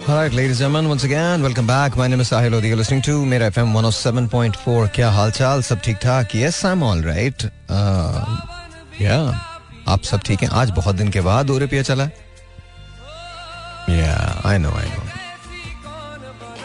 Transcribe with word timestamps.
All 0.00 0.14
right, 0.16 0.32
ladies 0.32 0.52
and 0.62 0.72
gentlemen, 0.72 0.88
once 0.88 1.04
again, 1.04 1.42
welcome 1.42 1.66
back. 1.66 1.98
My 1.98 2.06
name 2.08 2.20
is 2.20 2.30
Sahil 2.30 2.52
Lodi. 2.52 2.68
You're 2.68 2.78
listening 2.78 3.02
to 3.02 3.26
Mera 3.26 3.50
FM 3.50 3.72
107.4. 3.74 4.88
क्या 4.94 5.10
हाल 5.12 5.30
चाल 5.38 5.62
सब 5.62 5.80
ठीक 5.84 5.96
ठाक 6.02 6.28
Yes, 6.34 6.64
I'm 6.64 6.82
all 6.82 7.02
right. 7.08 7.44
Uh, 7.68 8.24
yeah, 8.98 9.34
आप 9.94 10.02
सब 10.10 10.22
ठीक 10.26 10.42
हैं 10.42 10.48
आज 10.60 10.70
बहुत 10.78 10.94
दिन 10.96 11.08
के 11.16 11.20
बाद 11.28 11.50
ओरे 11.50 11.66
पिया 11.74 11.82
चला 11.90 12.08
Yeah, 13.88 14.40
I 14.52 14.56
know, 14.64 14.72
I 14.80 14.86
know. 14.94 15.04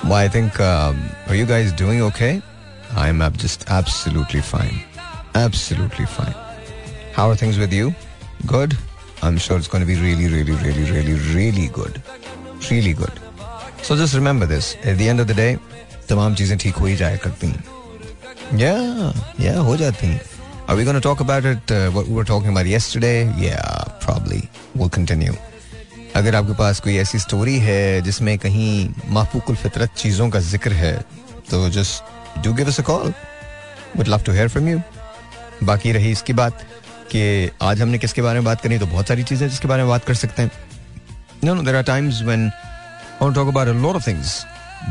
Well, 0.05 0.13
I 0.13 0.29
think, 0.29 0.61
um, 0.69 1.03
are 1.27 1.35
you 1.35 1.45
guys 1.51 1.73
doing 1.83 2.01
okay? 2.09 2.41
I'm 2.95 3.21
ab- 3.21 3.37
just 3.45 3.65
absolutely 3.79 4.41
fine. 4.53 4.79
Absolutely 5.35 6.05
fine. 6.17 6.35
How 7.19 7.29
are 7.29 7.35
things 7.35 7.57
with 7.57 7.73
you? 7.73 7.93
Good? 8.45 8.77
I'm 9.21 9.37
sure 9.37 9.57
it's 9.57 9.67
going 9.67 9.85
to 9.85 9.93
be 9.93 9.99
really, 9.99 10.27
really, 10.37 10.57
really, 10.65 10.89
really, 10.91 11.19
really 11.35 11.67
Really 12.61 12.93
good. 12.93 13.19
So 13.81 13.95
just 13.95 14.15
remember 14.15 14.45
this. 14.45 14.75
At 14.83 14.97
the 14.97 15.07
end 15.09 15.19
of 15.19 15.27
the 15.27 15.33
day, 15.35 15.57
तमाम 16.09 16.35
चीज़ें 16.35 16.57
ठीक 16.57 16.75
हो 16.75 16.85
ही 16.85 16.95
जाया 16.95 17.17
करती 17.25 17.47
हैं 17.47 17.63
Yeah, 18.53 19.13
yeah, 19.39 19.57
हो 19.65 19.75
जाती 19.77 20.07
हैं 20.07 20.21
Are 20.69 20.75
we 20.75 20.83
going 20.83 20.95
to 20.95 21.01
talk 21.01 21.21
about 21.21 21.45
it, 21.45 21.71
uh, 21.71 21.89
what 21.91 22.07
we 22.07 22.13
were 22.13 22.25
talking 22.25 22.49
about 22.49 22.65
yesterday? 22.65 23.31
Yeah, 23.37 23.83
probably. 24.01 24.41
We'll 24.75 24.91
continue. 24.97 25.35
अगर 26.15 26.35
आपके 26.35 26.53
पास 26.57 26.79
कोई 26.81 26.95
ऐसी 26.97 27.19
स्टोरी 27.19 27.57
है 27.59 28.01
जिसमें 28.01 28.37
कहीं 28.39 28.89
माफूकुल 29.13 29.55
फितरत 29.55 29.91
चीज़ों 29.97 30.29
का 30.29 30.39
ज़िक्र 30.39 30.71
है 30.73 30.95
तो 31.49 31.69
just 31.69 32.43
do 32.43 32.53
give 32.53 32.67
us 32.67 32.79
a 32.79 32.83
call 32.83 33.13
would 33.97 34.07
love 34.07 34.23
to 34.25 34.31
hear 34.31 34.47
from 34.49 34.69
you 34.69 34.79
बाकी 35.63 35.91
रही 35.91 36.11
इसकी 36.11 36.33
बात 36.39 36.65
कि 37.11 37.21
आज 37.63 37.81
हमने 37.81 37.97
किसके 37.97 38.21
बारे 38.21 38.39
में 38.39 38.45
बात 38.45 38.61
करनी 38.61 38.79
तो 38.79 38.85
बहुत 38.85 39.07
सारी 39.07 39.23
चीज़ें 39.23 39.47
जिसके 39.47 39.67
बारे 39.67 39.83
में 39.83 39.89
बात 39.89 40.05
कर 40.05 40.13
सकते 40.13 40.41
हैं 40.41 40.51
No, 41.43 41.53
no, 41.53 41.61
there 41.61 41.75
are 41.75 41.83
times 41.83 42.23
when 42.23 42.51
I 43.19 43.23
want 43.23 43.35
to 43.35 43.39
talk 43.39 43.47
about 43.49 43.67
a 43.67 43.73
lot 43.73 43.95
of 43.95 44.03
things. 44.03 44.45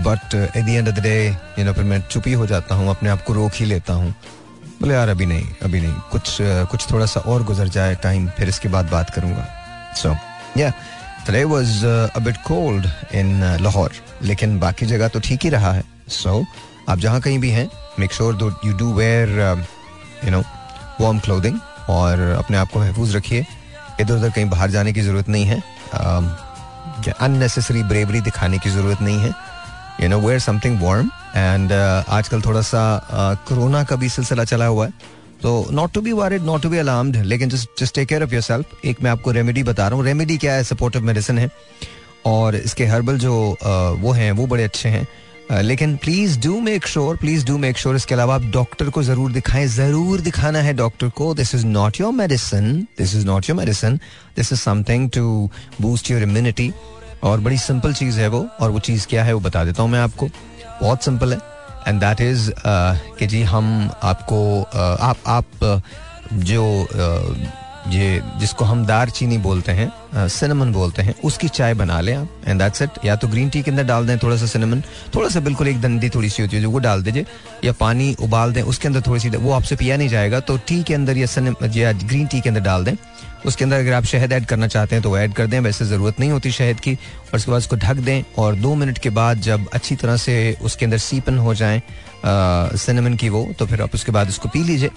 But 0.05 0.35
uh, 0.35 0.49
at 0.55 0.65
the 0.67 0.77
end 0.77 0.89
of 0.89 0.95
the 0.95 1.01
day, 1.01 1.35
you 1.57 1.73
फिर 1.75 1.85
मैं 1.85 2.01
चुप 2.11 2.27
ही 2.27 2.33
हो 2.33 2.47
जाता 2.47 2.75
हूँ 2.75 2.89
अपने 2.91 3.09
आप 3.11 3.23
को 3.25 3.33
रोक 3.33 3.53
ही 3.55 3.65
लेता 3.67 3.93
हूँ। 3.93 4.15
बोले 4.81 4.95
यार 4.95 5.09
अभी 5.09 5.27
नहीं 5.27 5.47
अभी 5.65 5.81
नहीं 5.81 5.95
कुछ 6.11 6.31
uh, 6.43 6.67
कुछ 6.71 6.91
थोड़ा 6.91 7.07
सा 7.07 7.21
और 7.21 7.43
गुजर 7.45 7.69
जाए 7.77 7.95
टाइम 8.03 8.29
फिर 8.39 8.49
इसके 8.49 8.69
बाद 8.69 8.91
बात 8.91 9.11
करूँगा। 9.15 9.47
सो 9.97 10.15
या 10.57 10.73
today 11.27 11.45
was 11.45 11.83
uh, 11.85 12.09
a 12.15 12.21
bit 12.21 12.43
cold 12.49 12.87
uh, 12.87 13.61
Lahore 13.61 13.93
लेकिन 14.23 14.59
बाकी 14.61 14.87
जगह 14.87 15.09
तो 15.09 15.21
ठीक 15.21 15.45
ही 15.45 15.51
रहा 15.51 15.73
है। 15.73 15.85
सो 16.09 16.39
so, 16.39 16.45
आप 16.89 16.99
जहाँ 16.99 17.21
कहीं 17.21 17.39
भी 17.39 17.51
हैं 17.51 17.69
make 17.99 18.13
sure 18.13 18.61
you 18.65 18.73
do 18.79 18.93
wear 18.95 19.29
you 20.25 20.31
know 20.31 20.43
warm 21.01 21.19
clothing 21.19 21.61
और 21.91 22.21
अपने 22.39 22.57
आप 22.57 22.71
को 22.73 22.81
महफूज 22.81 23.17
रखिए। 23.17 23.47
इधर 24.01 24.15
उधर 24.15 24.31
कहीं 24.31 24.49
बाहर 24.51 24.71
जाने 24.71 24.93
की 24.93 25.01
ज़रूरत 25.01 25.29
नहीं 25.29 25.45
है। 25.45 25.63
अननेसेसरी 27.21 27.83
ब्रेवरी 27.83 28.21
दिखाने 28.21 28.59
की 28.59 28.71
ज़रूरत 28.71 29.01
नहीं 29.03 29.19
है। 29.19 29.35
You 30.03 30.09
know 30.09 30.19
wear 30.21 30.39
something 30.41 30.81
warm 30.83 31.11
and 31.37 31.73
आजकल 31.73 32.43
थोड़ा 32.43 32.61
सा 32.61 32.83
कोरोना 33.49 33.85
का 33.85 33.97
भी 33.97 34.09
सिलसिला 34.09 34.45
चला 34.45 34.67
हुआ 34.67 34.87
है। 34.87 34.93
तो 35.43 35.67
not 35.71 35.93
to 35.93 36.01
be 36.01 36.13
worried 36.13 36.43
not 36.43 36.63
to 36.63 36.69
be 36.69 36.79
alarmed 36.79 37.17
लेकिन 37.17 37.49
just 37.49 37.69
just 37.81 37.95
take 37.95 38.09
care 38.09 38.23
of 38.23 38.33
yourself 38.43 38.85
एक 38.85 39.03
मैं 39.03 39.11
आपको 39.11 39.31
रेमेडी 39.31 39.63
बता 39.63 39.89
रहा 39.89 39.97
हूँ। 39.97 40.05
रेमेडी 40.05 40.37
क्या 40.39 40.55
है? 40.55 40.65
सपोर्टिव 40.65 41.03
मेडिसिन 41.03 41.39
है। 41.39 41.51
और 42.27 42.57
इसके 42.57 42.87
हर्बल 42.87 43.19
जो 43.19 43.35
uh, 43.63 44.03
वो 44.03 44.13
हैं 44.13 44.33
वो 44.33 44.47
बड़े 44.47 44.65
अच्छे 44.65 44.89
हैं। 44.89 45.03
Uh, 45.03 45.09
लेकिन 45.53 45.97
please 45.97 46.39
do 46.41 46.61
make 46.61 46.87
sure 46.87 47.17
please 47.17 47.47
do 47.47 47.59
make 47.59 47.79
sure 47.79 47.97
इसके 47.97 48.15
अलावा 48.15 48.35
आप 48.35 48.43
डॉक्टर 48.43 48.91
को 48.91 49.03
ज़रूर 49.03 49.33
दिखाएँ 49.33 49.67
ज़रूर 49.67 50.21
दिखाना 50.21 50.59
है 50.59 50.73
डॉक्टर 50.75 51.09
को 51.09 51.35
this 51.35 51.55
is 51.55 51.67
not 51.67 52.01
your 52.01 52.13
medicine 52.13 52.87
this 52.99 53.15
is 53.15 53.27
not 53.27 53.49
your 53.49 53.59
medicine 53.59 53.97
this 54.37 54.53
is 54.53 54.61
something 54.61 55.11
to 55.11 55.51
boost 55.81 56.11
your 56.11 56.23
immunity 56.23 56.73
और 57.25 57.41
बड़ी 57.41 57.59
सिंपल 57.59 57.93
चीज़ 57.93 58.21
है 58.21 58.29
वो 58.29 58.47
और 58.61 58.71
वो 58.71 58.79
चीज़ 58.79 59.07
क्या 59.07 59.25
है 59.25 59.33
वो 59.33 59.41
बता 59.41 59.65
देता 59.65 59.83
हूँ 59.83 59.91
मैं 59.91 60.01
आपको। 60.01 60.29
बहुत 60.81 61.05
सिंपल 61.05 61.33
है 61.33 61.39
एंड 61.89 62.01
दैट 62.01 62.21
इज़ 62.21 62.51
कि 63.19 63.27
जी 63.27 63.43
हम 63.43 63.91
आपको 64.03 64.41
uh, 64.63 65.01
आप 65.01 65.17
आप 65.27 65.47
uh, 65.63 65.81
जो 66.33 66.85
uh, 66.85 67.66
ये 67.89 68.21
जिसको 68.39 68.65
हम 68.65 68.85
दार 68.87 69.11
चीनी 69.11 69.37
बोलते 69.39 69.73
हैं 69.73 70.29
सिनेमन 70.29 70.73
बोलते 70.73 71.03
हैं, 71.03 71.15
उसकी 71.25 71.49
चाय 71.49 71.75
बना 71.75 72.01
लें 72.01 72.15
आप 72.15 72.43
एंड 72.49 72.61
दैट्स 72.61 72.83
इट 72.83 72.91
या 73.05 73.17
तो 73.17 73.29
ग्रीन 73.29 73.49
टी 73.49 73.63
के 73.63 73.71
अंदर 73.71 73.85
डाल 73.85 74.07
दें 74.07 74.17
थोड़ा 74.19 74.37
सा 74.37 74.47
सिनेमन 74.47 74.83
थोड़ा 75.15 75.29
सा 75.29 75.41
बिल्कुल 75.41 75.69
एक 75.69 75.81
दंडी 75.81 76.09
थोड़ी 76.09 76.29
सी 76.29 76.43
होती 76.43 76.57
है 76.57 76.63
जो 76.63 76.71
वो 76.71 76.79
डाल 76.79 77.03
दीजिए, 77.03 77.27
या 77.65 77.73
पानी 77.81 78.15
उबाल 78.21 78.53
दें, 78.53 78.63
उसके 78.65 78.89
अंदर 78.89 79.01
थोड़ी 79.07 79.21
सी 79.21 79.29
वो 79.29 79.53
आपसे 79.53 79.77
पिया 79.77 79.97
नहीं 79.97 80.09
जाएगा 80.09 80.41
तो 80.41 80.57
टी 80.59 80.83
के 80.83 80.95
अंदर 80.95 81.17
या 81.17 81.27
या 81.77 81.93
ग्रीन 81.95 82.27
टी 82.27 82.41
के 82.41 82.49
अंदर 82.49 82.61
डाल 82.63 82.85
दें। 82.85 82.95
उसके 83.47 83.65
अंदर 83.65 83.79
अगर 83.79 83.93
आप 83.93 84.05
शहद 84.05 84.33
ऐड 84.33 84.47
करना 84.47 84.67
चाहते 84.67 84.95
हैं 84.95 85.03
तो 85.03 85.11
वो 85.11 85.19
ऐड 85.19 85.33
कर 85.35 85.47
दें, 85.47 85.59
वैसे 85.61 85.85
ज़रूरत 85.85 86.21
नहीं 86.21 86.31
होती 86.31 86.51
शहद 86.53 86.81
की, 86.81 86.95
और 86.95 87.37
उसके 87.37 87.51
बाद 87.51 87.61
उसको 87.61 87.77
ढक 87.77 87.97
दें, 87.97 88.23
और 88.39 88.55
दो 88.57 88.75
मिनट 88.75 88.99
के 88.99 89.11
बाद 89.11 89.41
जब 89.43 89.69
अच्छी 89.75 89.97
तरह 89.97 90.17
से 90.17 90.57
उसके 90.63 90.85
अंदर 90.85 90.99
सीपन 91.01 91.39
हो 91.39 91.55
जाए 91.55 91.83
सिनेमन 92.27 93.15
की 93.15 93.29
वो 93.29 93.47
तो 93.59 93.67
फिर 93.67 93.83
आप 93.83 93.95
उसके 93.95 94.13
बाद 94.13 94.29
उसको 94.29 94.49
पी 94.49 94.63
लीजिए। 94.65 94.91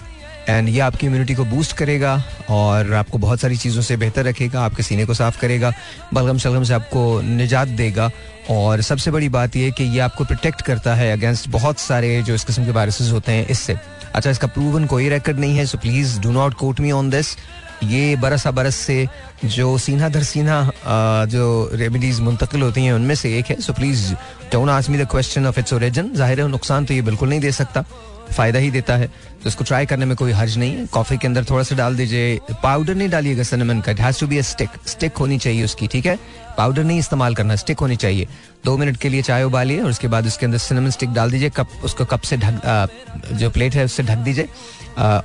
एंड 0.50 0.68
ये 0.68 0.80
आपकी 0.80 1.06
इम्यूनिटी 1.06 1.34
को 1.34 1.44
बूस्ट 1.46 1.76
करेगा 1.76 2.14
और 2.50 2.92
आपको 2.94 3.18
बहुत 3.18 3.40
सारी 3.40 3.56
चीज़ों 3.56 3.82
से 3.82 3.96
बेहतर 3.96 4.24
रखेगा, 4.24 4.60
आपके 4.60 4.82
सीने 4.82 5.04
को 5.04 5.14
साफ़ 5.14 5.40
करेगा, 5.40 5.72
बलगम 6.14 6.38
शलगम 6.38 6.64
से 6.64 6.74
आपको 6.74 7.20
निजात 7.22 7.68
देगा। 7.78 8.10
और 8.50 8.80
सबसे 8.82 9.10
बड़ी 9.10 9.28
बात 9.28 9.56
यह 9.56 9.70
कि 9.70 9.84
ये 9.84 9.98
आपको 10.00 10.24
प्रोटेक्ट 10.24 10.62
करता 10.62 10.94
है 10.94 11.12
अगेंस्ट 11.12 11.48
बहुत 11.50 11.78
सारे 11.78 12.20
जो 12.22 12.34
इस 12.34 12.44
किस्म 12.44 12.64
के 12.64 12.70
वायरसेस 12.72 13.10
होते 13.12 13.32
हैं 13.32 13.46
इससे। 13.48 13.76
अच्छा 14.14 14.30
इसका 14.30 14.46
प्रूवन 14.48 14.86
कोई 14.86 15.08
रिकॉर्ड 15.08 15.38
नहीं 15.38 15.56
है 15.56 15.66
so 15.66 15.78
please 15.78 16.18
do 16.20 16.30
not 16.32 16.54
quote 16.54 16.80
me 16.80 16.90
on 16.92 17.10
this 17.10 17.36
ये 17.82 18.16
बरस 18.16 18.46
बरस 18.48 18.76
से 18.76 19.06
जो 19.46 19.76
सीना 19.78 20.08
दर 20.08 20.22
सीना 20.22 21.26
जो 21.26 21.70
रेमेडीज 21.72 22.20
मुंतकिल 22.20 22.62
होती 22.62 22.84
हैं, 22.84 22.92
उनमें 22.92 23.14
से 23.14 23.38
एक 23.38 23.50
है 23.50 23.60
so 23.60 23.72
please 23.72 24.12
don't 24.52 24.68
ask 24.70 24.90
me 24.90 24.98
the 24.98 25.06
question 25.10 25.46
of 25.46 25.58
its 25.60 25.72
origin 25.72 26.14
ज़ाहिर 26.14 26.40
है, 26.40 26.48
नुकसान 26.48 26.84
तो 26.84 26.94
ये 26.94 27.02
बिल्कुल 27.02 27.28
नहीं 27.28 27.40
दे 27.40 27.52
सकता। 27.52 27.84
फ़ायदा 28.30 28.58
ही 28.58 28.70
देता 28.70 28.96
है। 28.96 29.06
तो 29.42 29.48
इसको 29.48 29.64
ट्राई 29.64 29.86
करने 29.86 30.04
में 30.04 30.16
कोई 30.16 30.32
हर्ज 30.32 30.56
नहीं 30.58 30.76
है। 30.76 30.86
कॉफ़ी 30.86 31.16
के 31.18 31.26
अंदर 31.26 31.44
थोड़ा 31.44 31.62
सा 31.62 31.76
डाल 31.76 31.96
दीजिए। 31.96 32.38
पाउडर 32.62 32.94
नहीं 32.94 33.08
डालिएगा 33.08 33.42
सिनेमन 33.42 33.80
का। 33.80 33.92
It 33.92 34.00
has 34.00 34.20
to 34.20 34.26
be 34.26 34.38
a 34.38 34.42
stick 34.42 34.70
stick 34.86 35.16
होनी 35.16 35.38
चाहिए 35.38 35.64
उसकी, 35.64 35.86
ठीक 35.86 36.06
है? 36.06 36.18
पाउडर 36.58 36.84
नहीं 36.84 36.98
इस्तेमाल 36.98 37.34
करना। 37.34 37.56
स्टिक 37.56 37.78
होनी 37.78 37.96
चाहिए। 37.96 38.28
दो 38.64 38.76
मिनट 38.76 38.96
के 38.96 39.08
लिए 39.08 39.22
चाय 39.22 39.44
उबालिए 39.44 39.80
और 39.80 39.90
उसके 39.90 40.08
बाद 40.08 40.26
उसके 40.26 40.46
अंदर 40.46 40.58
सिनेमन 40.58 40.90
स्टिक 40.90 41.12
डाल 41.12 41.30
दीजिए। 41.30 41.50
कप, 41.50 41.68
उसको 41.84 42.04
कप 42.04 42.20
से 42.20 42.36
ढक 42.36 42.88
जो 43.32 43.50
प्लेट 43.50 43.74
है 43.74 43.84
उससे 43.84 44.02
ढक 44.02 44.18
दीजिए। 44.18 44.48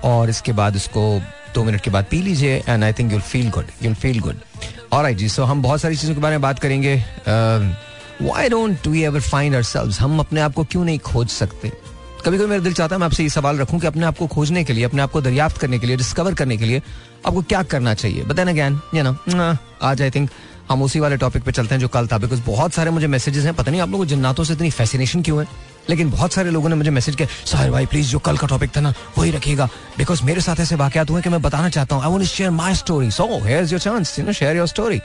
और 0.05 0.29
इसके 0.29 0.51
बाद 0.53 0.75
उसको 0.75 1.21
दो 1.55 1.63
मिनट 1.63 1.81
के 1.81 1.91
बाद 1.91 2.05
पी 2.11 2.21
लीजिए 2.21 2.63
and 2.69 2.83
I 2.83 2.93
think 2.93 3.11
you'll 3.11 3.21
feel 3.21 3.49
good 3.49 3.65
you'll 3.83 3.93
feel 3.95 4.19
good 4.19 4.39
और 4.93 5.11
जी 5.11 5.29
सो 5.29 5.43
हम 5.43 5.61
बहुत 5.61 5.81
सारी 5.81 5.95
चीज़ों 5.95 6.15
के 6.15 6.21
बारे 6.21 6.35
में 6.35 6.41
बात 6.41 6.59
करेंगे। 6.59 6.95
Why 8.21 8.49
don't 8.49 8.87
we 8.87 9.01
ever 9.03 9.21
find 9.21 9.55
are 9.55 9.63
हम 9.99 10.19
अपने 10.19 10.41
आप 10.41 10.53
को 10.53 10.63
क्यों 10.63 10.83
नहीं 10.85 10.99
खोज 10.99 11.29
सकते? 11.29 11.71
कभी 12.25 12.37
कभी 12.37 12.47
मेरा 12.47 12.63
दिल 12.63 12.73
चाहता 12.73 12.95
है 12.95 12.99
मैं 12.99 13.05
आपसे 13.05 13.23
ये 13.23 13.29
सवाल 13.29 13.57
रखूँ 13.57 13.79
कि 13.79 13.87
अपने 13.87 14.05
आप 14.05 14.17
को 14.17 14.27
खोजने 14.27 14.63
के 14.63 14.73
लिए, 14.73 14.83
अपने 14.83 15.01
आप 15.01 15.11
को 15.11 15.21
दरियाफ्त 15.21 15.57
करने 15.57 15.79
के 15.79 15.87
लिए 15.87 15.97
डिस्कवर 15.97 16.33
करने 16.33 16.55
के 16.57 16.65
लिए 16.65 16.81
आपको 17.25 17.41
क्या 17.41 17.61
करना 17.63 17.93
चाहिए? 17.93 18.23
बताए 18.23 18.45
ना 18.45 18.51
ज्ञान 18.51 18.79
ये 18.95 19.03
ना 19.03 19.57
आज 19.81 20.01
आई 20.01 20.11
थिंक 20.11 20.29
हम 20.69 20.81
उसी 20.83 20.99
वाले 20.99 21.17
टॉपिक 21.17 21.43
पे 21.43 21.51
चलते 21.51 21.75
हैं 21.75 21.79
जो 21.81 21.87
कल 21.87 22.07
था 22.07 22.17
बिकॉज़ 22.17 22.41
बहुत 22.45 22.73
सारे 22.73 22.91
मुझे 22.91 23.07
मैसेजेस 23.07 23.45
हैं। 23.45 23.53
पता 23.55 23.71
नहीं 23.71 23.81
आप 23.81 23.89
लोगों 23.89 24.05
को 24.05 24.09
जन्नातों 24.09 24.43
से 24.43 24.53
इतनी 24.53 24.69
फैसिनेशन 24.71 25.21
क्यों 25.21 25.39
है? 25.39 25.47
लेकिन 25.89 26.09
बहुत 26.11 26.33
सारे 26.33 26.51
लोगों 26.51 26.69
ने 26.69 26.75
मुझे 26.75 26.91
मैसेज 26.91 27.15
किया, 27.15 27.27
साहिर 27.45 27.71
भाई 27.71 27.85
प्लीज़ 27.85 28.09
जो 28.09 28.19
कल 28.19 28.37
का 28.37 28.47
टॉपिक 28.47 28.75
था 28.77 28.81
ना, 28.81 28.93
वही 29.17 29.31
रखिएगा। 29.31 29.69
बिकॉज़ 29.97 30.23
मेरे 30.23 30.41
साथ 30.41 30.59
ऐसे 30.59 30.75
वाकत 30.75 31.09
हुए 31.09 31.21
कि 31.21 31.29
मैं 31.29 31.41
बताना 31.41 31.69
चाहता 31.69 31.95
हूँ। 31.95 32.03
I 32.03 32.11
want 32.11 32.23
share 32.25 32.49
my 32.51 32.75
story 32.75 33.11
so 33.11 33.27
here 33.43 33.65
your 33.65 33.79
chance 33.79 34.17
you 34.19 34.25
know 34.25 34.33
share 34.33 34.57
your 34.57 34.67
story 34.67 34.99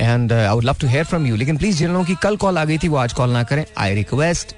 and 0.00 0.32
I 0.32 0.48
would 0.48 0.64
love 0.64 0.76
to 0.80 0.86
hear 0.88 1.04
from 1.04 1.26
you 1.26 1.36
लेकिन 1.36 1.56
प्लीज़ 1.56 1.78
जिन 1.78 1.92
लोगों 1.92 2.04
की 2.04 2.14
कल 2.22 2.36
कॉल 2.36 2.58
आ 2.58 2.64
गई 2.64 2.78
थी, 2.78 2.88
वो 2.88 2.96
आज 2.96 3.12
कॉल 3.12 3.30
ना 3.30 3.42
करें। 3.44 3.64
आई 3.78 3.94
रिक्वेस्ट 3.94 4.56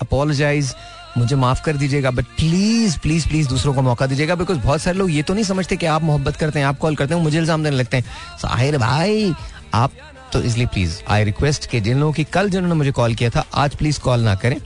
अपोलोजाइज 0.00 0.74
मुझे 1.18 1.36
माफ़ 1.36 1.62
कर 1.64 1.76
दीजिएगा 1.76 2.10
बट 2.10 2.24
प्लीज़ 2.36 2.98
प्लीज़ 2.98 3.28
प्लीज़ 3.28 3.48
दूसरों 3.48 3.74
को 3.74 3.82
मौका 3.82 4.06
दीजिएगा 4.06 4.34
बिकॉज़ 4.34 4.58
बहुत 4.58 4.82
सारे 4.82 4.98
लोग 4.98 5.10
ये 5.10 5.22
तो 5.22 5.34
नहीं 5.34 5.44
समझते 5.44 5.76
कि 5.76 5.86
आप 5.86 6.02
मोहब्बत 6.02 6.36
करते 6.36 6.58
हैं, 6.58 6.66
आप 6.66 6.78
कॉल 6.78 6.96
करते 6.96 7.14
हैं 7.14 7.22
मुझे 7.22 7.38
इल्ज़ाम 7.38 7.64
देने 7.64 7.76
लगते 7.76 7.96
हैं। 7.96 8.04
साहिर 8.38 8.78
भाई, 8.78 9.32
आप 9.74 9.92
तो 10.32 10.42
इसलिए 10.42 10.66
प्लीज़ 10.66 10.96
आई 11.08 11.24
रिक्वेस्ट 11.24 11.66
कि 11.70 11.80
जिन 11.80 11.98
लोगों 12.00 12.12
की 12.12 12.24
कल 12.26 12.50
जिन्होंने 12.50 12.74
मुझे 12.74 12.92
कॉल 12.92 13.14
किया 13.14 13.30
था, 13.30 13.44
आज 13.54 13.74
प्लीज़ 13.76 14.00
कॉल 14.00 14.20
ना 14.20 14.34
करें। 14.34 14.56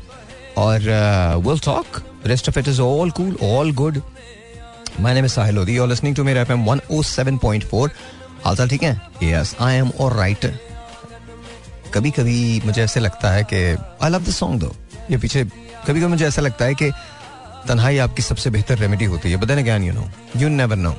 और 0.58 0.78
will 1.46 1.58
talk 1.64 2.02
rest 2.26 2.48
of 2.48 2.58
it 2.58 2.68
is 2.68 2.80
all 2.80 3.10
cool 3.10 3.36
all 3.44 3.72
good 3.74 4.00
my 5.00 5.14
name 5.14 5.26
Sahil 5.26 5.54
Lodhi 5.54 5.76
you 5.76 5.82
are 5.82 5.88
listening 5.88 6.16
to 6.16 6.24
Mera 6.24 6.42
FM 6.42 6.64
107.4 6.66 7.90
हालचाल 8.44 8.68
ठीक 8.68 8.82
है? 8.82 9.00
यस 9.22 9.56
आई 9.60 9.74
एम 9.74 9.90
ऑलराइट 10.00 10.46
कभी 11.94 12.10
कभी 12.10 12.62
मुझे 12.66 12.82
ऐसे 12.82 13.00
लगता 13.00 13.30
है 13.30 13.44
कि 13.52 13.56
आई 14.02 14.10
लव 14.10 14.24
द 14.24 14.30
सॉन्ग 14.32 14.60
दो 14.60 14.74
ये 15.10 15.16
पीछे 15.18 15.44
कभी 15.86 16.00
कभी 16.00 16.06
मुझे 16.06 16.26
ऐसा 16.26 16.42
लगता 16.42 16.64
है 16.64 16.74
कि 16.74 16.90
तन्हाई 17.68 17.98
आपकी 17.98 18.22
सबसे 18.22 18.50
बेहतर 18.50 18.78
रेमेडी 18.78 19.04
होती 19.04 19.30
है 19.30 19.36
बताने 19.36 19.62
ज्ञान 19.62 19.82
you 19.84 19.92
know 19.92 20.08
you 20.36 20.48
never 20.48 20.76
know 20.76 20.94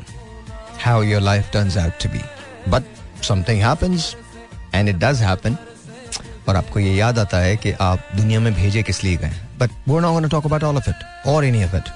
how 0.83 1.01
your 1.03 1.21
life 1.21 1.49
turns 1.53 1.77
out 1.77 2.03
to 2.03 2.09
be 2.09 2.21
but 2.69 2.83
something 3.23 3.61
happens 3.61 4.15
and 4.75 4.89
it 4.89 4.95
does 4.95 5.21
happen 5.21 5.57
और 6.49 6.55
आपको 6.55 6.79
ये 6.79 6.93
याद 6.95 7.19
आता 7.19 7.37
है 7.37 7.55
कि 7.57 7.71
आप 7.81 8.09
दुनिया 8.15 8.39
में 8.39 8.53
भेजे 8.53 8.83
किस 8.83 9.03
लिए 9.03 9.17
गए 9.17 9.31
बट 9.59 9.71
वो 9.87 9.99
not 9.99 10.13
gonna 10.13 10.27
talk 10.27 10.45
about 10.45 10.63
all 10.63 10.77
of 10.77 10.89
it 10.89 11.27
और 11.27 11.45
एनी 11.45 11.63
ऑफ़ 11.63 11.75
इट 11.75 11.89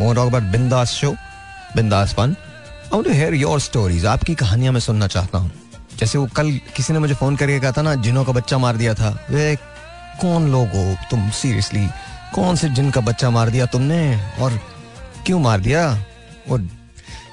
वो 0.00 0.12
टॉक 0.14 0.26
अबाउट 0.26 0.44
बिंदास 0.52 0.92
शो 0.92 1.10
बिंदास 1.76 2.14
fun 2.14 2.36
I 2.94 3.02
to 3.02 3.10
hear 3.10 3.34
your 3.34 3.60
stories 3.60 4.06
आपकी 4.06 4.34
कहानियाँ 4.34 4.72
मैं 4.72 4.80
सुनना 4.80 5.06
चाहता 5.06 5.38
हूँ। 5.38 5.50
जैसे 5.98 6.18
वो 6.18 6.26
कल 6.36 6.50
किसी 6.76 6.92
ने 6.92 6.98
मुझे 6.98 7.14
फ़ोन 7.14 7.36
करके 7.36 7.60
कहा 7.60 7.72
था 7.72 7.82
ना 7.82 7.94
जिनों 7.94 8.24
का 8.24 8.32
बच्चा 8.32 8.58
मार 8.58 8.76
दिया 8.76 8.94
था, 8.94 9.10
वे 9.30 9.56
कौन 10.20 10.48
लोग 10.52 10.68
हो 10.68 10.96
तुम? 11.10 11.30
सीरियसली 11.30 11.86
कौन 12.34 12.56
से 12.56 12.68
जिन 12.68 12.90
का 12.90 13.00
बच्चा 13.00 13.30
मार 13.30 13.50
दिया 13.50 13.66
तुमने? 13.66 13.98
और 14.40 14.58
क्यों 15.26 15.38
मार 15.40 15.60
दिया? 15.60 15.88
और 16.50 16.68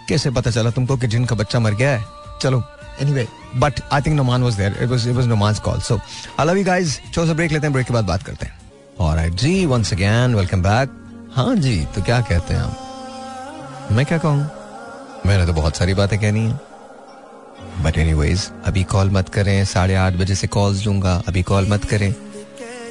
कैसे 0.09 0.29
पता 0.31 0.51
चला 0.51 0.69
तुमको 0.69 0.97
कि 0.97 1.07
जिन 1.07 1.25
का 1.25 1.35
बच्चा 1.35 1.59
मर 1.59 1.73
गया 1.75 1.97
है? 1.97 2.05
चलो 2.41 2.63
anyway 3.01 3.27
but 3.55 3.79
I 3.93 4.01
think 4.01 4.15
Noman 4.15 4.43
was 4.43 4.55
there 4.55 4.77
it 4.81 4.89
was 4.89 5.07
it 5.07 5.15
was 5.15 5.27
Noman's 5.27 5.59
call 5.59 5.79
so 5.81 5.99
I 6.39 6.45
love 6.47 6.57
you 6.57 6.63
guys 6.65 6.99
छोटा 7.13 7.27
सा 7.27 7.33
ब्रेक 7.33 7.51
लेते 7.51 7.67
हैं 7.67 7.73
ब्रेक 7.73 7.87
के 7.87 7.93
बाद 7.93 8.05
बात 8.05 8.23
करते 8.23 8.45
हैं. 8.45 8.59
ऑलराइट 8.99 9.33
जी 9.33 9.65
वंस 9.65 9.93
अगेन 9.93 10.35
वेलकम 10.35 10.61
बैक 10.63 10.97
हाँ 11.35 11.55
जी 11.55 11.77
तो 11.95 12.01
क्या 12.01 12.21
कहते 12.21 12.53
हैं 12.53 12.61
आप? 12.61 13.87
मैं 13.91 14.05
क्या 14.05 14.17
कहूँ? 14.17 14.49
मैंने 15.25 15.45
तो 15.45 15.53
बहुत 15.53 15.77
सारी 15.77 15.93
बातें 15.93 16.19
कहनी 16.19 16.45
है. 16.45 16.59
बट 17.83 17.97
एनीवेज 17.97 18.49
अभी 18.65 18.83
कॉल 18.83 19.09
मत 19.11 19.29
करें. 19.29 19.63
साढ़े 19.65 19.95
आठ 19.95 20.13
बजे 20.13 20.35
से 20.35 20.47
कॉल्स 20.47 20.85
लूँगा. 20.85 21.21
अभी 21.27 21.43
कॉल 21.43 21.67
मत 21.69 21.85
करें. 21.85 22.13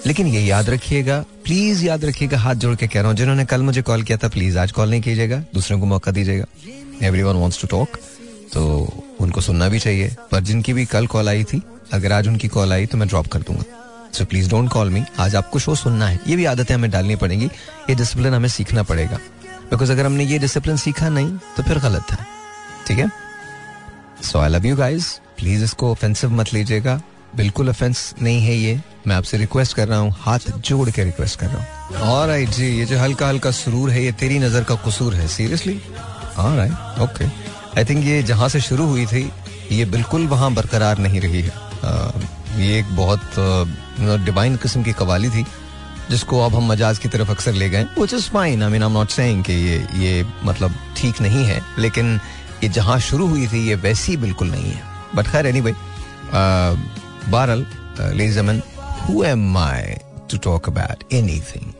लेकिन 0.06 0.26
ये 0.26 0.40
याद 0.40 0.70
रखिएगा 0.70 1.18
प्लीज़ 1.44 1.84
याद 1.84 2.04
रखिएगा, 2.04 2.38
हाथ 2.38 2.54
जोड़ 2.54 2.74
के 2.76 2.86
कह 2.86 3.00
रहा 3.00 3.08
हूँ, 3.08 3.16
जिन्होंने 3.16 3.44
कल 3.44 3.62
मुझे 3.62 3.82
कॉल 3.82 4.02
किया 4.02 4.18
था 4.18 4.28
प्लीज़ 4.28 4.58
आज 4.58 4.72
कॉल 4.72 4.90
नहीं 4.90 5.00
कीजिएगा, 5.00 5.42
दूसरों 5.54 5.78
को 5.80 5.86
मौका 5.86 6.12
दीजिएगा। 6.12 6.44
Every 7.06 7.22
one 7.22 7.36
wants 7.36 7.60
to 7.60 7.66
talk 7.68 7.98
तो 8.52 8.62
उनको 9.20 9.40
सुनना 9.40 9.68
भी 9.68 9.78
चाहिए। 9.78 10.14
पर 10.30 10.40
जिनकी 10.40 10.72
भी 10.72 10.84
कल 10.84 11.06
कॉल 11.06 11.28
आई 11.28 11.44
थी, 11.44 11.62
अगर 11.92 12.12
आज 12.12 12.28
उनकी 12.28 12.48
कॉल 12.48 12.72
आई 12.72 12.86
तो 12.86 12.98
मैं 12.98 13.08
ड्रॉप 13.08 13.26
कर 13.26 13.40
दूँगा। 13.40 13.64
So 14.12 14.24
please 14.24 14.48
don't 14.50 14.70
call 14.70 14.90
me 14.90 15.02
आज 15.18 15.36
आपको 15.36 15.58
शो 15.58 15.74
सुनना 15.74 16.06
है। 16.08 16.18
ये 16.26 16.36
भी 16.36 16.44
आदतें 16.44 16.74
हमें 16.74 16.90
डालनी 16.90 17.16
पड़ेंगी, 17.16 17.46
ये 17.46 17.94
डिसिप्लिन 17.94 18.34
हमें 18.34 18.48
सीखना 18.48 18.82
पड़ेगा। 18.82 19.18
बिकॉज़ 19.70 19.92
अगर 19.92 20.06
हमने 20.06 20.24
ये 20.24 20.38
डिसिप्लिन 20.38 20.76
सीखा 20.76 21.08
नहीं 21.08 21.36
तो 21.56 21.62
फिर 21.62 21.78
गलत 21.78 22.10
है। 22.10 22.26
ठीक 22.86 22.98
है? 22.98 23.10
So 24.22 24.38
I 24.38 24.48
love 24.48 24.66
you 24.66 24.76
guys 24.76 25.06
please 25.38 25.64
इसको 25.64 25.90
ऑफेंसिव 25.90 26.30
मत 26.30 26.52
लीजिएगा। 26.54 27.00
बिल्कुल 27.36 27.68
ऑफेंस 27.68 28.14
नहीं 28.22 28.40
है 28.42 28.54
ये। 28.54 28.80
मैं 29.06 29.16
आपसे 29.16 29.36
रिक्वेस्ट 29.38 29.76
कर 29.76 29.88
रहा 29.88 29.98
हूँ 29.98 30.14
हाथ 30.18 30.50
जोड़ 30.58 30.90
के 30.90 31.04
रिक्वेस्ट 31.04 31.38
कर 31.40 31.46
रहा 31.46 31.58
हूँ। 31.58 32.08
और 32.08 32.36
जी 32.48 32.66
ये 32.78 32.84
जो 32.86 32.98
हल्का 32.98 33.28
हल्का 33.28 33.50
सुरूर 33.50 33.90
है 33.90 34.04
ये 34.04 34.12
तेरी 34.20 34.38
नज़र 34.38 34.64
का 34.64 34.74
कसूर 34.86 35.14
है 35.14 35.28
seriously 35.28 35.74
right 36.38 37.00
okay 37.02 37.24
I 37.78 37.84
think 37.84 38.04
ये 38.06 38.22
जहाँ 38.22 38.48
से 38.48 38.60
शुरू 38.60 38.86
हुई 38.86 39.06
थी 39.06 39.30
ये 39.72 39.84
बिल्कुल 39.86 40.26
वहाँ 40.28 40.52
बरकरार 40.54 40.98
नहीं 40.98 41.20
रही 41.20 41.42
है। 41.42 41.52
uh, 41.80 42.24
ये 42.58 42.78
एक 42.78 42.94
बहुत 42.96 44.24
डिवाइन 44.26 44.56
किस्म 44.62 44.82
की 44.82 44.92
कवाली 44.92 45.28
थी 45.30 45.44
जिसको 46.10 46.40
अब 46.44 46.54
हम 46.54 46.66
मजाज 46.66 46.98
की 46.98 47.08
तरफ़ 47.08 47.30
अक्सर 47.30 47.52
ले 47.52 47.68
गए 47.70 47.82
which 47.98 48.14
is 48.14 48.28
fine 48.30 48.62
I 48.62 48.70
mean 48.70 48.82
I 48.82 48.92
not 48.92 49.10
saying 49.10 49.42
कि 49.44 49.52
ये 49.52 49.76
ये 49.96 50.24
मतलब 50.44 50.74
ठीक 50.96 51.20
नहीं 51.20 51.44
है 51.46 51.60
लेकिन 51.78 52.18
ये 52.62 52.68
जहाँ 52.68 52.98
शुरू 53.00 53.26
हुई 53.26 53.46
थी 53.46 53.66
ये 53.68 53.74
वैसी 53.84 54.16
बिल्कुल 54.16 54.50
नहीं 54.50 54.72
है। 54.72 54.82
बट 55.14 55.26
खैर 55.26 55.46
एनी 55.46 55.60
वे 55.60 55.72
बहरल 57.30 57.66
लेजमन 58.16 58.62
who 59.02 59.22
am 59.24 59.58
I 59.58 59.94
to 60.30 60.38
talk 60.44 60.68
about 60.68 61.12
anything 61.14 61.72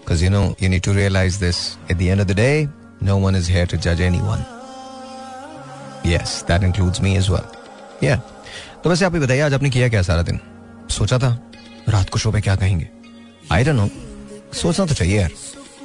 because 0.00 0.22
you 0.24 0.28
know 0.32 0.44
you 0.58 0.68
need 0.72 0.82
to 0.84 0.92
realize 0.96 1.34
this 1.40 1.58
at 1.92 1.98
the 2.02 2.06
end 2.12 2.22
of 2.22 2.28
the 2.28 2.34
day 2.36 2.68
no 3.00 3.16
one 3.24 3.34
is 3.40 3.48
here 3.54 3.64
to 3.72 3.78
judge 3.86 3.98
anyone 4.04 4.44
yes 6.04 6.36
that 6.50 6.62
includes 6.68 7.00
me 7.06 7.12
as 7.22 7.28
well 7.34 7.50
yeah 8.04 8.22
तो 8.84 8.90
वैसे 8.90 9.04
आप 9.04 9.14
ही 9.14 9.20
बताइए 9.20 9.40
आज 9.40 9.54
आपने 9.54 9.70
किया 9.70 9.88
क्या 9.88 10.02
सारा 10.02 10.22
दिन 10.22 10.40
सोचा 10.90 11.18
था 11.18 11.30
रात 11.88 12.10
को 12.10 12.18
शो 12.18 12.32
पे 12.32 12.40
क्या 12.40 12.56
कहेंगे 12.56 12.88
आई 13.52 13.64
डोंट 13.64 13.76
नो 13.76 13.88
सोचना 14.60 14.86
तो 14.86 14.94
चाहिए 14.94 15.20
यार 15.20 15.32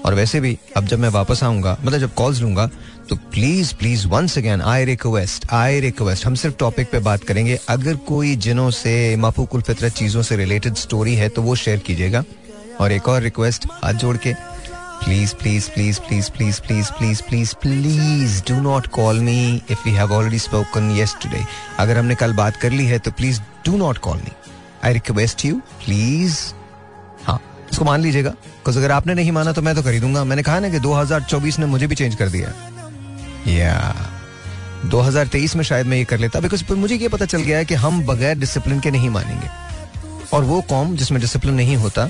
और 0.06 0.14
वैसे 0.14 0.40
भी, 0.40 0.58
अब 0.78 0.86
जब 0.86 1.00
मैं 1.00 1.10
वापस 1.10 1.44
आऊँगा 1.44 1.78
मतलब 1.82 2.00
जब 2.00 2.14
कॉल्स 2.14 2.42
लूँगा 2.42 2.70
तो 3.10 3.16
please 3.32 3.74
please 3.76 4.08
once 4.08 4.38
again 4.38 4.62
I 4.62 4.86
request 4.86 5.48
I 5.54 5.80
request 5.80 6.26
हम 6.26 6.36
सिर्फ़ 6.36 6.56
टॉपिक 6.60 6.92
पे 6.92 7.00
बात 7.02 7.24
करेंगे। 7.24 7.60
अगर 7.70 7.96
कोई 8.08 8.36
जिनों 8.38 8.70
से, 8.72 9.16
माफूकुल 9.16 9.62
फितरत 9.62 9.94
चीज़ों 9.94 10.22
से 10.22 10.36
रिलेटेड 10.36 10.76
स्टोरी 10.78 11.16
है 11.16 11.30
तो 11.30 11.42
वो 11.42 11.56
शेयर 11.56 11.80
कीजिएगा। 11.80 12.24
और 12.82 12.92
एक 12.92 13.08
और 13.10 13.22
रिक्वेस्ट 13.22 13.68
हाथ 13.84 13.94
जोड़ 13.94 14.18
के 14.18 14.34
please 15.04 15.34
please 15.36 15.70
please 15.70 16.00
please 16.00 16.30
please 16.32 16.62
please 16.62 16.92
please 16.92 17.22
please 17.24 17.54
please 17.62 18.42
do 18.48 18.60
not 18.62 18.88
call 18.96 19.20
me 19.20 19.62
if 19.72 19.88
you 19.88 19.96
have 19.96 20.14
already 20.14 20.40
spoken 20.40 20.92
yesterday 20.98 21.44
अगर 21.80 21.98
हमने 21.98 22.16
कल 22.16 22.34
बात 22.34 22.58
कर 22.58 22.72
ली 22.72 22.86
है 22.86 23.00
तो 23.00 23.12
please 23.12 23.40
do 23.66 23.78
not 23.78 23.98
call 23.98 24.18
me 24.18 24.32
I 24.84 24.94
request 24.94 25.46
you 25.46 25.56
please 25.86 26.40
इसको 27.74 27.86
मान 27.86 28.02
लीजिएगा। 28.02 28.30
बिकॉज़ 28.30 28.78
अगर 28.78 28.92
आपने 28.92 29.14
नहीं 29.14 29.32
माना 29.32 29.52
तो 29.52 29.62
मैं 29.62 29.76
तो 29.76 29.82
खरीदूँगा। 29.84 30.24
मैंने 30.24 30.44
कहा 30.44 30.60
ना 30.60 30.70
कि 30.70 30.80
2024 30.80 31.60
ने 31.60 31.66
मुझे 31.66 31.88
भी 31.88 31.96
चेंज 31.96 32.16
कर 32.16 32.30
दिया 32.30 32.50
या 33.48 33.96
2023 34.86 35.56
में 35.56 35.64
शायद 35.64 35.88
मैं 35.88 35.98
ये 35.98 36.04
कर 36.04 36.20
लेता। 36.20 36.40
बिकॉज़ 36.40 36.74
मुझे 36.74 36.96
ये 36.96 37.08
पता 37.08 37.26
चल 37.26 37.42
गया 37.42 37.58
है 37.58 37.66
कि 37.66 37.74
हम 37.74 38.06
बगैर 38.06 38.38
डिसिप्लिन 38.40 38.80
के 38.80 38.92
नहीं 38.92 39.10
मानेंगे। 39.10 39.48
और 40.34 40.44
वो 40.44 40.62
कॉम 40.62 40.96
जिसमें 40.96 41.22
डिसिप्लिन 41.22 41.54
नहीं 41.54 41.76
होता, 41.76 42.10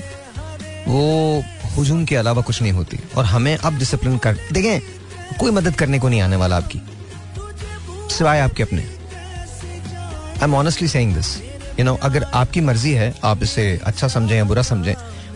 वो 0.88 1.42
हुजूम 1.76 2.04
के 2.04 2.16
अलावा 2.16 2.42
कुछ 2.42 2.62
नहीं 2.62 2.72
होती। 2.72 2.98
और 3.16 3.24
हमें 3.24 3.56
अब 3.56 3.78
डिसिप्लिन 3.78 4.18
कर, 4.18 4.36
देखें, 4.52 4.80
कोई 5.36 5.50
मदद 5.50 5.74
करने 5.74 5.98
को 5.98 6.08
नहीं 6.08 6.20
आने 6.20 6.36
वाला 6.36 6.56
आपकी। 6.56 6.80
सिवाय 8.14 8.40
आपके 8.40 8.62
अपने। 8.62 8.82
I 8.82 10.44
am 10.44 10.54
honestly 10.54 10.88
saying 10.88 11.14
this 11.14 11.36
you 11.78 11.84
know 11.84 11.94
अगर 12.02 12.22
आपकी 12.34 12.60
मर्ज़ी 12.60 12.92
है, 12.92 13.14
आप 13.24 13.42
इसे 13.42 13.80
अच्छा 13.84 14.08
समझें 14.08 14.36
या 14.36 14.44
बुरा 14.44 14.62
समझें 14.62 14.94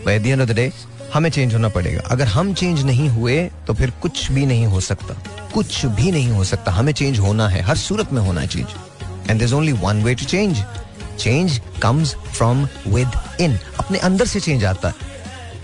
at 0.09 0.21
the 0.21 0.27
end 0.27 0.41
of 0.41 0.49
the 0.49 0.51
day 0.51 0.71
हमें 1.13 1.29
चेंज 1.29 1.53
होना 1.53 1.69
पड़ेगा। 1.69 2.01
अगर 2.11 2.27
हम 2.27 2.53
चेंज 2.53 2.83
नहीं 2.83 3.09
हुए 3.09 3.39
तो 3.67 3.73
फिर 3.73 3.91
कुछ 3.91 4.31
भी 4.31 4.45
नहीं 4.45 4.65
हो 4.65 4.79
सकता। 4.79 5.13
कुछ 5.53 5.85
भी 5.85 6.11
नहीं 6.11 6.29
हो 6.29 6.43
सकता। 6.43 6.71
हमें 6.71 6.93
चेंज 6.93 7.19
होना 7.19 7.47
है। 7.49 7.61
हर 7.61 7.77
सूरत 7.77 8.13
में 8.13 8.21
होना 8.21 8.41
है 8.41 8.47
change 8.47 9.29
and 9.29 9.39
there 9.39 9.53
only 9.53 9.71
one 9.71 10.03
way 10.03 10.15
to 10.15 10.25
change 10.25 10.63
change 11.19 11.59
comes 11.81 12.15
from 12.33 12.67
within 13.41 13.57
अपने 13.79 13.97
अंदर 13.99 14.25
से 14.25 14.39
चेंज 14.39 14.65
आता 14.65 14.87
है। 14.87 15.07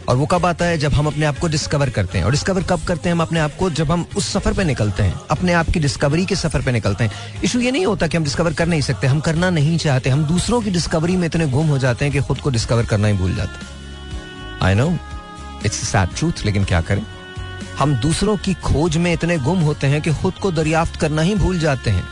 और 0.09 0.15
वो 0.15 0.25
कब 0.25 0.45
आता 0.45 0.65
है? 0.65 0.77
जब 0.77 0.93
हम 0.93 1.07
अपने 1.07 1.25
आप 1.25 1.37
को 1.39 1.47
डिस्कवर 1.47 1.89
करते 1.89 2.17
हैं। 2.17 2.25
और 2.25 2.31
डिस्कवर 2.31 2.63
कब 2.63 2.83
करते 2.83 3.09
हैं? 3.09 3.15
हम 3.15 3.21
अपने 3.21 3.39
आप 3.39 3.55
को 3.55 3.69
जब 3.69 3.91
हम 3.91 4.05
उस 4.17 4.31
सफ़र 4.33 4.53
पे 4.53 4.63
निकलते 4.63 5.03
हैं। 5.03 5.19
अपने 5.31 5.53
आप 5.53 5.69
की 5.69 5.79
डिस्कवरी 5.79 6.25
के 6.25 6.35
सफ़र 6.35 6.61
पे 6.61 6.71
निकलते 6.71 7.03
हैं। 7.03 7.41
इशू 7.43 7.59
ये 7.59 7.71
नहीं 7.71 7.85
होता 7.85 8.07
कि 8.07 8.17
हम 8.17 8.23
डिस्कवर 8.23 8.53
कर 8.53 8.65
नहीं 8.65 8.81
सकते। 8.81 9.07
हम 9.07 9.19
करना 9.19 9.49
नहीं 9.49 9.77
चाहते। 9.77 10.09
हम 10.09 10.23
दूसरों 10.23 10.61
की 10.61 10.71
डिस्कवरी 10.71 11.15
में 11.17 11.25
इतने 11.27 11.47
गुम 11.47 11.67
हो 11.67 11.77
जाते 11.77 12.05
हैं 12.05 12.13
कि 12.13 12.19
खुद 12.19 12.39
को 12.39 12.49
डिस्कवर 12.49 12.85
करना 12.85 13.07
ही 13.07 13.13
भूल 13.13 13.35
जाते 13.35 13.65
हैं। 13.65 13.74
I 14.65 14.75
know 14.75 14.97
it's 15.65 15.75
sad 15.75 16.09
truth 16.15 16.45
लेकिन 16.45 16.63
क्या 16.63 16.81
करें? 16.81 17.05
हम 17.79 17.95
दूसरों 17.95 18.37
की 18.37 18.53
खोज 18.53 18.97
में 18.97 19.13
इतने 19.13 19.37
गुम 19.37 19.59
होते 19.59 19.87
हैं 19.87 20.01
कि 20.01 20.13
खुद 20.13 20.33
को 20.33 20.51
दरियाफ्त 20.51 20.95
करना 20.95 21.21
ही 21.21 21.35
भूल 21.35 21.59
जाते 21.59 21.91
हैं। 21.91 22.03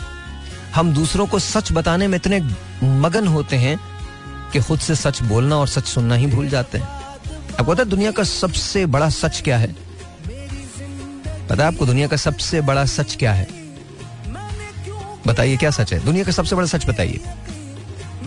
हम 0.75 0.93
दूसरों 0.93 1.27
को 1.27 1.39
सच 1.39 1.71
बताने 1.71 2.07
में 2.07 2.15
इतने 2.15 2.39
मगन 2.83 3.27
होते 3.27 3.55
हैं 3.55 3.79
कि 4.53 4.59
खुद 4.59 4.79
से 4.79 4.95
सच 4.95 5.21
बोलना 5.21 5.55
और 5.55 5.67
सच 5.67 5.85
सुनना 5.85 6.15
ही 6.15 6.25
भूल 6.25 6.49
जाते 6.49 6.77
हैं। 6.77 6.87
आपको 7.59 7.63
पता 7.63 7.83
है 7.83 7.89
दुनिया 7.89 8.11
का 8.11 8.23
सबसे 8.23 8.85
बड़ा 8.85 9.09
सच 9.09 9.41
क्या 9.41 9.57
है? 9.57 9.75
पता 11.49 11.63
है 11.63 11.63
आपको 11.63 11.85
दुनिया 11.85 12.07
का 12.07 12.17
सबसे 12.17 12.61
बड़ा 12.61 12.85
सच 12.85 13.15
क्या 13.15 13.33
है? 13.33 13.47
बताइए, 15.27 15.57
क्या 15.57 15.71
सच 15.71 15.93
है? 15.93 16.05
दुनिया 16.05 16.23
का 16.23 16.31
सबसे 16.31 16.55
बड़ा 16.55 16.67
सच 16.67 16.85
बताइए। 16.85 17.21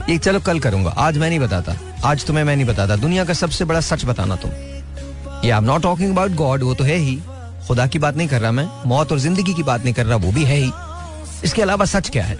ये 0.09 0.17
चलो 0.19 0.41
कल 0.41 0.59
करूँगा। 0.61 0.91
आज 0.99 1.17
मैं 1.19 1.29
नहीं 1.29 1.39
बताता। 1.39 1.75
आज 2.05 2.25
तुम्हें 2.27 2.43
मैं 2.45 2.55
नहीं 2.57 2.67
बताता। 2.67 2.97
दुनिया 2.97 3.25
का 3.25 3.33
सबसे 3.35 3.65
बड़ा 3.65 3.81
सच 3.81 4.05
बताना 4.05 4.37
तुम। 4.37 4.51
ये 5.45 5.51
I 5.51 5.59
am 5.59 5.65
not 5.65 5.83
talking 5.83 6.13
about 6.13 6.33
God 6.33 6.63
वो 6.63 6.75
तो 6.75 6.85
है 6.85 6.97
ही। 6.97 7.19
खुदा 7.67 7.87
की 7.87 7.99
बात 7.99 8.17
नहीं 8.17 8.29
कर 8.29 8.41
रहा 8.41 8.51
मैं। 8.53 8.69
मौत 8.87 9.13
और 9.13 9.19
ज़िंदगी 9.19 9.55
की 9.55 9.63
बात 9.63 9.85
नहीं 9.85 9.95
कर 9.95 10.07
रहा, 10.07 10.17
वो 10.17 10.33
भी 10.33 10.45
है 10.45 10.57
ही। 10.57 10.71
इसके 11.45 11.63
अलावा 11.63 11.85
सच 11.85 12.09
क्या 12.09 12.25
है? 12.25 12.39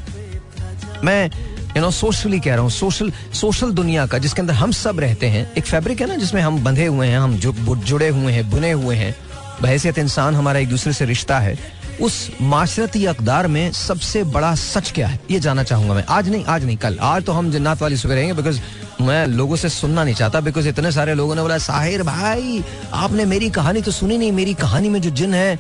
मैं 1.05 1.31
यू 1.77 1.83
नो 1.83 1.91
सोशली 1.91 2.41
कह 2.41 2.55
रहा 2.55 2.63
हूँ। 2.63 2.71
सोशल 2.71 3.13
सोशल 3.35 3.73
दुनिया 3.73 4.07
का, 4.07 4.19
जिसके 4.19 4.41
अंदर 4.41 4.55
हम 4.55 4.73
सब 4.73 5.01
रहते 5.01 5.27
हैं, 5.27 5.53
एक 5.53 5.67
फैब्रिक 5.67 6.01
है 6.01 6.07
ना, 6.07 6.17
जिसमें 6.17 6.43
हम 6.43 6.63
बंधे 6.65 6.87
हुए 6.87 7.07
हैं, 7.07 7.19
हम 7.19 7.37
जुड़े 7.37 8.09
हुए 8.09 8.33
हैं, 8.33 8.51
बुने 8.51 8.71
हुए 8.73 8.97
हैं। 8.97 9.15
बहसियत 9.63 9.99
इंसान 9.99 10.35
हमारा 10.35 10.59
एक 10.59 10.69
दूसरे 10.69 10.93
से 10.93 11.05
रिश्ता 11.05 11.39
है। 11.39 11.59
उस 12.01 12.31
माशरती 12.43 13.05
अकदार 13.05 13.47
में 13.47 13.73
सबसे 13.73 14.25
बड़ा 14.25 14.55
सच 14.55 14.91
क्या 14.93 15.07
है? 15.07 15.21
ये 15.31 15.41
जानना 15.41 15.63
चाहूँगा 15.63 15.95
मैं। 15.95 16.05
आज 16.09 16.29
नहीं 16.29 16.45
आज 16.45 16.65
नहीं, 16.65 16.77
कल। 16.77 16.99
आज 17.01 17.23
तो 17.23 17.33
हम 17.33 17.51
जन्नत 17.51 17.83
वाली 17.83 17.97
सुबह 17.97 18.15
रहेंगे 18.15 18.35
बिकॉज़ 18.35 18.61
मैं 19.03 19.27
लोगों 19.27 19.57
से 19.57 19.69
सुनना 19.69 20.05
नहीं 20.05 20.15
चाहता 20.15 20.41
बिकॉज़ 20.41 20.69
इतने 20.69 20.93
सारे 20.93 21.15
लोगों 21.15 21.35
ने 21.35 21.43
बोला, 21.43 21.59
साहिर 21.59 22.03
भाई, 22.03 22.65
आपने 22.93 23.25
मेरी 23.25 23.51
कहानी 23.51 23.83
तो 23.83 23.91
सुनी 23.91 24.19
नहीं। 24.19 24.33
मेरी 24.33 24.55
कहानी 24.55 24.89
में 24.89 25.01
जो 25.01 25.11
जिन 25.11 25.35
है 25.35 25.59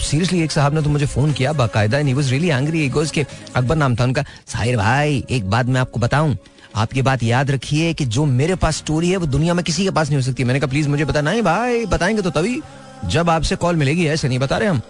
सीरियसली 0.00 0.42
एक 0.42 0.52
साहब 0.52 0.74
ने 0.74 0.82
तो 0.82 0.90
मुझे 0.90 1.06
फ़ोन 1.06 1.32
किया, 1.32 1.52
बाकायदा 1.52 1.98
and 1.98 2.08
he 2.08 2.14
was 2.14 2.30
really 2.30 2.48
angry 2.48 2.88
goes 2.88 3.10
के, 3.10 3.26
अकबर 3.56 3.76
नाम 3.76 3.96
था 3.96 4.04
उनका। 4.04 4.24
साहिर 4.46 4.76
भाई, 4.76 5.24
एक 5.30 5.50
बात 5.50 5.66
मैं 5.66 5.80
आपको 5.80 6.00
बताऊँ। 6.00 6.36
आप 6.76 6.96
ये 6.96 7.02
बात 7.02 7.22
याद 7.22 7.50
रखिए 7.50 7.92
कि 7.94 8.04
जो 8.04 8.24
मेरे 8.24 8.54
पास 8.54 8.76
स्टोरी 8.76 9.10
है, 9.10 9.16
वो 9.16 9.26
दुनिया 9.26 9.54
में 9.54 9.64
किसी 9.64 9.84
के 9.84 9.90
पास 9.90 10.08
नहीं 10.08 10.16
हो 10.16 10.22
सकती। 10.22 10.44
मैंने 10.44 10.60
कहा 10.60 10.70
प्लीज़ 10.70 10.88
मुझे 10.88 11.04
बता 11.04 11.20
नहीं 11.20 11.42
भाई, 11.42 11.84
बताएँगे 11.86 12.22
तो 12.22 12.30
तभी 12.30 12.60
जब 13.04 13.30
आपसे 13.30 13.56
कॉल 13.56 13.76
मिलेगी, 13.76 14.06
ऐसे 14.06 14.28
नहीं 14.28 14.38
बता 14.38 14.58
रहे 14.58 14.68
हम। 14.68 14.80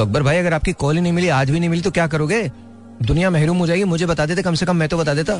तो 0.00 0.04
अकबर 0.04 0.22
भाई, 0.22 0.38
अगर 0.38 0.54
आपकी 0.54 0.72
कॉल 0.72 0.94
ही 0.96 1.00
नहीं 1.00 1.12
मिली, 1.12 1.28
आज 1.28 1.50
भी 1.50 1.60
नहीं 1.60 1.68
मिली 1.70 1.82
तो 1.82 1.90
क्या 1.90 2.06
करोगे? 2.06 2.40
दुनिया 3.02 3.30
महरूम 3.30 3.56
हो 3.58 3.66
जाएगी, 3.66 3.84
मुझे 3.84 4.06
बता 4.06 4.26
देते, 4.26 4.42
कम 4.42 4.54
से 4.54 4.66
कम 4.66 4.76
मैं 4.76 4.88
तो 4.88 4.98
बता 4.98 5.14
देता। 5.14 5.34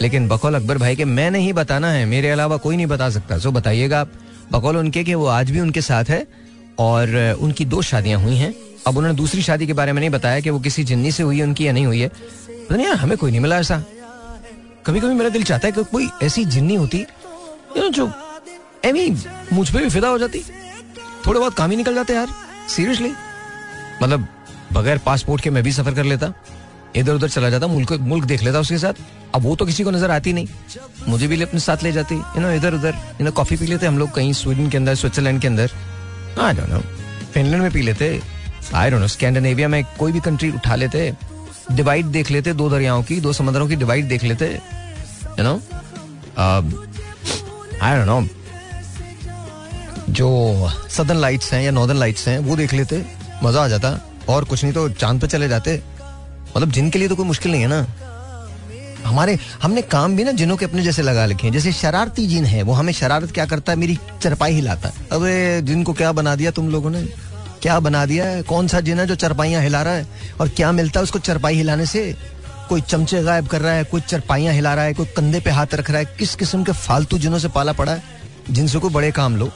लेकिन 0.00 0.28
बकौल 0.28 0.54
अकबर 0.54 0.78
भाई 0.78 0.96
के 0.96 1.04
मैंने 1.04 1.38
ही 1.38 1.52
बताना 1.52 1.90
है, 1.90 2.04
मेरे 2.06 2.30
अलावा 2.30 2.56
कोई 2.56 2.76
नहीं 2.76 2.86
बता 2.86 3.08
सकता। 3.10 3.38
सो 3.38 3.50
बताइएगा 3.52 4.00
आप, 4.00 4.12
बकौल 4.52 4.76
उनके 4.76 5.02
कि 5.04 5.14
वो 5.14 5.26
आज 5.26 5.50
भी 5.50 5.60
उनके 5.60 5.80
साथ 5.80 6.04
है, 6.04 6.26
और 6.78 7.36
उनकी 7.40 7.64
दो 7.64 7.82
शादियाँ 7.82 8.20
हुई 8.20 8.36
हैं। 8.36 8.54
अब 8.86 8.96
उन्होंने 8.96 9.16
दूसरी 9.16 9.42
शादी 9.42 9.66
के 9.66 9.72
बारे 9.72 9.92
में 9.92 10.00
नहीं 10.00 10.10
बताया 10.10 10.40
कि 10.40 10.50
वो 10.50 10.60
किसी 10.60 10.84
जिन्नी 10.84 11.12
से 11.12 11.22
हुई 11.22 11.38
है, 11.38 11.44
उनकी 11.44 11.66
या 11.66 11.72
नहीं 11.72 11.86
हुई 11.86 12.00
है। 12.00 12.08
पता 12.08 12.76
नहीं 12.76 12.86
यार, 12.86 12.96
हमें 12.96 13.16
कोई 13.18 13.30
नहीं 13.30 13.40
मिला 13.40 13.58
ऐसा। 13.58 13.82
कभी 14.86 15.00
कभी 15.00 15.14
मेरा 15.14 15.28
दिल 15.28 15.42
चाहता 15.42 15.68
है 15.68 15.72
कि 15.72 15.84
कोई 15.84 16.08
ऐसी 16.22 16.44
जिन्नी 16.46 16.74
होती 16.74 17.04
जो 17.76 18.06
मुझ 19.52 19.68
पर 19.70 19.82
भी 19.82 19.88
फिदा 19.88 20.08
हो 20.08 20.18
जाती। 20.18 20.42
थोड़े 21.26 21.38
बहुत 21.40 21.54
काम 21.54 21.70
ही 21.70 21.76
निकल 21.76 21.94
जाते 21.94 22.14
यार 22.14 22.28
सीरियसली 22.68 23.12
मतलब 24.02 24.26
बगैर 24.72 24.98
पासपोर्ट 25.06 25.42
के 25.42 25.50
मैं 25.50 25.62
भी 25.62 25.72
सफ़र 25.72 25.94
कर 25.94 26.04
लेता 26.04 26.32
इधर 26.96 27.14
उधर 27.14 27.28
चला 27.28 27.50
जाता, 27.50 27.66
मुल्क 27.66 27.92
मुल्क 27.92 28.24
देख 28.24 28.42
लेता 28.42 28.60
उसके 28.60 28.78
साथ। 28.78 28.94
अब 29.34 29.42
वो 29.42 29.54
तो 29.56 29.66
किसी 29.66 29.84
को 29.84 29.90
नज़र 29.90 30.10
आती 30.10 30.32
नहीं। 30.32 30.46
मुझे 31.08 31.26
भी 31.26 31.40
अपने 31.42 31.60
साथ 31.60 31.82
ले 31.82 31.92
जाती 31.92 32.14
यू 32.14 32.40
नो 32.40 32.50
इधर 32.52 32.74
उधर 32.74 32.94
यू 33.20 33.24
नो 33.24 33.30
कॉफ़ी 33.32 33.56
पी 33.56 33.66
लेते 33.66 33.86
हम 33.86 33.98
लोग 33.98 34.10
कहीं 34.14 34.32
स्वीडन 34.34 34.68
के 34.70 34.76
अंदर 34.76 34.94
स्विट्जरलैंड 34.94 35.40
के 35.40 35.48
अंदर। 35.48 35.70
आई 36.40 36.54
डोंट 36.54 36.68
नो 36.68 36.80
फिनलैंड 37.32 37.62
में 37.62 37.70
पी 37.72 37.82
लेते। 37.82 38.20
आई 38.74 38.90
डोंट 38.90 39.00
नो 39.00 39.06
स्कैंडिनेविया 39.08 39.68
में 39.68 39.82
कोई 39.98 40.12
भी 40.12 40.20
कंट्री 40.20 40.50
उठा 40.50 40.74
लेते। 40.76 41.12
डिवाइड 41.72 42.06
देख 42.08 42.30
लेते 42.30 42.52
दो 42.52 42.68
दरियाओं 42.70 43.02
की, 43.02 43.20
दो 43.20 43.32
समंदरों 43.32 43.68
की 43.68 43.76
डिवाइड 43.76 44.08
देख 44.08 44.24
लेते। 44.24 44.46
You 45.38 45.44
know 45.44 45.54
I 47.82 47.96
don't 47.96 48.06
know 48.06 48.26
जो 50.10 50.70
सदर्न 50.90 51.18
लाइट्स 51.20 51.52
हैं 51.52 51.62
या 51.62 51.70
नॉर्दर्न 51.70 51.98
लाइट्स 51.98 52.28
हैं, 52.28 52.38
वो 52.38 52.56
देख 52.56 52.72
लेते। 52.74 53.04
मज़ा 53.42 53.64
आ 53.64 53.68
जाता। 53.68 54.00
और 54.28 54.44
कुछ 54.44 54.62
नहीं 54.64 54.72
तो 54.72 54.88
चाँद 54.88 55.20
पे 55.20 55.26
चले 55.26 55.48
जाते। 55.48 55.82
मतलब 56.56 56.70
जिनके 56.70 56.98
लिए 56.98 57.08
तो 57.08 57.16
कोई 57.16 57.26
मुश्किल 57.26 57.52
नहीं 57.52 57.62
है 57.62 57.68
ना। 57.68 57.86
हमारे, 59.06 59.38
हमने 59.62 59.82
काम 59.82 60.16
भी 60.16 60.24
ना 60.24 60.32
जिनों 60.32 60.56
के 60.56 60.64
अपने 60.64 60.82
जैसे 60.82 61.02
लगा 61.02 61.26
लिखे 61.26 61.46
हैं। 61.46 61.54
जैसे 61.54 61.72
शरारती 61.72 62.26
जिन 62.26 62.44
है, 62.44 62.62
वो 62.62 62.72
हमें 62.72 62.92
शरारत 62.92 63.30
क्या 63.30 63.46
करता 63.46 63.72
है? 63.72 63.78
मेरी 63.78 63.98
चरपाई 64.22 64.52
हिलाता 64.52 64.88
है। 64.88 64.94
अबे, 65.12 65.62
जिनको 65.62 65.92
क्या 65.92 66.12
बना 66.12 66.34
दिया 66.36 66.50
तुम 66.50 66.68
लोगों 66.68 66.90
ने? 66.90 67.02
क्या 67.62 67.80
बना 67.80 68.06
दिया 68.06 68.24
है? 68.24 68.42
कौन 68.42 68.68
सा 68.68 68.80
जिन 68.80 69.00
है 69.00 69.06
जो 69.06 69.14
चरपाइयाँ 69.14 69.62
हिला 69.62 69.82
रहा 69.82 69.94
है? 69.94 70.06
और 70.40 70.48
क्या 70.48 70.72
मिलता 70.72 71.00
है 71.00 71.04
उसको 71.04 71.18
चरपाई 71.18 71.54
हिलाने 71.54 71.86
से? 71.86 72.16
कोई 72.68 72.80
चमचे 72.80 73.22
गायब 73.22 73.46
कर 73.46 73.60
रहा 73.60 73.72
है, 73.72 73.84
कोई 73.84 74.00
चरपाइयाँ 74.00 74.54
हिला 74.54 74.74
रहा 74.74 74.84
है, 74.84 74.94
कोई 74.94 75.06
कंधे 75.06 75.40
पे 75.40 75.50
हाथ 75.50 75.66
रख 75.74 75.90
रहा 75.90 75.98
है। 75.98 76.04
किस 76.04 76.34
किस्म 76.34 76.64
के 76.64 76.72
फालतू 76.72 77.18
जिनों 77.18 77.38
से 77.38 77.48
पाला 77.48 77.72
पड़ा 77.72 77.92
है? 77.92 78.02
जिनसे 78.50 78.78
कोई 78.78 78.90
बड़े 78.90 79.10
काम 79.10 79.36
लो। 79.36 79.52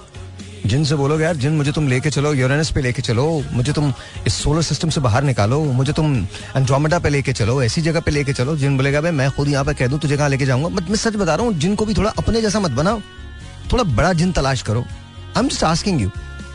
जिन 0.66 0.84
से 0.84 0.94
बोलोगे, 0.94 1.24
यार, 1.24 1.36
जिन 1.36 1.52
मुझे 1.52 1.72
तुम 1.72 1.88
लेके 1.88 2.10
चलो 2.10 2.32
यूरेनस 2.32 2.70
पे 2.70 2.80
लेके 2.82 3.02
चलो, 3.02 3.44
मुझे 3.52 3.72
तुम 3.72 3.92
इस 4.26 4.34
सोलर 4.34 4.62
सिस्टम 4.62 4.90
से 4.90 5.00
बाहर 5.00 5.22
निकालो, 5.22 5.60
मुझे 5.64 5.92
तुम 5.92 6.16
एंड्रोमेडा 6.56 6.98
पे 6.98 7.08
लेके 7.08 7.32
चलो, 7.32 7.62
ऐसी 7.62 7.82
जगह 7.82 8.00
पे 8.00 8.10
लेके 8.10 8.32
चलो, 8.32 8.56
जिन 8.56 8.76
बोलेगा, 8.76 9.00
भाई, 9.00 9.10
मैं 9.10 9.30
खुद 9.30 9.48
यहाँ 9.48 9.64
पे 9.64 9.74
कह 9.74 9.86
दूँ, 9.86 9.98
तुझे 9.98 10.16
कहाँ 10.16 10.28
लेके 10.28 10.46
जाऊँगा? 10.46 10.68
बट 10.68 10.88
मैं 10.88 10.96
सच 10.96 11.16
बता 11.16 11.34
रहा 11.34 11.46
हूँ, 11.46 11.54
जिनको 11.54 11.86
भी 11.86 11.94
थोड़ा 11.94 12.10
अपने 12.10 12.40
जैसा 12.40 12.60
मत 12.60 12.70
बनाओ, 12.70 13.00
थोड़ा 13.72 13.84
बड़ा 13.84 14.12
जिन 14.12 14.32
तलाश 14.32 14.62
करो। 14.62 14.80
I 14.80 15.42
am 15.42 15.48
just 15.48 15.64
asking 15.64 16.00
you 16.00 16.10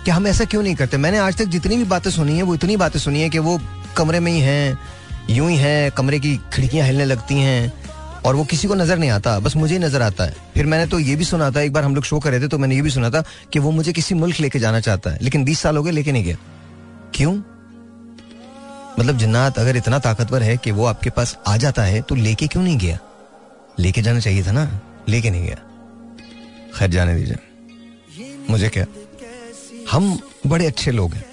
कि 0.06 0.12
हम 0.12 0.28
ऐसा 0.28 0.46
क्यों 0.46 0.64
नहीं 0.64 0.76
करते? 0.76 0.98
मैंने 0.98 1.18
आज 1.18 1.38
तक 1.38 1.46
जितनी 1.46 1.78
भी 1.78 1.84
बातें 1.84 2.12
सुनी 2.12 2.38
है, 2.38 2.44
वो 2.44 2.56
इतनी 2.56 2.78
बातें 2.78 3.00
सुनी 3.00 3.22
है 3.22 3.30
कि 3.30 3.40
वो 3.40 3.60
कमरे 3.98 4.20
में 4.20 4.32
ही 4.32 4.40
हैं, 4.40 4.78
यूँ 5.30 5.50
ही 5.50 5.58
है, 5.58 5.90
कमरे 5.90 6.20
की 6.20 6.40
खिड़कियाँ 6.54 6.88
हिलने 6.88 7.06
लगती 7.06 7.36
हैं 7.36 7.81
और 8.26 8.36
वो 8.36 8.44
किसी 8.46 8.68
को 8.68 8.76
नज़र 8.76 8.98
नहीं 8.98 9.10
आता, 9.10 9.38
बस 9.40 9.56
मुझे 9.56 9.74
ही 9.74 9.80
नज़र 9.80 10.02
आता 10.02 10.24
है। 10.24 10.36
फिर 10.54 10.66
मैंने 10.66 10.86
तो 10.88 11.00
ये 11.00 11.16
भी 11.16 11.26
सुना 11.26 11.50
था, 11.52 11.62
एक 11.62 11.74
बार 11.74 11.84
हम 11.84 11.96
लोग 11.96 12.04
शो 12.04 12.20
कर 12.20 12.32
रहे 12.32 12.40
थे 12.42 12.48
तो 12.48 12.58
मैंने 12.58 12.76
ये 12.76 12.82
भी 12.82 12.90
सुना 12.90 13.10
था 13.10 13.24
कि 13.54 13.60
वो 13.60 13.72
मुझे 13.72 13.94
किसी 13.94 14.16
मुल्क 14.16 14.40
लेके 14.40 14.60
जाना 14.60 14.80
चाहता 14.80 15.10
है, 15.10 15.20
लेकिन 15.22 15.44
बीस 15.44 15.60
साल 15.60 15.78
हो 15.78 15.84
गए 15.84 15.92
लेके 15.92 16.12
नहीं 16.12 16.24
गया। 16.24 16.38
क्यों? 17.16 17.34
मतलब 19.00 19.18
जिन्नात 19.18 19.60
अगर 19.60 19.76
इतना 19.76 20.00
ताकतवर 20.00 20.44
है 20.44 20.56
कि 20.58 20.72
वो 20.72 20.86
आपके 20.86 21.10
पास 21.10 21.38
आ 21.48 21.56
जाता 21.58 21.84
है 21.84 22.02
तो 22.02 22.16
लेके 22.16 22.48
क्यों 22.48 22.64
नहीं 22.64 22.78
गया? 22.78 23.00
लेके 23.80 24.02
जाना 24.02 24.20
चाहिए 24.20 24.44
था 24.44 24.52
ना? 24.52 24.80
लेके 25.10 25.30
नहीं 25.30 25.46
गया। 25.46 25.56
खैर, 26.76 26.90
जाने 26.90 27.16
दीजिए। 27.16 27.38
मुझे 28.50 28.70
क्या? 28.70 28.86
हम 29.92 30.18
बड़े 30.48 30.66
अच्छे 30.66 30.92
लोग 30.92 31.14
हैं। 31.14 31.26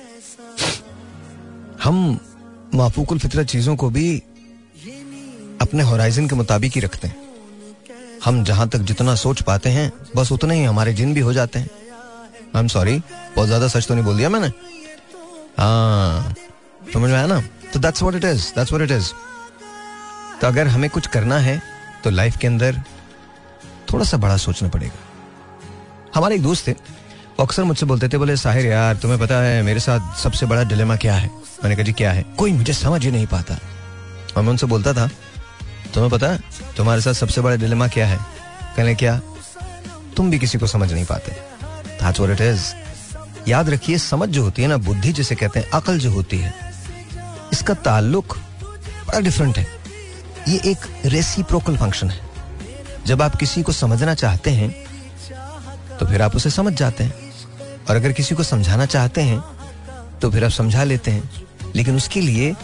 हम 1.84 2.18
माफूकुल 2.74 3.18
फितरत 3.18 3.46
चीज़ों 3.46 3.76
को 3.76 3.90
भी 3.90 4.22
अपने 5.68 5.82
होराइजन 5.82 6.28
के 6.28 6.36
मुताबिक 6.36 6.72
ही 6.72 6.80
रखते 6.80 7.08
हैं। 7.08 7.16
हम 8.24 8.42
जहाँ 8.44 8.68
तक 8.68 8.78
जितना 8.80 9.14
सोच 9.14 9.40
पाते 9.42 9.70
हैं, 9.70 9.92
बस 10.16 10.32
उतने 10.32 10.54
ही 10.54 10.64
हमारे 10.64 10.92
जिन 10.92 11.12
भी 11.14 11.20
हो 11.20 11.32
जाते 11.32 11.58
हैं। 11.58 11.70
आई 12.56 12.60
एम 12.60 12.68
सॉरी 12.68 12.96
बहुत 13.36 13.46
ज़्यादा 13.46 13.68
सच 13.68 13.86
तो 13.88 13.94
नहीं 13.94 14.04
बोल 14.04 14.16
दिया 14.16 14.28
मैंने? 14.28 14.46
हाँ 15.58 16.34
समझ 16.92 17.10
में 17.10 17.16
आया 17.16 17.26
ना? 17.26 17.40
तो 17.72 17.80
that's 17.80 18.02
what 18.02 18.14
it 18.14 18.24
is 18.24 18.46
that's 18.54 18.72
what 18.72 18.82
it 18.82 18.96
is 18.96 19.12
तो 20.40 20.46
अगर 20.46 20.66
हमें 20.66 20.88
कुछ 20.90 21.06
करना 21.06 21.38
है 21.38 21.60
तो 22.04 22.10
लाइफ 22.10 22.36
के 22.36 22.46
अंदर 22.46 22.82
थोड़ा 23.92 24.04
सा 24.04 24.16
बड़ा 24.16 24.36
सोचना 24.36 24.68
पड़ेगा। 24.68 24.98
हमारे 26.14 26.34
एक 26.34 26.42
दोस्त 26.42 26.68
थे, 26.68 26.72
वो 26.72 27.44
अक्सर 27.44 27.64
मुझसे 27.64 27.86
बोलते 27.86 28.08
थे, 28.08 28.18
बोले, 28.18 28.36
साहिर 28.36 28.66
यार, 28.66 28.96
तुम्हें 28.96 29.20
पता 29.20 29.40
है, 29.42 29.62
मेरे 29.62 29.80
साथ 29.80 30.16
सबसे 30.18 30.46
बड़ा 30.46 30.62
डिलेमा 30.64 30.96
क्या 30.96 31.14
है? 31.14 31.30
मैंने 31.62 31.76
कहा, 31.76 31.84
जी, 31.84 31.92
क्या 31.92 32.12
है? 32.12 32.24
कोई 32.38 32.52
मुझे 32.52 32.72
समझ 32.72 33.04
ही 33.04 33.10
नहीं 33.10 33.26
पाता। 33.26 33.58
और 34.36 34.42
मैं 34.42 34.50
उनसे 34.50 34.66
बोलता 34.66 34.92
था 34.92 35.08
तुम्हें 35.94 36.10
पता 36.10 36.26
है, 36.26 36.40
तुम्हारे 36.76 37.00
साथ 37.00 37.12
सबसे 37.12 37.40
बड़ा 37.40 37.56
डिलेमा 37.56 37.88
क्या 37.88 38.06
है? 38.06 38.18
कहने 38.76 38.94
क्या, 38.94 39.20
तुम 40.16 40.30
भी 40.30 40.38
किसी 40.38 40.58
को 40.58 40.66
समझ 40.66 40.92
नहीं 40.92 41.04
पाते। 41.04 41.32
That's. 41.98 42.74
याद 43.48 43.70
रखिए, 43.70 43.98
समझ 43.98 44.28
जो 44.28 44.42
होती 44.42 44.62
है 44.62 44.68
ना, 44.68 44.76
बुद्धि 44.76 45.12
जिसे 45.12 45.34
कहते 45.34 45.60
हैं, 45.60 45.70
अकल 45.70 45.98
जो 45.98 46.10
होती 46.10 46.38
है, 46.38 46.54
इसका 47.52 47.74
ताल्लुक 47.74 48.38
बड़ा 49.06 49.20
डिफरेंट 49.20 49.58
है। 49.58 49.66
ये 50.48 50.60
एक 50.64 50.78
रेसिप्रोकल 51.04 51.76
फ़ंक्शन 51.76 52.10
है। 52.10 52.20
जब 53.06 53.22
आप 53.22 53.36
किसी 53.36 53.62
को 53.62 53.72
समझना 53.72 54.14
चाहते 54.14 54.50
हैं 54.50 54.84
तो 55.98 56.06
फिर 56.06 56.22
आप 56.22 56.36
उसे 56.36 56.50
समझ 56.50 56.72
जाते 56.72 57.04
हैं। 57.04 57.32
और 57.90 57.96
अगर 57.96 58.12
किसी 58.12 58.34
को 58.34 58.42
समझाना 58.42 58.86
चाहते 58.86 59.20
हैं 59.20 59.44
तो 60.18 60.30
फिर 60.30 60.44
आप 60.44 60.50
समझा 60.50 60.84
लेते 60.84 61.10
हैं। 61.10 61.42
लेकिन 61.76 61.96
उसके 61.96 62.20
लिए 62.20 62.54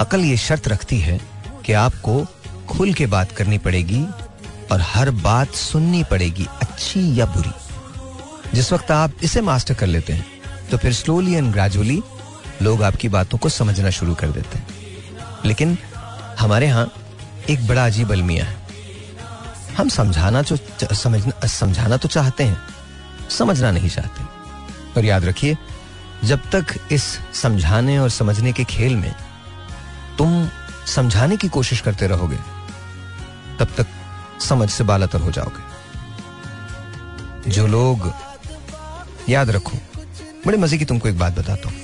अकल 0.00 0.20
ये 0.20 0.36
शर्त 0.36 0.68
रखती 0.68 0.98
है 0.98 1.20
कि 1.66 1.72
आपको 1.72 2.26
खुल 2.72 2.92
के 2.94 3.06
बात 3.06 3.32
करनी 3.32 3.58
पड़ेगी 3.58 4.04
और 4.72 4.80
हर 4.80 5.10
बात 5.10 5.54
सुननी 5.54 6.02
पड़ेगी, 6.04 6.46
अच्छी 6.62 7.20
या 7.20 7.26
बुरी। 7.26 7.52
जिस 8.54 8.72
वक्त 8.72 8.90
आप 8.90 9.12
इसे 9.22 9.40
मास्टर 9.40 9.74
कर 9.74 9.86
लेते 9.86 10.12
हैं 10.12 10.26
तो 10.70 10.76
फिर 10.76 10.92
स्लोली 10.92 11.34
एंड 11.34 11.52
ग्रेजुअली 11.52 12.00
लोग 12.62 12.82
आपकी 12.82 13.08
बातों 13.08 13.38
को 13.38 13.48
समझना 13.48 13.90
शुरू 13.90 14.14
कर 14.14 14.28
देते 14.28 14.58
हैं। 14.58 14.66
लेकिन 15.44 15.76
हमारे 16.40 16.66
यहाँ 16.66 16.92
एक 17.50 17.66
बड़ा 17.66 17.84
अजीब 17.86 18.12
अलमिया 18.12 18.44
है। 18.44 18.56
हम 19.78 19.88
समझाना 19.88 20.42
तो 20.42 20.56
समझना 20.94 21.46
समझाना 21.48 21.96
तो 21.96 22.08
चाहते 22.08 22.44
हैं, 22.44 22.58
समझना 23.30 23.70
नहीं 23.70 23.88
चाहते। 23.88 24.24
और 24.96 25.04
याद 25.04 25.24
रखिए, 25.24 25.56
जब 26.24 26.50
तक 26.52 26.74
इस 26.92 27.04
समझाने 27.34 27.98
और 27.98 28.10
समझने 28.10 28.52
के 28.52 28.64
खेल 28.64 28.96
में 28.96 29.14
तुम 30.18 30.48
समझाने 30.86 31.36
की 31.36 31.48
कोशिश 31.48 31.80
करते 31.80 32.06
रहोगे 32.06 32.38
तब 33.62 33.68
तक 33.76 33.86
समझ 34.42 34.68
से 34.70 34.84
बालातर 34.84 35.20
हो 35.20 35.30
जाओगे। 35.30 35.62
जो 37.50 37.66
लोग 37.68 38.12
याद 39.28 39.50
रखो, 39.50 39.76
बड़े 40.46 40.58
मज़े 40.58 40.78
की 40.78 40.84
तुमको 40.84 41.08
एक 41.08 41.18
बात 41.18 41.32
बताता 41.32 41.68
हूँ। 41.68 41.76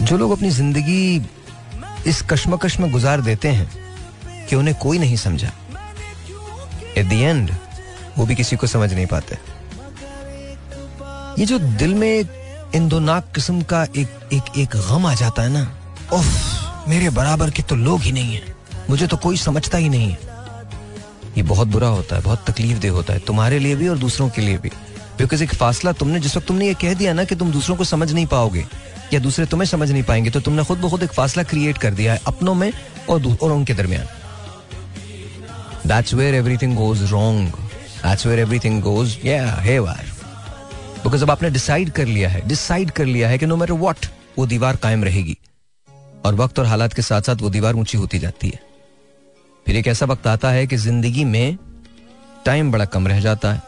जो 0.00 0.16
लोग 0.18 0.30
अपनी 0.32 0.50
ज़िंदगी 0.50 1.22
इस 2.06 2.22
कश्मकश 2.30 2.78
में 2.80 2.90
गुजार 2.92 3.20
देते 3.20 3.48
हैं 3.48 3.68
कि 4.48 4.56
उन्हें 4.56 4.76
कोई 4.78 4.98
नहीं 4.98 5.16
समझा 5.18 5.52
एट 6.96 7.06
द 7.08 7.12
एंड 7.12 7.50
वो 8.18 8.26
भी 8.26 8.34
किसी 8.34 8.56
को 8.56 8.66
समझ 8.66 8.92
नहीं 8.92 9.06
पाते। 9.06 9.36
ये 11.38 11.46
जो 11.46 11.58
दिल 11.58 11.94
में 11.94 12.24
इंदोनाक 12.74 13.24
किस्म 13.34 13.62
का 13.62 13.82
एक 13.96 14.08
एक 14.32 14.58
एक 14.58 14.76
गम 14.88 15.06
आ 15.06 15.14
जाता 15.14 15.42
है 15.42 15.48
ना 15.48 15.62
ओफ 16.12 16.88
मेरे 16.88 17.10
बराबर 17.10 17.50
के 17.50 17.62
तो 17.62 17.76
लोग 17.76 18.00
ही 18.00 18.12
नहीं 18.12 18.34
है। 18.34 18.59
मुझे 18.90 19.06
तो 19.06 19.16
कोई 19.16 19.36
समझता 19.36 19.78
ही 19.78 19.88
नहीं। 19.88 20.10
है 20.10 20.18
ये 21.36 21.42
बहुत 21.44 21.68
बुरा 21.68 21.88
होता 21.88 22.16
है 22.16 22.22
बहुत 22.22 22.44
तकलीफ़ 22.46 22.78
दे 22.78 22.88
होता 22.90 23.12
है 23.12 23.18
तुम्हारे 23.26 23.58
लिए 23.58 23.74
भी 23.76 23.88
और 23.88 23.98
दूसरों 23.98 24.28
के 24.28 24.42
लिए 24.42 24.58
भी। 24.58 24.70
बिकॉज़ 25.18 25.42
एक 25.42 25.54
फासला 25.54 25.92
तुमने 25.92 26.20
जिस 26.20 26.36
वक्त 26.36 26.46
तुमने 26.46 26.66
ये 26.66 26.74
कह 26.74 26.94
दिया 26.94 27.12
ना 27.12 27.24
कि 27.24 27.34
तुम 27.34 27.50
दूसरों 27.52 27.76
को 27.76 27.84
समझ 27.84 28.12
नहीं 28.12 28.26
पाओगे 28.26 28.64
या 29.12 29.20
दूसरे 29.20 29.46
तुम्हें 29.46 29.66
समझ 29.68 29.90
नहीं 29.90 30.02
पाएँगे 30.02 30.30
तो 30.30 30.40
तुमने 30.40 30.64
खुद 30.64 30.78
ब 30.78 30.88
खुद 30.90 31.02
एक 31.02 31.12
फासला 31.12 31.42
क्रिएट 31.42 31.78
कर 31.78 31.94
दिया 31.94 32.12
है 32.12 32.20
अपनों 32.26 32.54
में 32.54 32.72
और, 33.08 33.36
और 33.42 33.52
उनके 33.52 33.74
दरमियान। 33.74 34.06
That's 35.86 36.14
where 36.14 36.34
everything 36.34 36.76
goes 36.76 37.02
wrong 37.10 37.52
that's 37.52 38.26
where 38.26 38.38
everything 38.38 38.80
goes 38.82 39.16
haywire 39.24 40.04
because 41.04 41.22
अब 41.22 41.30
आपने 41.30 41.50
डिसाइड 41.50 41.90
कर 41.90 42.06
लिया 42.06 42.28
है 42.28 42.46
डिसाइड 42.48 42.90
कर 42.90 43.04
लिया 43.04 43.28
है 43.28 43.38
कि 43.38 43.46
नो 43.46 43.56
मैटर 43.56 43.72
व्हाट 43.74 44.06
वो 44.38 44.46
दीवार 44.46 44.76
कायम 44.76 45.04
रहेगी। 45.04 45.36
और 46.24 46.34
वक्त 46.34 46.58
और 46.58 46.66
हालात 46.66 46.92
के 46.92 47.02
साथ 47.02 47.22
साथ 47.22 47.42
वो 47.42 47.50
दीवार 47.50 47.74
ऊँची 47.74 47.98
होती 47.98 48.18
जाती 48.18 48.48
है। 48.48 48.69
फिर 49.66 49.76
एक 49.76 49.86
ऐसा 49.86 50.06
वक्त 50.06 50.26
आता 50.26 50.50
है 50.50 50.66
कि 50.66 50.76
ज़िंदगी 50.76 51.24
में 51.24 51.58
टाइम 52.46 52.70
बड़ा 52.72 52.84
कम 52.86 53.06
रह 53.08 53.20
जाता 53.20 53.52
है। 53.52 53.62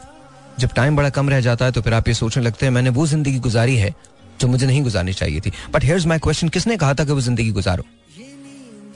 जब 0.59 0.69
टाइम 0.69 0.95
बड़ा 0.95 1.09
कम 1.09 1.29
रह 1.29 1.41
जाता 1.41 1.65
है 1.65 1.71
तो 1.71 1.81
फिर 1.81 1.93
आप 1.93 2.07
ये 2.07 2.13
सोचने 2.13 2.43
लगते 2.43 2.65
हैं, 2.65 2.73
मैंने 2.73 2.89
वो 2.89 3.05
ज़िंदगी 3.07 3.39
गुजारी 3.39 3.75
है 3.75 3.93
जो 4.41 4.47
मुझे 4.47 4.65
नहीं 4.65 4.81
गुजारनी 4.83 5.13
चाहिए 5.13 5.39
थी। 5.39 5.51
बट 5.73 5.83
हेयर्स 5.83 6.05
माई 6.05 6.19
क्वेश्चन 6.19 6.49
किसने 6.49 6.77
कहा 6.77 6.93
था 6.93 7.05
कि 7.05 7.11
वो 7.11 7.21
ज़िंदगी 7.21 7.51
गुजारो? 7.51 7.83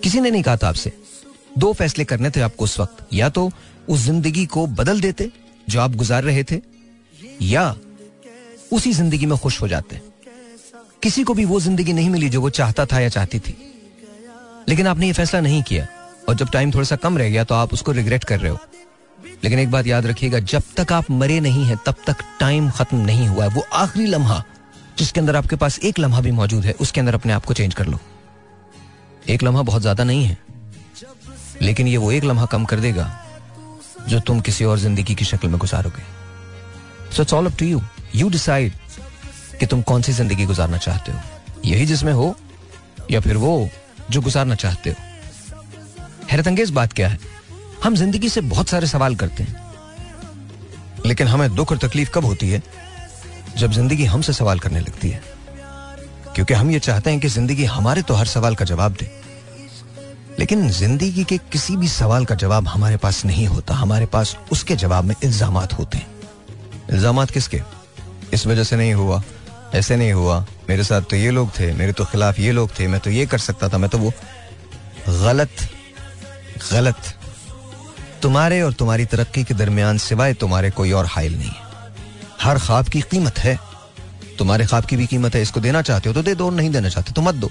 किसी 0.03 0.19
ने 0.21 0.31
नहीं 0.31 0.43
कहा 0.43 0.57
था 0.57 0.67
आपसे। 0.67 0.91
दो 1.57 1.71
फैसले 1.73 2.05
करने 2.05 2.29
थे 2.29 2.41
आपको 2.41 2.63
उस 2.63 2.79
वक्त। 2.79 3.05
या 3.13 3.29
तो 3.29 3.49
उस 3.89 3.99
ज़िंदगी 3.99 4.45
को 4.45 4.65
बदल 4.67 5.01
देते, 5.01 5.31
जो 5.69 5.81
आप 5.81 5.95
गुजार 5.95 6.23
रहे 6.23 6.43
थे, 6.43 6.61
या 7.41 7.75
उसी 8.71 8.91
ज़िंदगी 8.93 9.25
में 9.25 9.37
खुश 9.37 9.61
हो 9.61 9.67
जाते। 9.67 10.01
किसी 11.03 11.23
को 11.23 11.33
भी 11.33 11.45
वो 11.45 11.59
ज़िंदगी 11.59 11.93
नहीं 11.93 12.09
मिली 12.09 12.29
जो 12.29 12.41
वो 12.41 12.49
चाहता 12.51 12.85
था 12.85 12.99
या 12.99 13.09
चाहती 13.09 13.39
थी। 13.39 13.55
लेकिन 14.69 14.87
आपने 14.87 15.07
ये 15.07 15.13
फैसला 15.13 15.41
नहीं 15.41 15.61
किया। 15.63 15.87
और 16.29 16.35
जब 16.35 16.49
टाइम 16.49 16.71
थोड़ा 16.71 16.83
सा 16.83 16.95
कम 16.97 17.17
रह 17.17 17.29
गया 17.29 17.43
तो 17.43 17.55
आप 17.55 17.73
उसको 17.73 17.91
रिग्रेट 17.91 18.23
कर 18.23 18.39
रहे 18.39 18.51
हो। 18.51 18.59
लेकिन 19.43 19.59
एक 19.59 19.71
बात 19.71 19.87
याद 19.87 20.05
रखिएगा, 20.05 20.39
जब 20.41 20.63
तक 20.77 20.91
आप 20.93 21.09
मरे 21.11 21.39
नहीं 21.39 21.65
हैं, 21.65 21.77
तब 21.85 21.95
तक 22.07 22.23
टाइम 22.39 22.69
खत्म 22.71 22.97
नहीं 22.97 23.27
हुआ 23.27 23.43
है। 23.43 23.49
वो 23.49 23.63
आखिरी 23.75 24.05
लम्हा, 24.05 24.43
जिसके 24.97 25.19
अंदर 25.19 25.35
आपके 25.35 25.55
पास 25.55 25.79
एक 25.79 25.99
लम्हा 25.99 26.21
भी 26.21 26.31
मौजूद 26.33 26.65
है, 26.65 26.73
उसके 26.73 26.99
अंदर 26.99 27.15
अपने 27.15 27.33
आप 27.33 27.45
को 27.45 27.53
चेंज 27.53 27.73
कर 27.73 27.85
लो। 27.85 27.99
एक 29.29 29.43
लम्हा 29.43 29.61
बहुत 29.61 29.81
ज़्यादा 29.81 30.03
नहीं 30.03 30.25
है, 30.25 30.37
लेकिन 31.61 31.87
ये 31.87 31.97
वो 31.97 32.11
एक 32.11 32.23
लम्हा 32.23 32.45
कम 32.45 32.65
कर 32.65 32.79
देगा, 32.79 33.11
जो 34.07 34.19
तुम 34.19 34.39
किसी 34.39 34.65
और 34.65 34.79
ज़िंदगी 34.79 35.15
की 35.15 35.25
शक्ल 35.25 35.47
में 35.47 35.57
गुजारोगे। 35.59 36.03
So 37.11 37.21
it's 37.21 37.33
all 37.33 37.45
up 37.45 37.57
to 37.59 37.65
you 37.65 37.81
you 38.15 38.29
decide 38.29 38.73
कि 39.59 39.65
तुम 39.65 39.81
कौन 39.81 40.01
सी 40.01 40.13
ज़िंदगी 40.13 40.45
गुजारना 40.45 40.77
चाहते 40.77 41.11
हो। 41.11 41.19
यही 41.65 41.85
जिसमें 41.85 42.13
हो, 42.13 42.35
या 43.11 43.19
फिर 43.19 43.37
वो 43.37 43.69
जो 44.09 44.21
गुजारना 44.21 44.55
चाहते 44.55 44.89
हो। 44.89 45.06
हैरत 46.31 46.47
अंगेज 46.47 46.69
बात 46.69 46.93
क्या 46.93 47.07
है? 47.07 47.19
हम 47.83 47.95
ज़िंदगी 47.95 48.29
से 48.29 48.41
बहुत 48.41 48.69
सारे 48.69 48.87
सवाल 48.87 49.15
करते 49.15 49.43
हैं। 49.43 49.65
लेकिन 51.05 51.27
हमें 51.27 51.55
दुख 51.55 51.71
और 51.71 51.77
तकलीफ़ 51.77 52.09
कब 52.09 52.25
होती 52.25 52.49
है? 52.49 52.63
जब 53.57 53.71
ज़िंदगी 53.71 54.05
हमसे 54.05 54.33
सवाल 54.33 54.59
करने 54.59 54.79
लगती 54.79 55.09
है। 55.09 55.21
क्योंकि 56.35 56.53
हम 56.53 56.71
ये 56.71 56.79
चाहते 56.79 57.11
हैं 57.11 57.19
कि 57.19 57.27
ज़िंदगी 57.27 57.65
हमारे 57.65 58.01
तो 58.01 58.13
हर 58.13 58.25
सवाल 58.25 58.55
का 58.55 58.65
जवाब 58.65 58.91
दे। 58.91 59.09
लेकिन 60.39 60.69
ज़िंदगी 60.69 61.23
के 61.23 61.37
किसी 61.37 61.77
भी 61.77 61.87
सवाल 61.87 62.25
का 62.25 62.35
जवाब 62.35 62.67
हमारे 62.67 62.97
पास 62.97 63.25
नहीं 63.25 63.47
होता। 63.47 63.73
हमारे 63.73 64.05
पास 64.05 64.37
उसके 64.51 64.75
जवाब 64.75 65.03
में 65.03 65.15
इल्ज़ाम 65.23 65.57
होते 65.57 65.97
हैं। 65.97 66.07
इल्ज़ाम 66.91 67.25
किसके? 67.25 67.61
इस 68.33 68.47
वजह 68.47 68.63
से 68.63 68.75
नहीं 68.75 68.93
हुआ। 68.93 69.23
ऐसे 69.75 69.95
नहीं 69.95 70.13
हुआ। 70.13 70.45
मेरे 70.69 70.83
साथ 70.83 71.01
तो 71.01 71.15
ये 71.15 71.31
लोग 71.31 71.49
थे, 71.59 71.73
मेरे 71.73 71.93
तो 71.93 72.05
खिलाफ 72.05 72.39
ये 72.39 72.51
लोग 72.51 72.79
थे, 72.79 72.87
मैं 72.87 72.99
तो 72.99 73.09
ये 73.09 73.25
कर 73.25 73.37
सकता 73.37 73.69
था, 73.69 73.77
मैं 73.77 73.89
तो 73.89 73.97
वो 73.97 74.13
गलत 75.07 75.49
गलत। 76.63 77.13
तुम्हारे 78.21 78.61
और 78.61 78.73
तुम्हारी 78.73 79.05
तरक्की 79.05 79.43
के 79.43 79.53
दरमियान 79.53 79.97
सिवाय 79.99 80.33
तुम्हारे 80.33 80.69
कोई 80.71 80.91
और 80.91 81.05
हाइल 81.05 81.37
नहीं 81.37 81.49
है। 81.49 81.65
हर 82.41 82.59
ख्वाब 82.59 82.87
की 82.87 83.01
कीमत 83.01 83.39
है। 83.39 83.57
तुम्हारे 84.39 84.65
ख्वाब 84.65 84.85
की 84.85 84.97
भी 84.97 85.05
कीमत 85.07 85.35
है, 85.35 85.41
इसको 85.41 85.59
देना 85.59 85.81
चाहते 85.81 86.09
हो 86.09 86.13
तो 86.15 86.21
दे 86.23 86.35
दो, 86.35 86.49
नहीं 86.49 86.69
देना 86.69 86.89
चाहते 86.89 87.13
तो 87.13 87.21
मत 87.21 87.35
दो। 87.35 87.49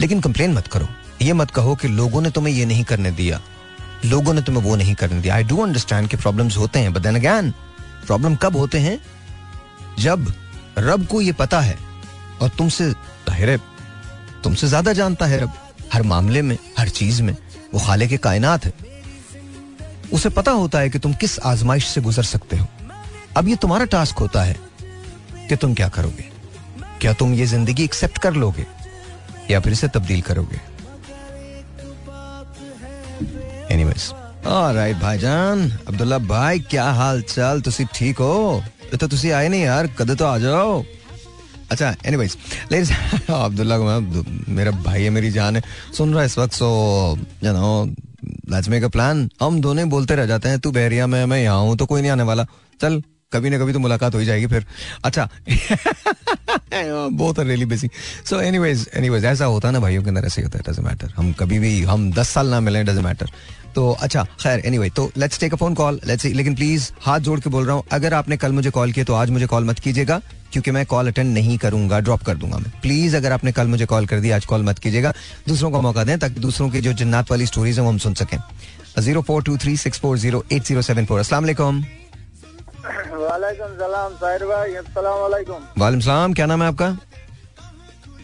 लेकिन 0.00 0.20
कंप्लेन 0.20 0.52
मत 0.52 0.66
करो। 0.66 0.88
ये 1.22 1.32
मत 1.32 1.50
कहो 1.50 1.74
कि 1.74 1.88
लोगों 1.90 2.20
ने 2.22 2.30
तुम्हें 2.30 2.54
ये 2.54 2.64
नहीं 2.66 2.84
करने 2.84 3.10
दिया। 3.12 3.40
लोगों 4.04 4.34
ने 4.34 4.42
तुम्हें 4.42 4.62
वो 4.62 4.76
नहीं 4.76 4.94
करने 4.94 5.20
दिया। 5.20 5.34
आई 5.34 5.44
डू 5.44 5.62
अंडरस्टैंड 5.62 6.08
कि 6.08 6.16
प्रॉब्लम्स 6.16 6.56
होते 6.56 6.78
हैं 6.78 6.92
बट 6.92 7.02
देन 7.02 7.16
अगैन 7.16 7.50
प्रॉब्लम 8.06 8.34
कब 8.36 8.56
होते 8.56 8.78
हैं? 8.78 8.98
जब 9.98 10.32
रब 10.78 11.06
को 11.06 11.20
ये 11.20 11.32
पता 11.34 11.60
है 11.60 11.78
और 12.42 12.48
तुमसे 12.48 12.92
तुमसे 14.44 14.68
ज़्यादा 14.68 14.92
जानता 14.92 15.26
है 15.26 15.40
रब। 15.40 15.52
हर 15.92 16.02
मामले 16.02 16.42
में, 16.42 16.56
हर 16.78 16.88
चीज़ 16.90 17.22
में। 17.22 17.36
वो 17.74 17.80
खाले 17.80 18.06
के 18.08 18.16
कायनात 18.18 18.64
है। 18.64 18.72
उसे 20.12 20.28
पता 20.30 20.52
होता 20.52 20.78
है 20.78 20.90
कि 20.90 20.98
तुम 20.98 21.14
किस 21.14 21.38
आजमाइश 21.40 21.86
से 21.86 22.00
गुजर 22.00 22.22
सकते 22.24 22.56
हो। 22.56 22.66
अब 23.36 23.48
ये 23.48 23.56
तुम्हारा 23.56 23.84
टास्क 23.86 24.18
होता 24.18 24.42
है 24.42 24.56
कि 25.48 25.56
तुम 25.56 25.74
क्या 25.74 25.88
करोगे। 25.90 26.28
क्या 27.00 27.12
तुम 27.12 27.34
ये 27.34 27.46
ज़िंदगी 27.46 27.84
एक्सेप्ट 27.84 28.18
कर 28.18 28.34
लोगे, 28.34 28.66
या 29.50 29.60
फिर 29.60 29.72
इसे 29.72 29.88
तब्दील 29.88 30.20
करोगे? 30.22 30.60
एनीवेज 33.70 34.12
ऑलराइट 34.46 34.96
भाईजान। 34.96 35.70
अब्दुल्ला 35.88 36.18
भाई, 36.18 36.58
क्या 36.60 36.84
हाल 36.92 37.22
चाल 37.24 37.60
तुसी 37.60 37.84
ठीक 37.94 38.18
हो? 38.18 38.62
तो 38.92 39.06
तुसी 39.06 39.30
आए 39.30 39.48
नहीं 39.48 39.62
यार। 39.62 39.86
कद 39.98 40.16
तो 40.18 40.24
आ 40.24 40.38
जाओ। 40.38 40.82
अच्छा 41.70 41.94
एनीवेज 42.06 42.36
लेडीज़ 42.72 42.92
अब्दुल्ला 43.30 43.78
मेरा 43.78 44.70
भाई 44.84 45.02
है, 45.02 45.10
मेरी 45.10 45.30
जान 45.30 45.56
है। 45.56 45.62
सुन 45.96 46.12
रहा 46.12 46.20
है 46.20 46.26
इस 46.26 46.38
वक्त 46.38 46.52
so 46.54 46.68
you 47.44 47.52
know 47.52 47.84
let's 48.50 48.68
make 48.68 48.84
a 48.84 48.88
plan 48.88 49.28
हम 49.42 49.60
दोनों 49.60 49.88
बोलते 49.90 50.14
रह 50.16 50.26
जाते 50.26 50.48
हैं, 50.48 50.58
तू 50.58 50.70
बहरिया, 50.72 51.06
में, 51.06 51.24
मैं 51.26 51.42
यहाँ 51.42 51.60
हूँ 51.60 51.76
तो 51.76 51.86
कोई 51.86 52.00
नहीं 52.00 52.10
आने 52.10 52.22
वाला। 52.22 52.44
चल, 52.80 53.02
कभी 53.32 53.50
ना 53.50 53.58
कभी 53.58 53.72
तो 53.72 53.78
मुलाकात 53.78 54.14
हो 54.14 54.18
ही 54.20 54.26
जाएगी 54.26 54.46
फिर। 54.46 54.64
अच्छा 55.04 55.28
बहुत 56.72 57.38
रियली 57.40 57.64
बिज़ी 57.66 57.88
सो 58.24 58.40
एनीवेज 58.40 59.24
ऐसा 59.24 59.44
होता 59.44 59.68
है 59.68 59.72
ना 59.74 59.80
भाइयों 59.80 60.02
के 60.02 60.08
अंदर, 60.08 60.24
ऐसे 60.26 60.42
होता 60.42 60.58
है 60.58 60.64
डजेंट 60.68 60.86
मैटर 60.86 61.12
हम 61.16 61.32
कभी 61.40 61.58
भी, 61.58 61.82
हम 61.82 62.10
दस 62.12 62.28
साल 62.28 62.48
ना 62.50 62.60
मिले 62.60 62.82
डजेंट 62.84 63.04
मैटर 63.04 63.30
तो 63.74 63.90
अच्छा 64.02 64.22
खैर 64.40 64.60
एनीवे 64.66 64.88
तो 64.96 65.10
let's 65.18 65.40
take 65.40 65.52
a 65.54 65.56
phone 65.56 65.74
call 65.74 66.00
let's 66.06 66.24
लेकिन 66.24 66.54
प्लीज़ 66.54 66.90
हाथ 67.00 67.20
जोड़ 67.20 67.38
के 67.40 67.50
बोल 67.50 67.64
रहा 67.66 67.74
हूँ, 67.76 67.82
अगर 67.92 68.14
आपने 68.14 68.36
कल 68.36 68.52
मुझे 68.52 68.70
कॉल 68.70 68.92
किया 68.92 69.04
तो 69.04 69.14
आज 69.14 69.30
मुझे 69.30 69.46
कॉल 69.46 69.64
मत 69.64 69.78
कीजिएगा। 69.78 70.20
क्योंकि 70.52 70.70
मैं 70.70 70.84
कॉल 70.86 71.08
अटेंड 71.08 71.32
नहीं 71.34 71.56
करूँगा 71.58 72.00
ड्रॉप 72.00 72.22
कर 72.22 72.36
दूँगा 72.36 72.58
मैं। 72.58 72.70
प्लीज़ 72.82 73.16
अगर 73.16 73.32
आपने 73.32 73.52
कल 73.52 73.66
मुझे 73.66 73.86
कॉल 73.86 74.06
कर 74.06 74.20
दिया 74.20 74.36
आज 74.36 74.44
कॉल 74.46 74.62
मत 74.64 74.78
कीजिएगा। 74.78 75.12
दूसरों 75.48 75.70
को 75.70 75.80
मौका 75.82 76.04
दें 76.04 76.18
ताकि 76.18 76.40
दूसरों 76.40 76.68
की 76.70 76.80
जो 76.80 76.92
जन्नात 76.94 77.30
वाली 77.30 77.46
स्टोरीज 77.46 77.78
है 77.78 77.84
वो 77.84 77.90
हम 77.90 77.98
सुन 77.98 78.14
सकें। 78.14 78.38
Zero 78.98 79.22
four 79.22 79.42
two 79.42 79.56
three 79.58 79.76
six 79.76 79.98
four 80.00 80.18
zero 80.18 80.44
eight 80.52 80.62
zero 80.64 80.82
seven 80.82 81.04
four. 81.06 81.20
असला 81.20 81.38
वालेकुम 81.38 81.82
सलाम 86.00 86.32
क्या 86.34 86.46
नाम 86.46 86.62
है 86.62 86.68
आपका? 86.68 86.86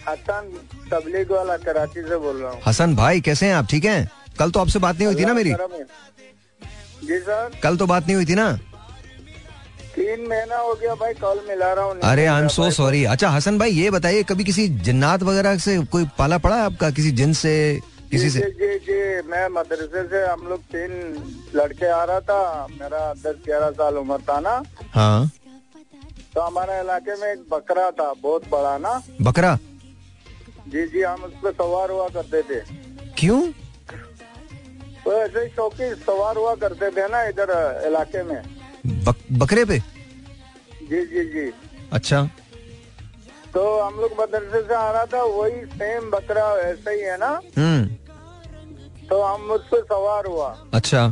हसन 0.08 0.52
तबलीग 0.90 1.30
वाला 1.32 1.56
कराची 1.56 2.02
से 2.02 2.16
बोल 2.18 2.36
रहा 2.36 2.50
हूँ। 2.50 2.60
हसन 2.66 2.94
भाई 2.96 3.20
कैसे 3.20 3.46
हैं 3.46 3.54
आप? 3.54 3.66
ठीक 3.70 3.84
हैं? 3.84 4.10
कल 4.38 4.50
तो 4.50 4.60
आपसे 4.60 4.78
बात 4.78 4.96
नहीं 4.96 5.06
हुई 5.06 5.16
थी 5.16 5.24
ना 5.24 5.34
मेरी? 5.34 5.50
जी 7.04 7.18
सर। 7.20 7.50
कल 7.62 7.76
तो 7.76 7.86
बात 7.86 8.06
नहीं 8.06 8.14
हुई 8.16 8.26
थी 8.26 8.34
ना? 8.34 8.58
तीन 10.14 10.26
महीना 10.28 10.56
हो 10.56 10.74
गया 10.80 10.94
भाई 10.94 11.14
कॉल 11.14 11.40
मिला 11.48 11.72
रहा 11.74 11.84
हूँ 11.84 12.00
अरे 12.04 12.24
आई 12.26 12.40
एम 12.42 12.48
सो 12.48 12.70
सॉरी 12.70 13.04
अच्छा 13.04 13.28
हसन 13.28 13.58
भाई 13.58 13.70
ये 13.70 13.90
बताइए 13.90 14.22
कभी 14.22 14.44
किसी 14.44 14.66
जिन्नात 14.86 15.22
वगैरह 15.22 15.56
से 15.58 15.78
कोई 15.92 16.04
पाला 16.18 16.38
पड़ा 16.38 16.56
है 16.56 16.62
आपका? 16.62 16.90
किसी 16.90 17.10
जिन 17.10 17.32
से 17.32 17.54
किसी 18.10 18.30
से? 18.30 18.40
जी 18.40 18.78
जी 18.78 18.98
मैं 19.28 19.48
मदरसे 19.50 20.02
से 20.08 20.24
हम 20.26 20.46
लोग 20.48 20.60
तीन 20.74 20.92
लड़के 21.54 21.86
आ 21.90 22.02
रहा 22.04 22.20
था 22.20 22.66
मेरा 22.70 23.12
दस 23.14 23.40
ग्यारह 23.46 23.70
साल 23.70 23.96
उम्र 23.98 24.18
था 24.28 24.38
ना। 24.40 24.62
हाँ। 24.94 25.30
तो 26.34 26.40
हमारे 26.40 26.78
इलाके 26.80 27.16
में 27.20 27.28
एक 27.32 27.44
बकरा 27.50 27.90
था 27.90 28.12
बहुत 28.22 28.48
बड़ा 28.50 28.76
ना। 28.78 28.92
बकरा? 29.22 29.56
जी 30.68 30.86
जी 30.86 31.02
हम 31.02 31.22
उस 31.22 31.32
पर 31.42 31.52
सवार 31.52 31.90
हुआ 31.90 32.08
करते 32.08 32.42
थे। 32.42 32.60
क्यों? 33.18 33.40
तो 35.04 35.12
ऐसे 35.12 35.48
शौकी 35.48 35.90
सवार 36.04 36.36
हुआ 36.36 36.54
करते 36.62 36.90
थे 36.90 37.08
ना 37.08 37.22
इधर 37.28 37.50
इलाके 37.86 38.22
में। 38.22 38.40
बक, 39.04 39.16
बकरे 39.32 39.64
पे? 39.64 39.80
जी 40.90 41.04
जी 41.06 41.24
जी। 41.24 41.52
अच्छा। 41.92 42.22
तो 43.54 43.80
हम 43.80 43.94
लोग 43.94 44.12
मदरसे 44.20 44.62
से 44.62 44.74
आ 44.74 44.90
रहा 44.90 45.04
था 45.04 45.22
वही 45.22 45.64
सेम 45.66 46.10
बकरा 46.10 46.46
ऐसा 46.60 46.90
ही 46.90 47.00
है 47.00 47.18
ना? 47.18 47.40
हम्म। 47.58 47.84
तो 49.08 49.22
हम 49.22 49.50
उस 49.50 49.60
पर 49.60 49.82
सवार 49.82 50.26
हुआ। 50.26 50.48
अच्छा। 50.74 51.06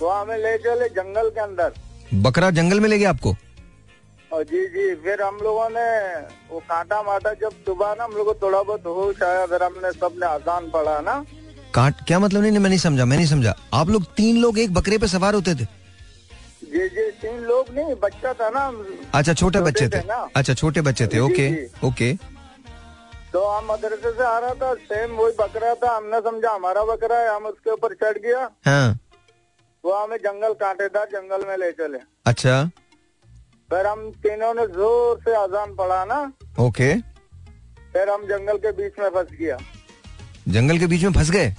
वो 0.00 0.08
हमें 0.08 0.38
ले 0.38 0.58
चले 0.58 0.88
जंगल 0.88 1.30
के 1.30 1.40
अंदर। 1.40 1.72
बकरा 2.14 2.50
जंगल 2.50 2.80
में 2.80 2.88
ले 2.88 2.98
गया 2.98 3.10
आपको? 3.10 3.34
और 4.32 4.42
जी 4.42 4.66
जी 4.66 4.94
फिर 4.94 5.22
हम 5.22 5.38
लोगों 5.42 5.68
ने 5.70 5.88
वो 6.50 6.58
कांटा 6.58 7.02
माटा 7.02 7.32
जब 7.32 7.50
सुबह 7.66 7.94
ना 7.98 8.04
हम 8.04 8.12
लोग 8.12 8.26
को 8.26 8.34
थोड़ा 8.34 8.62
बहुत 8.62 8.86
होश 8.86 9.22
आया 9.22 9.46
फिर 9.46 9.62
हमने 9.62 9.92
सबने 9.92 10.26
आसान 10.26 10.70
पढ़ा 10.70 11.00
ना। 11.00 11.24
काट 11.74 11.94
क्या 12.06 12.18
मतलब 12.18 12.40
नहीं, 12.40 12.50
नहीं 12.50 12.60
मैं 12.60 12.70
नहीं 12.70 12.78
समझा 12.78 13.04
मैं 13.04 13.16
नहीं 13.16 13.26
समझा। 13.26 13.54
आप 13.74 13.88
लोग 13.88 14.04
तीन 14.16 14.36
लोग 14.36 14.58
एक 14.58 14.74
बकरे 14.74 14.98
पे 14.98 15.08
सवार 15.08 15.34
होते 15.34 15.54
थे? 15.54 15.79
जी 16.72 16.88
जी 16.88 17.10
तीन 17.20 17.38
लोग 17.44 17.70
नहीं 17.74 17.94
बच्चा 18.02 18.32
था 18.40 18.48
ना 18.50 18.64
अच्छा 19.14 19.32
छोटे 19.34 19.60
बच्चे 19.60 19.88
थे 19.88 20.00
ना। 20.06 20.16
अच्छा 20.36 20.54
छोटे 20.54 20.80
बच्चे 20.88 21.06
थे 21.06 21.18
ओके 21.20 21.48
ओके। 21.86 22.12
तो 23.32 23.44
हम 23.46 23.72
मदरसे 23.72 24.10
से 24.12 24.24
आ 24.24 24.38
रहा 24.38 24.54
था 24.60 24.72
सेम 24.84 25.16
वही 25.16 25.32
बकरा 25.38 25.74
था 25.82 25.96
हमने 25.96 26.20
समझा 26.20 26.50
हमारा 26.54 26.82
बकरा 26.84 27.16
है 27.18 27.34
हम 27.34 27.46
उसके 27.46 27.70
ऊपर 27.70 27.94
चढ़ 27.94 28.18
गया। 28.18 28.50
हाँ। 28.66 28.98
वो 29.84 29.92
हमें 29.94 30.16
जंगल 30.16 30.52
कांटेदार 30.60 31.06
जंगल 31.12 31.46
में 31.48 31.56
ले 31.56 31.70
चले। 31.72 31.98
अच्छा। 32.26 32.64
फिर 33.70 33.86
हम 33.86 34.10
तीनों 34.22 34.52
ने 34.54 34.66
ज़ोर 34.66 35.18
से 35.24 35.34
अजान 35.36 35.74
पढ़ा 35.76 36.04
ना। 36.04 36.20
ओके। 36.60 36.94
फिर 37.92 38.10
हम 38.10 38.26
जंगल 38.28 38.56
के 38.58 38.72
बीच 38.72 38.98
में 38.98 39.08
फंस 39.08 39.32
गया। 39.40 39.58
जंगल 40.48 40.78
के 40.78 40.86
बीच 40.86 41.04
में 41.04 41.12
फंस 41.12 41.30
गए? 41.30 41.54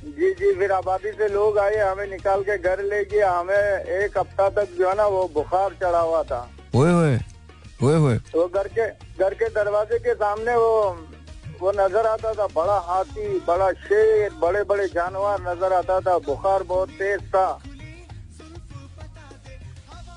जी 0.00 0.32
जी 0.34 0.52
फिर 0.58 0.72
आबादी 0.72 1.10
से 1.12 1.28
लोग 1.28 1.58
आए 1.58 1.76
हमें 1.76 2.06
निकाल 2.10 2.42
के 2.42 2.56
घर 2.58 2.82
ले 2.84 3.04
गया 3.04 3.30
हमें 3.30 3.84
एक 3.96 4.18
हफ़्ता 4.18 4.48
तक 4.50 4.68
जो 4.78 4.88
है 4.88 4.94
ना 4.96 5.06
वो 5.06 5.26
बुखार 5.34 5.76
चढ़ा 5.82 6.00
हुआ 6.00 6.22
था। 6.22 6.40
ओए 6.74 6.92
ओए 6.92 7.18
ओए 7.82 7.96
ओए। 7.98 8.16
वो 8.34 8.46
घर 8.48 8.68
के 8.68 8.86
घर 9.18 9.34
के 9.34 9.48
दरवाजे 9.54 9.98
के 9.98 10.14
सामने 10.14 10.54
वो 10.56 10.72
वो 11.60 11.72
नज़र 11.72 12.06
आता 12.06 12.32
था 12.34 12.46
बड़ा 12.54 12.78
हाथी 12.86 13.28
बड़ा 13.46 13.70
शेर 13.80 14.30
बड़े 14.42 14.62
बड़े 14.64 14.86
जानवर 14.88 15.40
नज़र 15.48 15.72
आता 15.72 16.00
था 16.00 16.16
बुखार 16.26 16.62
बहुत 16.62 16.88
तेज 16.98 17.20
था। 17.34 17.48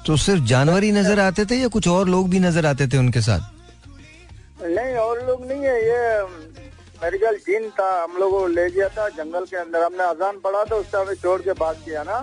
तो 0.08 0.16
सिर्फ़ 0.18 0.44
जानवर 0.46 0.84
ही 0.84 0.92
नज़र 0.92 1.20
आते 1.20 1.46
थे 1.46 1.56
या 1.56 1.68
कुछ 1.68 1.88
और 1.88 2.08
लोग 2.10 2.30
भी 2.30 2.40
नज़र 2.40 2.66
आते 2.66 2.88
थे 2.88 2.98
उनके 2.98 3.22
साथ? 3.22 3.42
नहीं 4.64 4.96
और 4.96 5.26
लोग 5.28 5.46
नहीं 5.46 5.64
है 5.64 5.78
ये 5.84 6.02
मेरे 7.04 7.18
ख्याल 7.20 7.36
जिन 7.46 7.70
था 7.78 7.88
हम 8.04 8.18
लोग 8.20 8.32
को 8.32 8.46
ले 8.48 8.70
गया 8.72 8.88
था 8.98 9.08
जंगल 9.16 9.46
के 9.46 9.58
अंदर 9.58 9.84
हमने 9.84 10.04
अजान 10.04 10.38
पढ़ा 10.44 10.64
था 10.66 10.76
उससे 10.76 10.98
हमें 10.98 11.16
छोड़ 11.16 11.42
के 11.42 11.54
बात 11.60 11.78
किया 11.86 12.04
ना। 12.04 12.18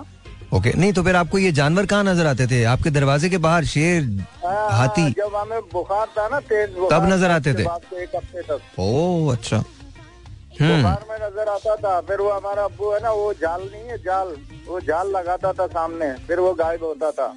ओके 0.53 0.57
okay, 0.57 0.79
नहीं 0.79 0.93
तो 0.93 1.03
फिर 1.03 1.15
आपको 1.15 1.37
ये 1.37 1.51
जानवर 1.51 1.85
कहाँ 1.85 2.03
नज़र 2.03 2.25
आते 2.27 2.47
थे? 2.47 2.63
आपके 2.71 2.89
दरवाजे 2.89 3.29
के 3.29 3.37
बाहर 3.43 3.65
शेर 3.65 4.03
हाँ, 4.45 4.69
हाथी? 4.77 5.09
जब 5.19 5.35
हमें 5.35 5.61
बुखार 5.73 6.07
था 6.17 6.27
ना 6.27 6.39
तेज 6.49 6.73
तब 6.91 7.05
नज़र 7.11 7.31
आते 7.31 7.53
थे? 7.53 7.61
एक 7.61 8.15
हफ़्ते 8.15 8.41
तक। 8.41 8.79
ओ 8.79 9.27
अच्छा। 9.31 9.57
हम्म। 9.57 10.75
बुखार 10.75 11.05
में 11.09 11.15
नज़र 11.27 11.49
आता 11.49 11.75
था 11.75 11.99
फिर 12.09 12.21
वो 12.21 12.31
हमारा 12.31 12.63
अब्बू 12.63 12.91
है 12.93 12.99
ना 13.03 13.11
वो 13.11 13.31
जाल 13.41 13.61
नहीं 13.71 13.85
है 13.89 13.97
जाल। 14.03 14.35
वो 14.67 14.79
जाल 14.89 15.11
लगाता 15.17 15.53
था 15.53 15.67
सामने 15.67 16.11
फिर 16.27 16.39
वो 16.39 16.53
गायब 16.55 16.83
होता 16.83 17.11
था। 17.11 17.33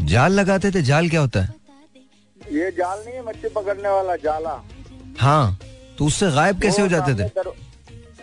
जाल 0.00 0.32
लगाते 0.32 0.70
थे? 0.70 0.82
जाल 0.82 1.08
क्या 1.08 1.20
होता 1.20 1.40
है? 1.40 1.54
ये 2.40 2.70
जाल 2.72 2.98
नहीं 3.06 3.14
है 3.14 3.24
मच्छी 3.26 3.48
पकड़ने 3.56 3.88
वाला 3.88 4.16
जाला। 4.26 4.60
हाँ। 5.20 5.58
तो 5.98 6.04
उससे 6.04 6.30
गायब 6.30 6.60
कैसे 6.62 6.82
हो 6.82 6.88
जाते 6.88 7.14
थे? 7.14 7.28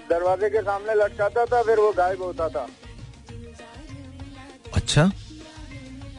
दरवाजे 0.09 0.49
के 0.49 0.61
सामने 0.61 0.93
लटकाता 0.95 1.45
था 1.45 1.61
फिर 1.63 1.79
वो 1.79 1.91
गायब 1.91 2.21
होता 2.21 2.49
था। 2.49 2.67
अच्छा। 4.75 5.11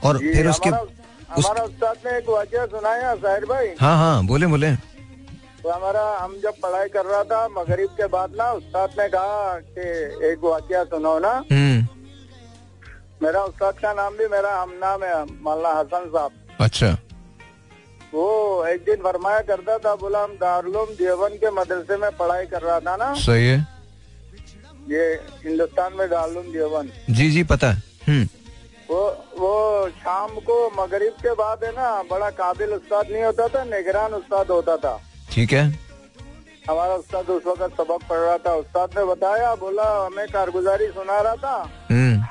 और 0.05 0.19
फिर 0.19 0.49
उसके 0.49 0.71
हमारा 0.71 1.63
उस्ताद 1.63 1.97
ने 2.07 2.17
एक 2.19 2.29
वाक्य 2.29 2.67
सुनाया 2.67 3.15
साहिर 3.15 3.45
भाई। 3.45 3.69
हाँ 3.81 3.97
हाँ 3.99 4.27
बोले 4.27 4.47
बोले। 4.47 4.75
तो 5.63 5.71
हमारा 5.71 6.03
हम 6.21 6.35
जब 6.43 6.61
पढ़ाई 6.63 6.89
कर 6.89 7.05
रहा 7.05 7.23
था 7.25 7.47
मगरिब 7.49 7.91
के 7.91 8.07
बाद 8.07 8.35
ना 8.39 8.51
उस्ताद 8.53 8.91
ने 8.99 9.09
कहा 9.09 9.59
कि 9.59 9.87
एक 10.31 10.45
वाक्य 10.45 10.85
सुनो 10.85 11.19
ना। 11.19 11.33
हम्म। 11.53 11.89
मेरा 13.23 13.43
उस्ताद 13.43 13.79
का 13.79 13.93
नाम 13.93 14.17
भी 14.17 14.27
मेरा 14.29 14.61
हम 14.63 14.73
नाम 14.85 15.05
है 15.05 15.25
मौलाना 15.43 15.79
हसन 15.79 16.09
साहब। 16.09 16.31
अच्छा। 16.61 16.97
वो 18.17 18.67
एक 18.67 18.85
दिन 18.85 18.97
फरमाया 18.97 19.41
करता 19.41 19.79
था 19.79 19.95
बोला 19.95 20.23
हम 20.25 20.33
दारुल 20.33 20.73
देवन 20.73 21.29
के 21.29 21.51
मदरसे 21.51 21.97
में 21.97 22.17
पढ़ाई 22.17 22.47
कर 22.47 22.63
रहा 22.63 22.81
था 22.81 22.97
ना? 22.97 23.15
सही 23.15 23.49
है। 23.49 23.67
ये 24.89 25.15
हिंदुस्तान 25.45 25.93
में 25.93 26.11
दारुल 26.11 26.43
देवन। 26.43 26.91
जी 27.11 27.31
जी 27.31 27.43
पता 27.43 27.67
है। 27.67 27.83
हम्म। 28.09 28.29
वो 28.91 29.25
वो 29.39 29.89
शाम 29.89 30.29
को 30.29 30.71
मगरिब 30.83 31.13
के 31.13 31.33
बाद 31.33 31.65
है 31.65 31.71
ना 31.71 32.03
बड़ा 32.03 32.31
काबिल 32.31 32.73
उस्ताद 32.73 33.07
नहीं 33.11 33.23
होता 33.23 33.49
था 33.49 33.65
निगरान 33.65 34.15
उस्ताद 34.15 34.47
होता 34.47 34.77
था। 34.77 35.01
ठीक 35.33 35.53
है। 35.53 35.65
हमारा 36.71 36.95
उस्ताद 36.95 37.31
उस 37.31 37.47
वक्त 37.47 37.77
सबक 37.77 38.01
पढ़ 38.11 38.19
रहा 38.19 38.39
था। 38.39 38.55
उस्ताद 38.55 38.91
ने 38.99 39.05
बताया 39.05 39.55
बोला 39.55 40.07
हमें 40.07 40.29
कारगुजारी 40.29 40.87
सुना 40.87 41.21
रहा 41.21 41.35
था। 41.35 41.71
हम्म। 41.91 42.23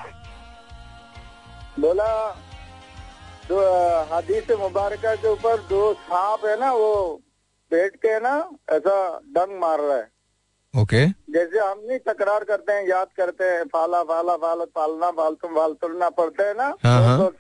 बोला 1.82 2.42
दो 3.50 3.60
हदीस 4.12 4.52
मुबारक 4.60 5.06
के 5.06 5.28
ऊपर 5.30 5.58
दो 5.70 5.94
सांप 5.94 6.46
है 6.46 6.60
ना 6.60 6.72
वो 6.74 7.22
बैठ 7.72 7.96
के 7.96 8.20
ना 8.20 8.34
ऐसा 8.72 8.96
डंग 9.36 9.60
मार 9.60 9.80
रहा 9.80 9.98
है। 9.98 10.08
ओके 10.74 11.06
जैसे 11.34 11.60
हम 11.60 11.82
नहीं 11.88 12.00
तकरार 12.08 12.44
करते 12.44 12.74
हैं 12.74 12.88
याद 12.88 13.08
करते 13.18 13.44
हैं 13.44 13.64
फाला 13.66 14.04
फाला 14.04 14.36
फालत 14.38 14.72
पालना 14.76 15.12
फालतू 15.12 15.48
फालतुलना 15.56 16.10
पढ़ते 16.12 16.44
हैं 16.44 16.56
ना 16.56 16.72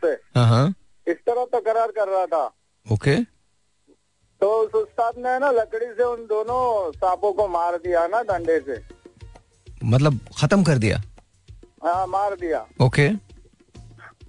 से। 0.04 0.12
हाँ 0.36 0.48
हाँ। 0.48 0.68
इस 1.08 1.18
तरह 1.26 1.46
तकरार 1.54 1.92
कर 1.92 2.08
रहा 2.08 2.26
था। 2.26 2.46
ओके 2.86 3.16
तो 4.42 4.52
उस 4.62 4.74
उस्ताद 4.76 5.18
ने 5.18 5.38
ना 5.40 5.52
लकड़ी 5.52 5.86
से 5.88 6.04
उन 6.04 6.26
दोनों 6.28 6.92
सांपों 6.92 7.32
को 7.34 7.48
मार 7.48 7.78
दिया 7.78 8.08
ना 8.08 8.22
डंडे 8.24 8.60
से। 8.60 8.82
मतलब 9.86 10.20
खत्म 10.38 10.64
कर 10.64 10.78
दिया? 10.78 10.98
हाँ 11.84 12.08
मार 12.08 12.36
दिया। 12.36 12.66
ओके 12.82 13.08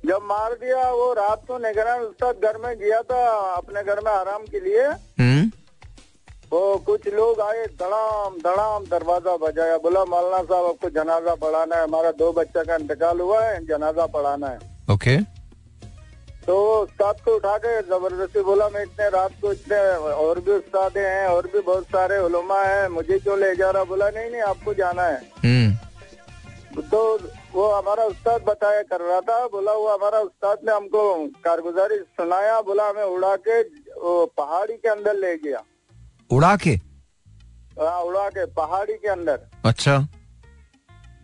जब 0.07 0.23
मार 0.23 0.53
दिया 0.55 0.91
वो 0.91 1.13
रात 1.13 1.43
को 1.49 1.59
निगरान 1.59 2.01
उस्ताद 2.01 2.45
घर 2.45 2.57
में 2.57 2.75
गया 2.79 3.01
था 3.03 3.21
अपने 3.53 3.83
घर 3.83 4.01
में 4.01 4.11
आराम 4.13 4.43
के 4.45 4.61
लिए। 4.61 4.83
हम्म। 5.21 5.51
वो 6.53 6.61
कुछ 6.87 7.07
लोग 7.09 7.41
आए 7.41 7.65
धड़ाम 7.81 8.37
धड़ाम 8.39 8.85
दरवाज़ा 8.85 9.37
बजाया। 9.37 9.77
बोला 9.79 10.05
मौलाना 10.05 10.43
साहब 10.43 10.65
आपको 10.65 10.91
जनाजा 10.91 11.35
पढ़ाना 11.35 11.77
है। 11.77 11.83
हमारा 11.83 12.11
दो 12.13 12.33
बच्चा 12.33 12.63
का 12.63 12.75
इंतकाल 12.75 13.21
हुआ 13.21 13.43
है 13.45 13.65
जनाजा 13.67 14.07
पढ़ाना 14.07 14.47
है। 14.47 14.59
ओके। 14.95 15.17
तो 16.47 16.57
उस्ताद 16.83 17.21
को 17.21 17.35
उठा 17.35 17.57
के 17.59 17.81
ज़बरदस्ती 17.83 18.43
बोला 18.43 18.69
मैं 18.69 18.83
इतने 18.83 19.09
रात 19.11 19.33
को 19.43 19.53
इतने 19.53 19.79
और 20.15 20.41
भी 20.41 20.53
उस्तादे 20.53 21.01
हैं 21.01 21.27
और 21.27 21.47
भी 21.47 21.61
बहुत 21.61 21.85
सारे 21.85 22.19
उलमा 22.19 22.63
हैं 22.63 22.89
मुझे 22.89 23.19
क्यों 23.19 23.39
ले 23.39 23.55
जा 23.57 23.71
रहा? 23.71 23.85
बोला 23.85 24.11
नहीं 24.11 24.31
नहीं 24.31 24.43
आपको 24.43 24.75
जाना 24.75 25.03
है। 25.03 25.19
हम्म। 25.45 26.83
तो 26.83 27.01
वो 27.55 27.69
हमारा 27.73 28.05
उस्ताद 28.05 28.43
बताया 28.49 28.83
कर 28.91 29.01
रहा 29.01 29.21
था 29.29 29.47
बोला 29.53 29.73
वो 29.73 29.89
हमारा 29.93 30.19
उस्ताद 30.21 30.59
ने 30.67 30.73
हमको 30.73 31.03
कारगुजारी 31.45 31.97
सुनाया 32.21 32.61
बोला 32.69 32.89
हमें 32.89 33.05
उड़ा 33.05 33.35
के 33.49 33.63
पहाड़ी 34.41 34.75
के 34.75 34.89
अंदर 34.89 35.15
ले 35.17 35.37
गया। 35.45 35.63
उड़ा 36.37 36.55
के? 36.65 36.71
हाँ 37.81 38.01
उड़ा 38.03 38.29
के 38.37 38.45
पहाड़ी 38.59 38.95
के 38.95 39.09
अंदर। 39.09 39.39
अच्छा। 39.69 39.99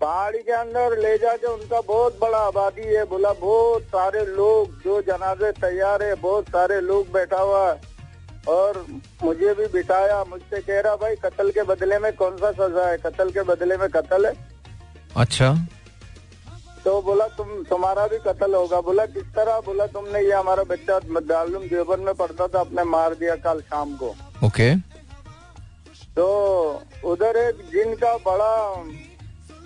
पहाड़ी 0.01 0.39
के 0.43 0.53
अंदर 0.53 0.99
ले 0.99 1.17
जाके 1.19 1.47
उनका 1.47 1.81
बहुत 1.89 2.19
बड़ा 2.21 2.39
आबादी 2.47 2.87
है 2.95 3.05
बोला 3.11 3.33
बहुत 3.41 3.83
सारे 3.93 4.25
लोग 4.27 4.81
जो 4.85 5.01
जनाजे 5.09 5.51
तैयार 5.61 6.03
है 6.03 6.15
बहुत 6.23 6.49
सारे 6.49 6.81
लोग 6.81 7.13
बैठा 7.13 7.41
हुआ 7.41 7.67
और 8.55 8.85
मुझे 9.23 9.55
भी 9.55 9.67
बिठाया 9.73 10.23
मुझसे 10.31 10.61
कह 10.61 10.81
रहा 10.81 10.97
भाई 11.03 11.17
कत्ल 11.25 11.51
के 11.59 11.63
बदले 11.69 11.99
में 11.99 12.13
कौन 12.17 12.37
सा 12.37 12.51
सजा 12.53 12.89
है? 12.89 12.97
कत्ल 12.99 13.31
के 13.31 13.43
बदले 13.53 13.77
में 13.77 13.89
कत्ल 13.91 14.27
है। 14.27 14.35
अच्छा। 15.17 15.55
तो 16.85 17.01
बोला 17.03 17.27
तुम 17.37 17.49
तुम्हारा 17.64 18.07
भी 18.07 18.18
कत्ल 18.18 18.55
होगा। 18.55 18.81
बोला 18.81 19.05
किस 19.09 19.27
तरह? 19.35 19.61
बोला 19.66 19.87
तुमने 19.88 20.21
ये 20.21 20.33
हमारा 20.33 20.62
बच्चा 20.64 20.99
दारुल 21.23 21.68
देवबंद 21.68 22.05
में 22.07 22.14
पढ़ता 22.14 22.47
था 22.49 22.61
अपने 22.61 22.85
मार 22.85 23.14
दिया 23.14 23.37
कल 23.45 23.61
शाम 23.62 23.95
को। 23.97 24.09
ओके। 24.47 24.75
तो 26.16 26.27
उधर 27.07 27.37
एक 27.38 27.61
जिन 27.73 27.95
का 27.97 28.16
बड़ा 28.27 28.55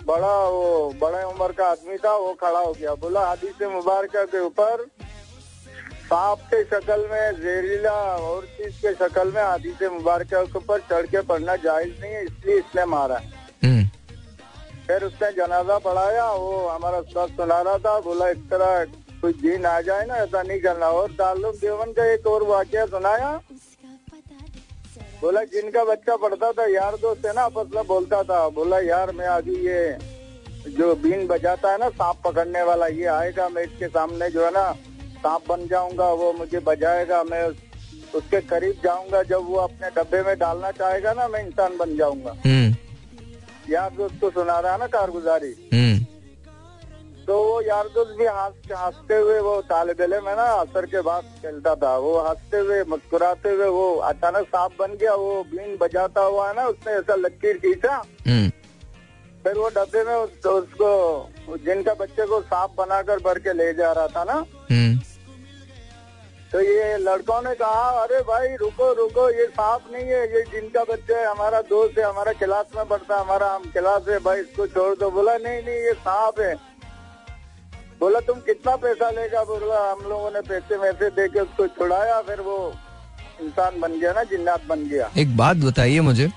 बड़ा 0.07 0.35
वो 0.47 0.93
बड़े 1.01 1.23
उम्र 1.23 1.51
का 1.53 1.65
आदमी 1.69 1.97
था 1.97 2.15
वो 2.17 2.33
खड़ा 2.41 2.59
हो 2.59 2.71
गया। 2.73 2.93
बोला 2.95 3.25
हदीस 3.31 3.61
मुबारक 3.63 4.15
के 4.15 4.39
ऊपर 4.39 4.85
सांप 6.07 6.39
के 6.51 6.63
शक्ल 6.65 6.99
में 7.11 7.41
जहरीला 7.41 7.95
और 8.27 8.45
चीज़ 8.57 8.77
के 8.81 8.93
शक्ल 8.95 9.31
में 9.31 9.41
हदीस 9.43 9.81
मुबारक 9.93 10.27
के 10.33 10.43
ऊपर 10.57 10.79
चढ़ 10.91 11.05
के 11.07 11.21
पढ़ना 11.23 11.55
जायज़ 11.65 12.01
नहीं 12.01 12.13
है 12.13 12.23
इसलिए 12.25 12.57
इसने 12.57 12.85
मारा 12.87 13.17
है। 13.17 13.36
फिर 14.87 15.03
उसने 15.03 15.31
जनाजा 15.31 15.77
पढ़ाया, 15.77 16.31
वो 16.31 16.67
हमारा 16.67 16.97
उस्ताद 16.97 17.29
सुना 17.29 17.61
रहा 17.61 17.77
था, 17.77 17.99
बोला, 17.99 18.29
इस 18.29 18.37
तरह 18.37 18.83
कोई 19.21 19.33
जीन 19.33 19.65
आ 19.65 19.81
जाए 19.81 20.05
ना, 20.05 20.15
ऐसा 20.15 20.41
नहीं 20.41 20.59
करना। 20.59 20.87
और 20.87 21.11
दारुल 21.11 21.51
देवन 21.51 21.91
का 21.91 22.13
एक 22.13 22.27
और 22.27 22.43
वाक्य 22.43 22.85
सुनाया। 22.87 23.41
बोला, 25.21 25.43
जिनका 25.43 25.83
बच्चा 25.83 26.15
पढ़ता 26.15 26.51
था, 26.51 26.65
यार 26.65 26.95
दोस्त 26.95 27.25
है 27.25 27.33
ना 27.33 27.41
आपस 27.41 27.65
में 27.75 27.87
बोलता 27.87 28.23
था, 28.23 28.49
बोला, 28.49 28.79
यार, 28.79 29.11
मैं 29.11 29.27
अभी 29.27 29.55
ये 29.55 29.97
जो 30.67 30.95
बीन 30.95 31.27
बजाता 31.27 31.71
है 31.71 31.77
ना, 31.77 31.89
सांप 31.89 32.15
पकड़ने 32.25 32.63
वाला, 32.63 32.87
ये 32.87 33.05
आएगा, 33.05 33.49
मैं 33.49 33.63
इसके 33.63 33.87
सामने 33.87 34.29
जो 34.29 34.45
है 34.45 34.51
ना, 34.51 34.71
सांप 35.17 35.41
बन 35.49 35.67
जाऊँगा, 35.67 36.11
वो 36.11 36.33
मुझे 36.33 36.59
बजाएगा, 36.59 37.23
मैं 37.23 37.47
उसके 38.15 38.41
करीब 38.41 38.81
जाऊँगा, 38.83 39.23
जब 39.23 39.47
वो 39.47 39.55
अपने 39.55 39.89
डब्बे 39.89 40.21
में 40.21 40.39
डालना 40.39 40.71
चाहेगा 40.71 41.13
ना, 41.13 41.27
मैं 41.27 41.45
इंसान 41.45 41.77
बन 41.77 41.97
जाऊँगा। 41.97 42.31
हम्म। 42.31 42.56
यार 43.69 43.89
दोस्त 43.89 44.19
को 44.21 44.29
सुना 44.29 44.59
रहा 44.59 44.71
है 44.71 44.79
ना 44.79 44.87
कारगुजारी। 44.87 45.53
हम्म। 45.73 46.05
तो 47.27 47.37
वो 47.43 47.61
यार 47.61 47.87
दोस्त 47.87 48.11
भी 48.17 48.25
हंस 48.25 48.71
हँसते 48.71 49.15
हुए 49.15 49.39
वो 49.39 49.61
तालब 49.61 50.01
इलम 50.01 50.27
है 50.29 50.35
ना 50.35 50.43
असर 50.59 50.85
के 50.85 51.01
बाद 51.01 51.23
चलता 51.43 51.75
था। 51.75 51.97
वो 51.97 52.17
हँसते 52.19 52.57
हुए 52.57 52.83
मुस्कुराते 52.83 53.49
हुए 53.49 53.67
वो 53.67 53.95
अचानक 54.09 54.47
सांप 54.47 54.71
बन 54.79 54.95
गया 54.95 55.15
वो 55.15 55.43
बीन 55.43 55.77
बजाता 55.81 56.21
हुआ 56.21 56.47
है 56.49 56.55
ना 56.55 56.67
उसने 56.67 56.93
ऐसा 56.93 57.15
लकीर 57.15 57.57
खींचा। 57.57 57.95
हम्म। 58.27 58.49
फिर 59.43 59.57
वो 59.57 59.67
डब्बे 59.69 60.03
में 60.03 60.15
उस, 60.15 60.45
उसको 60.45 61.57
जिनका 61.57 61.93
बच्चे 61.93 62.25
को 62.25 62.41
सांप 62.41 62.73
बनाकर 62.77 63.19
भर 63.19 63.39
के 63.39 63.53
ले 63.53 63.73
जा 63.73 63.91
रहा 63.91 64.07
था 64.07 64.23
ना 64.23 64.45
हम्म। 64.71 64.99
तो 66.51 66.59
ये 66.61 66.97
लड़कों 66.97 67.41
ने 67.41 67.53
कहा 67.55 67.87
अरे 68.01 68.19
भाई 68.27 68.55
रुको 68.55 68.91
रुको 68.93 69.29
ये 69.29 69.45
सांप 69.47 69.89
नहीं 69.93 70.05
है 70.05 70.21
ये 70.33 70.43
जिनका 70.51 70.83
बच्चा 70.91 71.17
है 71.19 71.25
हमारा 71.27 71.61
दोस्त 71.69 71.97
है 71.97 72.03
हमारा 72.05 72.33
क्लास 72.33 72.65
में 72.75 72.85
पढ़ता 72.87 73.15
है 73.15 73.21
हमारा 73.21 73.47
हम 73.55 73.63
क्लास 73.71 74.07
है 74.09 74.19
भाई 74.19 74.39
इसको 74.41 74.67
छोड़ 74.67 74.95
दो। 74.99 75.09
बोला 75.11 75.35
नहीं 75.37 75.61
नहीं 75.63 75.75
ये 75.85 75.93
सांप 76.05 76.39
है। 76.39 76.55
बोला 77.99 78.19
तुम 78.21 78.39
कितना 78.47 78.75
पैसा 78.77 79.09
लेगा? 79.11 79.43
बोला 79.43 79.91
हम 79.91 80.09
लोगों 80.09 80.31
ने 80.31 80.41
पैसे 80.49 80.77
वैसे 80.77 81.09
दे 81.11 81.27
के 81.27 81.39
उसको 81.39 81.67
छुड़ाया 81.67 82.21
फिर 82.21 82.41
वो 82.41 82.57
इंसान 83.41 83.79
बन 83.81 83.99
गया 83.99 84.11
ना 84.13 84.23
जिन्नात 84.25 84.65
बन 84.67 84.87
गया। 84.89 85.09
एक 85.17 85.37
बात 85.37 85.57
बताइए 85.57 85.99
मुझे। 86.01 86.27
जी, 86.27 86.31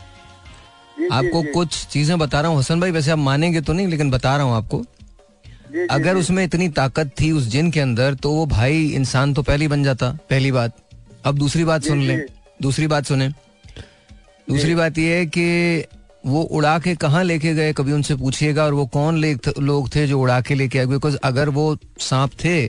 जी, 0.99 1.09
आपको 1.09 1.43
जी, 1.43 1.53
कुछ 1.53 1.87
चीज़ें 1.87 2.19
बता 2.19 2.41
रहा 2.41 2.51
हूँ। 2.51 2.59
हसन 2.59 2.81
भाई 2.81 2.91
वैसे 2.91 3.11
आप 3.11 3.19
मानेंगे 3.21 3.61
तो 3.61 3.73
नहीं 3.73 3.87
लेकिन 3.89 4.11
बता 4.11 4.37
रहा 4.37 4.47
हूँ 4.47 4.57
आपको। 4.57 4.85
जी, 5.71 5.87
अगर 5.87 6.15
जी, 6.15 6.21
उसमें 6.21 6.43
इतनी 6.45 6.69
ताकत 6.69 7.11
थी 7.21 7.31
उस 7.33 7.47
जिन 7.47 7.71
के 7.71 7.81
अंदर 7.81 8.15
तो 8.15 8.31
वो 8.31 8.47
भाई 8.47 8.87
इंसान 8.87 9.35
तो 9.35 9.43
पहले 9.43 9.69
बन 9.69 9.85
जाता 9.85 10.11
पहली 10.31 10.53
बात। 10.53 10.77
अब 11.25 11.39
दूसरी 11.39 11.65
बात 11.65 11.85
सुन 11.85 12.03
ले। 12.03 12.17
दूसरी 12.63 12.87
बात 12.87 13.05
सुने। 13.05 13.29
दूसरी 14.49 14.75
बात 14.75 14.99
ये 14.99 15.17
है 15.17 15.27
कि 15.27 15.85
वो 16.27 16.43
उड़ा 16.43 16.79
के 16.79 16.95
कहाँ 16.95 17.23
लेके 17.25 17.55
गए 17.55 17.73
कभी 17.73 17.93
उनसे 17.93 18.15
पूछिएगा 18.17 18.65
और 18.65 18.75
वो 18.75 18.87
कौन 18.87 19.25
लोग 19.61 19.95
थे 19.95 20.07
जो 20.07 20.21
उड़ा 20.21 20.41
के 20.41 20.55
लेके 20.55 20.79
आए? 20.79 20.87
बिकॉज़ 20.87 21.17
अगर 21.25 21.49
वो 21.49 21.77
सांप 22.01 22.31
थे 22.45 22.67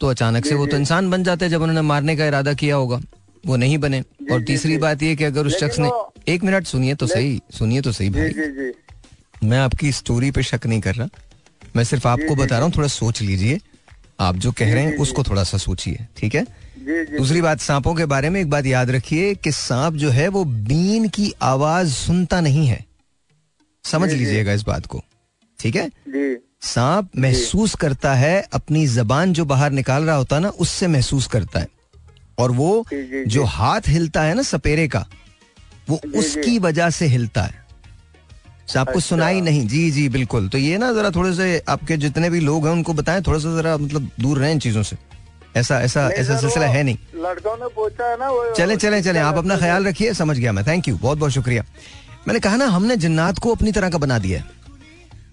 तो 0.00 0.06
अचानक 0.06 0.46
से 0.46 0.54
वो 0.54 0.66
तो 0.66 0.76
इंसान 0.76 1.10
बन 1.10 1.24
जाते 1.24 1.48
जब 1.48 1.62
उन्होंने 1.62 1.82
मारने 1.82 2.16
का 2.16 2.26
इरादा 2.26 2.52
किया 2.54 2.76
होगा। 2.76 3.00
वो 3.46 3.56
नहीं 3.56 3.78
बने। 3.78 4.00
और 4.32 4.42
तीसरी 4.42 4.76
बात 4.78 5.02
ये 5.02 5.14
कि 5.16 5.24
अगर 5.24 5.46
उस 5.46 5.58
शख्स 5.60 5.78
ने 5.78 5.90
एक 6.28 6.44
मिनट 6.44 6.66
सुनिए 6.66 6.94
तो 6.94 7.06
सही 7.06 7.40
सुनिए 7.50 7.80
तो 7.80 7.92
सही 7.92 8.10
भाई। 8.10 8.72
मैं 9.44 9.58
आपकी 9.58 9.92
स्टोरी 9.92 10.30
पे 10.30 10.42
शक 10.42 10.66
नहीं 10.66 10.80
कर 10.80 10.94
रहा। 10.94 11.08
मैं 11.76 11.84
सिर्फ़ 11.84 12.08
आपको 12.08 12.34
बता 12.34 12.56
रहा 12.56 12.64
हूँ 12.64 12.72
थोड़ा 12.76 12.88
सोच 12.88 13.22
लीजिए। 13.22 13.60
आप 14.20 14.36
जो 14.36 14.52
कह 14.52 14.72
रहे 14.74 14.82
हैं 14.84 14.96
उसको 14.96 15.22
थोड़ा 15.22 15.44
सा 15.44 15.58
सोचिए 15.58 16.06
ठीक 16.16 16.34
है? 16.34 16.44
दूसरी 17.16 17.40
बात 17.40 17.60
सांपों 17.60 17.94
के 17.94 18.04
बारे 18.06 18.30
में 18.30 18.40
एक 18.40 18.50
बात 18.50 18.66
याद 18.66 18.90
रखिए 18.90 19.34
कि 19.34 19.52
सांप 19.52 19.94
जो 19.94 20.10
है 20.10 20.28
वो 20.28 20.44
बीन 20.44 21.08
की 21.08 21.32
आवाज़ 21.42 21.92
सुनता 21.92 22.40
नहीं 22.40 22.66
है। 22.66 22.84
समझ। 23.84 24.10
लीजिएगा 24.12 24.52
इस 24.52 24.62
बात 24.62 24.86
को 24.86 25.02
ठीक 25.58 25.76
है? 25.76 25.90
सांप 26.62 27.10
महसूस 27.18 27.74
करता 27.74 28.14
है 28.14 28.40
अपनी 28.52 28.86
जबान 28.86 29.32
जो 29.32 29.44
बाहर 29.44 29.70
निकाल 29.70 30.02
रहा 30.02 30.16
होता 30.16 30.36
है 30.36 30.42
ना 30.42 30.48
उससे 30.48 30.86
महसूस 30.86 31.26
करता 31.26 31.60
है। 31.60 31.68
और 32.38 32.52
वो 32.52 32.84
जो 33.26 33.44
हाथ 33.44 33.88
हिलता 33.88 34.22
है 34.22 34.34
ना 34.34 34.42
सपेरे 34.42 34.86
का 34.88 35.06
वो 35.88 36.00
उसकी 36.16 36.58
वजह 36.58 36.90
से 36.90 37.06
हिलता 37.06 37.42
है। 37.42 37.61
तो 38.74 38.80
आपको 38.80 38.92
अच्छा। 38.92 39.08
सुनाई 39.08 39.40
नहीं। 39.40 39.66
जी 39.68 39.90
जी 39.90 40.08
बिल्कुल। 40.08 40.48
तो 40.48 40.58
ये 40.58 40.78
ना 40.78 40.92
जरा 40.92 41.10
थोड़े 41.10 41.34
से 41.34 41.62
आपके 41.68 41.96
जितने 41.96 42.30
भी 42.30 42.40
लोग 42.40 42.66
हैं 42.66 42.72
उनको 42.72 42.92
बताएँ 42.92 43.22
थोड़ा 43.22 43.38
सा 43.38 43.62
जरा 43.62 43.76
मतलब 43.76 44.08
दूर 44.20 44.38
रहें 44.38 44.58
चीज़ों 44.58 44.82
से। 44.82 44.96
ऐसा 45.56 45.80
ऐसा 45.80 46.08
ऐसा 46.08 46.38
सिलसिला 46.40 46.66
है 46.66 46.82
नहीं। 46.82 46.96
लड़कों 47.14 47.56
ने 47.56 47.66
पूछा 47.68 48.10
है 48.10 48.18
ना 48.18 48.28
वो 48.30 48.54
चले 48.54 48.76
चले 48.76 49.02
चले। 49.02 49.18
आप 49.18 49.34
अपना 49.34 49.56
ख्याल 49.56 49.86
रखिए 49.86 50.14
समझ 50.14 50.38
गया 50.38 50.52
मैं। 50.52 50.66
थैंक 50.66 50.88
यू 50.88 50.96
बहुत 50.96 51.18
बहुत 51.18 51.32
शुक्रिया। 51.32 51.64
मैंने 52.28 52.40
कहा 52.40 52.56
ना 52.56 52.66
हमने 52.66 52.96
जिन्नात 52.96 53.38
को 53.38 53.54
अपनी 53.54 53.72
तरह 53.72 53.90
का 53.90 53.98
बना 53.98 54.18
दिया 54.18 54.38
है। 54.38 54.44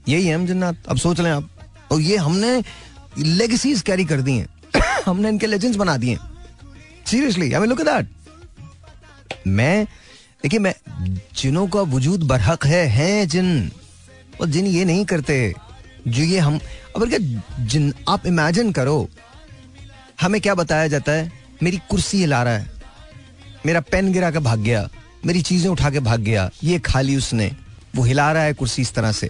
यही 0.08 0.28
है 0.28 0.36
हम 0.36 0.46
जिन्नात। 0.46 0.76
अब 0.90 0.98
सोच 0.98 1.20
लें 1.20 1.32
आप। 1.32 1.50
और 1.92 2.02
ये 2.02 2.18
हमने 2.18 2.64
लेगेसीज 3.18 3.82
कैरी 3.82 4.06
कर 4.06 4.22
दी 4.22 4.38
हैं। 4.38 4.48
हमने 5.06 5.30
इनके 5.30 5.48
लेजेंड्स 5.48 5.78
बना 5.78 5.98
दिए 5.98 6.18
seriously 7.06 7.54
I 7.54 7.60
mean 7.60 7.70
look 7.70 7.80
at 7.82 7.88
that 7.88 8.10
मैं 9.48 9.88
देखिए, 10.44 10.60
मैं 10.60 10.74
जिनों 11.36 11.68
का 11.68 11.82
वजूद 11.82 12.24
बरहक 12.24 12.66
है, 12.66 12.86
हैं 12.88 13.28
जिन, 13.28 13.72
और 14.42 14.48
जिन 14.48 14.66
ये 14.66 14.86
नहीं 14.86 15.06
करते, 15.06 15.54
जो 16.08 16.24
ये 16.24 16.40
हम, 16.40 16.60
अब 16.96 17.08
क्या 17.10 17.20
जिन, 17.66 17.94
आप 18.10 18.26
इमेजिन 18.26 18.72
करो, 18.72 19.10
हमें 20.22 20.40
क्या 20.42 20.56
बताया 20.56 20.88
जाता 20.88 21.12
है? 21.12 21.32
मेरी 21.64 21.78
कुर्सी 21.90 22.18
हिला 22.18 22.44
रहा 22.44 22.54
है, 22.54 22.72
मेरा 23.66 23.80
पेन 23.82 24.12
गिरा 24.14 24.32
के 24.32 24.40
भाग 24.40 24.60
गया, 24.60 24.88
मेरी 25.26 25.42
चीज़ें 25.42 25.70
उठा 25.72 25.90
के 25.90 26.00
भाग 26.00 26.20
गया, 26.20 26.50
ये 26.64 26.80
खा 26.80 27.02
ली 27.02 27.16
उसने, 27.16 27.52
वो 27.96 28.04
हिला 28.04 28.32
रहा 28.32 28.44
है 28.44 28.54
कुर्सी 28.54 28.82
इस 28.82 28.94
तरह 28.94 29.12
से। 29.12 29.30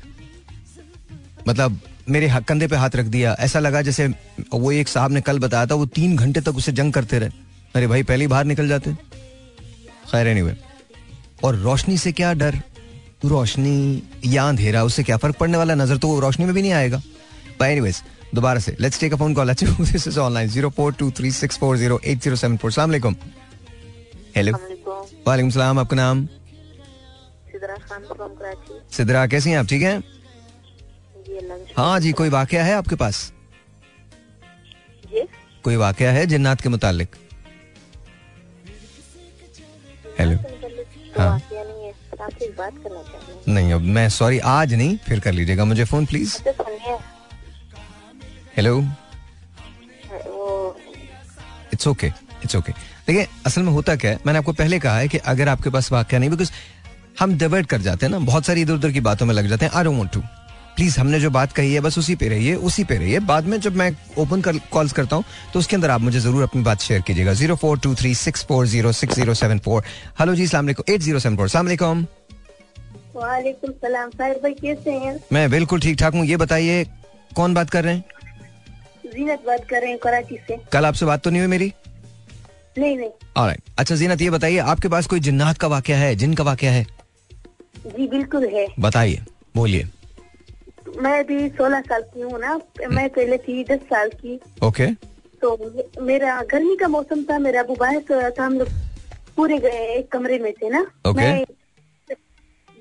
मतलब 1.48 1.80
मेरे 2.10 2.32
कंधे 2.48 2.68
पे 2.68 2.76
हाथ 2.76 2.96
रख 2.96 3.06
दिया, 3.08 3.36
ऐसा 3.40 3.60
लगा 3.60 3.82
जैसे 3.82 4.08
वो 4.54 4.72
एक 4.72 4.88
साहब 4.88 5.12
ने 5.12 5.22
कल 5.22 5.40
बताया 5.40 5.66
था, 5.66 5.76
वो 5.76 5.86
तीन 5.86 6.16
घंटे 6.18 6.42
तक 6.42 6.56
उसे 6.56 6.72
जंग 6.72 6.94
करते 6.94 7.20
रहे। 7.20 7.30
अरे 7.76 7.88
भाई, 7.88 8.04
पहले 8.04 8.24
ही 8.24 8.28
बाहर 8.28 8.46
निकल 8.46 8.68
जाते। 8.68 8.94
खैर 8.94 10.24
नहीं 10.24 10.32
एनीवे 10.32 10.69
और 11.44 11.56
रोशनी 11.58 11.98
से 11.98 12.12
क्या 12.12 12.34
डर? 12.34 12.56
तू 13.22 13.30
रोशनी 13.30 14.04
या 14.26 14.48
अंधेरा 14.50 14.84
उससे 14.84 15.04
क्या 15.04 15.18
फ़र्क 15.18 15.36
पड़ने 15.38 15.58
वाला 15.58 15.76
नज़र 15.76 15.98
तो 15.98 16.08
वो 16.08 16.20
रोशनी 16.20 16.46
में 16.46 16.54
भी 16.56 16.62
नहीं 16.62 16.72
आएगा। 16.74 17.02
बाय 17.60 17.72
एनीवेज 17.72 18.02
दोबारा 18.36 18.60
से 18.60 18.76
let's 18.80 19.00
take 19.00 19.14
a 19.14 19.16
phone 19.18 19.34
call 19.34 19.50
अच्छा 19.50 19.68
दिस 19.82 20.08
इज़ 20.08 20.20
ऑनलाइन 20.20 20.50
0423640807 20.50 22.32
अस्सलाम 22.34 22.90
वालेकुम 22.90 23.16
हेलो। 24.36 24.52
वालेकुम 25.28 25.50
सलाम 25.50 25.80
आपका 25.80 25.96
नाम? 25.96 26.28
सिद्रा 28.92 29.26
कैसी 29.28 29.50
हैं 29.50 29.58
आप? 29.58 29.66
ठीक 29.66 29.82
हैं। 29.82 30.04
हाँ 31.78 32.00
जी 32.00 32.12
कोई 32.12 32.30
वाकया 32.30 32.64
है 32.64 32.74
आपके 32.76 32.96
पास? 32.96 33.32
कोई 35.64 35.76
वाकया 35.76 36.12
है 36.12 36.26
जन्नात 36.28 36.62
के 36.62 36.70
मुतालिक? 36.70 37.16
हेलो 40.20 40.38
हाँ। 41.20 41.42
नहीं 43.48 43.68
है 43.68 43.74
अब 43.74 43.82
मैं 43.90 44.08
सॉरी 44.12 44.40
आज 44.48 44.74
नहीं 44.74 44.98
फिर 44.98 45.20
कर 45.20 45.34
लीजिएगा 45.34 45.66
मुझे 45.66 45.84
phone 45.86 46.06
please 46.06 46.38
hello 48.58 48.80
it's 51.74 51.88
okay 51.88 52.08
it's 52.08 52.56
okay 52.56 52.72
देखिए 53.08 53.28
असल 53.46 53.62
में 53.62 53.72
होता 53.72 53.96
क्या 53.96 54.12
है 54.12 54.20
मैंने 54.26 54.40
आपको 54.40 54.54
पहले 54.54 54.80
कहा 54.80 54.98
है 54.98 55.08
कि 55.08 55.18
अगर 55.28 55.50
आपके 55.50 55.70
पास 55.70 55.92
वाक्य 55.92 56.20
नहीं 56.20 56.30
बिकॉज़ 56.30 56.52
हम 57.20 57.38
डिवर्ट 57.38 57.68
कर 57.68 57.82
जाते 57.82 58.06
हैं 58.06 58.12
ना 58.12 58.20
बहुत 58.26 58.46
सारी 58.46 58.62
इधर 58.62 58.74
उधर 58.74 58.92
की 58.92 59.00
बातों 59.02 59.26
में 59.26 59.34
लग 59.36 59.48
जाते 59.48 59.66
हैं 59.66 59.72
I 59.74 59.84
don't 59.84 59.98
want 59.98 60.12
to 60.14 60.22
please 60.76 61.00
हमने 61.00 61.20
जो 61.20 61.30
बात 61.30 61.52
कही 61.54 61.74
है 61.74 61.80
बस 61.82 61.98
उसी 61.98 62.16
पे 62.16 62.28
रहिए 62.30 62.56
उसी 62.68 62.84
पे 62.84 62.98
रहिए। 62.98 63.20
बाद 63.22 63.46
में 63.46 63.60
जब 63.62 63.76
मैं 63.76 63.92
ओपन 64.18 64.42
कर 64.42 64.58
कॉल्स 64.72 64.94
करता 64.94 65.16
हूँ 65.16 65.24
तो 65.54 65.60
उसके 65.60 65.76
अंदर 65.76 65.90
आप 65.90 66.02
मुझे 66.02 66.20
ज़रूर 66.20 66.44
अपनी 66.44 66.62
बात 66.64 66.82
शेयर 66.82 67.02
कीजिएगा। 67.08 67.34
Zero 67.34 67.56
four 67.56 67.80
two 67.80 67.94
three 67.96 68.14
six 68.18 68.46
four 68.46 68.68
zero 68.68 68.92
six 68.94 69.16
zero 69.16 69.34
seven 69.34 69.60
four 69.66 69.84
hello 70.20 70.36
जी 70.36 70.48
सलाम 70.48 70.70
एट 70.70 71.00
ज़ीरो 71.00 71.20
सेवन 71.20 71.38
फोर 71.38 71.50
सलाम 71.50 71.66
वालेकुम। 73.16 73.72
सलाम। 73.74 74.10
साहिर 74.10 74.40
भाई 74.44 74.54
कैसे 74.54 74.92
हैं? 74.92 75.20
मैं 75.34 75.50
बिल्कुल 75.52 75.80
ठीक 75.80 75.98
ठाक 76.00 76.14
हूँ। 76.14 76.26
ये 76.26 76.38
बताइए 76.38 76.84
कौन 77.36 77.54
बात 77.54 77.70
कर 77.70 77.84
रहे 77.84 77.94
हैं? 77.94 78.04
जीनत 79.06 79.44
बात 79.48 79.66
कर 79.70 79.82
रहे 79.82 79.90
हैं 79.90 80.00
कराची 80.00 80.38
से। 80.48 80.58
कल 80.74 80.86
आपसे 80.86 81.06
बात 81.06 81.24
तो 81.24 81.30
नहीं 81.30 81.42
हुई 81.42 81.50
मेरी? 81.50 81.72
नहीं 82.78 82.98
नहीं। 82.98 83.10
ऑलराइट 83.38 83.62
अच्छा 83.80 83.96
जीनत 83.96 84.22
ये 84.22 84.30
बताइए 84.30 84.58
आपके 84.72 84.88
पास 84.88 85.08
कोई 85.08 85.20
जिन्नात 85.20 85.58
का 85.58 85.68
वाक्य 85.68 85.94
है 85.96 86.16
जिन 86.16 86.34
का 86.34 86.44
वाकया 86.44 86.72
है? 86.72 86.86
जी 87.88 88.08
बिल्कुल 88.08 88.48
है। 88.50 88.66
बताइए 88.80 89.22
बोलिए। 89.56 89.88
मैं 91.02 91.20
अभी 91.20 91.48
सोलह 91.50 91.82
साल 91.82 92.02
की 92.14 92.22
हूँ 92.22 92.40
ना 92.40 92.56
मैं 92.92 93.08
पहले 93.10 93.38
थी 93.38 93.64
दस 93.64 93.80
साल 93.90 94.10
की। 94.22 94.40
ओके। 94.64 94.88
तो 95.42 95.58
मेरा 96.02 96.42
गर्मी 96.52 96.76
का 96.76 96.88
मौसम 96.88 97.24
था 97.24 97.38
मेरा 97.40 97.62
अबू 97.62 97.76
बाहर 97.76 98.00
सो 98.00 98.20
रहा 98.20 98.30
था 98.30 98.46
हम 98.46 98.58
लोग 98.60 98.70
पूरे 99.36 99.58
गए 99.58 99.86
एक 99.94 100.12
कमरे 100.12 100.40
में 100.40 100.52
थे 100.54 100.70
ना। 100.70 100.86
Okay. 101.08 101.16
मैं 101.18 101.46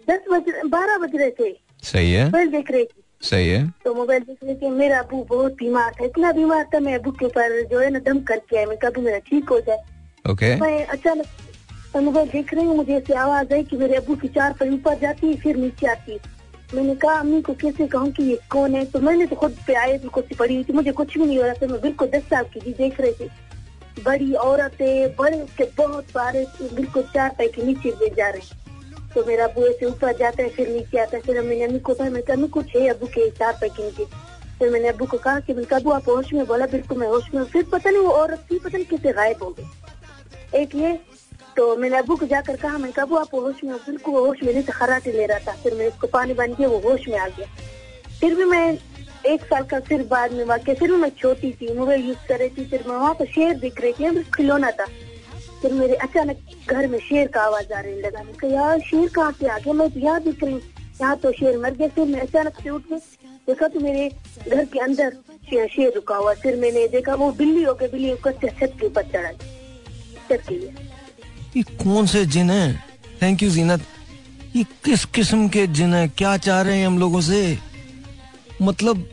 दस 0.09 0.25
बज 0.31 0.53
बारह 0.67 0.99
बज 0.99 1.17
रहे 1.17 1.31
थे। 1.31 1.53
सही 1.83 2.13
है। 2.13 2.25
मोबाइल 2.25 2.51
देख 2.51 2.71
रही 2.71 2.85
थी। 2.85 3.03
सही 3.23 3.49
है। 3.49 3.67
तो 3.85 3.95
मोबाइल 3.95 4.23
देख 4.23 4.39
रहे 4.45 4.55
थे 4.55 4.71
मेरा 4.71 4.99
अबू 4.99 5.23
बहुत 5.29 5.53
बीमार 5.59 5.93
था 6.01 6.05
इतना 6.05 6.33
बीमार 6.33 6.65
था 6.75 6.81
मैं 6.81 6.95
अबू 6.95 7.11
के 7.11 7.27
ऊपर 7.27 7.63
जो 7.71 7.81
है 7.81 7.91
ना 7.91 7.99
दम 8.07 8.21
करके 8.31 8.57
आया 8.57 8.67
मैं 8.67 8.77
कभी 8.79 9.01
मेरा 9.03 9.19
ठीक 9.29 9.49
हो 9.49 9.61
जाए। 9.61 9.83
ओके। 10.31 10.55
मैं 10.57 10.87
अचानक 10.87 11.27
मैं 11.95 12.03
मोबाइल 12.05 12.29
देख 12.29 12.55
रही 12.55 12.65
हूँ 12.65 12.77
मुझे 12.77 12.97
ऐसी 12.97 13.13
आवाज़ 13.13 13.55
आई 13.55 13.65
कि 13.65 13.77
मेरे 13.77 13.95
अबू 13.97 14.17
की 14.17 14.29
चार 14.29 14.53
पर 14.61 14.73
ऊपर 14.73 14.99
जाती 14.99 15.35
फिर 15.37 15.57
नीचे 15.57 15.87
आती 15.87 16.13
है। 16.13 16.37
मैंने 16.75 16.95
कहा, 16.95 17.13
अम्मी 17.13 17.41
को 17.43 17.53
कैसे 17.55 17.87
कहूँ 17.87 18.11
कि 18.13 18.23
ये 18.23 18.39
कौन 18.51 18.75
है? 18.75 18.85
तो 18.85 19.01
मैंने 19.01 19.27
तो 19.27 19.37
खुद 19.37 19.57
पे 19.67 19.75
आए 19.75 19.97
तो 19.99 20.09
कुछ 20.09 20.35
पड़ी 20.37 20.55
हुई 20.55 20.65
थी। 20.65 20.73
मुझे 20.73 20.93
कुछ 20.93 21.17
भी 21.19 21.25
नहीं 21.25 21.39
हो 21.39 21.45
रहा 21.45 21.55
था। 21.55 21.67
मैं 21.67 21.81
बिल्कुल 21.81 22.09
दस 22.09 22.23
साल 22.25 22.45
की 22.45 22.61
थी, 22.61 22.73
देख 22.73 23.01
रही 23.01 23.13
थी। 23.13 23.29
बड़ी 24.05 24.33
औरतें, 24.35 25.17
बड़े 25.17 25.39
के 25.59 25.65
बहुत 25.79 26.05
सारे, 26.07 26.45
बिल्कुल 26.63 27.03
चार 27.15 27.35
पैर 27.39 27.49
के 27.49 27.63
नीचे 27.63 27.91
गिर 27.93 28.15
जा 28.15 28.29
रहे 28.29 28.57
तो 29.15 29.25
मेरा 29.25 29.45
अबू 29.45 29.65
ऐसे 29.67 29.87
ऊपर 29.87 30.17
जाता 30.17 30.43
है, 30.43 30.49
फिर 30.49 30.69
नीचे 30.69 30.99
आता 30.99 31.17
है। 31.17 31.23
फिर 31.23 31.41
मैंने 31.41 31.65
अम्मी 31.65 31.79
को 31.79 31.95
कहा 31.95 32.11
मैं 32.11 32.23
अम्मी, 32.33 32.49
कुछ 32.49 32.77
है 32.77 32.89
अबू 32.89 33.07
के 33.07 33.29
चार 33.31 33.57
पैर 33.61 33.71
के 33.71 33.85
नीचे? 33.85 34.05
फिर 34.59 34.71
मैंने 34.71 34.89
अबू 34.89 35.07
को 35.07 35.19
कहा 35.19 35.41
कि 35.41 35.55
मैंने 35.55 35.77
अबू, 35.77 35.91
आप 35.91 36.09
होश 36.09 36.33
में 36.33 36.47
बोला, 36.47 36.67
बिल्कुल 36.67 36.99
मैं 36.99 37.09
होश 37.09 37.25
में 37.35 37.45
फिर 37.45 37.65
पता 37.73 37.91
नहीं 37.91 38.03
वो 38.03 38.11
औरत 38.13 38.45
थी, 38.51 38.59
पता 38.59 38.77
नहीं 38.79 38.87
कैसे 38.87 39.13
गायब 39.13 39.43
हो 39.43 39.51
गई। 39.51 40.61
एक 40.61 40.75
ये 40.75 40.99
तो 41.59 41.65
मैंने 41.77 41.97
अबू 41.99 42.15
को 42.17 42.27
जाकर 42.27 42.57
कहा 42.57 42.79
मैं 42.79 42.91
कहा 42.93 43.05
अबू 43.05 43.17
आप 43.17 43.35
होश 43.35 43.63
में 43.65 43.75
बिल्कुल 43.77 44.15
होश 44.15 44.43
में 44.43 44.53
नहीं 44.53 44.63
था 44.65 44.99
ले 45.07 45.25
रहा 45.27 45.39
था। 45.39 45.53
फिर 45.63 45.75
मैं 45.75 45.87
उसको 45.87 46.07
पानी 46.07 46.35
बन 46.35 46.53
दिया 46.55 46.69
वो 46.69 46.79
होश 46.81 47.09
में 47.09 47.19
आ 47.19 47.27
गया। 47.29 47.47
फिर 48.21 48.35
भी 48.35 48.45
मैं 48.45 48.67
एक 49.27 49.45
साल 49.45 49.65
का 49.65 49.81
फिर 49.89 50.03
बाद 50.11 50.33
में 50.33 50.45
वाक्य 50.45 50.75
फिर 50.75 50.93
मैं 50.97 51.09
छोटी 51.19 51.51
थी 51.53 51.73
मोबाइल 51.75 52.07
यूज़ 52.09 52.27
कर 52.29 52.39
रही 52.39 52.49
थी 52.49 52.65
फिर 52.71 52.85
मैं 52.89 52.97
वहाँ 52.97 53.15
पर 53.15 53.27
शेर 53.27 53.55
दिख 53.59 53.81
रही 53.81 53.93
थी 53.93 54.23
खिलौना 54.37 54.71
था। 54.71 54.87
फिर 55.63 55.73
मेरे 55.73 55.95
अचानक 55.97 56.71
घर 56.71 56.87
में 56.89 56.99
शेर 56.99 57.27
का 57.27 57.43
आवाज़ 57.43 57.73
आ 57.73 57.81
रही 57.81 58.01
लगा 58.01 58.23
मैं 58.23 58.51
यार 58.51 58.81
शेर 58.81 59.09
कहाँ 59.09 59.33
से 59.33 59.47
आ 59.49 59.59
गया? 59.59 59.73
मैं 59.73 59.91
तो 59.91 60.01
यहाँ 60.01 60.21
दिख 60.23 60.45
रही 60.45 60.55
यहाँ 61.01 61.17
तो 61.17 61.33
शेर 61.33 61.59
मर 61.59 61.75
गया 61.75 61.89
फिर 61.89 62.07
मैं 62.07 62.21
अचानक 62.21 62.63
से 62.63 62.71
उठ 62.71 62.83
गई। 62.91 62.99
देखा 63.47 63.69
तो 63.69 63.81
मेरे 63.81 64.09
घर 64.49 64.65
के 64.65 64.79
अंदर 64.81 65.17
शेर, 65.51 65.93
रुका 65.95 66.17
हुआ 66.17 66.35
फिर 66.35 66.57
मैंने 66.57 66.87
देखा 66.89 67.15
वो 67.15 67.31
बिल्ली 67.33 67.63
हो 67.63 67.75
गई 67.75 67.89
बिल्ली 67.89 68.13
ऊपर 68.13 68.33
छत 68.45 68.77
के 68.81 68.87
ऊपर 68.87 69.11
चढ़ा 69.13 69.33
छत 69.33 70.43
के 70.49 70.55
लिए 70.55 70.87
ये 71.57 71.63
कौन 71.63 72.07
से 72.07 72.25
जिन 72.27 72.51
है? 72.51 72.85
थैंक 73.23 73.43
यू 73.43 73.51
जीनत 73.51 73.83
ये 74.57 74.65
किस 74.85 75.05
किस्म 75.05 75.49
के 75.49 75.67
जिन 75.67 75.95
है? 75.95 76.09
क्या 76.09 76.37
चाह 76.37 76.61
रहे 76.63 76.79
हैं 76.79 76.87
हम 76.87 76.99
लोगों 76.99 77.21
से? 77.21 77.59
मतलब 78.63 79.09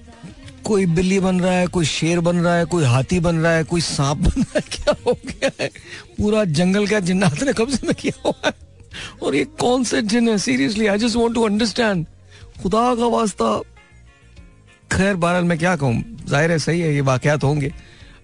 कोई 0.65 0.85
बिल्ली 0.85 1.19
बन 1.19 1.39
रहा 1.39 1.53
है, 1.53 1.67
कोई 1.67 1.85
शेर 1.85 2.19
बन 2.19 2.37
रहा 2.37 2.55
है, 2.55 2.65
कोई 2.65 2.83
हाथी 2.83 3.19
बन 3.19 3.35
रहा 3.35 3.51
है, 3.51 3.63
कोई 3.63 3.81
सांप 3.81 4.17
बन 4.17 4.41
रहा 4.41 4.55
है, 4.55 4.61
क्या 4.71 4.95
हो 5.07 5.13
गया 5.25 5.49
है? 5.61 5.69
पूरा 6.17 6.43
जंगल 6.45 6.87
का 6.87 6.99
जिन्नात 6.99 7.43
ने 7.43 7.53
कब्जे 7.53 7.87
में 7.87 7.93
किया 7.95 8.21
हुआ 8.25 8.41
है। 8.45 8.53
और 9.23 9.35
ये 9.35 9.43
कौन 9.59 9.83
से 9.83 10.01
जिन 10.01 10.29
है? 10.29 10.37
Seriously 10.37 10.87
I 10.87 10.97
just 10.97 11.15
want 11.15 11.33
to 11.35 11.43
understand 11.43 12.05
खुदा 12.63 12.95
का 12.95 13.07
वास्ता। 13.07 13.57
खैर, 14.91 15.15
बहरहाल, 15.15 15.43
मैं 15.43 15.57
क्या 15.57 15.75
कहूँ? 15.75 16.03
ज़ाहिर 16.27 16.51
है, 16.51 16.59
सही 16.59 16.81
है, 16.81 16.93
ये 16.95 17.01
वाकयात 17.01 17.43
होंगे। 17.43 17.73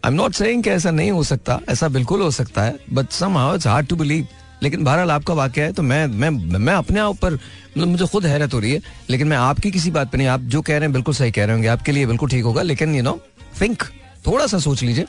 आई 0.03 0.11
एम 0.11 0.15
नॉट 0.15 0.35
कि 0.35 0.69
ऐसा 0.69 0.91
नहीं 0.91 1.11
हो 1.11 1.23
सकता, 1.23 1.59
ऐसा 1.69 1.87
बिल्कुल 1.89 2.21
हो 2.21 2.29
सकता 2.31 2.63
है 2.63 2.77
but 2.93 3.09
somehow 3.37 3.55
it's 3.55 3.67
hard 3.67 3.87
to 3.87 3.95
believe 3.95 4.27
लेकिन 4.63 4.83
बहरहाल 4.83 5.11
आपका 5.11 5.33
वाक्य 5.33 5.61
है 5.61 5.73
तो 5.73 5.83
मैं 5.83 6.05
मैं 6.07 6.29
मैं 6.29 6.73
अपने 6.73 6.99
आप 6.99 7.17
पर 7.17 7.33
मतलब 7.33 7.87
मुझे 7.87 8.05
खुद 8.07 8.25
हैरत 8.25 8.53
हो 8.53 8.59
रही 8.59 8.71
है, 8.71 8.81
लेकिन 9.09 9.27
मैं 9.27 9.37
आपकी 9.37 9.71
किसी 9.71 9.91
बात 9.91 10.11
पे 10.11 10.17
नहीं, 10.17 10.27
आप 10.27 10.39
जो 10.41 10.61
कह 10.61 10.73
रहे 10.73 10.81
हैं 10.81 10.91
बिल्कुल 10.93 11.13
सही 11.15 11.31
कह 11.31 11.45
रहे 11.45 11.53
होंगे, 11.53 11.67
आपके 11.67 11.91
लिए 11.91 12.05
बिल्कुल 12.05 12.29
ठीक 12.29 12.43
होगा, 12.43 12.61
लेकिन 12.61 12.95
यू 12.95 13.03
नो 13.03 13.19
थिंक 13.61 13.83
थोड़ा 14.27 14.47
सा 14.47 14.59
सोच 14.59 14.83
लीजिए 14.83 15.05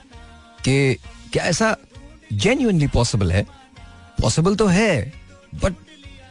कि 0.65 0.95
क्या 1.33 1.45
ऐसा 1.45 1.77
जेन्युइनली 2.33 2.87
पॉसिबल 2.89 3.33
है। 3.33 3.47
पॉसिबल 4.21 4.55
तो 4.57 4.67
है 4.67 5.13
बट 5.55 5.75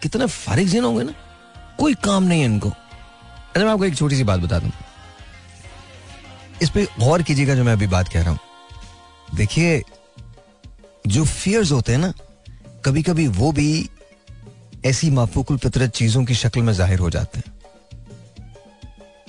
कितने 0.02 0.26
फारिग 0.28 0.68
जिन 0.68 0.84
होंगे 0.84 1.04
ना, 1.04 1.14
कोई 1.80 1.94
काम 2.04 2.24
नहीं 2.24 2.40
है 2.40 2.46
इनको। 2.46 2.70
अच्छा 2.70 3.64
मैं 3.64 3.72
आपको 3.72 3.86
एक 3.86 3.96
छोटी 3.96 4.16
सी 4.16 4.24
बात 4.24 4.40
बता 4.40 4.60
दूँ। 4.60 4.72
इस 6.62 6.70
पर 6.70 6.86
गौर 7.00 7.22
कीजिएगा 7.22 7.56
जो 7.56 7.64
मैं 7.64 7.74
अभी 7.74 7.88
बात 7.88 8.08
कह 8.08 8.22
रहा 8.22 8.32
हूँ। 8.32 8.40
देखिए, 9.36 9.82
जो 11.08 11.24
फियर्स 11.26 11.72
होते 11.72 11.92
हैं 11.92 12.00
ना 12.00 12.14
कभी 12.86 13.02
कभी 13.04 13.28
वो 13.30 13.52
भी 13.52 13.90
ऐसी 14.86 15.10
माफूकुल 15.12 15.58
फितरत 15.58 15.92
चीज़ों 15.92 16.24
की 16.26 16.36
शक्ल 16.36 16.62
में 16.62 16.74
ज़ाहिर 16.74 17.00
हो 17.00 17.10
जाते 17.10 17.40
हैं। 17.40 17.60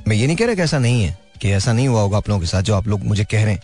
मैं 0.09 0.17
ये 0.17 0.27
नहीं 0.27 0.37
कह 0.37 0.47
रहा 0.47 0.55
कि 0.55 0.63
ऐसा 0.63 0.79
नहीं 0.79 1.03
है, 1.03 1.19
कि 1.43 1.51
ऐसा 1.51 1.73
नहीं 1.73 1.89
हुआ 1.89 2.01
होगा 2.01 2.17
आप 2.17 2.29
लोगों 2.29 2.41
के 2.41 2.47
साथ, 2.47 2.63
जो 2.63 2.75
आप 2.75 2.89
लोग 2.89 3.05
मुझे 3.05 3.25
कह 3.25 3.45
रहे 3.45 3.55
हैं। 3.55 3.63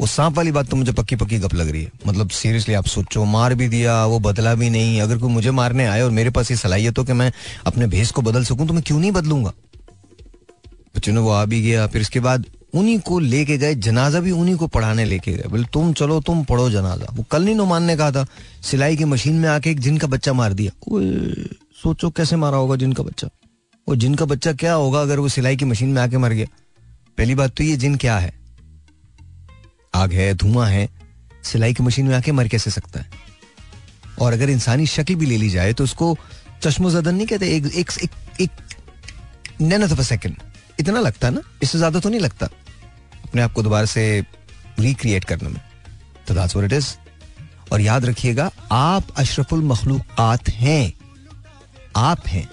वो 0.00 0.06
सांप 0.06 0.36
वाली 0.36 0.52
बात 0.52 0.68
तो 0.68 0.76
मुझे 0.76 0.92
पक्की 0.92 1.16
पक्की 1.16 1.38
गप 1.38 1.54
लग 1.54 1.70
रही 1.70 1.82
है। 1.82 1.90
मतलब 2.06 2.30
सीरियसली 2.30 2.74
आप 2.74 2.86
सोचो, 2.86 3.24
मार 3.24 3.54
भी 3.54 3.68
दिया, 3.68 4.04
वो 4.06 4.18
बदला 4.20 4.54
भी 4.54 4.70
नहीं। 4.70 5.00
अगर 5.00 5.18
कोई 5.18 5.30
मुझे 5.30 5.50
मारने 5.50 5.86
आए 5.86 6.02
और 6.02 6.10
मेरे 6.10 6.30
पास 6.30 6.50
ये 6.50 6.56
सलाहियत 6.56 6.98
हो 6.98 7.04
कि 7.04 7.12
मैं 7.12 7.32
अपने 7.66 7.86
भेस 7.86 8.10
को 8.10 8.22
बदल 8.22 8.44
सकूँ 8.44 8.66
तो 8.68 8.74
मैं 8.74 8.82
क्यों 8.82 9.00
नहीं 9.00 9.12
बदलूँगा? 9.12 9.52
बच्चों 10.96 11.12
ने 11.12 11.20
वो 11.20 11.30
आ 11.30 11.44
भी 11.44 11.62
गया, 11.62 11.86
फिर 11.86 12.00
इसके 12.00 12.20
बाद 12.20 12.44
उन्हीं 12.74 12.98
को 13.00 13.18
लेके 13.18 13.56
गए 13.58 13.74
जनाजा 13.74 14.20
भी 14.20 14.30
उन्हीं 14.30 14.56
को 14.56 14.66
पढ़ाने 14.66 15.04
लेके 15.04 15.32
गए। 15.32 15.48
बोले 15.48 15.64
तुम 15.72 15.92
चलो 15.92 16.20
तुम 16.20 16.44
पढ़ो 16.44 16.70
जनाजा। 16.70 17.06
वो 17.12 17.22
कल 17.22 17.44
नहीं 17.44 17.54
नुमान 17.54 17.82
ने 17.82 17.96
कहा 17.96 18.10
था 18.12 18.26
सिलाई 18.62 18.96
की 18.96 19.04
मशीन 19.04 19.34
में 19.34 19.48
आके 19.48 19.70
एक 19.70 19.80
जिन 19.80 19.98
का 19.98 20.06
बच्चा 20.06 20.32
मार 20.32 20.52
दिया। 20.52 20.72
सोचो 21.82 22.10
कैसे 22.10 22.36
मारा 22.36 22.56
होगा 22.56 22.76
जिन 22.76 22.92
का 22.92 23.02
बच्चा। 23.02 23.28
वो 23.88 23.96
जिन 23.96 24.14
का 24.14 24.24
बच्चा 24.24 24.52
क्या 24.52 24.72
होगा 24.74 25.00
अगर 25.00 25.18
वो 25.18 25.28
सिलाई 25.28 25.56
की 25.56 25.64
मशीन 25.64 25.88
में 25.88 26.02
आके 26.02 26.18
मर 26.18 26.32
गया? 26.32 26.46
पहली 27.18 27.34
बात 27.34 27.50
तो 27.50 27.64
ये 27.64 27.76
जिन 27.76 27.96
क्या 27.96 28.18
है? 28.18 28.32
आग 29.94 30.12
है 30.12 30.34
धुआँ 30.34 30.68
है 30.68 30.88
सिलाई 31.44 31.74
की 31.74 31.82
मशीन 31.82 32.06
में 32.06 32.16
आके 32.16 32.32
मर 32.32 32.48
कैसे 32.48 32.70
सकता 32.70 33.00
है? 33.00 33.10
और 34.20 34.32
अगर 34.32 34.50
इंसानी 34.50 34.86
शक्ल 34.86 35.14
भी 35.14 35.26
ले 35.26 35.36
ली 35.36 35.50
जाए 35.50 35.72
तो 35.72 35.84
उसको 35.84 36.16
चश्मो 36.62 36.90
जदन 36.90 37.14
नहीं 37.14 37.26
कहते 37.26 37.56
एक 37.56 37.66
एक 37.66 37.90
एक, 38.02 38.10
एक 38.40 38.50
नैनथ 39.60 39.92
ऑफ़ 39.92 40.00
सेकंड 40.02 40.36
इतना 40.80 41.00
लगता 41.00 41.30
ना 41.30 41.40
इससे 41.62 41.78
ज़्यादा 41.78 42.00
तो 42.00 42.08
नहीं 42.08 42.20
लगता। 42.20 42.46
अपने 43.24 43.42
आप 43.42 43.52
को 43.52 43.62
दोबारा 43.62 43.86
से 43.86 44.24
रिक्रिएट 44.80 45.24
करने 45.24 45.48
में। 45.48 45.60
तो 46.28 46.34
दैट्स 46.34 46.56
व्हाट 46.56 46.72
इट 46.72 46.76
इज़ 46.78 46.94
और 47.72 47.80
याद 47.80 48.04
रखिएगा 48.04 48.50
आप 48.72 49.12
अशरफुल 49.18 49.62
मखलूकात 49.64 50.48
हैं। 50.48 50.92
आप 51.96 52.26
हैं। 52.26 52.48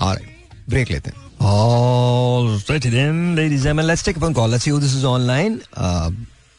और 0.00 0.20
ब्रेक 0.68 0.90
लेते 0.90 1.10
हैं। 1.10 1.24
Alrighty 1.46 2.90
then, 2.92 3.16
ladies 3.36 3.58
and 3.58 3.64
gentlemen, 3.64 3.86
let's 3.86 4.02
take 4.02 4.16
a 4.16 4.20
phone 4.20 4.34
call. 4.34 4.48
Let's 4.48 4.64
see 4.64 4.70
who 4.70 4.78
this 4.80 4.94
is 4.94 5.04
online. 5.04 5.58
Uh, 5.76 6.10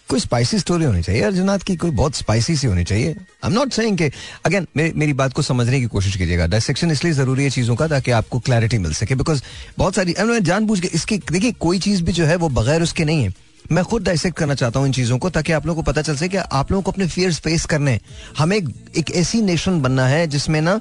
कोई 0.09 0.19
स्पाइसी 0.19 0.59
स्टोरी 0.59 0.85
होनी 0.85 1.01
चाहिए 1.03 1.21
अर्जुनाथ 1.23 1.59
की 1.59 1.75
कोई 1.75 1.91
बहुत 1.91 2.15
स्पाइसी 2.15 2.55
सी 2.57 2.67
होनी 2.67 2.83
चाहिए। 2.83 3.07
आई 3.07 3.49
एम 3.49 3.53
नॉट 3.53 3.71
सेइंग 3.71 3.97
कि 3.97 4.09
अगेन 4.45 4.67
मेरी 4.75 5.13
बात 5.13 5.33
को 5.33 5.41
समझने 5.41 5.79
की 5.79 5.85
कोशिश 5.87 6.15
कीजिएगा। 6.15 6.47
डायसेक्शन 6.47 6.91
इसलिए 6.91 7.13
ज़रूरी 7.13 7.43
है 7.43 7.49
चीज़ों 7.49 7.75
का 7.75 7.87
ताकि 7.87 8.11
आपको 8.11 8.39
क्लैरिटी 8.39 8.77
मिल 8.77 8.93
सके 8.93 9.15
बिकॉज़ 9.15 9.41
बहुत 9.77 9.95
सारी 9.95 10.15
जानबूझ 10.41 10.79
के 10.79 10.87
इसकी 10.93 11.17
देखिए 11.31 11.51
कोई 11.59 11.79
चीज़ 11.79 12.03
भी 12.03 12.11
जो 12.11 12.25
है 12.25 12.35
वो 12.35 12.49
बगैर 12.51 12.81
उसके 12.81 13.05
नहीं 13.05 13.23
है। 13.23 13.33
मैं 13.71 13.83
खुद 13.83 14.03
डायसेक्ट 14.03 14.37
करना 14.37 14.55
चाहता 14.55 14.79
हूँ 14.79 14.87
इन 14.87 14.93
चीज़ों 14.93 15.17
को 15.17 15.29
ताकि 15.29 15.51
आप 15.51 15.65
लोगों 15.65 15.81
को 15.83 15.91
पता 15.91 16.01
चल 16.01 16.15
सके 16.15 16.27
कि 16.29 16.37
आप 16.37 16.71
लोगों 16.71 16.81
को 16.83 16.91
अपने 16.91 17.07
फियर्स 17.07 17.39
फेस 17.39 17.65
करने 17.65 17.99
हमें 18.37 18.57
एक, 18.57 19.11
ऐसी 19.11 19.41
नेशन 19.41 19.81
बनना 19.81 20.07
है 20.07 20.25
जिसमें 20.27 20.61
ना 20.61 20.79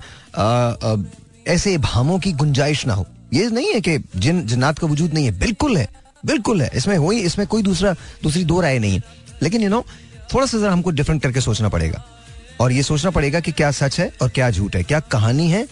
ऐसे 1.49 1.77
भामों 1.81 2.19
की 2.19 2.33
गुंजाइश 2.35 2.87
ना 2.87 2.95
हो। 2.95 3.07
ये 3.33 3.49
नहीं 3.51 3.73
है 3.75 3.81
कि 3.81 3.99
जिन 4.17 4.47
जिन्नात 4.47 4.79
का 4.79 4.87
वजूद 4.87 5.15
नहीं 5.15 5.25
है 5.25 5.39
बिल्कुल 5.39 5.77
है। 5.77 5.89
बिल्कुल 6.27 6.63
है 6.63 6.71
इसमें 6.75 6.97
वही 6.99 7.21
इसमें 7.23 7.47
कोई 7.47 7.63
दूसरा 7.63 7.95
दूसरी 8.23 8.45
दो 8.45 8.61
राय 8.61 8.79
नहीं 8.79 8.95
है। 8.95 9.03
लेकिन 9.43 9.63
यू 9.63 9.69
नो 9.69 9.85
थोड़ा 10.35 10.47
सा 10.47 10.59
जरा 10.59 10.73
हमको 10.73 10.91
डिफरेंट 10.91 11.23
करके 11.23 11.41
सोचना 11.41 11.69
पड़ेगा। 11.69 12.05
और 12.61 12.73
ये 12.73 12.83
सोचना 12.83 13.11
पड़ेगा 13.11 13.41
कि 13.41 13.53
क्या 13.53 13.71
सच 13.73 13.99
है 14.01 14.11
और 14.23 14.29
क्या 14.31 14.51
झूठ 14.51 14.77
है 14.77 14.83
क्या 14.83 15.01
कहानी 15.13 15.49
है 15.51 15.67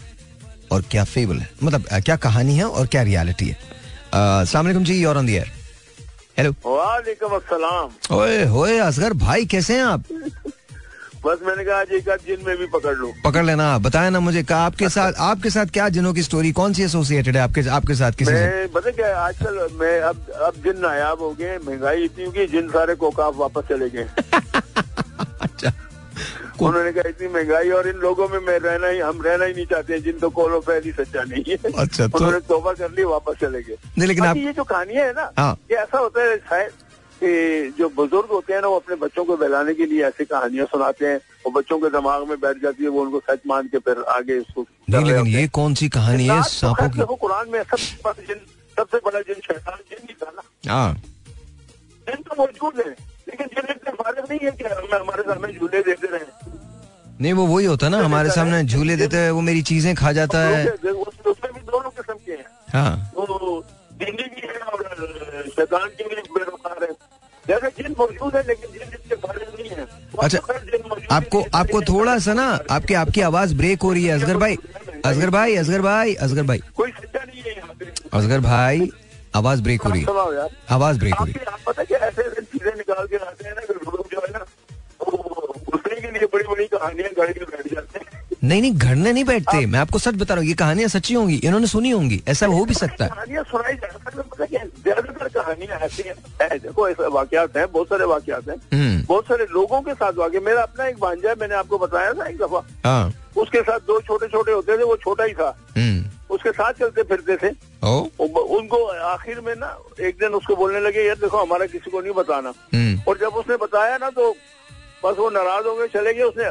और 0.73 0.83
क्या 0.91 1.05
फेबल 1.05 1.39
है। 1.39 1.49
मतलब 1.63 1.85
क्या 2.01 2.17
कहानी 2.19 2.57
है 2.57 2.65
और 2.65 2.87
क्या 2.87 3.03
रियलिटी 3.03 3.49
है। 3.49 3.57
सलामकुम 4.15 4.85
जी 4.85 5.05
और 5.05 5.19
ऑन 5.19 5.27
दी 5.27 5.35
एयर 5.35 5.51
हेलो 6.39 6.51
वालेकुम 6.67 7.33
अस्सलाम। 7.33 8.17
ओए 8.17 8.45
होए 8.47 8.79
असगर 8.81 9.13
भाई 9.19 9.45
कैसे 9.47 9.77
हैं 9.77 9.85
आप? 9.85 10.05
बस 11.27 11.39
मैंने 11.47 11.65
कहा 11.65 11.79
आज 11.81 11.91
एक 11.93 12.09
आध 12.11 12.21
जिन 12.27 12.45
में 12.47 12.57
भी 12.57 12.67
पकड़ 12.73 12.95
लो। 12.97 13.13
पकड़ 13.25 13.45
लेना 13.45 13.67
बताया 13.79 14.11
ना 14.11 14.21
मुझे 14.21 14.43
का 14.45 14.57
आपके 14.65 14.89
साथ 14.89 15.13
आपके 15.27 15.51
साथ 15.51 15.67
क्या 15.73 15.89
जिनों 15.89 16.13
की 16.15 16.23
स्टोरी 16.23 16.53
कौन 16.53 16.73
सी 16.73 16.83
एसोसिएटेड 16.85 17.37
है 17.37 17.43
आपके 17.43 17.69
आपके 17.77 17.95
साथ 17.95 18.13
किसी 18.19 18.33
मैं 18.33 18.69
पता 18.73 18.91
क्या 18.91 19.17
आजकल 19.19 19.69
मैं 19.81 20.01
अब 20.11 20.31
अब 20.49 20.63
जिन 20.65 20.81
नायाब 20.83 21.23
हो 21.23 21.31
गए 21.41 21.59
महँगाई 21.67 22.05
इतनी 22.05 22.25
होगी 22.25 22.47
जिन 22.47 22.69
सारे 22.71 22.95
कोकाफ 23.05 23.37
वापस 23.37 23.69
चले 23.69 23.89
गए। 23.91 24.05
अच्छा। 25.47 25.73
उन्होंने 26.63 26.91
कहा 26.93 27.09
इतनी 27.09 27.29
महँगाई 27.29 27.71
और 27.77 27.89
इन 27.89 27.97
लोगों 27.99 28.29
में 28.29 28.39
मैं 28.47 28.59
रहना 28.59 28.89
ही 28.89 28.99
हम 29.01 29.23
रहना 29.23 29.45
ही 29.45 29.55
नहीं 29.55 29.67
चाहते 29.67 29.99
जिन 30.01 30.19
तो 30.19 30.31
कोलो 30.31 30.61
पहली 30.61 30.93
सच्चा 30.93 31.23
नहीं 31.25 31.45
है। 31.49 31.73
अच्छा 31.73 32.07
तो 32.07 32.19
उन्होंने 32.19 32.41
तोबा 32.49 32.73
कर 32.73 32.91
ली 32.91 33.05
वापस 33.05 33.41
चले 33.41 33.63
गए। 33.63 33.77
नहीं 33.99 34.09
लेकिन 34.09 34.25
आप 34.25 34.37
ये 34.37 34.53
जो 34.53 34.65
कहानियाँ 34.65 35.07
है 35.07 35.13
ना 35.13 35.31
हाँ। 35.39 35.53
ये 35.71 35.77
ऐसा 35.77 35.99
होता 35.99 36.23
है 36.23 36.37
शायद 36.39 36.71
कि 37.23 37.75
जो 37.79 37.89
बुज़ुर्ग 37.97 38.31
होते 38.31 38.53
हैं 38.53 38.61
ना 38.63 38.69
वो 38.69 38.77
अपने 38.77 38.97
बच्चों 38.97 39.25
को 39.25 39.37
बहलाने 39.37 39.75
के 39.75 39.87
लिए 39.87 40.05
ऐसी 40.07 40.25
कहानियाँ 40.25 40.67
सुनाते 40.67 41.07
हैं 41.07 41.19
और 41.47 41.53
बच्चों 41.53 41.79
के 41.81 41.89
दिमाग 41.91 42.29
में 42.29 42.39
बैठ 42.41 42.63
जाती 42.63 42.83
है 42.85 42.89
वो 42.89 43.03
उनको 43.03 43.21
सच 43.31 43.41
मान 43.47 43.69
के 43.69 43.79
फिर 43.87 44.03
आगे 44.17 44.39
उसको 44.39 44.67
नहीं 44.91 45.05
लेकिन 45.05 45.27
ये 45.27 45.47
कौन 45.59 45.75
सी 45.75 45.89
कहानी 45.97 46.27
है? 46.29 46.43
सांपों 46.43 46.89
की 46.89 46.99
देखो 46.99 47.15
कुरान 47.25 47.51
में 47.51 47.63
सबसे 47.63 47.97
बड़ा 48.05 48.23
जिन 48.29 48.41
सबसे 48.77 48.99
बड़ा 49.07 49.21
जिन 49.21 49.41
शैतान 49.47 49.79
जिन 49.91 50.07
ही 50.09 50.15
था 50.23 50.31
ना। 50.31 50.43
हाँ। 50.73 50.95
जिन 52.07 52.23
तो 52.23 52.33
मौजूद 52.39 52.83
है 52.87 52.91
लेकिन 52.91 53.47
जिन 53.47 53.71
इतने 53.71 53.93
फारग 53.93 54.27
नहीं 54.31 54.39
है 54.43 54.51
कि 54.51 54.65
हमें 54.65 54.99
हमारे 54.99 55.23
सामने 55.23 55.53
झूले 55.53 55.83
देते 55.83 56.07
रहे। 56.07 56.53
नहीं 57.21 57.33
वो 57.33 57.47
वही 57.47 57.67
होता 57.67 57.89
ना 57.89 57.99
हमारे 58.05 58.31
सामने 58.31 58.63
झूले 58.65 58.97
देते 58.97 59.17
हैं 59.17 59.31
वो 59.31 59.41
मेरी 59.49 59.63
चीज़ें 59.71 59.95
खा 59.97 60.13
जाता 60.13 60.39
है। 60.41 60.67
उसमें 60.67 61.53
भी 61.53 61.61
दोनों 61.61 61.91
किस्म 61.91 62.15
के 62.27 62.33
हैं। 62.33 62.47
हाँ। 62.73 63.13
वो 63.17 63.65
है 64.01 64.13
शैतान 64.95 65.89
की 65.99 66.05
भी 66.05 66.15
बेरोकार 66.35 66.83
है। 66.83 66.93
जैसे 67.45 67.69
जिन 67.79 67.95
मौजूद 67.99 68.37
है 68.37 68.43
लेकिन 68.47 68.71
जिन 68.73 68.89
जिनके 68.91 69.15
बारे 69.27 69.47
नहीं 69.47 69.71
है 69.71 69.87
अच्छा, 70.23 70.39
तो 70.39 71.15
आपको 71.15 71.45
आपको 71.55 71.81
थोड़ा 71.89 72.19
सा 72.27 72.33
ना 72.35 72.47
आपकी 72.71 72.95
आपकी 72.95 73.21
आवाज़ 73.29 73.55
ब्रेक 73.57 73.83
हो 73.83 73.93
रही 73.93 74.05
है 74.05 74.15
असगर 74.15 74.37
भाई 74.39 74.57
असगर 75.07 75.31
भाई 75.31 75.57
असगर 75.57 75.81
भाई 75.83 76.15
असगर 76.27 76.43
भाई। 76.43 76.61
कोई 76.77 76.91
सच्चा 76.91 77.25
नहीं 77.25 77.43
है 77.43 77.57
यहाँ 77.57 77.75
पे। 77.81 77.93
असगर 78.19 78.41
भाई 78.41 78.91
आवाज़ 79.37 79.63
ब्रेक 79.63 79.83
हो 79.83 79.91
रही 79.91 80.03
है। 80.03 80.49
आवाज़ 80.75 80.99
ब्रेक 80.99 81.15
हो 81.15 81.25
रही 81.25 81.35
है। 81.39 81.57
पता 81.67 81.85
क्या 81.85 81.99
ऐसे 81.99 82.23
ऐसे 82.23 82.43
चीज़ें 82.43 82.75
निकाल 82.77 83.07
के 83.07 83.17
लाते 83.17 83.49
हैं 83.49 83.55
ना 83.55 83.63
जो 83.69 84.21
है 84.21 84.33
ना 84.33 84.45
घुसने 85.05 86.01
के 86.01 86.11
लिए 86.11 86.27
बड़ी 86.35 86.45
बड़ी 86.45 86.67
कहानियाँ 86.75 87.11
गाड़ी 87.19 87.41
में 87.41 87.49
बैठ 87.51 87.75
जाते 87.75 87.99
हैं। 87.99 88.07
नहीं 88.45 88.61
नहीं 88.61 88.73
घड़ने 88.73 89.13
नहीं 89.13 89.25
बैठते 89.25 89.65
मैं 89.67 89.79
आपको 89.81 89.99
सच 89.99 90.15
बता 90.15 90.35
रहा 90.35 90.41
हूँ 90.43 90.49
ये 90.49 90.55
कहानियाँ 90.55 90.89
सच्ची 90.89 91.15
होंगी 91.15 91.37
इन्होंने 91.45 91.67
सुनी 91.67 91.91
होंगी 91.91 92.23
ऐसा 92.29 92.47
हो 92.47 92.65
भी 92.65 92.75
सकता 92.75 93.05
है। 93.05 93.11
ऐसी 95.69 96.03
हैं। 96.03 96.15
ऐसे 96.43 96.69
वाकयात 97.09 97.57
हैं 97.57 97.71
बहुत 97.73 97.87
सारे 97.87 98.05
वाकयात 98.05 98.49
हैं। 98.49 98.57
हम्म। 98.73 99.05
बहुत 99.07 99.25
सारे 99.25 99.47
लोगों 99.51 99.81
के 99.83 99.95
साथ 99.95 100.13
वाकई 100.13 100.39
मेरा 100.39 100.63
अपना 100.63 100.87
एक 100.87 100.99
भांजा 101.01 101.29
है 101.29 101.35
मैंने 101.41 101.55
आपको 101.55 101.79
बताया 101.79 102.13
था 102.13 102.27
एक 102.27 102.39
दफ़ा। 102.39 102.63
हाँ। 102.85 103.13
उसके 103.37 103.63
साथ 103.63 103.81
दो 103.81 104.01
छोटे 104.01 104.27
छोटे 104.27 104.53
होते 104.53 104.79
थे 104.79 104.83
वो 104.83 104.97
छोटा 104.97 105.25
ही 105.25 105.35
था। 105.35 105.57
हम्म। 105.77 106.35
उसके 106.35 106.51
साथ 106.51 106.73
चलते 106.73 107.03
फिरते 107.03 107.37
थे। 107.37 107.49
उनको 107.87 108.85
आखिर 108.87 109.41
में 109.41 109.55
ना 109.57 109.77
एक 110.01 110.19
दिन 110.19 110.29
उसको 110.29 110.57
बोलने 110.57 110.81
लगे 110.81 111.03
यार 111.03 111.17
देखो 111.17 111.39
हमारा 111.39 111.67
किसी 111.67 111.91
को 111.91 112.01
नहीं 112.01 112.13
बताना। 112.13 112.53
हम्म। 112.75 113.01
और 113.09 113.19
जब 113.19 113.35
उसने 113.35 113.57
बताया 113.57 113.99
ना 113.99 114.11
तो 114.11 114.31
बस 115.05 115.17
वो 115.19 115.31
नाराज़ 115.31 115.67
हो 115.67 115.75
गए 115.77 115.89
चले 115.89 116.15
गए। 116.15 116.23
उसने 116.23 116.45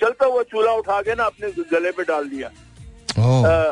चलता 0.00 0.26
हुआ 0.26 0.42
चूल्हा 0.42 0.72
उठा 0.74 1.00
के 1.02 1.14
ना 1.14 1.24
अपने 1.24 1.50
गले 1.72 1.90
पे 1.90 2.02
डाल 2.02 2.28
दिया। 2.28 2.50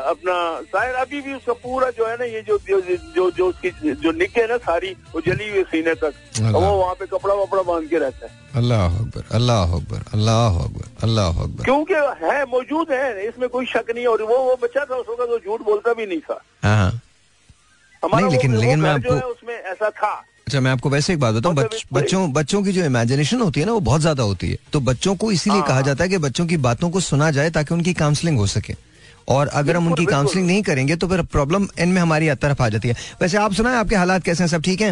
अपना 0.09 0.61
शायद 0.61 0.95
अभी 0.95 1.21
भी 1.21 1.33
उसका 1.33 1.53
पूरा 1.53 1.89
जो 1.89 2.07
है 2.07 2.15
ना 2.15 2.25
ये 2.25 2.41
जो 2.41 2.57
जो 2.57 2.81
जो, 3.15 3.31
जो 3.31 3.49
उसकी 3.49 3.69
जो 3.95 4.11
निक 4.11 4.37
है 4.37 4.47
ना 4.47 4.57
सारी 4.57 4.91
वो 5.15 5.21
जली 5.21 5.49
हुई 5.49 5.63
सीने 5.63 5.93
तक। 5.93 6.13
वो 6.39 6.59
वहाँ 6.59 6.93
पे 6.93 7.05
कपड़ा 7.05 7.33
वपड़ा 7.33 7.61
बाँध 7.61 7.89
के 7.89 7.97
रहता 7.97 8.25
है। 8.25 8.31
अल्लाह 8.55 8.95
अकबर 8.95 9.23
अल्लाह 9.31 9.63
अकबर 9.63 10.03
अल्लाह 10.13 10.59
अकबर 10.59 10.87
अल्लाह 11.03 11.29
अकबर। 11.29 11.63
क्योंकि 11.63 11.93
है 11.93 12.43
मौजूद 12.43 12.87
है 12.91 13.27
इसमें 13.27 13.49
कोई 13.49 13.65
शक 13.65 13.85
नहीं 13.95 14.05
और 14.05 14.21
वो 14.21 14.37
वो 14.37 14.59
बच्चा 14.63 14.85
था 14.85 14.95
उस 14.95 15.05
वक्त 15.09 15.29
वो 15.29 15.39
झूठ 15.39 15.61
बोलता 15.61 15.93
भी 15.93 16.05
नहीं 16.05 16.19
था। 16.19 16.41
हाँ 16.63 16.77
हाँ। 16.77 16.91
हमारा 18.03 18.27
नहीं, 18.27 18.35
लेकिन- 18.35 18.59
लेकिन 18.59 18.79
मैं 18.79 18.89
आपको- 18.89 19.21
उसमें 19.21 19.55
ऐसा 19.55 19.89
था। 19.89 20.23
अच्छा 20.47 20.59
मैं 20.59 20.71
आपको 20.71 20.89
वैसे 20.89 21.13
एक 21.13 21.19
बात 21.19 21.35
बताऊँ 21.35 21.55
बहुत 21.55 21.67
बच, 21.67 21.85
बच्चों 21.93 22.33
बच्चों 22.33 22.63
की 22.63 22.71
जो 22.71 22.85
इमेजिनेशन 22.85 23.41
होती 23.41 23.59
है 23.59 23.65
ना 23.65 23.71
वो 23.71 23.79
बहुत 23.79 24.01
ज़्यादा 24.01 24.23
होती 24.23 24.51
है। 24.51 24.57
तो 24.73 24.79
बच्चों 24.79 25.15
को 25.15 25.31
इसीलिए 25.31 25.59
हाँ। 25.59 25.67
कहा 25.67 25.81
जाता 25.81 26.03
है 26.03 26.09
कि 26.09 26.17
बच्चों 26.17 26.45
की 26.45 26.57
बातों 26.57 26.89
को 26.89 26.99
सुना 26.99 27.31
जाए 27.31 27.49
ताकि 27.49 27.73
उनकी 27.73 27.93
काउंसलिंग 27.93 28.37
हो 28.37 28.47
सके। 28.47 28.73
और 29.27 29.47
अगर 29.49 29.75
हम 29.75 29.87
उनकी। 29.87 30.05
काउंसलिंग 30.05 30.47
नहीं 30.47 30.61
करेंगे 30.63 30.95
तो 30.95 31.07
फिर 31.07 31.21
प्रॉब्लम 31.31 31.67
इनमें 31.79 32.01
हमारी 32.01 32.33
तरफ़ 32.37 32.61
आ 32.63 32.69
जाती 32.69 32.87
है। 32.87 32.95
वैसे 33.21 33.37
आप 33.37 33.53
सुनाए 33.53 33.75
आपके 33.75 33.95
हालात 33.95 34.23
कैसे 34.23 34.43
हैं? 34.43 34.49
सब 34.49 34.61
ठीक 34.61 34.81
है? 34.81 34.91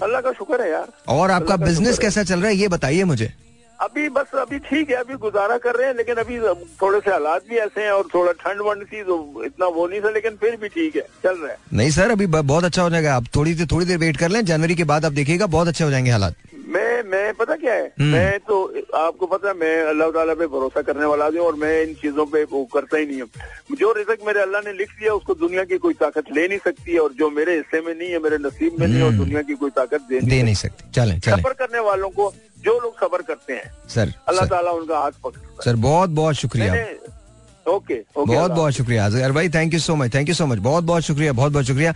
अल्लाह 0.00 0.20
का 0.20 0.32
शुक्र 0.32 0.62
है 0.62 0.70
यार। 0.70 0.92
और 1.08 1.30
आपका 1.30 1.56
बिज़नेस 1.58 1.98
कैसा 1.98 2.22
चल 2.24 2.40
रहा 2.40 2.48
है 2.48 2.56
ये 2.56 2.68
बताइए 2.68 3.04
मुझे। 3.04 3.32
अभी 3.78 4.08
बस 4.08 4.34
अभी 4.40 4.58
ठीक 4.58 4.90
है 4.90 4.96
अभी 4.96 5.14
गुजारा 5.14 5.56
कर 5.58 5.74
रहे 5.76 5.86
हैं 5.86 5.94
लेकिन 5.96 6.16
अभी 6.16 6.38
थोड़े 6.82 6.98
से 7.00 7.10
हालात 7.10 7.42
भी 7.50 7.56
ऐसे 7.56 7.82
हैं 7.82 7.90
और 7.90 8.08
थोड़ा 8.14 8.32
ठंड 8.32 8.60
वंड 8.60 8.84
सी 8.84 9.02
तो 9.02 9.44
इतना 9.44 9.66
वो 9.68 9.86
नहीं 9.88 10.00
था 10.00 10.10
लेकिन 10.10 10.36
फिर 10.40 10.56
भी 10.56 10.68
ठीक 10.68 10.96
है 10.96 11.02
चल 11.24 11.36
रहा 11.36 11.50
है। 11.50 11.56
नहीं 11.72 11.90
सर 11.90 12.10
अभी 12.10 12.26
बहुत 12.26 12.64
अच्छा 12.64 12.82
हो 12.82 12.90
जाएगा। 12.90 13.14
आप 13.14 13.26
थोड़ी 13.36 13.54
देर 13.54 13.66
थोड़ी 13.72 13.86
देर 13.86 13.98
वेट 13.98 14.16
कर 14.16 14.28
लें 14.28 14.44
जनवरी 14.44 14.74
के 14.74 14.84
बाद 14.84 15.04
आप 15.04 15.12
देखिएगा 15.12 15.46
बहुत 15.48 15.68
अच्छे 15.68 15.84
हो 15.84 15.90
जाएँगे 15.90 16.10
हालात। 16.10 16.34
मैं 16.64 17.02
मैं 17.04 17.32
पता 17.34 17.54
क्या 17.56 17.72
है? 17.74 17.86
हम्म। 18.00 18.12
मैं 18.12 18.38
तो 18.48 18.56
आपको 18.96 19.26
पता 19.26 19.48
है 19.48 19.54
मैं 19.54 19.74
अल्लाह 19.88 20.10
ताला 20.10 20.34
पे 20.34 20.46
भरोसा 20.46 20.82
करने 20.82 21.04
वाला 21.04 21.24
हूँ 21.26 21.46
और 21.46 21.54
मैं 21.62 21.72
इन 21.82 21.94
चीज़ों 22.02 22.26
पे 22.26 22.42
वो 22.52 22.64
करता 22.74 22.96
ही 22.98 23.06
नहीं 23.06 23.20
हूँ। 23.20 23.76
जो 23.78 23.92
रिजक 23.92 24.24
मेरे 24.26 24.40
अल्लाह 24.42 24.60
ने 24.64 24.72
लिख 24.72 24.90
दिया 25.00 25.12
उसको 25.14 25.34
दुनिया 25.34 25.64
की 25.64 25.78
कोई 25.78 25.94
ताकत 26.00 26.32
ले 26.36 26.46
नहीं 26.48 26.58
सकती 26.64 26.96
और 26.98 27.12
जो 27.18 27.30
मेरे 27.30 27.56
हिस्से 27.56 27.80
में 27.80 27.94
नहीं 27.94 28.10
है 28.10 28.18
मेरे 28.22 28.38
नसीब 28.40 28.80
में 28.80 28.86
नहीं 28.86 28.98
है 28.98 29.04
और 29.04 29.10
हम्म। 29.10 29.24
दुनिया 29.24 29.42
की 29.42 29.54
कोई 29.54 29.70
ताकत 29.76 30.00
दे 30.08 30.20
दे 30.20 30.42
नहीं 30.42 30.54
सकती। 30.62 30.90
चलें 30.90 31.18
सफ़र 31.20 31.52
करने 31.60 31.80
वालों 31.88 32.10
को 32.10 32.32
जो 32.64 32.78
लोग 32.80 32.94
सफ़र 32.98 33.22
करते 33.22 33.52
हैं 33.52 33.70
सर 33.94 34.12
अल्लाह 34.28 34.46
ताला 34.48 34.70
उनका 34.72 34.98
हाथ 34.98 35.12
पकड़ता 35.24 35.48
है। 35.48 35.64
सर 35.64 35.76
बहुत 35.82 36.10
बहुत 36.20 36.34
शुक्रिया। 36.36 36.72
ओके 37.66 37.94
ओके 37.94 38.34
बहुत 38.34 38.50
बहुत 38.50 38.72
शुक्रिया। 38.72 39.06
अजहर 39.06 39.32
भाई 39.32 39.48
thank 39.50 39.74
you 39.74 39.80
so 39.80 39.94
much 39.96 40.14
thank 40.14 40.28
you 40.28 40.34
so 40.34 40.46
much 40.46 40.58
बहुत 40.64 40.84
बहुत 40.84 41.02
शुक्रिया 41.02 41.32
बहुत 41.32 41.52
बहुत 41.52 41.64
शुक्रिया। 41.66 41.92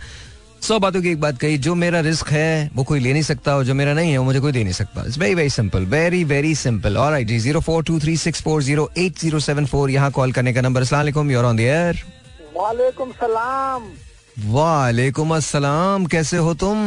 सौ 0.61 0.77
बातों 0.79 1.01
की 1.01 1.09
एक 1.09 1.19
बात 1.21 1.37
कही 1.39 1.57
जो 1.57 1.73
मेरा 1.75 1.99
रिस्क 2.01 2.29
है 2.31 2.69
वो 2.75 2.83
कोई 2.83 2.99
ले 2.99 3.11
नहीं 3.13 3.23
सकता 3.23 3.55
और 3.57 3.63
जो 3.65 3.73
मेरा 3.73 3.93
नहीं 3.93 4.11
है 4.11 4.17
वो 4.17 4.23
मुझे 4.23 4.39
कोई 4.39 4.51
दे 4.51 4.63
नहीं 4.63 4.73
सकता। 4.73 5.01
It's 5.01 5.17
very 5.19 5.35
very 5.35 5.49
simple 5.49 5.85
very 5.93 6.23
very 6.23 6.53
simple 6.55 6.97
और 6.97 7.11
राइट 7.11 7.27
जी 7.27 7.39
zero 7.39 7.59
four 7.61 7.83
two 7.83 7.99
three 7.99 8.15
six 8.17 8.41
four 8.43 8.63
zero 8.63 8.89
eight 8.97 9.19
zero 9.19 9.39
seven 9.39 9.65
four 9.65 9.89
यहाँ 9.91 10.11
कॉल 10.11 10.31
करने 10.31 10.53
का 10.53 10.61
नंबर 10.61 10.81
असला 10.81 11.01
यूर 11.31 11.45
ऑन 11.45 11.57
द 11.57 11.59
एयर 11.59 12.03
वालेकुम 12.57 13.11
सलाम। 13.21 13.87
वालेकुम 14.51 15.35
अस्सलाम 15.35 16.05
कैसे 16.05 16.37
हो 16.37 16.53
तुम? 16.55 16.77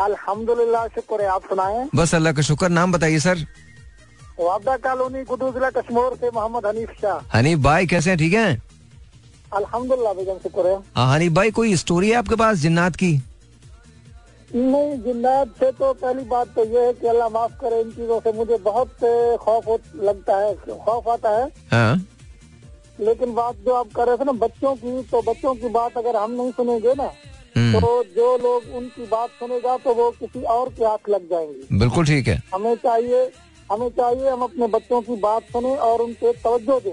अल्हम्दुलिल्लाह 0.00 0.86
शुक्र 0.88 1.22
है 1.22 1.28
आप 1.28 1.42
सुनाए? 1.50 1.88
बस 1.94 2.14
अल्लाह 2.14 2.32
का 2.32 2.42
शुक्र 2.42 2.68
नाम 2.68 2.92
बताइए 2.92 3.18
सर। 3.20 3.46
वादा 4.40 4.76
कॉलोनी 4.78 5.22
गुडू 5.24 5.50
जिला 5.52 5.70
कश्मीर 5.72 6.16
से 6.20 6.30
मोहम्मद 6.34 6.66
हनीफ 6.66 6.90
शाह। 7.00 7.36
हनीफ 7.36 7.58
भाई 7.60 7.86
कैसे 7.86 8.10
हैं? 8.10 8.18
ठीक 8.18 8.32
हैं? 8.32 8.62
अल्हम्दुलिल्लाह 9.52 10.36
शुक्र 10.38 10.66
है। 10.66 11.28
भाई 11.30 11.50
कोई 11.50 11.76
स्टोरी 11.76 12.10
है 12.10 12.16
आपके 12.16 12.36
पास 12.36 12.56
जिन्नात 12.58 12.96
की? 12.96 13.12
नहीं 14.50 14.96
जिन्नात 15.02 15.48
से 15.58 15.70
तो 15.72 15.92
पहली 15.94 16.24
बात 16.26 16.54
तो 16.56 16.64
ये 16.64 16.84
है 16.86 16.92
कि 16.92 17.06
अल्लाह 17.06 17.28
माफ़ 17.28 17.52
करे 17.60 17.80
इन 17.80 17.90
चीज़ों 17.92 18.20
से। 18.20 18.32
मुझे 18.32 18.56
बहुत 18.58 19.04
खौफ 19.40 19.94
लगता 19.96 20.36
है 20.36 20.54
खौफ 20.84 21.08
आता 21.08 21.30
है। 21.30 21.48
हाँ। 21.72 21.96
लेकिन 23.00 23.34
बात 23.34 23.56
जो 23.66 23.74
आप 23.74 23.92
कर 23.96 24.06
रहे 24.06 24.16
थे 24.16 24.24
ना 24.24 24.32
बच्चों 24.38 24.74
की 24.76 25.02
तो 25.10 25.20
बच्चों 25.22 25.54
की 25.54 25.68
बात 25.70 25.98
अगर 25.98 26.16
हम 26.16 26.30
नहीं 26.32 26.52
सुनेंगे 26.52 26.94
ना 26.94 27.10
हम्म, 27.56 27.80
तो 27.80 28.02
जो 28.14 28.36
लोग 28.38 28.74
उनकी 28.76 29.06
बात 29.06 29.30
सुनेगा 29.40 29.76
तो 29.76 29.94
वो 29.94 30.10
किसी 30.10 30.42
और 30.54 30.68
के 30.68 30.84
हाथ 30.84 31.08
लग 31.08 31.28
जाएँगे। 31.30 31.78
बिल्कुल 31.78 32.06
ठीक 32.06 32.28
है। 32.28 32.42
हमें 32.54 32.74
चाहिए 32.76 33.30
हमें 33.72 33.88
चाहिए 33.90 34.28
हम 34.30 34.42
अपने 34.42 34.66
बच्चों 34.68 35.00
की 35.02 35.16
बात 35.20 35.42
सुने 35.52 35.74
और 35.76 36.02
उन 36.02 36.12
पे 36.12 36.32
तवज्जो 36.34 36.78
दें। 36.80 36.92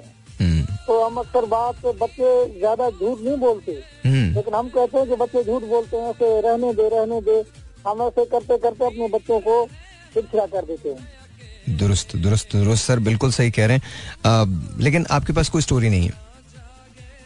तो 0.87 1.03
हम 1.03 1.15
अक्सर 1.17 1.45
बात 1.51 1.85
बच्चे 2.01 2.29
ज़्यादा 2.57 2.89
झूठ 2.89 3.19
नहीं 3.19 3.37
बोलते। 3.37 3.71
हम्म, 4.05 4.33
लेकिन 4.35 4.53
हम 4.53 4.67
कहते 4.69 4.97
हैं 4.97 5.07
कि 5.07 5.15
बच्चे 5.15 5.43
झूठ 5.43 5.63
बोलते 5.63 5.97
हैं 5.97 6.09
ऐसे 6.09 6.41
रहने 6.41 6.73
दे 6.73 6.89
रहने 6.89 7.21
दे। 7.21 7.43
हम 7.87 8.01
ऐसे 8.01 8.25
करते 8.25 8.57
करते 8.57 8.85
अपने 8.85 9.07
बच्चों 9.17 9.39
को 9.41 9.65
चिड़चिड़ा 10.13 10.45
कर 10.45 10.65
देते 10.65 10.89
हैं। 10.89 11.77
दुरुस्त 11.77 12.15
दुरुस्त 12.15 12.55
दुरुस्त 12.55 12.85
सर 12.87 12.99
बिल्कुल 13.05 13.31
सही 13.31 13.51
कह 13.51 13.65
रहे 13.65 13.77
हैं। 13.77 13.83
आ, 14.25 14.45
लेकिन 14.83 15.05
आपके 15.11 15.33
पास 15.33 15.49
कोई 15.49 15.61
स्टोरी 15.61 15.89
नहीं 15.89 16.07
है। 16.07 16.13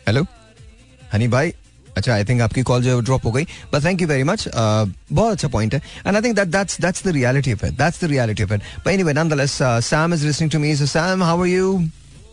हेलो 0.07 0.25
हनी 1.13 1.27
भाई 1.27 1.53
अच्छा 1.97 2.13
आई 2.13 2.23
थिंक 2.25 2.41
आपकी 2.41 2.61
कॉल 2.63 2.81
जो 2.83 2.95
है 2.95 3.01
ड्रॉप 3.03 3.25
हो 3.25 3.31
गई। 3.31 3.43
But 3.73 3.83
thank 3.85 4.01
you 4.01 4.07
very 4.07 4.23
much 4.23 4.47
बहुत 4.55 5.31
अच्छा 5.31 5.47
पॉइंट 5.47 5.73
है। 5.73 5.81
And 6.07 6.15
I 6.15 6.21
think 6.21 6.35
that 6.35 6.47
that's 6.47 6.81
that's 6.81 7.05
the 7.07 7.11
reality 7.15 7.53
of 7.53 7.65
it 7.65 7.73
that's 7.77 8.03
the 8.03 8.09
reality 8.09 8.43
of 8.43 8.53
it 8.53 8.61
but 8.79 8.87
anyway 8.87 9.13
nonetheless 9.13 9.61
uh, 9.61 9.79
Sam 9.81 10.13
is 10.13 10.23
listening 10.23 10.51
to 10.51 10.59
me. 10.59 10.75
So 10.75 10.85
Sam 10.85 11.21
how 11.21 11.39
are 11.39 11.49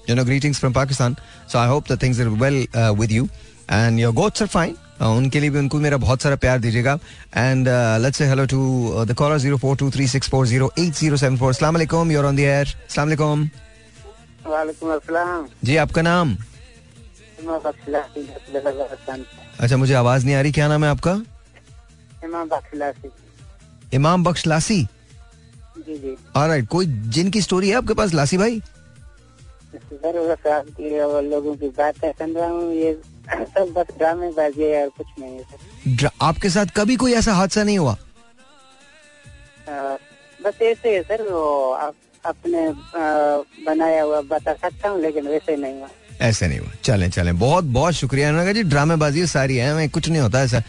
you 0.08 0.14
know 0.16 0.24
greetings 0.24 0.58
from 0.58 0.72
Pakistan. 0.72 1.16
So 1.46 1.58
I 1.58 1.66
hope 1.74 1.88
that 1.88 1.98
things 2.06 2.20
are 2.24 2.30
well 2.42 2.58
uh, 2.74 2.92
with 3.02 3.12
you. 3.18 3.28
And 3.68 3.98
your 3.98 4.12
goats 4.12 4.42
are 4.42 4.50
fine. 4.56 4.74
Uh, 5.00 5.08
उनके 5.16 5.40
लिए 5.40 5.50
भी 5.50 5.58
उनको 5.58 5.78
मेरा 5.78 5.96
बहुत 6.02 6.22
सारा 6.22 6.36
प्यार 6.42 6.58
दीजिएगा. 6.58 6.98
And 7.36 7.68
let's 8.02 8.18
say 8.18 8.26
hello 8.26 8.44
to 8.52 9.04
the 9.04 9.14
caller 9.18 9.38
zero 9.38 9.56
four 9.64 9.76
two 9.76 9.90
three 9.90 10.06
six 10.08 10.28
four 10.30 10.46
zero 10.46 10.70
eight 10.78 10.92
zero 10.94 11.16
seven 11.16 11.36
four 11.38 11.50
अस्सलाम 11.50 11.74
वालेकुम 11.74 12.12
यूर 12.12 12.24
ऑन 12.26 12.36
द 12.36 12.40
एयर 12.40 12.66
अस्सलाम 12.86 13.06
वालेकुम 13.06 13.48
वालेकुम 14.46 14.94
अस्सलाम 14.94 15.46
जी 15.64 15.76
आपका 15.76 16.02
नाम? 16.02 16.36
इमाम 17.40 17.60
अच्छा 19.60 19.76
मुझे 19.76 19.94
आवाज़ 19.94 20.24
नहीं 20.24 20.34
आ 20.34 20.40
रही. 20.40 20.52
क्या 20.52 20.68
नाम 20.68 20.84
है 20.84 20.90
आपका? 20.90 21.14
बख्शिलासी 22.24 23.08
इमाम 23.96 24.24
बख्श 24.24 24.46
लासी? 24.46 24.80
जी 25.86 25.94
जी। 25.98 26.16
ऑलराइट 26.36 26.66
कोई 26.68 26.86
जिन 26.86 27.30
की 27.30 27.40
स्टोरी 27.42 27.68
है 27.68 27.76
आपके 27.76 27.94
पास 27.94 28.14
लासी 28.14 28.36
भाई? 28.38 28.60
सर 30.06 30.18
बस 30.28 30.46
आपकी 30.46 30.98
और 31.00 31.22
लोगों 31.22 31.54
की 31.56 31.68
बातें 31.68 32.10
सुन 32.12 32.32
रहा 32.32 32.46
हूँ 32.48 32.72
ये 32.74 32.92
सब 33.54 33.72
बस 33.76 33.86
ड्रामे 33.98 34.30
बाजी 34.32 34.62
है 34.62 34.82
और 34.82 34.88
कुछ 34.88 35.06
नहीं 35.20 35.32
है 35.32 35.42
सर। 35.42 36.10
आपके 36.22 36.50
साथ 36.50 36.66
कभी 36.76 36.96
कोई 36.96 37.14
ऐसा 37.14 37.32
हादसा 37.34 37.62
नहीं 37.64 37.78
हुआ? 37.78 37.96
बस 40.44 40.62
ऐसे 40.62 40.94
है 40.96 41.02
सर 41.02 41.22
वो 41.22 41.72
आप 41.72 41.94
अपने 42.24 42.68
बनाया 43.66 44.02
हुआ 44.02 44.20
बता 44.20 44.54
सकता 44.54 44.88
हूँ 44.88 45.00
लेकिन 45.00 45.26
वैसे 45.28 45.56
नहीं 45.56 45.78
हुआ। 45.78 45.88
ऐसे 46.20 46.46
नहीं 46.48 46.58
हुआ। 46.58 46.70
चलें 46.84 47.10
चलें। 47.10 47.38
बहुत 47.38 47.64
बहुत 47.64 47.94
शुक्रिया 47.94 48.52
जी। 48.52 48.62
ड्रामेबाजी 48.62 49.26
सारी 49.26 49.56
है 49.56 49.88
कुछ 49.88 50.08
नहीं 50.08 50.20
होता 50.20 50.42
ऐसा। 50.42 50.62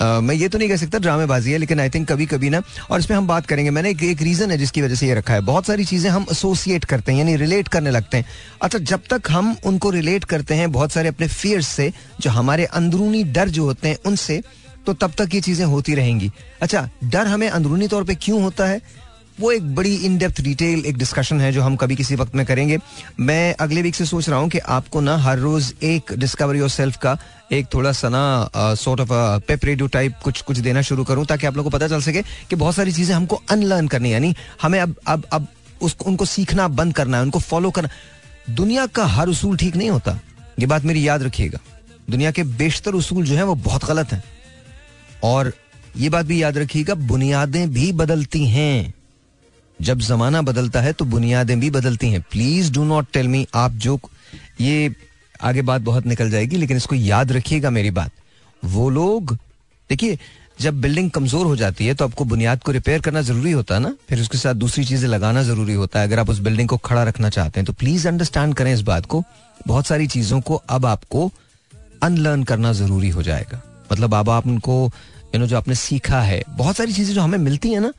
अ, 0.00 0.20
मैं 0.20 0.34
ये 0.34 0.48
तो 0.48 0.58
नहीं 0.58 0.68
कह 0.68 0.76
सकता 0.76 0.98
ड्रामेबाजी 0.98 1.52
है 1.52 1.58
लेकिन 1.58 1.80
आई 1.80 1.90
थिंक 1.90 2.08
कभी 2.08 2.26
कभी 2.26 2.50
ना 2.50 2.62
और 2.90 3.00
इसमें 3.00 3.16
हम 3.16 3.26
बात 3.26 3.46
करेंगे। 3.46 3.70
मैंने 3.70 3.90
एक, 3.90 4.02
एक 4.02 4.22
रीजन 4.22 4.50
है 4.50 4.58
जिसकी 4.58 4.82
वजह 4.82 4.94
से 4.94 5.06
ये 5.06 5.14
रखा 5.14 5.34
है। 5.34 5.40
बहुत 5.42 5.66
सारी 5.66 5.84
चीज़ें 5.84 6.10
हम 6.10 6.26
एसोसिएट 6.32 6.84
करते 6.84 7.12
हैं 7.12 7.18
यानी 7.18 7.36
रिलेट 7.36 7.68
करने 7.68 7.90
लगते 7.90 8.16
हैं। 8.16 8.24
अच्छा 8.62 8.78
जब 8.80 9.00
तक 9.10 9.30
हम 9.30 9.56
उनको 9.64 9.90
रिलेट 9.90 10.24
करते 10.24 10.54
हैं 10.54 10.70
बहुत 10.72 10.92
सारे 10.92 11.08
अपने 11.08 11.28
फियर्स 11.28 11.68
से 11.68 11.92
जो 12.20 12.30
हमारे 12.30 12.64
अंदरूनी 12.64 13.22
डर 13.24 13.48
जो 13.48 13.64
होते 13.64 13.88
हैं 13.88 13.98
उनसे 14.06 14.42
तो 14.86 14.92
तब 14.92 15.12
तक 15.18 15.34
ये 15.34 15.40
चीज़ें 15.40 15.64
होती 15.66 15.94
रहेंगी। 15.94 16.30
अच्छा 16.62 16.88
डर 17.04 17.26
हमें 17.26 17.48
अंदरूनी 17.48 17.88
तौर 17.88 18.04
पर 18.04 18.14
क्यों 18.14 18.42
होता 18.42 18.66
है? 18.66 18.80
वो 19.40 19.50
एक 19.52 19.74
बड़ी 19.74 19.94
इन 19.96 20.16
डेप्थ 20.18 20.40
डिटेल 20.40 20.84
एक 20.86 20.96
डिस्कशन 20.98 21.40
है 21.40 21.52
जो 21.52 21.62
हम 21.62 21.76
कभी 21.76 21.96
किसी 21.96 22.14
वक्त 22.14 22.34
में 22.34 22.44
करेंगे। 22.46 22.78
मैं 23.20 23.54
अगले 23.60 23.82
वीक 23.82 23.94
से 23.94 24.04
सोच 24.04 24.28
रहा 24.28 24.38
हूँ 24.38 24.48
कि 24.48 24.58
आपको 24.58 25.00
ना 25.00 25.16
हर 25.18 25.38
रोज 25.38 25.72
एक 25.82 26.12
डिस्कवरी 26.12 26.58
योर 26.58 26.68
सेल्फ 26.68 26.96
का 26.96 27.16
एक 27.52 27.66
थोड़ा 27.74 27.92
सा 27.92 28.08
ना 28.08 28.74
sort 28.74 29.00
of 29.00 29.08
pep 29.48 29.64
radio 29.64 29.86
type 29.88 30.18
कुछ 30.24 30.42
कुछ 30.42 30.58
देना 30.58 30.82
शुरू 30.82 31.04
करूँ 31.04 31.24
ताकि 31.26 31.46
आप 31.46 31.56
लोगों 31.56 31.70
को 31.70 31.76
पता 31.76 31.88
चल 31.88 32.02
सके 32.02 32.22
कि 32.22 32.56
बहुत 32.56 32.74
सारी 32.74 32.92
चीज़ें 32.92 33.14
हमको 33.14 33.40
अनलर्न 33.50 33.88
करनी 33.88 34.12
यानी 34.12 34.34
हमें 34.62 34.80
अब 34.80 34.94
अब 35.06 35.26
अब 35.32 35.46
उसको 35.82 36.04
उनको 36.04 36.24
सीखना 36.24 36.68
बंद 36.70 36.94
करना 36.94 37.16
है, 37.16 37.22
उनको 37.22 37.38
फॉलो 37.38 37.70
करना। 37.70 37.88
दुनिया 38.50 38.86
का 38.86 39.06
हर 39.06 39.28
उसूल 39.28 39.56
ठीक 39.56 39.76
नहीं 39.76 39.90
होता। 39.90 40.18
ये 40.60 40.66
बात 40.66 40.84
मेरी 40.84 41.06
याद 41.08 41.22
रखिएगा। 41.22 41.58
दुनिया 42.10 42.30
के 42.30 42.42
बेशतर 42.44 42.94
उसूल 42.94 43.24
जो 43.24 43.36
है 43.36 43.42
वो 43.42 43.54
बहुत 43.56 43.84
गलत 43.84 44.12
हैं। 44.12 44.22
और 45.24 45.52
ये 45.96 46.08
बात 46.08 46.26
भी 46.26 46.42
याद 46.42 46.58
रखिएगा, 46.58 46.94
बुनियादें 46.94 47.72
भी 47.72 47.92
बदलती 47.92 48.46
हैं। 48.46 48.94
जब 49.82 49.98
जमाना 50.00 50.42
बदलता 50.42 50.80
है 50.80 50.92
तो 50.92 51.04
बुनियादें 51.06 51.58
भी 51.60 51.70
बदलती 51.70 52.10
हैं। 52.10 52.20
Please 52.22 52.72
do 52.72 52.84
not 52.84 53.06
tell 53.12 53.28
me 53.28 53.46
आप 53.54 53.72
जो 53.76 53.98
ये 54.60 54.94
आगे 55.40 55.62
बात 55.62 55.80
बहुत 55.82 56.06
निकल 56.06 56.30
जाएगी, 56.30 56.56
लेकिन 56.56 56.76
इसको 56.76 56.94
याद 56.96 57.32
रखिएगा 57.32 57.70
मेरी 57.70 57.90
बात। 57.92 58.10
वो 58.62 58.88
लोग, 58.90 59.32
देखिए, 59.90 60.18
जब 60.60 60.80
बिल्डिंग 60.80 61.10
कमज़ोर 61.10 61.46
हो 61.46 61.56
जाती 61.56 61.86
है 61.86 61.94
तो 61.94 62.04
आपको 62.04 62.24
बुनियाद 62.24 62.62
को 62.62 62.72
रिपेयर 62.72 63.00
करना 63.00 63.20
ज़रूरी 63.22 63.52
होता 63.52 63.74
है 63.74 63.80
ना? 63.80 63.94
फिर 64.08 64.20
उसके 64.20 64.38
साथ 64.38 64.54
दूसरी 64.56 64.84
चीज़ें 64.84 65.08
लगाना 65.08 65.42
ज़रूरी 65.42 65.74
होता 65.74 66.00
है। 66.00 66.06
अगर 66.06 66.18
आप 66.18 66.30
उस 66.30 66.38
बिल्डिंग 66.40 66.68
को 66.68 66.76
खड़ा 66.78 67.02
रखना 67.04 67.28
चाहते 67.30 67.60
हैं 67.60 67.64
तो 67.66 67.72
प्लीज़ 67.72 68.06
अंडरस्टैंड 68.08 68.54
करें 68.54 68.72
इस 68.74 68.80
बात 68.82 69.06
को। 69.06 69.22
बहुत 69.66 69.86
सारी 69.86 70.06
चीज़ों 70.06 70.40
को 70.40 70.62
अब 70.68 70.86
आपको 70.86 71.30
अनलर्न 72.02 72.42
करना 72.44 72.72
ज़रूरी 72.74 73.08
हो 73.08 73.22
जाएगा। 73.22 73.60
मतलब 73.92 74.14
अब 74.14 74.30
आप 74.30 74.46
उनको 74.46 74.84
यू 75.34 75.40
नो 75.40 75.46
जो 75.46 75.56
आपने 75.56 75.74
सीखा 75.74 76.20
है, 76.20 76.42
बहुत 76.50 76.76
सारी 76.76 76.92
चीज़ें 76.92 77.14
जो 77.14 77.20
हमें 77.20 77.38
मिलती 77.40 77.70
है 77.70 77.80
ना 77.80 77.92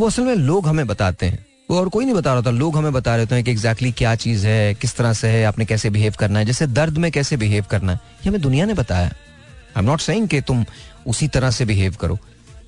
वो 0.00 0.06
असल 0.06 0.22
में 0.22 0.34
लोग 0.34 0.66
हमें 0.68 0.86
बताते 0.86 1.26
हैं। 1.26 1.44
वो 1.70 1.78
और 1.78 1.88
कोई 1.88 2.04
नहीं 2.04 2.14
बता 2.14 2.32
रहा 2.32 2.42
था, 2.42 2.50
लोग 2.50 2.76
हमें 2.76 2.92
बता 2.92 3.16
रहे 3.16 3.34
हैं 3.34 3.42
कि 3.44 3.50
एग्जैक्टली 3.50 3.90
क्या 3.92 4.14
चीज़ 4.16 4.46
है, 4.46 4.74
किस 4.74 4.96
तरह 4.96 5.12
से 5.12 5.28
है, 5.28 5.44
आपने 5.44 5.64
कैसे 5.64 5.90
बिहेव 5.90 6.14
करना 6.18 6.38
है, 6.38 6.44
जैसे 6.44 6.66
दर्द 6.68 6.98
में 6.98 7.10
कैसे 7.12 7.36
बिहेव 7.36 7.64
करना 7.70 7.92
है। 7.92 7.98
ये 7.98 8.28
हमें 8.28 8.40
दुनिया 8.40 8.66
ने 8.66 8.74
बताया। 8.74 9.06
आई 9.06 9.78
एम 9.78 9.84
नॉट 9.84 10.00
सेइंग 10.00 10.28
कि 10.28 10.40
तुम 10.40 10.64
उसी 11.06 11.28
तरह 11.28 11.50
से 11.50 11.64
बिहेव 11.64 11.96
करो। 12.00 12.18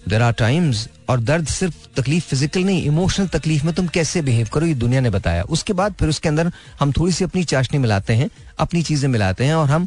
देर 0.09 0.22
आर 0.22 0.33
टाइम्स 0.33 0.89
और 1.09 1.20
दर्द 1.20 1.47
सिर्फ़ 1.47 1.74
तकलीफ़ 1.97 2.28
फ़िज़िकल 2.28 2.64
नहीं 2.64 2.85
इमोशनल 2.85 3.26
तकलीफ़ 3.28 3.64
में 3.66 3.74
तुम 3.74 3.89
कैसे 3.89 4.22
बिहेव 4.22 4.49
करो, 4.55 4.66
ये 4.66 4.74
दुनिया 4.76 5.01
ने 5.01 5.11
बताया। 5.11 5.43
उसके 5.49 5.72
बाद 5.72 5.95
फिर 5.95 6.09
उसके 6.09 6.28
अंदर 6.28 6.53
हम 6.80 6.93
थोड़ी 6.93 7.12
सी 7.12 7.24
अपनी 7.24 7.45
चाशनी 7.45 7.78
मिलाते 7.78 8.14
हैं, 8.14 8.30
अपनी 8.59 8.83
चीज़ें 8.83 9.09
मिलाते 9.09 9.45
हैं, 9.45 9.55
और 9.55 9.68
हम 9.70 9.87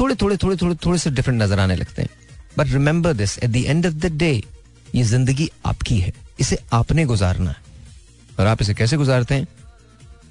थोड़े 0.00 0.14
थोड़े 0.14 0.36
थोड़े 0.36 0.56
थोड़े 0.56 0.74
थोड़े 0.86 0.98
से 0.98 1.10
डिफरेंट 1.10 1.42
नज़र 1.42 1.60
आने 1.60 1.76
लगते 1.76 2.02
हैं। 2.02 2.08
But 2.58 2.72
remember 2.72 3.12
this 3.14 3.38
at 3.38 3.50
the 3.50 3.56
end 3.56 3.86
of 3.86 3.94
the 3.94 4.12
day 4.14 4.32
ये 4.94 5.02
ज़िंदगी 5.04 5.50
आपकी 5.66 5.98
है। 6.00 6.25
इसे 6.38 6.58
आपने 6.72 7.04
गुजारना 7.04 7.50
है। 7.50 7.64
और 8.38 8.46
आप 8.46 8.62
इसे 8.62 8.74
कैसे 8.74 8.96
गुजारते 8.96 9.34
हैं? 9.34 9.46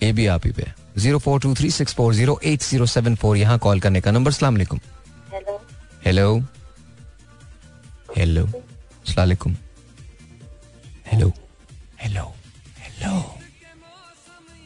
ये 0.04 0.12
भी 0.14 0.26
आप 0.28 0.46
ही 0.46 0.52
पे 0.52 0.66
zero 0.98 1.20
four 1.20 1.40
two 1.42 1.54
three 1.56 1.70
six 1.72 1.94
four 1.94 2.14
zero 2.14 2.40
eight 2.46 2.62
zero 2.64 2.86
seven 2.88 3.16
four 3.16 3.38
यहाँ 3.38 3.58
कॉल 3.60 3.80
करने 3.80 4.02
का 4.02 4.12
नंबर। 4.12 4.32
सलाम 4.32 4.58
हेलो। 4.58 5.60
हेलो। 6.06 6.40
हेलो। 8.18 8.48
सलामकुम 9.08 9.56
हेलो। 11.12 11.32
हेलो। 12.02 12.34
हेलो। 12.80 13.20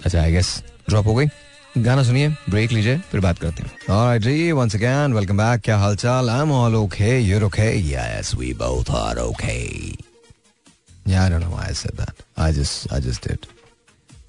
अच्छा 0.05 0.21
आई 0.21 0.31
गेस 0.31 0.51
ड्रॉप 0.89 1.07
हो 1.07 1.15
गई। 1.15 1.25
गाना 1.77 2.03
सुनिए 2.03 2.27
ब्रेक 2.49 2.71
लीजिए 2.71 2.97
फिर 3.11 3.21
बात 3.21 3.39
करते 3.39 3.63
हैं। 3.63 3.95
ऑलराइट 3.95 4.21
जी 4.21 4.51
वंस 4.51 4.75
अगेन 4.75 5.13
वेलकम 5.13 5.37
बैक 5.37 5.61
क्या 5.61 5.77
हालचाल? 5.77 6.29
I 6.29 6.41
am 6.41 6.51
all 6.51 6.75
okay 6.75 7.19
you 7.19 7.37
are 7.37 7.43
okay 7.43 7.71
yes 7.91 8.33
we 8.35 8.53
both 8.53 8.91
are 8.97 9.19
okay 9.19 9.57
Yeah, 11.05 11.25
I 11.25 11.29
don't 11.29 11.41
know 11.41 11.49
why 11.49 11.65
I 11.69 11.73
said 11.73 11.95
that. 11.97 12.15
I 12.37 12.51
just 12.51 12.91
I 12.91 12.99
just 12.99 13.21
did. 13.27 13.47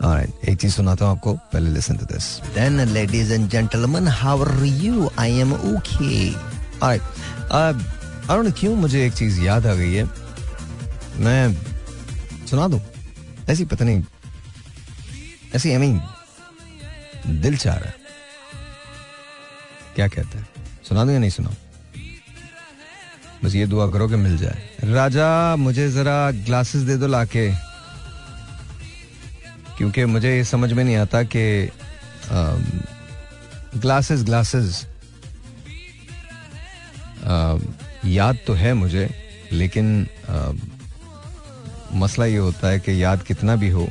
Alright, 0.02 0.30
एक 0.48 0.58
चीज़ 0.60 0.74
सुनाता 0.74 1.04
हूँ 1.04 1.16
आपको 1.16 1.34
पहले 1.52 1.70
listen 1.74 1.98
to 1.98 2.06
this. 2.06 2.40
Then 2.54 2.78
ladies 2.94 3.30
and 3.30 3.50
gentlemen, 3.50 4.06
how 4.06 4.36
are 4.42 4.64
you? 4.64 5.10
I 5.18 5.28
am 5.44 5.52
okay. 5.76 6.34
Alright, 6.80 7.02
uh, 7.50 7.74
I 8.28 8.34
don't 8.34 8.44
know 8.44 8.54
क्यों 8.60 8.74
मुझे 8.76 9.04
एक 9.06 9.12
चीज़ 9.14 9.40
याद 9.40 9.66
आ 9.66 9.74
गई 9.74 9.94
है 9.94 10.04
मैं 11.20 11.42
सुना 12.50 12.68
दूँ 12.68 12.80
ऐसी 13.50 13.64
पता 13.72 13.84
नहीं 13.84 14.02
ऐसी 15.54 15.72
आई 15.72 15.78
मीन 15.78 16.00
दिल 17.42 17.56
चाह 17.56 17.76
रहा 17.76 17.90
है 17.90 17.98
क्या 19.94 20.08
कहता 20.08 20.38
है 20.38 20.46
सुना 20.88 21.04
दूँ 21.04 21.12
या 21.12 21.18
नहीं 21.18 21.30
सुनाऊं 21.30 21.69
बस 23.44 23.54
ये 23.54 23.66
दुआ 23.66 23.86
करो 23.90 24.08
कि 24.08 24.16
मिल 24.16 24.36
जाए। 24.38 24.68
राजा 24.84 25.56
मुझे 25.56 25.88
जरा 25.90 26.30
ग्लासेस 26.46 26.82
दे 26.82 26.96
दो 26.96 27.06
लाके। 27.06 27.50
क्योंकि 29.78 30.04
मुझे 30.04 30.36
ये 30.36 30.44
समझ 30.44 30.72
में 30.72 30.84
नहीं 30.84 30.96
आता 30.96 31.22
कि 31.22 31.70
ग्लासेस 33.76 34.22
ग्लासेस 34.24 34.86
याद 38.04 38.38
तो 38.46 38.54
है 38.54 38.72
मुझे 38.74 39.08
लेकिन 39.52 40.06
आ, 40.28 40.52
मसला 41.94 42.26
ये 42.26 42.36
होता 42.36 42.68
है 42.68 42.80
कि 42.80 43.02
याद 43.02 43.22
कितना 43.22 43.56
भी 43.56 43.68
हो 43.70 43.84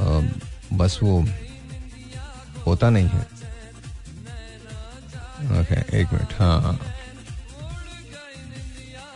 आ, 0.00 0.20
बस 0.72 0.98
वो 1.02 1.20
होता 2.66 2.90
नहीं 2.90 3.08
है। 3.08 3.20
ओके 5.60 5.78
एक 6.00 6.12
मिनट 6.12 6.32
हाँ। 6.38 6.78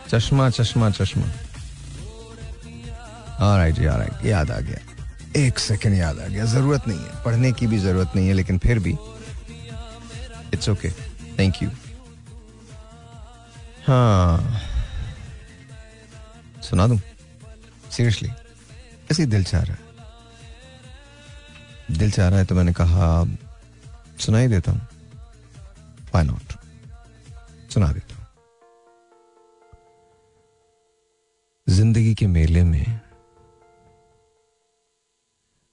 चश्मा 0.09 0.49
चश्मा 0.49 0.89
चश्मा। 0.89 1.25
आ 3.39 3.55
राइट 3.57 3.75
जी 3.75 3.85
आ 3.85 3.95
राइट 3.95 4.25
याद 4.25 4.51
आ 4.51 4.59
गया। 4.59 4.79
एक 5.37 5.59
सेकंड 5.59 5.93
याद 5.93 6.19
आ 6.19 6.27
गया। 6.27 6.45
ज़रूरत 6.45 6.87
नहीं 6.87 6.99
है। 6.99 7.23
पढ़ने 7.23 7.51
की 7.51 7.67
भी 7.67 7.77
ज़रूरत 7.79 8.11
नहीं 8.15 8.27
है, 8.27 8.33
लेकिन 8.33 8.57
फिर 8.57 8.79
भी। 8.79 8.95
इट्स 10.53 10.69
ओके 10.69 10.89
थैंक 11.39 11.63
यू 11.63 11.69
हाँ। 13.87 14.61
सुना 16.63 16.87
दूँ? 16.87 16.99
सीरियसली 17.91 18.29
ऐसे 19.11 19.25
दिल 19.25 19.43
चाह 19.43 19.61
रहा 19.61 19.73
है। 19.73 19.79
दिल 21.91 22.11
चाह 22.11 22.27
रहा 22.29 22.39
है 22.39 22.45
तो 22.45 22.55
मैंने 22.55 22.73
कहा 22.73 23.25
सुना 24.19 24.37
ही 24.37 24.47
देता 24.47 24.71
हूँ। 24.71 24.81
वाई 26.13 26.23
नॉट 26.23 26.53
सुना 27.73 27.91
देता 27.91 28.14
ज़िंदगी 31.75 32.13
के 32.15 32.27
मेले 32.27 32.63
में, 32.63 33.01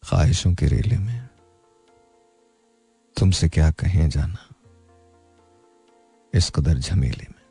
ख्वाहिशों 0.03 0.55
के 0.55 0.67
रेले 0.67 0.97
में, 0.99 1.29
तुमसे 3.17 3.49
क्या 3.49 3.71
कहें 3.71 4.09
जाना, 4.09 4.49
इस 6.35 6.51
कदर 6.51 6.79
झमेले 6.79 7.27
में। 7.31 7.45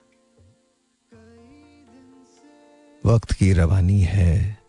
वक्त 3.06 3.32
की 3.32 3.54
रवानी 3.54 4.02
है, 4.02 4.60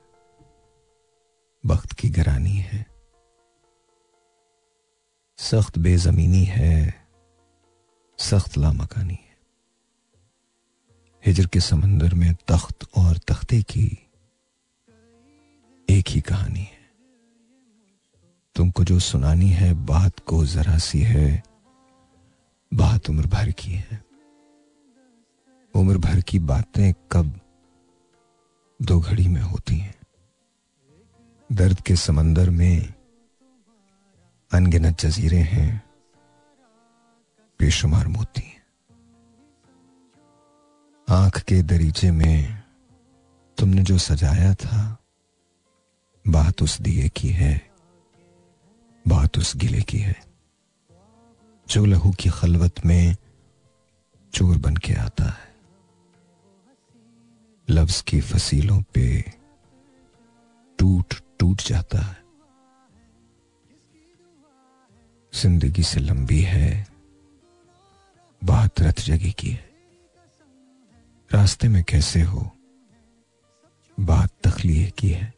वक्त 1.65 1.93
की 1.93 2.11
गरानी 2.11 2.57
है। 2.61 2.87
सख्त 5.39 5.79
बेजमीनी 5.79 6.45
है, 6.45 6.95
सख्त 8.19 8.59
लामकानी 8.59 9.19
है। 9.23 9.32
हिजर 11.27 11.47
के 11.47 11.61
समंदर 11.61 12.15
में 12.15 12.35
तख्त 12.35 12.89
और 12.97 13.19
तख्ते 13.19 13.63
की 13.63 14.09
एक 15.91 16.09
ही 16.09 16.21
कहानी 16.21 16.61
है। 16.61 16.91
तुमको 18.55 18.85
जो 18.85 18.99
सुनानी 18.99 19.49
है, 19.49 19.75
बात 19.75 20.21
को 20.21 20.47
जरा 20.47 20.79
सी 20.79 21.01
है, 21.01 21.43
बात 22.75 23.11
उम्र 23.11 23.27
भर 23.27 23.51
की 23.51 23.71
है। 23.71 24.05
उम्र 25.75 25.99
भर 25.99 26.21
की 26.21 26.39
बातें 26.39 26.95
कब 27.13 27.41
दो 28.83 29.01
घड़ी 29.01 29.29
में 29.29 29.43
होती 29.43 29.77
हैं। 29.77 29.95
दर्द 31.53 31.81
के 31.81 31.97
समंदर 31.97 32.51
में 32.51 32.95
अनगिनत 34.53 35.01
जजीरे 35.01 35.39
हैं, 35.39 35.83
बेशुमार 37.61 38.09
मोती। 38.09 38.52
आँख 41.09 41.39
के 41.39 41.63
दरीचे 41.63 42.11
में 42.11 42.63
तुमने 43.59 43.83
जो 43.83 43.99
सजाया 43.99 44.55
था, 44.55 44.99
बात 46.25 46.63
उस 46.63 46.81
दिए 46.81 47.09
की 47.09 47.29
है, 47.29 47.55
बात 49.07 49.39
उस 49.39 49.57
गिले 49.57 49.83
की 49.83 49.99
है, 49.99 50.15
जो 51.69 51.85
लहू 51.85 52.13
की 52.13 52.29
खलवत 52.29 52.85
में 52.87 53.17
चोर 54.33 54.59
बन 54.59 54.77
के 54.77 54.95
आता 54.95 55.25
है। 55.25 55.51
लफ्ज 57.69 58.01
की 58.01 58.21
फसीलों 58.21 58.83
पे 58.83 59.21
टूट 60.79 61.15
टूट 61.39 61.63
जाता 61.63 61.99
है। 61.99 62.21
ज़िंदगी 65.33 65.83
से 65.83 66.01
लंबी 66.01 66.41
है, 66.41 66.87
बात 68.43 68.81
रथ 68.81 69.01
जगी 69.01 69.33
की 69.33 69.51
है। 69.51 69.72
रास्ते 71.33 71.69
में 71.69 71.83
कैसे 71.85 72.21
हो? 72.23 72.41
बात 73.99 74.31
तखलीह 74.45 74.91
की 74.91 75.09
है। 75.09 75.33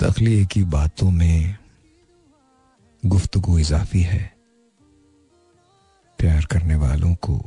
तखलीह 0.00 0.46
की 0.46 0.62
बातों 0.64 1.10
में 1.10 1.56
गुफ्तगु 3.02 3.58
इजाफी 3.58 4.02
है। 4.02 4.22
प्यार 6.18 6.44
करने 6.44 6.76
वालों 6.76 7.14
को 7.14 7.38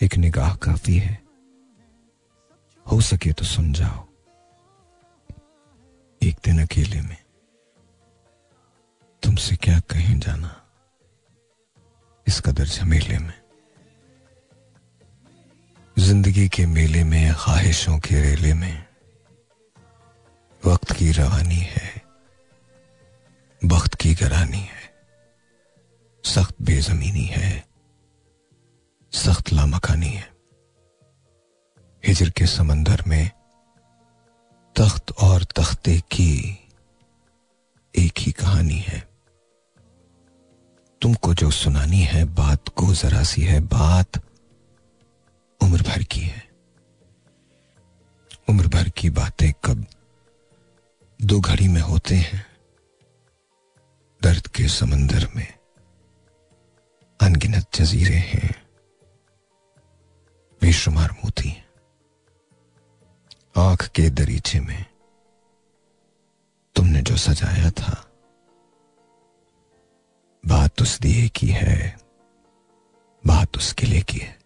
एक 0.00 0.16
निगाह 0.16 0.54
काफ़ी 0.56 0.98
है। 0.98 1.22
हो 2.86 3.00
सके 3.00 3.32
तो 3.32 3.44
सुन 3.44 3.72
जाओ 3.72 4.06
एक 6.22 6.36
दिन 6.44 6.62
अकेले 6.62 7.00
में 7.00 7.16
तुमसे 9.22 9.56
क्या 9.56 9.80
कहें 9.80 10.18
जाना, 10.18 10.54
इस 12.26 12.40
कदर 12.40 12.66
झमेले 12.66 13.18
में। 13.18 13.47
ज़िंदगी 15.98 16.48
के 16.48 16.64
मेले 16.66 17.02
में, 17.04 17.34
ख्वाहिशों 17.34 17.98
के 17.98 18.20
रेले 18.22 18.52
में, 18.54 18.86
वक्त 20.62 20.92
की 20.92 21.10
रवानी 21.12 21.56
है, 21.56 21.90
वक्त 23.62 23.94
की 23.94 24.14
गरानी 24.14 24.58
है, 24.58 24.84
सख्त 26.24 26.54
बेजमीनी 26.62 27.24
है, 27.24 27.64
सख्त 29.12 29.52
लामकानी 29.52 30.06
है। 30.06 30.28
हिजर 32.04 32.30
के 32.30 32.46
समंदर 32.46 33.02
में 33.06 33.30
तख्त 34.76 35.12
और 35.22 35.44
तख्ते 35.56 35.98
की 36.00 36.58
एक 37.94 38.18
ही 38.18 38.32
कहानी 38.32 38.78
है। 38.78 39.02
तुमको 41.02 41.34
जो 41.34 41.50
सुनानी 41.50 42.02
है, 42.02 42.24
बात 42.24 42.68
को 42.68 42.94
जरा 42.94 43.22
सी 43.22 43.42
है, 43.42 43.60
बात 43.60 44.27
उम्र 45.62 45.82
भर 45.82 46.02
की 46.02 46.20
है। 46.20 46.48
उम्र 48.48 48.66
भर 48.66 48.88
की 48.88 49.10
बातें 49.10 49.52
कब 49.52 49.86
दो 51.22 51.40
घड़ी 51.40 51.68
में 51.68 51.80
होते 51.80 52.14
हैं। 52.14 52.46
दर्द 54.22 54.46
के 54.46 54.68
समंदर 54.68 55.28
में 55.36 55.58
अनगिनत 57.20 57.66
जजीरे 57.74 58.16
हैं। 58.16 58.68
बेशुमार 60.60 61.12
मोती। 61.12 61.64
आँख 63.56 63.88
के 63.88 64.10
दरीचे 64.10 64.60
में 64.60 64.84
तुमने 66.74 67.02
जो 67.02 67.16
सजाया 67.16 67.70
था, 67.70 68.12
बात 70.46 70.82
उस 70.82 70.98
दिए 70.98 71.28
की 71.28 71.46
है, 71.46 71.98
बात 73.26 73.56
उस 73.56 73.72
किले 73.72 74.00
की 74.00 74.18
है। 74.18 74.37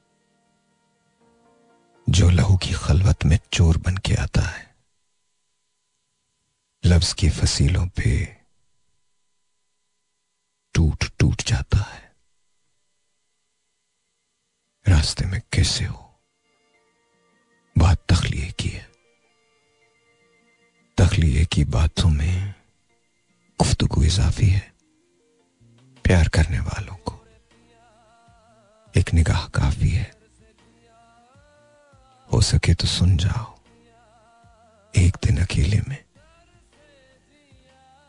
जो 2.13 2.31
लहू 2.31 2.57
की 2.57 2.73
खलवत 2.73 3.25
में 3.25 3.39
चोर 3.53 3.77
बन 3.77 3.97
के 3.97 4.15
आता 4.15 4.41
है। 4.41 4.77
लफ्ज 6.85 7.13
की 7.13 7.31
फसीलों 7.31 7.87
पे 7.87 8.37
टूट 10.75 11.05
टूट 11.19 11.43
जाता 11.43 11.79
है। 11.79 12.17
रास्ते 14.89 15.25
में 15.25 15.43
कैसे 15.53 15.85
हो? 15.85 16.23
बात 17.79 17.99
तखलिए 18.09 18.53
की 18.53 18.69
है। 18.69 18.91
तखलिए 20.99 21.45
की 21.45 21.65
बातों 21.65 22.11
में 22.11 22.55
गुफ्तगु 23.59 24.03
इजाफी 24.03 24.47
है। 24.47 24.73
प्यार 26.05 26.29
करने 26.29 26.61
वालों 26.61 26.97
को 26.97 27.27
एक 28.97 29.15
निगाह 29.15 29.49
काफ़ी 29.49 29.91
है। 29.91 30.22
हो 32.33 32.41
सके 32.41 32.75
तो 32.75 32.87
सुन 32.87 33.17
जाओ। 33.17 33.59
एक 34.97 35.17
दिन 35.25 35.39
अकेले 35.39 35.81
में 35.89 36.05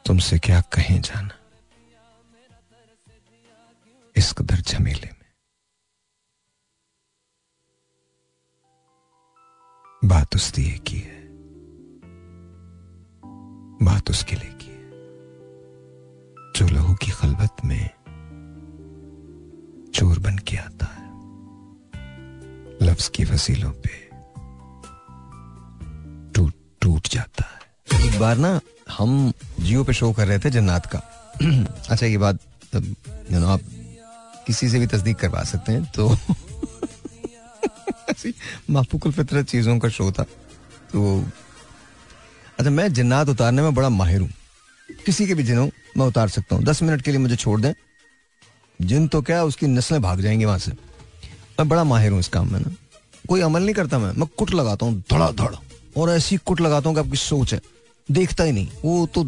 तुमसे 0.05 0.39
क्या 0.39 0.61
कहें 0.61 1.01
जाना? 1.01 1.39
इस 4.15 4.34
कदर 4.34 4.55
झमेले 4.55 5.09
में। 5.13 5.34
बात 10.05 10.36
उस 10.36 10.53
दिए 10.53 10.78
की 10.78 10.99
है। 10.99 11.24
बात 13.86 14.09
उसके 14.09 14.36
लिए 14.36 14.53
की 14.53 14.67
है। 14.67 14.89
जो 16.53 16.76
लहू 16.76 16.95
की 16.95 17.11
खलबत 17.11 17.55
में 17.65 17.89
चोर 19.91 20.19
बन 20.19 20.38
के 20.38 20.57
आता 20.57 20.86
है, 20.86 21.11
लफ्ज 22.88 23.07
की 23.07 23.24
वसीलों 23.24 23.71
पे 23.71 24.02
टूट 26.84 27.07
जाता 27.11 27.43
है। 27.45 28.05
एक 28.05 28.19
बार 28.19 28.38
ना 28.38 28.59
हम 28.97 29.31
जियो 29.59 29.84
पे 29.84 29.93
शो 29.93 30.11
कर 30.13 30.27
रहे 30.27 30.39
थे 30.39 30.49
जन्नात 30.51 30.86
का। 30.86 30.99
अच्छा 31.89 32.05
ये 32.05 32.17
बात 32.17 32.39
यू 32.75 33.39
नो 33.39 33.47
आप 33.47 33.61
किसी 34.47 34.69
से 34.69 34.79
भी 34.79 34.88
तस्दीक 34.88 35.17
करवा 35.17 35.43
सकते 35.43 35.71
हैं 35.71 35.86
तो 35.95 36.09
माफूकुल 38.69 39.11
फितरत 39.11 39.47
चीज़ों 39.47 39.77
का 39.79 39.89
शो 39.89 40.11
था। 40.11 40.23
तो 40.93 41.19
अच्छा 42.59 42.69
मैं 42.69 42.91
जन्नात 42.93 43.29
उतारने 43.29 43.61
में 43.61 43.73
बड़ा 43.73 43.89
माहिर 43.89 44.21
हूँ। 44.21 44.29
किसी 45.05 45.27
के 45.27 45.34
भी 45.34 45.43
जिन, 45.43 45.71
मैं 45.97 46.05
उतार 46.05 46.27
सकता 46.29 46.55
हूँ। 46.55 46.63
दस 46.63 46.81
मिनट 46.84 47.01
के 47.01 47.11
लिए 47.11 47.19
मुझे 47.19 47.36
छोड़ 47.36 47.59
दें। 47.61 47.73
जिन 48.79 49.07
तो 49.07 49.21
क्या, 49.21 49.43
उसकी 49.43 49.67
नस्लें 49.67 50.01
भाग 50.01 50.21
जाएँगी 50.21 50.45
वहाँ 50.45 50.57
से। 50.57 50.71
मैं 51.59 51.67
बड़ा 51.69 51.84
माहिर 51.84 52.11
हूँ 52.11 52.19
इस 52.19 52.27
काम 52.27 52.51
में 52.53 52.59
ना। 52.59 52.75
कोई 53.29 53.41
अमल 53.41 53.63
नहीं 53.63 53.75
करता 53.75 53.99
मैं। 53.99 54.11
मैं 54.11 54.27
कुट 54.38 54.51
लगाता 54.51 54.86
हूँ 54.86 55.03
धड़ा 55.11 55.31
धड़ 55.31 55.55
और 55.97 56.09
ऐसी 56.09 56.37
कुट 56.37 56.61
लगाता 56.61 56.89
हूँ 56.89 56.95
कि 56.95 57.01
आपकी 57.01 57.17
सोच 57.17 57.53
है। 57.53 57.59
देखता 58.11 58.43
ही 58.43 58.51
नहीं। 58.51 58.67
वो 58.85 59.05
तो 59.05 59.23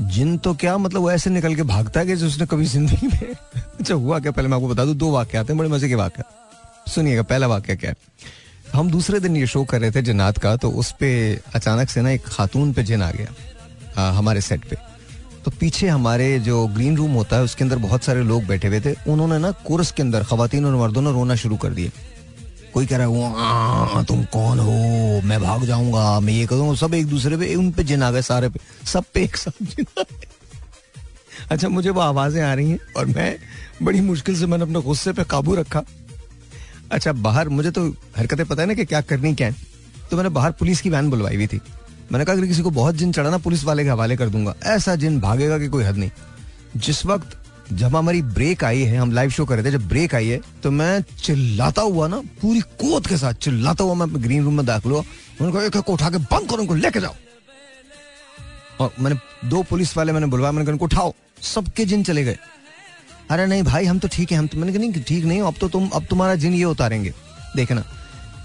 जिन 0.00 0.36
तो 0.38 0.54
क्या 0.54 0.76
मतलब 0.78 1.00
वो 1.00 1.10
ऐसे 1.10 1.30
निकल 1.30 1.54
के 1.54 1.62
भागता 1.62 2.00
है 2.00 2.06
कि 2.06 2.12
उसने 2.26 2.46
कभी 2.46 2.64
ज़िंदगी 2.64 3.06
में 3.06 3.34
अच्छा 3.80 3.94
हुआ 3.94 4.18
क्या? 4.18 4.32
पहले 4.32 4.48
मैं 4.48 4.56
आपको 4.56 4.68
बता 4.68 4.84
दूँ 4.84 4.94
दो 4.94 5.10
वाक्य 5.10 5.38
आते 5.38 5.52
हैं 5.52 5.58
बड़े 5.58 5.68
मज़े 5.68 5.88
के 5.88 5.94
वाक्य। 5.94 6.24
सुनिएगा 6.90 7.22
पहला 7.22 7.46
वाक्य 7.46 7.76
क्या 7.76 7.90
है? 7.90 7.96
हम 8.72 8.90
दूसरे 8.90 9.20
दिन 9.20 9.36
ये 9.36 9.46
शो 9.46 9.64
कर 9.64 9.80
रहे 9.80 9.90
थे 9.90 10.02
जन्नात 10.02 10.38
का 10.38 10.56
तो 10.56 10.70
उस 10.70 10.92
पे 11.00 11.10
अचानक 11.54 11.88
से 11.90 12.02
ना 12.02 12.10
एक 12.10 12.26
खातून 12.26 12.72
पे 12.72 12.82
जिन 12.82 13.02
आ 13.02 13.10
गया 13.10 13.32
आ, 13.98 14.10
हमारे 14.10 14.40
सेट 14.40 14.64
पे। 14.64 14.76
तो 15.44 15.50
पीछे 15.50 15.88
हमारे 15.88 16.38
जो 16.40 16.66
ग्रीन 16.66 16.96
रूम 16.96 17.12
होता 17.12 17.36
है 17.36 17.42
उसके 17.42 17.64
अंदर 17.64 17.78
बहुत 17.78 18.04
सारे 18.04 18.22
लोग 18.22 18.44
बैठे 18.46 18.68
हुए 18.68 18.80
थे। 18.80 18.94
उन्होंने 19.08 19.38
ना 19.38 19.50
कोर्स 19.66 19.92
के 19.92 20.02
अंदर 20.02 20.24
खातन 20.24 20.64
और 20.64 20.76
मर्दों 20.76 21.02
ने 21.02 21.12
रोना 21.12 21.34
शुरू 21.34 21.56
कर 21.56 21.70
दिया 21.70 21.90
कोई 22.74 22.86
कह 22.86 22.96
रहा 22.96 23.06
है 23.88 24.04
तुम 24.04 24.22
कौन 24.24 24.58
हो? 24.58 25.20
मैं 25.24 25.40
भाग 25.40 25.64
जाऊँगा, 25.64 26.20
मैं 26.20 26.32
ये 26.32 26.46
करूँगा। 26.46 26.74
सब 26.76 26.94
एक 26.94 27.06
दूसरे 27.06 27.36
पे, 27.36 27.54
उन 27.54 27.70
पे 27.72 27.84
जिन 27.84 28.02
आ 28.02 28.10
गए 28.10 28.22
सारे 28.22 28.48
पे। 28.48 28.60
सब 28.86 29.04
पे 29.14 29.22
एक 29.24 29.36
साथ 29.36 29.62
जिन 29.62 29.86
अच्छा 31.50 31.68
मुझे 31.68 31.90
वो 31.90 32.00
आवाज़ें 32.00 32.42
आ 32.42 32.52
रही 32.54 32.70
हैं 32.70 32.78
और 32.96 33.06
मैं 33.06 33.36
बड़ी 33.82 34.00
मुश्किल 34.00 34.38
से 34.38 34.46
मैंने 34.46 34.64
अपने 34.64 34.80
गुस्से 34.82 35.12
पे 35.12 35.24
काबू 35.24 35.54
रखा। 35.54 35.82
अच्छा 36.92 37.12
बाहर 37.14 37.48
मुझे 37.48 37.70
तो 37.70 37.86
हरकतें 38.16 38.44
पता 38.46 38.62
है 38.62 38.68
ना 38.68 38.74
कि 38.74 38.84
क्या 38.84 39.00
करनी 39.00 39.34
क्या 39.34 39.48
है? 39.48 39.54
तो 40.10 40.16
मैंने 40.16 40.28
बाहर 40.28 40.50
पुलिस 40.52 40.80
की 40.80 40.90
वैन 40.90 41.10
बुलवाई 41.10 41.36
हुई 41.36 41.46
थी। 41.46 41.60
मैंने 42.12 42.24
कहा, 42.24 42.36
अगर 42.36 42.46
किसी 42.46 42.62
को 42.62 42.70
बहुत 42.70 42.94
जिन 42.94 43.12
चढ़ा 43.12 43.30
ना 43.30 43.38
पुलिस 43.38 43.64
वाले 43.64 43.84
के 43.84 43.90
हवाले 43.90 44.16
कर 44.16 44.28
दूँगा। 44.28 44.54
ऐसा 44.66 44.94
जिन 44.96 45.20
भागेगा 45.20 45.58
कि 45.58 45.68
कोई 45.68 45.84
हद 45.84 45.96
नहीं। 45.96 46.10
जिस 46.76 47.04
वक्त 47.06 47.36
जब 47.72 47.96
हमारी 47.96 48.20
ब्रेक 48.22 48.64
आई 48.64 48.82
है, 48.82 48.96
हम 48.96 49.12
लाइव 49.12 49.30
शो 49.30 49.44
कर 49.44 49.54
रहे 49.54 49.64
थे, 49.64 49.70
जब 49.70 49.88
ब्रेक 49.88 50.14
आई 50.14 50.28
है 50.28 50.40
तो 50.62 50.70
मैं 50.70 51.02
चिल्लाता 51.22 51.82
हुआ 51.82 52.08
ना, 52.08 52.20
पूरी 52.42 52.60
कोत 52.60 53.06
के 53.06 53.16
साथ 53.16 53.34
चिल्लाता 53.34 53.84
हुआ 53.84 53.94
मैं 53.94 54.22
ग्रीन 54.22 54.44
रूम 54.44 54.56
में 54.56 54.66
दाखिल 54.66 54.92
हुआ। 54.92 55.00
उन्होंने 55.00 55.70
कहा, 55.70 55.80
एक 55.80 55.88
उठा 55.88 56.10
के 56.10 56.18
बंद 56.18 56.50
करो 56.50 56.60
उनको 56.60 56.74
लेके 56.74 57.00
जाओ। 57.00 57.14
और 58.80 58.92
मैंने, 59.00 59.16
दो 59.48 59.62
पुलिस 59.62 59.96
वाले 59.96 60.12
मैंने 60.12 60.26
बुलवाया, 60.26 60.52
मैंने 60.52 60.70
उनको 60.70 60.84
उठाओ। 60.84 61.14
सबके 61.42 61.84
जिन 61.84 62.02
चले 62.02 62.24
गए। 62.24 62.38
अरे 63.30 63.46
नहीं 63.46 63.62
भाई, 63.62 63.84
हम 63.84 63.98
तो 63.98 64.08
ठीक 64.08 64.32
है, 64.32 64.38
हम 64.38 64.46
तो 64.46 64.58
मैंने 64.58 64.72
कहा, 64.72 64.80
नहीं, 64.80 65.02
ठीक 65.02 65.24
नहीं, 65.24 65.40
अब 65.42 65.54
तो 65.60 65.68
तुम, 65.68 65.88
अब 65.88 66.04
तुम्हारा 66.04 66.34
जिन 66.34 66.54
ये 66.54 66.64
उतारेंगे, 66.64 67.12
देखना। 67.56 67.84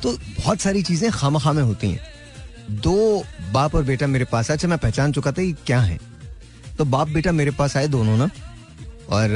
तो 0.03 0.11
बहुत 0.11 0.61
सारी 0.61 0.81
चीज़ें 0.83 1.11
खामा 1.11 1.39
खामे 1.39 1.61
होती 1.61 1.91
हैं। 1.91 2.01
दो 2.71 3.23
बाप 3.51 3.75
और 3.75 3.83
बेटा 3.83 4.07
मेरे 4.07 4.25
पास 4.25 4.51
अच्छा 4.51 4.67
मैं 4.67 4.77
पहचान 4.77 5.11
चुका 5.11 5.31
था 5.31 5.41
ये 5.41 5.55
क्या 5.65 5.79
है। 5.79 5.99
तो 6.77 6.85
बाप 6.85 7.09
बेटा 7.09 7.31
मेरे 7.31 7.51
पास 7.51 7.77
आए 7.77 7.87
दोनों 7.87 8.17
ना 8.17 8.29
और 9.09 9.29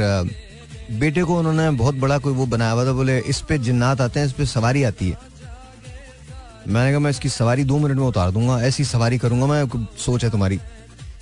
बेटे 0.92 1.24
को 1.24 1.40
उन्होंने 1.40 1.70
बहुत 1.72 1.96
बड़ा 1.96 2.18
कोई 2.18 2.34
वो 2.34 2.46
बनाया 2.46 2.72
हुआ 2.72 2.86
था, 2.86 2.92
बोले, 2.92 3.20
इस 3.20 3.42
पे 3.42 3.58
जिन्नात 3.58 4.02
आते 4.02 4.20
हैं, 4.20 4.28
इस 4.28 4.34
पे 4.34 4.46
सवारी 4.46 4.84
आती 4.84 5.10
है। 5.10 5.18
मैंने 6.68 6.92
कहा, 6.92 7.00
मैं 7.00 7.12
इसकी 7.12 7.30
सवारी 7.30 7.64
दो 7.64 7.78
मिनट 7.78 7.98
में 7.98 8.06
उतार 8.06 8.32
दूँगा, 8.32 8.62
ऐसी 8.62 8.84
सवारी 8.84 9.18
करूँगा, 9.18 9.46
मैं 9.46 9.88
सोच 9.98 10.24
है 10.24 10.30
तुम्हारी? 10.30 10.58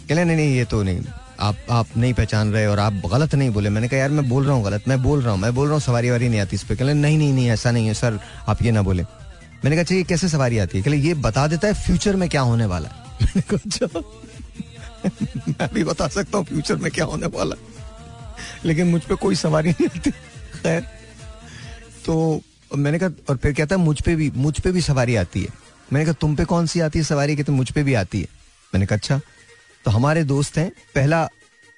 कह 0.10 0.26
नहीं 0.26 0.36
नहीं, 0.36 0.56
ये 0.56 0.66
तो 0.66 0.84
नहीं, 0.84 1.02
आप 1.40 1.56
आप 1.70 1.88
नहीं 1.98 2.14
पहचान 2.14 2.52
रहे 2.52 2.68
और 2.68 2.80
आप 2.80 2.94
गलत 2.94 3.36
नहीं 3.36 3.50
बोले। 3.50 3.70
मैंने 3.70 3.88
कहा, 3.88 4.00
यार, 4.00 4.10
मैं 4.10 4.30
बोल 4.30 4.46
रहा 4.46 4.56
हूँ 4.56 4.66
गलत, 4.66 4.84
मैं 4.88 5.04
बोल 5.04 5.22
रहा 5.22 5.32
हूँ, 5.32 5.40
मैं 5.40 5.56
बोल 5.56 5.66
रहा 5.66 5.74
हूँ, 5.74 5.82
सवारी 5.82 6.10
वारी 6.10 6.30
नहीं 6.30 6.40
आती 6.40 6.56
इस 6.56 6.64
पर 6.64 6.76
कहले, 6.76 6.94
नहीं 6.94 7.18
नहीं 7.18 7.34
नहीं, 7.34 7.50
ऐसा 7.50 7.72
नहीं 7.72 7.88
है, 7.88 7.94
सर, 7.94 8.20
आप 8.48 8.62
ये 8.62 8.72
ना 8.72 8.82
बोले। 8.82 9.04
मैंने 9.64 9.76
कहा 9.76 9.84
चाहिए 9.84 10.04
कैसे 10.04 10.30
सवारी 10.30 10.58
आती 10.58 10.78
है? 10.78 10.84
कहले, 10.84 10.98
ये 10.98 11.14
बता 11.14 11.48
देता 11.48 11.68
है 11.68 11.74
फ्यूचर 11.74 12.16
में 12.16 12.30
क्या 12.30 12.42
होने 12.42 12.66
वाला 12.66 12.90
है। 12.90 13.08
अच्छा 13.54 14.02
मैं 15.50 15.70
भी 15.74 15.84
बता 15.84 16.08
सकता 16.08 16.38
हूँ 16.38 16.46
फ्यूचर 16.46 16.76
में 16.76 16.92
क्या 16.92 17.06
होने 17.06 17.26
वाला 17.26 17.56
लेकिन 18.66 18.88
मुझ 18.88 19.02
पर 19.04 19.16
कोई 19.16 19.36
सवारी 19.36 19.70
नहीं 19.72 19.88
आती 19.88 20.12
खैर 20.12 20.82
तो 22.06 22.42
मैंने 22.76 23.00
कहा 23.00 23.10
और 23.30 23.38
फिर 23.38 23.54
कहता 23.54 23.76
है 23.76 23.82
मुझ 23.82 24.00
पे 24.02 24.16
भी 24.16 24.30
मुझ 24.36 24.60
पे 24.60 24.72
भी 24.72 24.82
सवारी 24.82 25.16
आती 25.16 25.42
है। 25.42 25.50
मैंने 25.94 26.06
कहा 26.06 26.14
तुम 26.22 26.36
पे 26.36 26.46
कौन 26.46 26.66
सी 26.66 26.80
आती 26.80 27.00
है 27.00 27.06
सवारी? 27.06 27.36
कहते 27.36 27.52
मुझ 27.52 27.72
पे 27.72 27.84
भी 27.84 27.94
आती 27.94 28.22
है। 28.22 28.28
मैंने 28.74 28.86
कहा 28.86 28.96
अच्छा 28.96 29.20
तो 29.86 29.92
हमारे 29.92 30.24
दोस्त 30.24 30.58
हैं 30.58 30.70
पहला 30.96 31.28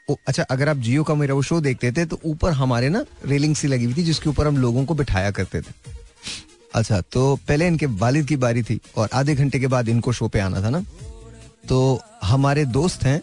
ओ, 0.08 0.16
अच्छा 0.28 0.44
अगर 0.44 0.70
आप 0.70 0.78
जियो 0.78 1.04
का 1.04 1.14
मेरा 1.16 1.34
वो 1.34 1.42
शो 1.42 1.60
देखते 1.62 1.92
थे 1.92 2.06
तो 2.06 2.20
ऊपर 2.26 2.52
हमारे 2.52 2.90
ना 2.90 3.04
रेलिंग 3.26 3.56
सी 3.56 3.68
लगी 3.68 3.86
हुई 3.86 3.94
थी 3.94 4.04
जिसके 4.04 4.30
ऊपर 4.30 4.48
हम 4.48 4.58
लोगों 4.58 4.86
को 4.86 4.94
बिठाया 4.94 5.32
करते 5.32 5.62
थे। 5.62 5.74
अच्छा 6.76 7.00
तो 7.02 7.36
पहले 7.48 7.68
इनके 7.68 7.86
वालिद 8.02 8.26
की 8.28 8.36
बारी 8.38 8.64
थी 8.64 8.80
और 8.98 9.10
आधे 9.14 9.36
घंटे 9.36 9.60
के 9.60 9.68
बाद 9.68 9.90
इनको 9.90 10.12
शो 10.14 10.28
पे 10.28 10.40
आना 10.40 10.62
था 10.64 10.70
ना। 10.70 10.84
तो 11.70 12.02
हमारे 12.24 12.66
दोस्त 12.68 13.04
हैं 13.04 13.22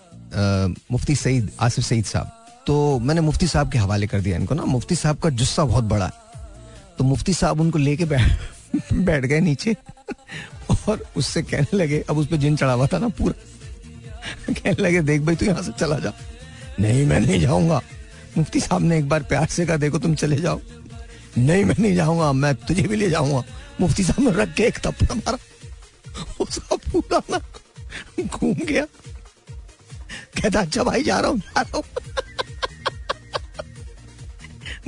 मुफ्ती 0.91 1.15
सईद 1.17 1.51
आसिफ 1.61 1.85
सईद 1.85 2.05
साहब। 2.05 2.33
तो 2.67 2.99
मैंने 2.99 3.21
मुफ्ती 3.21 3.47
साहब 3.47 3.73
के 3.73 3.79
हवाले 3.79 4.07
कर 4.07 4.21
दिया 4.21 4.37
इनको 4.37 4.55
ना। 4.55 4.65
मुफ्ती 4.65 4.95
साहब 4.95 5.19
का 5.19 5.31
जुस्सा 5.31 5.65
बहुत 5.65 5.85
बड़ा 5.85 6.07
है। 6.07 6.13
तो 6.99 7.05
मुफ्ती 7.05 7.35
साहब 7.35 7.61
उनको 7.61 7.79
लेके 7.79 8.05
बैठ 8.05 8.39
बैठ 8.93 9.25
गए 9.25 9.41
नीचे 9.41 9.77
और 10.89 11.07
उससे 11.17 11.43
कहने 11.43 11.77
लगे, 11.77 12.05
अब 12.11 12.19
उस 12.19 12.27
पर 12.27 12.37
जिन 12.37 12.57
चढ़ा 12.57 12.73
हुआ 12.73 12.87
था 12.87 12.99
ना 12.99 13.09
पूरा। 13.09 13.35
कहने 14.53 14.83
लगे, 14.83 15.01
देख 15.01 15.21
भाई, 15.21 15.37
तू 15.37 15.47
यहाँ 15.47 15.63
से 15.63 15.73
चला 15.73 15.99
जा। 15.99 16.13
नहीं, 16.81 17.07
मैं 17.07 17.21
नहीं 17.21 17.41
जाऊँगा। 17.41 17.81
मुफ्ती 18.39 18.61
साहब 18.61 18.83
ने 18.83 18.99
एक 18.99 19.09
बार 19.09 19.23
प्यार 19.23 19.47
से 19.47 19.67
कहा, 19.67 19.77
देखो, 19.77 19.99
तुम 19.99 20.15
चले 20.15 20.37
जाओ। 20.37 20.61
नहीं, 21.39 21.65
मैं 21.65 21.75
नहीं 21.79 21.95
जाऊँगा, 21.95 22.33
मैं 22.33 22.55
तुझे 22.55 22.83
भी 22.83 22.97
ले 22.97 23.11
जाऊँगा। 23.11 23.45
मुफ्ती 23.81 24.05
साहब 24.05 24.25
ने 24.25 24.43
रख 24.43 24.55
के 24.55 24.63
एक 24.63 24.79
थप्पड़ 24.79 25.15
मारा। 25.15 25.39
उसका 26.41 26.77
पूरा 26.77 27.23
ना 27.31 27.39
घूम 28.27 28.55
गया। 28.55 28.85
कहता 30.43 30.61
अच्छा 30.61 30.83
भाई, 30.83 31.03
जा 31.03 31.21
रहा 31.21 31.31
हूँ, 31.31 31.39
जा 31.39 31.61
रहा 31.61 31.77
हूँ। 31.77 31.85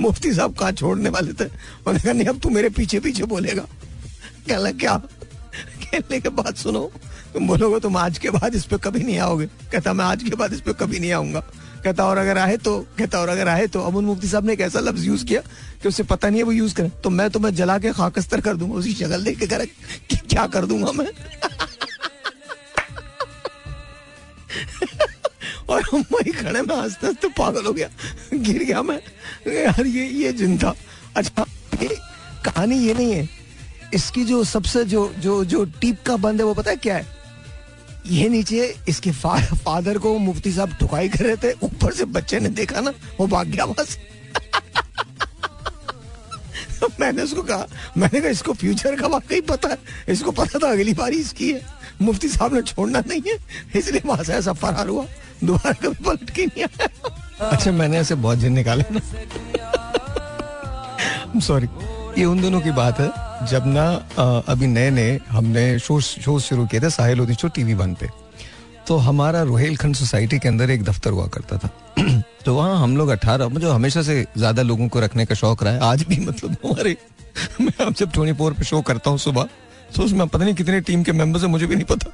मुफ्ती 0.01 0.33
साहब 0.33 0.55
कहा 0.55 0.73
छोड़ने 0.73 1.11
वाले 1.11 1.33
थे? 1.33 1.45
उन्होंने 1.45 1.99
कहा, 1.99 2.13
नहीं, 2.13 2.27
अब 2.27 2.41
तू 2.41 2.51
मेरे 2.51 2.69
पीछे 2.69 3.01
पीछे 3.01 3.25
बोलेगा। 3.25 3.67
कहला 4.49 4.73
क्या 4.73 4.97
कहने 4.97 6.21
के 6.21 6.29
बाद 6.29 6.55
सुनो, 6.55 6.93
तुम 7.35 7.47
बोलोगे 7.47 7.81
तुम 7.81 7.97
आज 7.97 8.19
के 8.19 8.31
बाद 8.31 8.55
इस 8.55 8.65
पे 8.65 8.79
कभी 8.79 9.05
नहीं 9.05 9.19
आओगे। 9.19 9.47
कहता, 9.47 9.93
मैं 9.93 10.05
आज 10.05 10.23
के 10.23 10.37
बाद 10.37 10.53
इस 10.53 10.61
पे 10.61 10.73
कभी 10.73 10.99
नहीं 10.99 11.13
आऊँगा। 11.13 11.43
कहता, 11.85 12.05
और 12.05 12.19
अगर 12.19 12.39
आए 12.39 12.57
तो 12.57 12.87
कहता, 12.99 13.19
और 13.19 13.29
अगर 13.29 13.49
आए 13.49 13.67
तो 13.67 13.81
अमुन 13.81 14.05
मुफ्ती 14.05 14.29
साहब 14.29 14.47
ने 14.47 14.53
एक 14.53 14.61
ऐसा 14.61 14.81
लफ्ज 14.81 15.05
यूज़ 15.05 15.25
किया 15.25 15.41
कि 15.83 15.89
उसे 15.89 16.03
पता 16.03 16.29
नहीं 16.29 16.39
है 16.39 16.45
वो 16.45 16.53
यूज़ 16.53 16.75
करे। 16.75 16.91
तो 17.05 17.11
मैं 17.11 17.31
तुम्हें 17.31 17.55
जला 17.55 17.79
के 17.79 17.93
खाकस्तर 17.93 18.41
कर 18.41 18.57
दूँगा 18.57 18.75
उसकी 18.75 18.95
शक्ल 18.95 19.25
देख 19.25 19.39
के 19.39 19.47
कर 19.47 19.67
क्या 20.15 20.47
कर 20.47 20.67
दूँगा 20.67 20.93
मैं। 20.93 21.09
और 25.71 25.83
हम 25.93 26.05
वही 26.13 26.33
खड़े 26.33 26.63
में 26.63 26.75
हँसते 26.77 27.07
हँसते 27.07 27.29
पागल 27.39 27.67
हो 27.67 27.73
गया। 27.73 27.89
गिर 28.35 28.65
गया 28.65 28.83
मैं। 28.83 29.01
यार 29.55 29.87
ये 29.87 30.07
ये 30.07 30.33
ज़िंदा। 30.33 30.75
अच्छा 31.17 31.45
ये 31.83 31.97
कहानी 32.45 32.79
ये 32.79 32.95
नहीं 32.95 33.13
है। 33.13 33.29
इसकी 33.95 34.25
जो 34.25 34.43
सबसे 34.45 34.85
जो 34.85 35.11
जो 35.19 35.45
जो 35.45 35.65
टीप 35.81 36.03
का 36.07 36.17
बंद 36.17 36.41
है 36.41 36.47
वो 36.47 36.55
पता 36.55 36.71
है 36.71 36.77
क्या 36.77 36.97
है? 36.97 37.07
ये 38.07 38.29
नीचे 38.29 38.75
इसके 38.89 39.11
फा, 39.13 39.37
फादर 39.55 39.99
को 39.99 40.19
मुफ्ती 40.19 40.53
साहब 40.53 40.73
ठुकाई 40.81 41.09
कर 41.09 41.25
रहे 41.25 41.37
थे। 41.37 41.53
ऊपर 41.63 41.93
से 41.95 42.05
बच्चे 42.07 42.41
ने 42.41 42.49
देखा 42.51 42.81
ना 42.81 42.93
वो 43.21 43.27
भाग 43.27 43.49
गया 43.49 43.67
बस 43.67 43.99
मैंने 47.01 47.23
उसको 47.23 47.43
कहा 47.43 47.67
मैंने 47.97 48.21
कहा 48.21 48.31
इसको 48.31 48.53
फ्यूचर 48.53 48.97
का 48.97 49.07
वाकई 49.07 49.41
पता 49.41 49.69
है। 49.69 49.79
इसको 50.09 50.33
पता 50.33 50.59
था 50.59 50.71
अगली 50.73 50.93
बारी 50.95 51.17
इसकी 51.17 51.51
है। 51.53 51.61
मुफ्ती 52.03 52.29
साहब 52.29 52.55
ने 52.55 52.63
छोड़ना 52.63 53.01
नहीं 53.09 53.23
है, 53.27 53.39
इसलिए 53.77 54.03
वहाँ 54.07 54.25
से 54.25 54.33
ऐसा 54.35 54.53
फरार 54.55 54.89
हुआ। 54.89 55.05
दोबारा 55.45 55.73
कभी 55.73 56.05
पलट 56.05 56.31
के 56.31 56.47
नहीं 56.47 56.65
आया। 56.65 56.89
अच्छा 57.49 57.73
मैंने 57.73 57.99
ऐसे 57.99 58.15
बहुत 58.17 58.39
जिन 58.39 58.53
निकाले 58.53 58.85
ना। 58.91 59.01
सॉरी 61.41 61.69
ये 62.19 62.25
उन 62.25 62.41
दोनों 62.41 62.61
की 62.61 62.71
बात 62.73 63.01
है, 63.01 63.11
जब 63.47 63.67
ना 63.67 63.87
अभी 64.49 64.67
नए 64.67 64.91
नए 64.91 65.19
हमने 65.31 65.79
शो 65.79 66.01
शो 66.01 66.39
शुरू 66.41 66.67
किए 66.67 66.81
थे, 66.81 66.91
साहिल 66.91 67.19
होती 67.19 67.35
शो 67.35 67.49
टीवी 67.49 67.75
वन 67.75 67.95
पे। 67.95 68.09
तो 68.87 68.97
हमारा 68.99 69.43
रोहेलखंड 69.43 69.95
सोसाइटी 69.95 70.39
के 70.39 70.49
अंदर 70.49 70.71
एक 70.71 70.83
दफ्तर 70.85 71.11
हुआ 71.11 71.27
करता 71.29 71.57
था। 71.59 71.69
तो 72.45 72.55
वहाँ 72.55 72.83
हम 72.83 72.97
लोग 72.97 73.09
अठारह, 73.09 73.49
मुझे 73.49 73.67
हमेशा 73.67 74.03
से 74.03 74.25
ज़्यादा 74.37 74.63
लोगों 74.63 74.89
को 74.89 75.01
रखने 75.01 75.27
का 75.27 75.35
शौक 75.35 75.63
रहा 75.63 75.73
है। 75.73 75.81
आज 75.83 76.03
भी 76.09 76.17
मतलब 76.27 76.57
हमारे, 76.65 76.97
मैं 77.61 77.93
जब 77.93 78.13
ट्वेंटी 78.13 78.33
फोर 78.39 78.53
पे 78.53 78.65
शो 78.65 78.81
करता 78.83 79.11
हूँ 79.11 79.19
सुबह 79.19 79.49
तो 79.97 80.03
उसमें 80.03 80.27
पता 80.29 80.45
नहीं 80.45 80.55
कितने 80.55 80.81
टीम 80.81 81.03
के 81.03 81.13
मेंबर्स 81.13 81.43
है 81.43 81.49
मुझे 81.49 81.67
भी 81.67 81.75
नहीं 81.75 81.85
पता। 81.85 82.13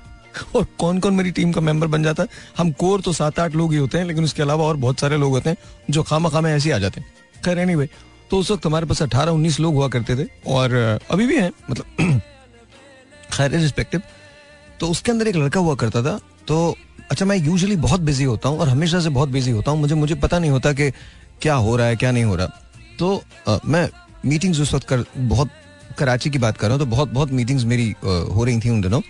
और 0.56 0.66
कौन 0.78 0.98
कौन 1.00 1.14
मेरी 1.14 1.30
टीम 1.30 1.52
का 1.52 1.60
मेंबर 1.60 1.86
बन 1.86 2.02
जाता 2.02 2.22
है? 2.22 2.28
हम 2.58 2.70
कोर 2.72 3.00
तो 3.00 3.12
सात 3.12 3.38
आठ 3.38 3.54
लोग 3.54 3.72
ही 3.72 3.78
होते 3.78 3.98
हैं 3.98 4.04
लेकिन 4.04 4.24
उसके 4.24 4.42
अलावा 4.42 4.64
और 4.64 4.76
बहुत 4.76 5.00
सारे 5.00 5.16
लोग 5.16 5.32
होते 5.32 5.50
हैं 5.50 5.56
जो 5.90 6.02
खामा 6.02 6.28
खामे 6.28 6.52
ऐसे 6.52 6.70
आ 6.70 6.78
जाते 6.78 7.00
हैं। 7.00 7.12
खैर 7.44 7.58
एनी 7.58 7.72
anyway, 7.72 7.88
तो 8.30 8.38
उस 8.38 8.50
वक्त 8.50 8.66
हमारे 8.66 8.86
पास 8.86 9.02
अठारह 9.02 9.32
उन्नीस 9.32 9.60
लोग 9.60 9.74
हुआ 9.74 9.88
करते 9.88 10.16
थे 10.16 10.28
और 10.46 10.74
अभी 11.10 11.26
भी 11.26 11.36
हैं 11.36 11.50
मतलब 11.70 12.20
खैर 13.32 13.50
रिस्पेक्टिव 13.50 14.02
तो 14.80 14.88
उसके 14.88 15.12
अंदर 15.12 15.28
एक 15.28 15.36
लड़का 15.36 15.60
हुआ 15.60 15.74
करता 15.74 16.02
था 16.02 16.18
तो 16.48 16.74
अच्छा 17.10 17.24
मैं 17.24 17.36
यूजुअली 17.36 17.76
बहुत 17.76 18.00
बिज़ी 18.00 18.24
होता 18.24 18.48
हूँ 18.48 18.58
और 18.58 18.68
हमेशा 18.68 19.00
से 19.00 19.08
बहुत 19.08 19.28
बिज़ी 19.28 19.50
होता 19.50 19.70
हूँ 19.70 19.80
मुझे 19.80 19.94
मुझे 19.94 20.14
पता 20.14 20.38
नहीं 20.38 20.50
होता 20.50 20.72
कि 20.72 20.90
क्या 21.42 21.54
हो 21.54 21.76
रहा 21.76 21.86
है 21.86 21.96
क्या 21.96 22.10
नहीं 22.10 22.24
हो 22.24 22.36
रहा। 22.36 22.46
तो 22.98 23.22
अ, 23.48 23.58
मैं 23.64 23.88
मीटिंग्स 24.26 24.60
उस 24.60 24.74
वक्त 24.74 24.88
कर 24.88 25.04
बहुत 25.16 25.50
कराची 25.98 26.30
की 26.30 26.38
बात 26.38 26.56
कर 26.56 26.66
रहा 26.66 26.76
हूँ 26.76 26.84
तो 26.84 26.90
बहुत 26.90 27.12
बहुत 27.12 27.30
मीटिंग्स 27.32 27.64
मेरी 27.64 27.94
हो 28.04 28.44
रही 28.44 28.60
थी 28.60 28.70
उन 28.70 28.80
दिनों। 28.80 29.00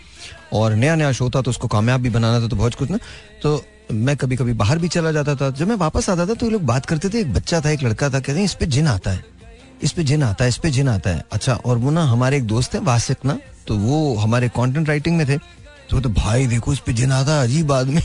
और 0.53 0.75
नया 0.75 0.95
नया 0.95 1.13
शो 1.13 1.29
था 1.31 1.41
तो 1.43 1.51
उसको 1.51 1.69
कामयाब 1.69 2.01
भी 2.01 2.11
बनाना 2.11 2.41
था 2.41 2.49
तो 2.49 2.57
बहुत 2.57 2.75
कुछ 2.75 2.91
ना। 2.91 2.99
तो 3.43 3.65
मैं 3.93 4.17
कभी 4.17 4.37
कभी 4.37 4.53
बाहर 4.53 4.79
भी 4.79 4.89
चला 4.89 5.13
जाता 5.13 5.35
था। 5.35 5.51
जब 5.51 5.69
मैं 5.69 5.77
वापस 5.77 6.09
आता 6.11 6.27
था 6.27 6.35
तो 6.35 6.47
ये 6.47 6.53
लोग 6.53 6.63
बात 6.63 6.87
करते 6.87 7.09
थे, 7.09 7.21
एक 7.21 7.33
बच्चा 7.35 7.61
था, 7.61 7.71
एक 7.71 7.83
लड़का 7.83 8.09
था, 8.09 8.21
कहते 8.21 8.39
हैं, 8.39 8.45
इस 8.45 8.55
पे 8.55 8.67
जिन 8.67 8.87
आता 8.87 9.11
है, 9.11 9.25
इस 9.83 9.93
पे 9.93 10.05
जिन 10.05 10.23
आता 10.23 10.45
है, 10.45 10.49
इस 10.49 10.57
पे 10.57 10.71
जिन 10.71 10.89
आता 10.89 11.11
है। 11.11 11.25
अच्छा 11.33 11.55
और 11.55 11.79
वो 11.79 11.91
ना 11.91 12.05
हमारे 12.05 12.37
एक 12.37 12.47
दोस्त 12.47 12.75
है, 12.75 12.81
वासिक 12.81 13.25
ना 13.25 13.39
तो 13.67 13.77
वो 13.79 14.15
हमारे 14.17 14.49
कंटेंट 14.49 14.89
राइटिंग 14.89 15.17
में 15.17 15.27
थे। 15.29 15.39
तो 15.91 16.01
तो 16.01 16.09
भाई, 16.09 16.47
देखो, 16.47 16.73
इस 16.73 16.79
पे 16.79 16.93
जिन 16.93 17.13
आता 17.13 17.35
है, 17.35 17.43
अजीब 17.43 17.73
आदमी 17.73 18.01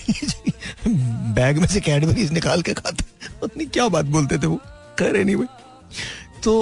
बैग 1.33 1.57
में 1.57 1.67
से 1.67 1.79
कैडबरीज 1.79 2.31
निकाल 2.31 2.61
के 2.61 2.73
खाते 2.73 3.65
क्या 3.65 3.87
बात 3.87 4.05
बोलते 4.05 4.37
थे 4.37 4.47
वो। 4.47 4.59
करे 4.97 5.23
नहीं 5.23 5.35
भाई 5.35 5.47
तो 6.43 6.53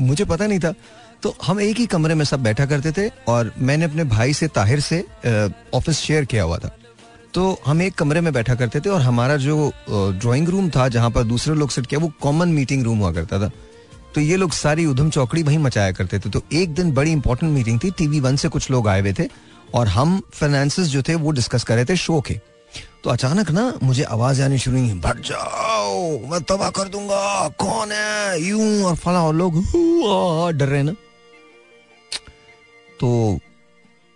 मुझे 0.00 0.24
पता 0.24 0.46
नहीं 0.46 0.58
था। 0.58 0.74
तो 1.22 1.34
हम 1.44 1.60
एक 1.60 1.76
ही 1.76 1.86
कमरे 1.86 2.14
में 2.14 2.24
सब 2.24 2.42
बैठा 2.42 2.66
करते 2.66 2.92
थे 2.92 3.08
और 3.28 3.52
मैंने 3.58 3.84
अपने 3.84 4.04
भाई 4.06 4.32
से, 4.32 4.48
ताहिर 4.48 4.80
से 4.80 5.04
ऑफ़िस 5.74 5.98
शेयर 5.98 6.24
किया 6.24 6.42
हुआ 6.42 6.58
था। 6.58 6.76
तो 7.34 7.58
हम 7.66 7.82
एक 7.82 7.94
कमरे 7.94 8.20
में 8.20 8.32
बैठा 8.32 8.54
करते 8.54 8.80
थे 8.80 8.90
और 8.90 9.00
हमारा 9.00 9.36
जो 9.36 9.72
ड्राइंग 9.90 10.48
रूम 10.48 10.68
था 10.70 10.88
जहाँ 10.88 11.10
पर 11.10 11.22
दूसरे 11.24 11.54
लोग 11.54 11.70
सेट 11.70 11.86
किया, 11.86 12.00
वो 12.00 12.12
कॉमन 12.20 12.48
मीटिंग 12.48 12.82
रूम 12.84 12.98
हुआ 12.98 13.12
करता 13.12 13.38
था। 13.40 13.50
तो 14.14 14.20
ये 14.20 14.36
लोग 14.36 14.52
सारी 14.52 14.86
उधम 14.86 15.10
चौकड़ी 15.10 15.42
वहीं 15.42 15.58
मचाया 15.58 15.92
करते 15.92 16.18
थे। 16.18 16.30
तो 16.30 16.42
एक 16.52 16.74
दिन 16.74 16.92
बड़ी 16.92 17.12
इंपॉर्टेंट 17.12 17.52
मीटिंग 17.52 17.80
थी 17.84 17.90
टीवी 17.90 18.20
वन 18.20 18.36
से 18.36 18.48
कुछ 18.48 18.70
लोग 18.70 18.88
आए 18.88 19.00
हुए 19.00 19.12
थे 19.12 19.28
और 19.74 19.88
हम 19.88 20.20
फाइनेंसेस 20.32 20.86
जो 20.88 21.02
थे 21.02 21.14
वो 21.14 21.30
डिस्कस 21.30 21.64
कर 21.64 21.74
रहे 21.74 21.84
थे 21.84 21.96
शो 21.96 22.20
के। 22.20 22.38
तो 23.06 23.10
अचानक 23.10 23.50
ना 23.50 23.62
मुझे 23.82 24.02
आवाज़ 24.02 24.40
आनी 24.42 24.56
शुरू 24.58 24.78
हुई, 24.78 24.94
भट 25.00 25.18
जाओ, 25.24 25.98
मैं 26.30 26.40
तबाह 26.42 26.70
कर 26.70 26.88
दूँगा, 26.88 27.48
कौन 27.54 27.92
है? 27.92 28.40
यूँ 28.42 28.82
और 28.84 28.96
फला 28.96 29.22
और 29.22 29.34
लोग 29.34 29.54
डर 30.58 30.68
रहे 30.68 30.82
ना? 30.82 30.92
तो 33.00 33.38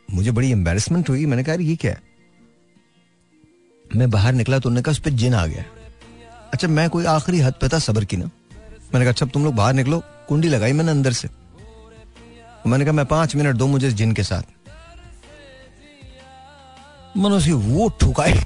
मुझे 0.08 0.30
बड़ी 0.30 0.50
एम्बेरसमेंट 0.52 1.08
हुई, 1.08 1.26
मैंने 1.26 1.44
कहा 1.44 1.54
ये 1.54 1.76
क्या 1.76 1.92
है? 1.92 2.02
मैं 3.96 4.10
बाहर 4.10 4.32
निकला 4.32 4.58
तो 4.58 4.68
उन्होंने 4.68 4.82
कहा, 4.82 4.92
उस 4.92 4.98
पर 4.98 5.10
जिन 5.10 5.34
आ 5.34 5.46
गया 5.46 5.64
अच्छा 6.52 6.68
मैं 6.68 6.90
कोई 6.90 7.04
आखिरी 7.06 7.40
हद 7.40 7.54
पे 7.60 7.68
था 7.68 7.78
सबर 7.78 8.04
की 8.04 8.16
ना? 8.16 8.24
मैंने 8.24 9.04
कहा 9.04 9.10
अच्छा 9.10 9.26
तुम 9.26 9.44
लोग 9.44 9.54
बाहर 9.54 9.74
निकलो, 9.74 10.02
कुंडी 10.28 10.48
लगाई 10.48 10.72
मैंने 10.72 10.90
अंदर 10.90 11.12
से। 11.12 11.28
मैंने 12.66 12.84
कहा, 12.84 12.92
मैं 12.92 13.06
पाँच 13.06 13.36
मिनट 13.36 13.56
दो 13.56 13.66
मुझे 13.66 13.90
जिन 13.92 14.12
के 14.12 14.22
साथ। 14.22 14.42
मैंने 17.16 17.36
उसकी 17.36 17.52
वो 17.52 17.88
ठुकाई? 18.00 18.42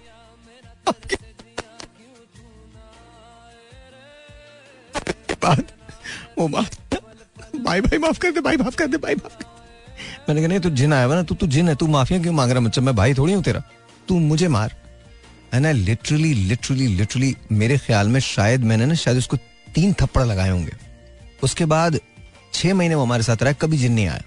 वो 6.39 6.49
भाई 6.49 7.81
भाई 7.81 7.99
माफ़ 7.99 8.19
कर 8.19 8.31
दे 8.33 8.41
भाई 8.41 8.57
माफ़ 8.57 8.77
कर 8.77 8.87
दे 8.87 8.97
भाई 8.99 9.15
माफ़ 9.15 9.43
मैंने 10.29 10.41
कहा 10.41 10.49
नहीं 10.49 10.61
तू 10.61 10.71
जिन 10.71 10.93
आया 10.93 11.05
हुआ 11.05 11.15
ना, 11.15 11.23
तू 11.23 11.35
तू 11.35 11.47
जिन 11.47 11.69
है, 11.69 11.75
तू 11.75 11.87
माफिया 11.87 12.19
क्यों 12.23 12.33
मांग 12.33 12.51
रहा 12.51 12.81
मैं 12.81 12.95
भाई 12.97 13.15
थोड़ी 13.15 13.33
हूँ 13.33 13.43
तेरा 13.43 13.63
तू 14.09 14.19
मुझे 14.21 14.49
मार 14.49 14.75
and 15.55 15.67
I 15.67 15.73
literally 15.73 16.33
literally 16.35 16.87
literally 16.97 17.37
मेरे 17.53 17.79
ख्याल 17.79 18.09
में 18.09 18.21
शायद 18.21 18.65
मैंने 18.65 18.87
ना 18.87 18.95
शायद 18.95 19.19
उसको 19.19 19.37
तीन 19.75 19.93
थप्पड़ 20.01 20.23
लगाए 20.23 20.51
होंगे 20.51 20.73
उसके 21.43 21.65
बाद 21.65 21.99
छह 22.55 22.75
महीने 22.75 22.95
वो 22.95 23.03
हमारे 23.03 23.23
साथ 23.23 23.43
रहा 23.43 23.53
कभी 23.53 23.77
जिन 23.79 23.93
नहीं 23.93 24.07
आया 24.09 24.23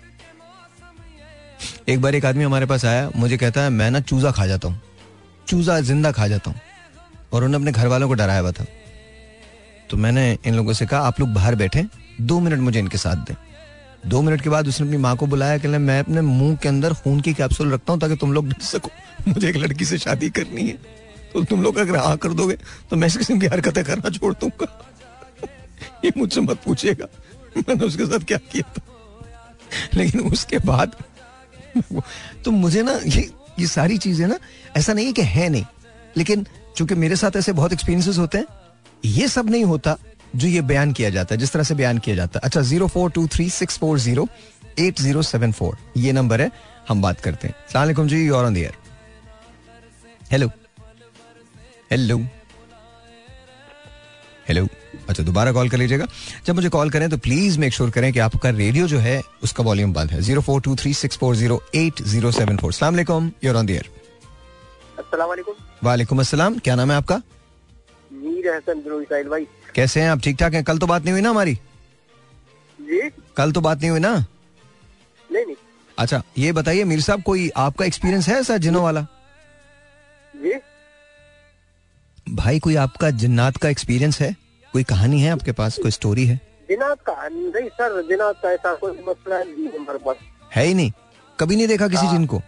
एक 1.89 2.01
बार 2.01 2.16
एक 2.16 2.26
आदमी 2.26 2.43
हमारे 2.43 2.66
पास 2.66 2.86
आया, 2.86 3.10
मुझे 3.16 3.38
कहता 3.38 3.62
है, 3.62 3.70
मैं 3.70 3.89
ना 3.91 3.99
चूजा 3.99 4.32
खा 4.32 4.45
जाता 4.47 4.68
हूँ। 4.68 4.82
चूजा 5.48 5.80
ज़िंदा 5.82 6.12
खा 6.12 6.28
जाता 6.28 6.52
हूँ। 6.52 6.60
और 7.34 7.43
उन्होंने 7.43 7.56
अपने 7.58 7.72
घर 7.72 7.88
वालों 7.88 8.08
को 8.08 8.14
डराया 8.14 8.39
हुआ 8.39 8.52
था। 8.52 8.66
तो 9.89 9.98
मैंने 9.98 10.38
इन 10.45 10.56
लोगों 10.56 10.74
से 10.74 10.86
कहा, 10.86 11.00
आप 11.00 11.20
लोग 11.20 11.30
बाहर 11.30 11.56
बैठे, 11.56 11.86
दो 12.22 12.39
मिनट 12.39 12.60
मुझे 12.60 12.80
इनके 12.80 12.98
साथ 12.98 13.26
दें। 13.28 13.36
दो 14.06 14.22
मिनट 14.22 14.41
के 14.41 14.50
बाद 14.50 14.68
उसने 14.68 14.86
अपनी 14.88 14.98
माँ 14.98 15.16
को 15.18 15.28
बुलाया 15.28 15.58
कि 15.58 15.68
मैं 15.68 16.00
अपने 16.00 16.22
मुँह 16.22 16.56
के 16.56 16.70
अंदर 16.70 16.93
खून 16.93 17.20
की 17.22 17.34
कैप्सूल 17.34 17.74
रखता 17.74 17.93
हूँ 17.93 18.02
ताकि 18.02 18.16
तुम 18.16 18.34
लोग 18.34 18.48
डर 18.48 18.62
सको। 18.62 18.89
मुझे 19.28 19.50
एक 19.50 19.56
लड़की 19.56 19.86
से 19.86 19.98
शादी 19.98 20.30
करनी 20.30 20.68
है। 20.68 20.78
तो 21.34 21.43
तुम 21.43 21.64
लोग 21.64 21.78
अगर 21.78 21.98
हाँ 21.98 22.18
कर 22.18 22.34
दोगे 22.34 22.58
तो 22.89 22.95
मैं 22.95 23.08
इस 23.08 23.18
किस्म 23.18 23.39
की 23.39 23.48
हरकतें 23.48 23.84
करना 23.86 24.10
छोड़ 24.10 24.34
दूँगा। 24.34 24.68
ये 26.06 26.12
मुझसे 26.18 26.41
मत 26.41 26.62
पूछेगा 26.66 27.08
मैंने 27.58 27.86
उसके 27.86 28.06
साथ 28.06 28.26
क्या 28.26 28.38
किया 28.52 28.70
था? 28.70 28.82
लेकिन 29.93 30.22
उसके 30.22 30.58
बाद 30.60 30.95
तो 32.45 32.52
मुझे 32.52 32.82
ना 32.84 33.00
ये 33.06 33.30
ये 33.60 33.68
सारी 33.68 33.97
चीज़ें 33.97 34.28
ना, 34.28 34.38
ऐसा 34.78 34.93
नहीं 34.93 35.14
कि 35.14 35.22
है 35.24 35.47
नहीं, 35.49 35.66
लेकिन 36.18 36.45
चूँकि 36.78 36.95
मेरे 36.95 37.16
साथ 37.16 37.36
ऐसे 37.36 37.53
बहुत 37.53 37.74
एक्सपीरियंसेस 37.74 38.18
होते 38.18 38.38
हैं, 38.38 38.45
ये 39.05 39.28
सब 39.28 39.49
नहीं 39.49 39.64
होता 39.66 39.97
जो 40.36 40.47
ये 40.47 40.62
बयान 40.64 40.91
किया 40.93 41.10
जाता 41.10 41.36
है, 41.36 41.39
जिस 41.39 41.53
तरह 41.53 41.64
से 41.64 41.76
बयान 41.76 41.97
किया 41.97 42.16
जाता 42.16 42.39
है। 42.39 42.45
अच्छा 42.45 42.62
zero 42.64 42.88
four 42.88 43.12
two 43.12 43.28
three 43.28 43.49
six 43.51 43.78
four 43.78 43.99
zero 43.99 44.28
eight 44.80 44.99
zero 45.01 45.22
seven 45.24 45.51
four 45.51 45.78
ये 45.97 46.12
नंबर 46.12 46.41
है, 46.41 46.51
हम 46.89 47.01
बात 47.01 47.20
करते 47.22 47.47
हैं। 47.47 48.08
जी 48.08 48.28
और 48.30 48.45
on 48.45 48.53
the 48.53 48.58
air 48.58 48.74
hello 50.32 50.47
hello 51.91 52.18
hello 54.47 54.68
अच्छा 55.10 55.24
दोबारा 55.24 55.51
कॉल 55.51 55.70
कर 55.70 55.78
लीजिएगा। 55.78 56.08
जब 56.45 56.55
मुझे 56.55 56.70
कॉल 56.70 56.89
करें 56.89 57.10
तो 57.10 57.18
प्लीज़ 57.20 57.60
मेक 57.60 57.74
श्योर 57.74 57.89
करें 57.89 58.12
कि 58.14 58.20
आपका 58.20 58.49
रेडियो 58.51 58.88
जो 58.88 58.99
है 58.99 59.22
उसका 59.43 59.64
वॉल्यूम 59.64 59.93
बंद 59.93 60.12
है। 60.12 60.22
Zero 60.22 60.41
four 60.41 60.62
two 60.62 60.76
three 60.76 60.93
six 60.95 61.18
four 61.18 61.36
zero 61.36 61.62
eight 61.76 62.01
zero 62.03 62.32
seven 62.32 62.58
four 62.58 62.74
सलामकुम 62.74 63.32
यूर 63.43 63.55
ऑन 63.55 63.66
द 63.66 63.70
एयर 63.70 63.89
वालेकुम 65.20 65.53
वालेकुम 65.84 66.20
अस्सलाम 66.20 66.58
क्या 66.60 66.76
नाम 66.76 66.91
है 66.91 66.97
आपका? 66.97 67.22
मीर 68.12 68.47
हसन 68.49 69.30
भाई। 69.30 69.47
कैसे 69.76 70.01
हैं 70.01 70.10
आप? 70.10 70.20
ठीक 70.22 70.38
ठाक 70.38 70.53
हैं? 70.53 70.64
कल 70.64 70.78
तो 70.78 70.88
बात 70.88 71.03
नहीं 71.03 71.12
हुई 71.12 71.22
ना 71.22 71.30
हमारी? 71.30 71.53
जी। 72.80 73.10
कल 73.38 73.51
तो 73.51 73.62
बात 73.62 73.80
नहीं 73.80 73.89
हुई 73.89 73.99
ना? 73.99 74.14
नहीं 75.30 75.45
नहीं। 75.45 75.55
अच्छा 75.97 76.22
ये 76.38 76.51
बताइए 76.51 76.84
मीर 76.84 77.01
साहब 77.01 77.24
कोई 77.24 77.49
आपका 77.58 77.86
एक्सपीरियंस 77.86 78.28
है 78.30 78.39
ऐसा 78.39 78.58
जिनों 78.58 78.84
वाला? 78.84 79.01
जी। 80.34 80.53
भाई 82.28 82.60
कोई 82.60 82.76
आपका 82.76 83.10
जिन्नात 83.12 83.58
का 83.58 83.70
एक्सपीरियंस 83.70 84.20
है? 84.22 84.36
कोई 84.78 84.84
कहानी 84.86 85.21
है? 85.21 85.32
आपके 85.32 85.51
पास 85.57 85.78
कोई 85.84 85.91
स्टोरी 85.91 86.25
है? 86.28 86.39
जिनात 86.69 86.99
का? 87.01 87.13
नहीं 87.28 87.69
सर 87.71 88.01
जिनात 88.09 88.36
का 88.43 88.51
ऐसा 88.51 88.73
कोई 88.75 88.91
मसला 89.07 89.38
नहीं 89.39 89.65
है 89.65 89.78
हमारे 89.78 89.99
पास। 90.05 90.15
है 90.55 90.65
ही 90.65 90.73
नहीं। 90.73 90.91
कभी 91.39 91.55
नहीं 91.55 91.67
देखा 91.67 91.88
किसी 91.88 92.05
हाँ। 92.05 92.13
जिन 92.13 92.25
को। 92.25 92.41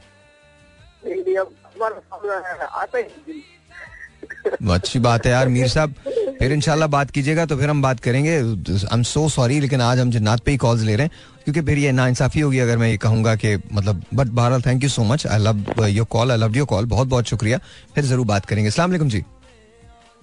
अच्छी 4.73 4.99
बात 4.99 5.25
है 5.25 5.31
यार 5.31 5.47
मीर 5.47 5.67
साहब। 5.67 5.93
फिर 6.39 6.51
इंशाल्लाह 6.51 6.87
बात 6.89 7.11
कीजिएगा 7.11 7.45
तो 7.45 7.57
फिर 7.57 7.69
हम 7.69 7.81
बात 7.81 7.99
करेंगे। 7.99 8.35
आई 8.35 8.93
एम 8.93 9.03
सो 9.03 9.27
सॉरी 9.29 9.59
लेकिन 9.59 9.81
आज 9.81 9.99
हम 9.99 10.11
जन्नात 10.11 10.39
पे 10.39 10.51
ही 10.51 10.57
कॉल्स 10.57 10.81
ले 10.81 10.95
रहे 10.95 11.05
हैं। 11.05 11.43
क्योंकि 11.43 11.61
फिर 11.61 11.77
ये 11.77 11.91
नाइंसाफी 11.91 12.39
होगी 12.39 12.59
अगर 12.59 12.77
मैं 12.77 12.89
ये 12.89 12.97
कहूँगा 12.97 13.35
कि 13.35 13.55
मतलब 13.73 14.03
बट 14.13 14.27
बहरहाल 14.29 14.61
thank 14.61 14.83
you 14.83 14.89
so 14.89 15.03
much 15.03 15.27
I 15.27 15.39
love 15.39 15.85
your 15.87 16.07
call 16.11 16.31
I 16.31 16.37
love 16.37 16.57
your 16.57 16.67
call 16.67 16.85
बहुत 16.85 17.07
बहुत 17.07 17.25
शुक्रिया। 17.25 17.59
फिर 17.95 18.05
ज़रूर 18.05 18.25
बात 18.27 18.45
करेंगे। 18.45 18.69
वालेकुम 18.79 19.09
जी। 19.09 19.23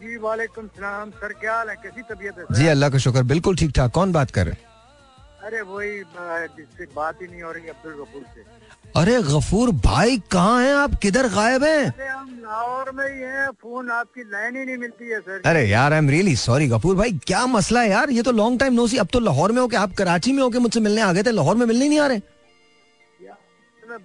जी 0.06 0.16
वालेकुम 0.22 0.66
सलाम 0.68 1.10
सर 1.10 1.32
क्या 1.40 1.54
हाल 1.54 1.68
है? 1.68 1.76
कैसी 1.82 2.02
तबीयत 2.10 2.38
है 2.38 2.44
सर? 2.44 2.54
जी 2.54 2.66
अल्लाह 2.68 2.90
का 2.90 2.98
शुक्र 3.04 3.22
बिल्कुल 3.32 3.56
ठीक 3.56 3.70
ठाक। 3.76 3.90
कौन 3.92 4.12
बात 4.12 4.30
कर 4.30 4.46
रहे? 4.46 4.64
अरे 5.46 5.60
वही 5.62 5.98
जिससे 6.56 6.86
बात 6.94 7.22
ही 7.22 7.26
नहीं 7.26 7.42
हो 7.42 7.50
रही 7.52 7.68
अब्दुल 7.68 7.92
गफूर 7.94 8.22
से। 8.34 8.44
अरे 9.00 9.20
गफूर 9.22 9.70
भाई 9.84 10.18
कहाँ 10.32 10.62
हैं 10.62 10.74
आप? 10.74 10.94
किधर 11.02 11.28
गायब 11.34 11.64
हैं? 11.64 11.84
अरे 11.86 12.08
हम 12.08 12.30
लाहौर 12.44 12.90
में 12.94 13.06
ही 13.06 13.20
हैं 13.22 13.48
फ़ोन 13.62 13.90
आपकी 13.90 14.22
लाइन 14.30 14.56
ही 14.56 14.64
नहीं 14.64 14.76
मिलती 14.76 15.10
है 15.10 15.20
सर। 15.20 15.42
अरे 15.46 15.64
यार 15.68 15.92
I 15.92 15.98
am 15.98 16.10
really 16.10 16.36
sorry 16.36 16.68
Ghafoor 16.68 16.94
भाई 16.96 17.12
क्या 17.26 17.44
मसला 17.46 17.80
है 17.80 17.90
यार? 17.90 18.10
ये 18.10 18.22
तो 18.22 18.32
लॉन्ग 18.32 18.60
टाइम 18.60 18.74
नो 18.74 18.86
सी 18.86 18.96
अब 18.98 19.08
तो 19.12 19.20
लाहौर 19.20 19.52
में 19.52 19.60
हो 19.60 19.66
के 19.68 19.76
आप 19.76 19.94
कराची 19.98 20.32
में 20.32 20.42
हो 20.42 20.48
के 20.50 20.58
मुझसे 20.58 20.80
मिलने 20.80 21.02
आ 21.02 21.12
गए 21.12 21.22
थे 21.22 21.30
लाहौर 21.32 21.56
में 21.56 21.66
मिलने 21.66 21.88
नहीं 21.88 22.00
आ 22.00 22.06
रहे। 22.06 22.20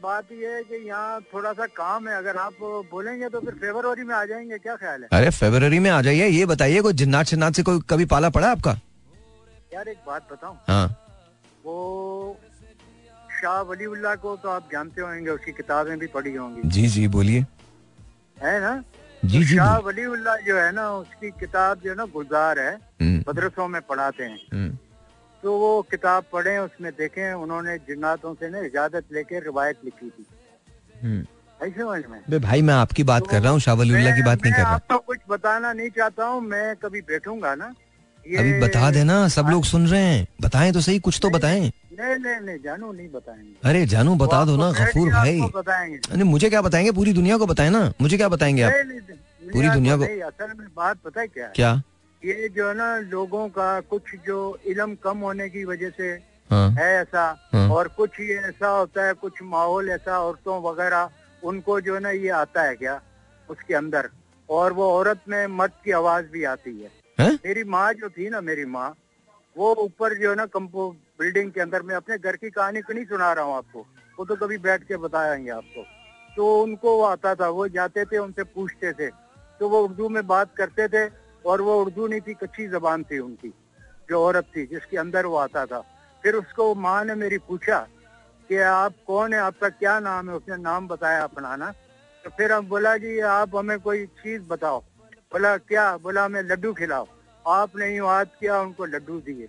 बात 0.01 0.31
ये 0.31 0.53
है 0.53 0.63
कि 0.63 0.75
यहाँ 0.87 1.19
थोड़ा 1.33 1.51
सा 1.53 1.65
काम 1.67 2.07
है। 2.07 2.15
अगर 2.17 2.37
आप 2.37 2.53
बोलेंगे 2.91 3.29
तो 3.29 3.39
फिर 3.39 3.53
फेब्रवरी 3.55 4.03
में 4.03 4.13
आ 4.15 4.23
जाएँगे। 4.25 4.57
क्या 4.57 4.75
ख्याल 4.75 5.01
है? 5.01 5.07
अरे 5.13 5.29
फरवरी 5.31 5.79
में 5.79 5.89
आ 5.89 6.01
जाइए। 6.01 6.27
ये 6.27 6.45
बताइए 6.45 6.81
कोई 6.81 6.93
जिन्नात 6.93 7.25
शिन्नात 7.25 7.53
से 7.53 7.63
कोई 7.63 7.79
कभी 7.89 8.05
पाला 8.05 8.29
पड़ा 8.29 8.51
आपका? 8.51 8.77
यार 9.73 9.87
एक 9.87 9.97
बात 10.07 10.27
बताऊँ। 10.31 10.57
हाँ। 10.67 10.87
वो 11.65 12.37
शाह 13.41 13.61
वलीउल्लाह 13.61 14.15
को 14.15 14.35
तो 14.37 14.49
आप 14.49 14.69
जानते 14.71 15.01
होंगे 15.01 15.29
उसकी 15.29 15.51
किताबें 15.51 15.97
भी 15.99 16.07
पढ़ी 16.07 16.33
होंगी। 16.35 16.69
जी 16.69 16.87
जी 16.87 17.07
बोलिए। 17.07 17.45
है 18.37 18.59
ना? 18.61 18.83
जी 19.25 19.37
तो 19.37 19.43
जी 19.45 19.55
शाह 19.55 19.77
वलीउल्लाह 19.77 20.37
जो 20.37 20.57
है 20.57 20.71
ना 20.71 20.91
उसकी 20.93 21.29
किताब 21.39 21.79
जो 21.83 21.89
है 21.89 21.95
ना 21.95 22.05
गुलजार 22.05 22.59
है 22.59 22.73
हम्म, 22.73 23.23
मदरसों 23.29 23.67
में 23.67 23.81
पढ़ाते 23.81 24.23
हैं। 24.23 24.39
हम्म, 24.53 24.77
तो 25.43 25.57
वो 25.57 25.81
किताब 25.81 26.23
पढ़े 26.33 26.57
उसमें 26.57 26.91
देखें 26.91 27.33
उन्होंने 27.33 27.77
जिन्नातों 27.77 28.33
से 28.33 28.49
ना 28.49 28.59
इजाज़त 28.59 29.03
लेके 29.13 29.39
रिवायत 29.39 29.77
लिखी 29.85 30.09
थी। 30.09 30.25
हम्म। 31.03 31.25
समझ 31.63 32.03
में? 32.09 32.41
भाई 32.41 32.61
मैं 32.61 32.73
आपकी 32.73 33.03
बात 33.03 33.21
तो 33.21 33.25
कर 33.25 33.41
रहा 33.41 33.51
हूँ 33.51 33.59
शाह 33.59 33.75
की 33.75 34.23
बात 34.23 34.43
नहीं 34.43 34.53
कर 34.53 34.61
रहा। 34.61 34.73
आपको 34.73 34.97
कुछ 34.97 35.17
बताना 35.29 35.73
नहीं 35.73 35.89
चाहता 35.89 36.25
हूँ 36.25 36.41
मैं 36.41 36.75
कभी 36.75 37.01
बैठूँगा 37.01 37.55
ना। 37.55 37.65
अभी 38.39 38.59
बता 38.59 38.91
देना 38.91 39.27
सब 39.27 39.45
लोग 39.45 39.63
सुन 39.63 39.87
रहे 39.87 40.01
हैं। 40.01 40.27
बताएँ 40.41 40.73
तो 40.73 40.81
सही 40.81 40.99
कुछ 40.99 41.19
तो 41.21 41.29
बताएँ। 41.29 41.71
नहीं 41.99 42.15
नहीं 42.15 42.41
नहीं 42.41 42.57
जानू 42.57 42.91
नहीं 42.91 43.09
बताएँगे। 43.09 43.69
अरे 43.69 43.85
जानू 43.85 44.15
बता 44.15 44.45
दो 44.45 44.57
ना 44.57 44.71
गफूर 44.71 45.09
भाई। 45.09 45.41
बताएँगे। 45.41 45.97
अरे 46.11 46.23
मुझे 46.23 46.49
क्या 46.49 46.61
बताएँगे? 46.61 46.91
पूरी 46.91 47.13
दुनिया 47.13 47.37
को 47.37 47.45
बताएँ 47.45 47.69
ना। 47.69 47.93
मुझे 48.01 48.17
क्या 48.17 48.29
बताएँगे 48.29 48.61
आप? 48.61 48.73
पूरी 49.53 49.69
दुनिया 49.69 49.97
को- 49.97 50.07
असल 50.07 50.53
में 50.57 50.67
बात 50.75 50.97
पता 50.97 51.21
है 51.21 51.27
क्या 51.27 51.47
क्या? 51.47 51.83
ये 52.25 52.49
जो 52.49 52.67
है 52.67 52.73
ना 52.73 52.97
लोगों 52.97 53.49
का 53.49 53.79
कुछ 53.81 54.01
जो 54.25 54.59
इलम 54.65 54.95
कम 54.95 55.17
होने 55.17 55.49
की 55.49 55.65
वजह 55.65 55.89
से 55.89 56.09
हाँ। 56.51 56.69
है 56.71 56.93
ऐसा 56.93 57.49
हाँ। 57.53 57.69
और 57.69 57.87
कुछ 57.87 58.19
ये 58.19 58.35
ऐसा 58.35 58.67
होता 58.67 59.05
है 59.05 59.13
कुछ 59.13 59.41
माहौल 59.43 59.89
ऐसा 59.89 60.19
औरतों 60.19 60.61
वगैरह 60.63 61.09
उनको 61.43 61.81
जो 61.81 61.93
है 61.93 61.99
ना 61.99 62.09
ये 62.09 62.29
आता 62.29 62.63
है 62.63 62.75
क्या 62.75 63.01
उसके 63.49 63.73
अंदर। 63.73 64.09
और 64.49 64.73
वो 64.73 64.91
औरत 64.91 65.21
में 65.27 65.47
मर्द 65.47 65.71
की 65.85 65.91
आवाज़ 65.91 66.25
भी 66.25 66.43
आती 66.43 66.81
है। 66.81 66.91
हैं? 67.19 67.39
मेरी 67.45 67.63
माँ 67.63 67.93
जो 67.93 68.09
थी 68.09 68.29
ना 68.29 68.41
मेरी 68.41 68.65
माँ 68.65 68.95
वो 69.57 69.73
ऊपर 69.75 70.13
जो 70.13 70.29
है 70.29 70.35
ना 70.35 70.45
कंपो 70.45 70.89
बिल्डिंग 71.19 71.51
के 71.51 71.61
अंदर 71.61 71.81
मैं 71.81 71.95
अपने 71.95 72.17
घर 72.17 72.35
की 72.35 72.49
कहानी 72.49 72.81
को 72.81 72.93
नहीं 72.93 73.05
सुना 73.05 73.33
रहा 73.33 73.45
हूँ 73.45 73.55
आपको 73.55 73.85
वो 74.19 74.25
तो 74.25 74.35
कभी 74.35 74.57
बैठ 74.57 74.83
के 74.83 74.97
बताएँगे 74.97 75.49
आपको। 75.49 75.83
तो 76.35 76.61
उनको 76.63 76.97
वो 76.97 77.03
आता 77.03 77.35
था 77.35 77.49
वो 77.49 77.67
जाते 77.67 78.05
थे 78.05 78.17
उनसे 78.17 78.43
पूछते 78.43 78.93
थे। 78.93 79.07
तो 79.59 79.69
वो 79.69 79.83
उर्दू 79.83 80.09
में 80.09 80.27
बात 80.27 80.55
करते 80.57 80.87
थे 80.87 81.20
और 81.45 81.61
वो 81.61 81.81
उर्दू 81.81 82.07
नहीं 82.07 82.21
थी 82.21 82.33
कच्ची 82.33 82.67
जबान 82.67 83.03
थी 83.03 83.19
उनकी 83.19 83.53
जो 84.09 84.23
औरत 84.23 84.45
थी 84.55 84.65
जिसके 84.65 84.97
अंदर 84.97 85.25
वो 85.25 85.35
आता 85.35 85.65
था। 85.65 85.79
फिर 86.23 86.35
उसको 86.35 86.75
माँ 86.75 87.03
ने 87.05 87.15
मेरी 87.15 87.37
पूछा 87.37 87.79
कि 88.49 88.57
आप 88.57 88.93
कौन 89.07 89.33
है 89.33 89.39
आपका 89.39 89.69
क्या 89.69 89.99
नाम 89.99 90.29
है? 90.29 90.35
उसने 90.35 90.57
नाम 90.57 90.87
बताया 90.87 91.23
अपना 91.23 91.55
ना। 91.55 91.71
तो 92.25 92.29
फिर 92.29 92.51
हम 92.51 92.67
बोला 92.67 92.97
जी 92.97 93.19
आप 93.19 93.55
हमें 93.55 93.79
कोई 93.79 94.05
चीज़ 94.05 94.41
बताओ। 94.41 94.79
बोला 95.31 95.57
क्या? 95.57 95.97
बोला 95.97 96.25
हमें 96.25 96.41
लड्डू 96.43 96.73
खिलाओ। 96.73 97.07
आपने 97.47 97.95
यूँ 97.95 98.07
याद 98.07 98.27
किया 98.39 98.61
उनको 98.61 98.85
लड्डू 98.85 99.19
दिए? 99.19 99.47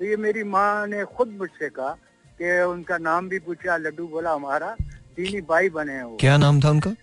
तो 0.00 0.04
ये 0.04 0.16
मेरी 0.16 0.42
माँ 0.44 0.86
ने 0.86 1.04
खुद 1.04 1.28
मुझसे 1.28 1.68
कहा 1.68 1.90
कि 2.38 2.60
उनका 2.60 2.98
नाम 2.98 3.28
भी 3.28 3.38
पूछा 3.38 3.76
लड्डू 3.76 4.06
बोला 4.08 4.32
हमारा 4.32 4.76
दीनी 5.16 5.40
भाई 5.40 5.68
बने 5.68 5.92
हैं 5.92 6.04
वो। 6.04 6.16
क्या 6.16 6.36
नाम 6.36 6.60
था 6.60 6.70
उनका? 6.70 6.94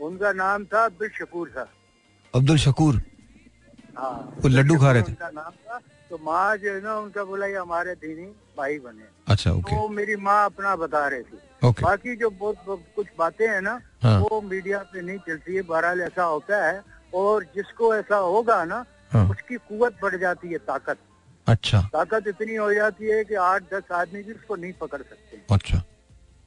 उनका 0.00 0.32
नाम 0.32 0.64
था 0.64 0.84
अब्दुल 0.84 1.08
शकूर 1.08 1.48
था। 1.48 1.68
अब्दुल 2.34 2.58
शकूर। 2.58 3.00
हाँ। 3.98 4.10
वो 4.42 4.48
लड्डू 4.48 4.76
खा 4.78 4.92
रहे 4.92 5.02
थे। 5.02 5.06
उनका 5.06 5.28
नाम 5.30 5.52
था 5.66 5.78
तो 6.10 6.18
माँ 6.22 6.56
जो 6.56 6.72
है 6.74 6.80
ना 6.82 6.96
उनका 6.98 7.24
बोला 7.24 7.46
ये 7.46 7.56
हमारे 7.56 7.94
दीनी 7.94 8.26
भाई 8.58 8.78
बने 8.78 9.04
अच्छा 9.28 9.52
ओके। 9.52 9.76
तो 9.76 9.88
मेरी 9.88 10.16
माँ 10.16 10.44
अपना 10.44 10.74
बता 10.76 11.06
रही 11.08 11.22
थी। 11.22 11.38
ओके। 11.68 11.82
बाकी 11.82 12.16
जो 12.16 12.30
बहुत 12.30 12.56
बहुत 12.66 12.84
कुछ 12.96 13.06
बातें 13.18 13.46
हैं 13.48 13.60
ना 13.60 13.80
हाँ। 14.02 14.18
वो 14.20 14.40
मीडिया 14.40 14.78
पे 14.92 15.02
नहीं 15.02 15.18
चलती 15.18 15.54
है। 15.56 15.62
बहरहाल 15.62 16.00
ऐसा 16.00 16.24
होता 16.24 16.64
है 16.66 16.82
और 17.14 17.44
जिसको 17.56 17.94
ऐसा 17.94 18.16
होगा 18.16 18.64
ना 18.64 18.84
हाँ। 19.12 19.28
उसकी 19.30 19.56
कुवत 19.68 19.98
बढ़ 20.02 20.16
जाती 20.16 20.48
है 20.48 20.58
ताकत। 20.68 20.98
अच्छा। 21.46 21.80
ताकत 21.92 22.28
इतनी 22.28 22.54
हो 22.54 22.72
जाती 22.74 23.10
है 23.10 23.24
कि 23.24 23.34
आठ 23.34 23.62
दस 23.74 23.92
आदमी 23.92 24.22
भी 24.22 24.32
उसको 24.32 24.56
नहीं 24.56 24.72
पकड़ 24.72 25.02
सकते। 25.02 25.42
अच्छा। 25.50 25.82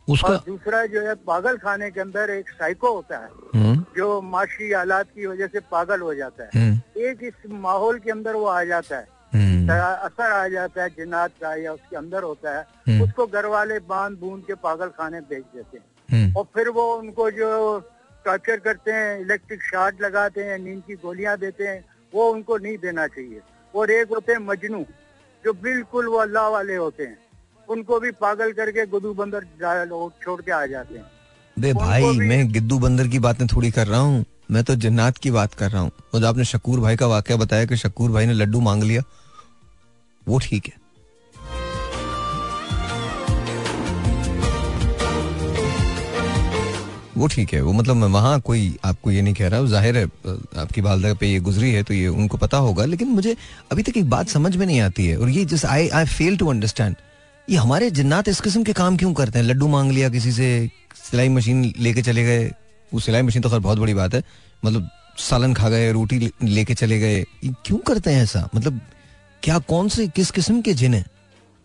उसका 0.10 0.28
और 0.28 0.44
दूसरा 0.46 0.86
जो 0.86 1.02
है 1.02 1.16
पागल 1.16 1.58
खाने 1.58 1.92
के 1.92 2.02
अंदर 2.02 2.30
एक 2.30 2.50
साइको 2.50 2.94
होता 2.94 3.18
है 3.18 3.30
हम्म। 3.56 3.86
जो 3.98 4.22
माशी 4.22 4.72
हालात 4.74 5.06
की 5.06 5.26
वजह 5.26 5.48
से 5.48 5.60
पागल 5.60 6.00
हो 6.00 6.14
जाता 6.16 6.44
है। 6.44 6.50
हम्म। 6.56 7.02
एक 7.02 7.20
इस 7.24 7.34
माहौल 7.50 8.00
के 8.00 8.12
अंदर 8.12 8.34
वो 8.34 8.46
आ 8.46 8.64
जाता 8.64 8.98
है। 8.98 9.08
हम्म। 9.34 9.72
असर 10.06 10.32
आ 10.32 10.48
जाता 10.48 10.84
है 10.84 10.90
जिन्नात 10.90 11.32
का 11.42 11.56
या 11.56 11.74
उसके 11.74 11.96
अंदर 11.96 12.24
होता 12.24 12.58
है। 12.58 13.02
उसको 13.02 13.28
घर 13.28 13.46
वाले 13.46 13.80
बाँध 13.80 14.18
बूंद 14.18 14.44
के 14.46 14.54
पागल 14.54 14.88
खाने 14.88 15.22
भेज 15.22 15.44
देते 15.56 15.78
हैं। 15.78 16.34
और 16.36 16.44
फिर 16.44 16.70
वो 16.70 16.96
उनको 16.96 17.32
जो 17.32 17.80
टॉर्चर 18.26 18.58
करते 18.58 18.92
हैं 18.92 19.20
इलेक्ट्रिक 19.22 19.64
शार्ट 19.64 20.02
लगाते 20.02 20.44
हैं 20.44 20.60
नींद 20.60 20.84
की 20.88 20.94
गोलियाँ 20.94 21.38
देते 21.38 21.68
हैं 21.68 21.86
वो 22.14 22.30
उनको 22.32 22.58
नहीं 22.58 22.78
देना 22.78 23.08
चाहिए। 23.08 23.42
और 23.76 23.92
एक 23.92 24.10
होते 24.10 24.32
हैं 24.32 24.40
मजनू 24.40 24.86
जो 25.46 25.54
बिल्कुल 25.54 26.08
वो 26.08 26.18
अल्लाह 26.18 26.48
वाले 26.48 26.76
होते 26.76 27.04
हैं। 27.04 27.29
उनको 27.70 28.00
भी 28.00 28.12
पागल 28.22 28.52
करके 28.54 28.86
गुदू 28.88 29.14
बंदर 29.14 29.46
लोग 29.88 30.12
छोड़ 30.24 30.42
के 30.42 30.52
आ 30.52 30.66
जाते 30.66 30.98
हैं। 30.98 31.06
बे 31.58 31.74
भाई 31.76 32.18
मैं 32.20 32.52
गिद्दू 32.52 32.80
बंदर 32.80 33.08
की 33.08 33.20
बातें 33.20 33.46
थोड़ी 33.48 33.72
कर 33.72 33.88
रहा 33.88 34.00
हूँ। 34.00 34.26
मैं 34.52 34.64
तो 34.64 34.76
जन्नात 34.78 35.18
की 35.18 35.32
बात 35.32 35.54
कर 35.54 35.72
रहा 35.72 35.82
हूँ। 35.82 35.92
और 36.14 36.26
आपने 36.26 36.44
शकूर 36.46 36.80
भाई 36.80 36.96
का 36.96 37.08
वाक्य 37.08 37.36
बताया 37.38 37.66
कि 37.66 37.78
शकूर 37.78 38.12
भाई 38.12 38.26
ने 38.26 38.34
लड्डू 38.34 38.60
मांग 38.62 38.84
लिया? 38.84 39.02
वो 40.28 40.40
ठीक 40.40 40.68
है। 40.68 40.78
वो 47.18 47.28
ठीक 47.28 47.54
है। 47.54 47.62
वो 47.62 47.72
मतलब 47.74 47.96
मैं 47.96 48.08
वहाँ 48.08 48.40
कोई 48.42 48.78
आपको 48.86 49.12
ये 49.12 49.22
नहीं 49.22 49.34
कह 49.34 49.48
रहा 49.48 49.66
ज़ाहिर 49.68 49.98
है 49.98 50.06
आपकी 50.58 50.82
वालदा 50.82 51.14
पे 51.14 51.28
ये 51.28 51.40
गुजरी 51.42 51.72
है 51.74 51.84
तो 51.84 51.94
ये 51.94 52.08
उनको 52.08 52.38
पता 52.38 52.58
होगा। 52.58 52.86
लेकिन 52.86 53.08
मुझे 53.10 53.36
अभी 53.72 53.84
तक 53.84 53.98
एक 53.98 54.10
बात 54.10 54.30
समझ 54.30 54.56
में 54.56 54.66
नहीं 54.66 54.80
आती 54.82 55.08
है। 55.08 55.18
और 55.18 55.30
ये 55.30 55.46
just 55.46 55.66
I 55.66 55.90
I 55.90 56.06
fail 56.08 56.38
to 56.38 56.48
understand 56.48 56.96
ये 57.50 57.58
हमारे 57.58 57.92
जिन्नात 57.92 58.28
इस 58.28 58.42
किस्म 58.42 58.64
के 58.64 58.74
काम 58.74 58.98
क्यों 58.98 59.14
करते 59.14 59.40
हैं? 59.40 59.46
लड्डू 59.46 59.68
मांग 59.68 59.92
लिया 59.92 60.10
किसी 60.10 60.32
से, 60.32 60.70
सिलाई 60.96 61.30
मशीन 61.30 61.74
लेके 61.80 62.02
चले 62.02 62.24
गए। 62.24 62.46
वो 62.94 63.00
सिलाई 63.00 63.22
मशीन 63.22 63.42
तो 63.42 63.50
खैर 63.50 63.60
बहुत 63.60 63.78
बड़ी 63.78 63.94
बात 63.94 64.14
है। 64.14 64.24
मतलब 64.66 64.90
सालन 65.18 65.54
खा 65.54 65.70
गए, 65.70 65.92
रोटी 65.92 66.32
लेके 66.44 66.74
चले 66.74 67.00
गए। 67.00 67.24
क्यों 67.46 67.78
करते 67.78 68.12
हैं 68.12 68.24
ऐसा? 68.24 68.50
मतलब 68.56 68.82
क्या 69.44 69.58
कौन 69.60 69.90
से, 69.90 70.08
किस 70.08 70.32
किस्म 70.32 70.62
के 70.62 70.74
जिन 70.74 70.94
हैं? 70.94 71.06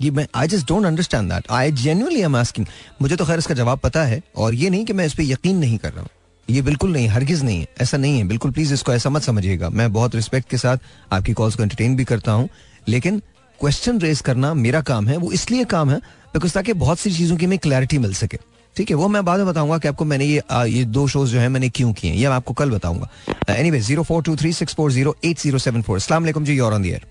ये 0.01 0.11
मैं 0.11 0.27
I 0.35 0.49
just 0.49 0.69
don't 0.69 0.87
understand 0.87 1.33
that 1.33 1.45
I 1.51 1.73
genuinely 1.73 2.21
am 2.21 2.37
asking 2.37 2.67
मुझे 3.03 3.17
तो 3.17 3.25
खैर 3.25 3.39
इसका 3.39 3.55
जवाब 3.55 3.79
पता 3.79 4.05
है 4.05 4.23
और 4.37 4.55
ये 4.55 4.71
नहीं 4.71 4.85
कि 4.85 4.93
मैं 4.93 5.07
इस 5.07 5.15
पर 5.15 5.23
यकीन 5.23 5.57
नहीं 5.57 5.79
कर 5.79 5.93
रहा 5.93 6.01
हूँ। 6.01 6.09
ये 6.51 6.63
बिल्कुल 6.63 6.93
नहीं, 6.93 7.09
हरगिज 7.09 7.43
नहीं 7.43 7.61
है। 7.61 7.67
ऐसा 7.81 7.97
नहीं 7.97 8.19
है। 8.19 8.25
बिल्कुल 8.25 8.51
प्लीज़ 8.51 8.75
इसको 8.75 8.93
ऐसा 8.93 9.11
मत 9.11 9.23
समझिएगा। 9.23 9.71
मैं 9.71 9.93
बहुत 9.93 10.15
रिस्पेक्ट 10.15 10.51
के 10.51 10.59
साथ 10.59 10.79
आपकी 11.13 11.33
कॉल्स 11.33 11.55
को 11.55 11.63
एंटरटेन 11.63 11.97
भी 11.97 12.05
करता 12.05 12.33
हूँ। 12.33 12.49
लेकिन 12.89 13.23
क्वेश्चन 13.65 13.99
रेज 14.01 14.21
करना 14.21 14.53
मेरा 14.55 14.81
काम 14.89 15.07
है 15.09 15.17
वो 15.19 15.31
इसलिए 15.33 15.65
काम 15.67 15.91
है 15.91 15.97
बिकॉज़ 16.33 16.55
ताकि 16.55 16.73
बहुत 16.81 16.99
सी 16.99 17.11
चीज़ों 17.13 17.37
की 17.37 17.45
हमें 17.45 17.59
क्लैरिटी 17.59 17.99
मिल 17.99 18.15
सके। 18.15 18.39
ठीक 18.77 18.91
है 18.91 18.97
वो 18.97 19.07
मैं 19.09 19.25
बाद 19.25 19.39
में 19.41 19.47
बताऊँगा 19.47 19.79
कि 19.79 19.89
आपको 19.89 20.05
मैंने 20.05 20.25
ये 20.25 20.43
आ, 20.51 20.65
ये 20.65 20.85
दो 20.87 21.07
शोज़ 21.09 21.33
जो 21.33 21.39
है 21.41 21.49
मैंने 21.49 21.69
क्यों 21.71 21.93
किए 21.93 22.13
ये 22.13 22.29
मैं 22.29 22.37
आपको 22.37 22.55
कल 22.55 22.71
बताऊँगा। 22.71 23.09
Anyway 23.55 23.81
zero 23.81 24.03
four 24.03 24.23
two 24.23 24.37
three 24.37 24.53
six 24.53 24.75
four 24.75 24.93
zero 24.93 25.15
eight 25.25 25.39
zero 25.41 25.59
seven 25.59 25.83
four 25.83 25.97
असला 25.97 26.21
जी 26.21 26.59
और 26.59 26.75
ऑन 26.75 26.83
दी 26.83 26.91
एयर 26.91 27.07